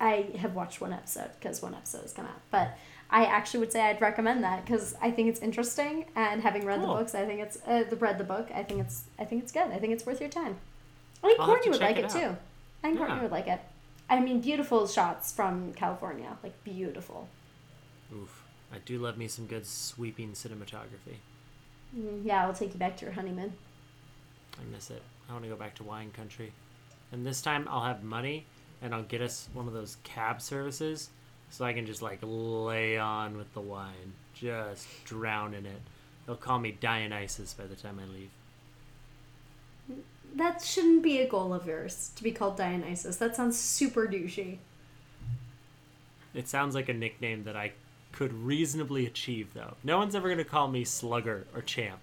I 0.00 0.26
have 0.38 0.54
watched 0.54 0.80
one 0.80 0.92
episode 0.92 1.30
because 1.38 1.62
one 1.62 1.72
episode 1.74 2.02
has 2.02 2.12
come 2.12 2.26
out, 2.26 2.40
but 2.50 2.76
I 3.10 3.24
actually 3.26 3.60
would 3.60 3.72
say 3.72 3.82
I'd 3.82 4.00
recommend 4.00 4.42
that 4.44 4.64
because 4.64 4.94
I 5.00 5.10
think 5.10 5.28
it's 5.28 5.40
interesting, 5.40 6.06
and 6.16 6.42
having 6.42 6.64
read 6.64 6.80
Cool. 6.80 6.88
the 6.88 6.94
books, 6.94 7.14
I 7.14 7.24
think 7.26 7.40
it's 7.40 7.58
uh, 7.66 7.84
the 7.88 7.96
read 7.96 8.18
the 8.18 8.24
book. 8.24 8.48
I 8.54 8.62
think 8.62 8.80
it's 8.80 9.04
I 9.18 9.24
think 9.24 9.42
it's 9.42 9.52
good. 9.52 9.68
I 9.68 9.78
think 9.78 9.92
it's 9.92 10.06
worth 10.06 10.20
your 10.20 10.30
time. 10.30 10.56
I 11.22 11.28
think 11.28 11.40
I'll 11.40 11.46
Courtney 11.46 11.70
would 11.70 11.80
like 11.80 11.98
it 11.98 12.06
it, 12.06 12.10
too. 12.10 12.36
I 12.82 12.88
think 12.88 12.98
Courtney 12.98 13.20
would 13.20 13.30
like 13.30 13.46
it. 13.46 13.60
I 14.10 14.20
mean, 14.20 14.40
beautiful 14.40 14.86
shots 14.86 15.32
from 15.32 15.72
California, 15.74 16.36
like 16.42 16.62
beautiful. 16.64 17.28
Oof. 18.14 18.42
I 18.72 18.78
do 18.84 18.98
love 18.98 19.16
me 19.16 19.28
some 19.28 19.46
good 19.46 19.66
sweeping 19.66 20.32
cinematography. 20.32 21.18
Mm, 21.96 22.24
yeah, 22.24 22.44
I'll 22.44 22.52
take 22.52 22.72
you 22.72 22.78
back 22.78 22.96
to 22.98 23.04
your 23.04 23.14
honeymoon. 23.14 23.52
I 24.58 24.64
miss 24.72 24.90
it. 24.90 25.02
I 25.28 25.32
want 25.32 25.44
to 25.44 25.50
go 25.50 25.56
back 25.56 25.74
to 25.76 25.84
wine 25.84 26.10
country. 26.10 26.52
And 27.12 27.24
this 27.24 27.40
time 27.40 27.68
I'll 27.70 27.84
have 27.84 28.02
money 28.02 28.46
and 28.82 28.94
I'll 28.94 29.04
get 29.04 29.20
us 29.22 29.48
one 29.54 29.68
of 29.68 29.72
those 29.72 29.96
cab 30.04 30.42
services 30.42 31.10
so 31.54 31.64
I 31.64 31.72
can 31.72 31.86
just 31.86 32.02
like 32.02 32.18
lay 32.22 32.98
on 32.98 33.36
with 33.36 33.52
the 33.54 33.60
wine. 33.60 34.12
Just 34.34 34.88
drown 35.04 35.54
in 35.54 35.64
it. 35.64 35.80
They'll 36.26 36.34
call 36.34 36.58
me 36.58 36.76
Dionysus 36.80 37.54
by 37.54 37.66
the 37.66 37.76
time 37.76 38.00
I 38.02 38.12
leave. 38.12 38.30
That 40.34 40.60
shouldn't 40.62 41.04
be 41.04 41.20
a 41.20 41.28
goal 41.28 41.54
of 41.54 41.64
yours 41.64 42.10
to 42.16 42.24
be 42.24 42.32
called 42.32 42.56
Dionysus. 42.56 43.18
That 43.18 43.36
sounds 43.36 43.56
super 43.56 44.08
douchey. 44.08 44.58
It 46.34 46.48
sounds 46.48 46.74
like 46.74 46.88
a 46.88 46.94
nickname 46.94 47.44
that 47.44 47.54
I 47.54 47.70
could 48.10 48.32
reasonably 48.32 49.06
achieve, 49.06 49.54
though. 49.54 49.74
No 49.84 49.98
one's 49.98 50.16
ever 50.16 50.26
going 50.26 50.38
to 50.38 50.44
call 50.44 50.66
me 50.66 50.82
Slugger 50.82 51.46
or 51.54 51.62
Champ. 51.62 52.00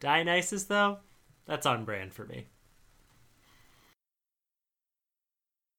Dionysus, 0.00 0.64
though, 0.64 0.96
that's 1.44 1.66
on 1.66 1.84
brand 1.84 2.14
for 2.14 2.24
me. 2.24 2.46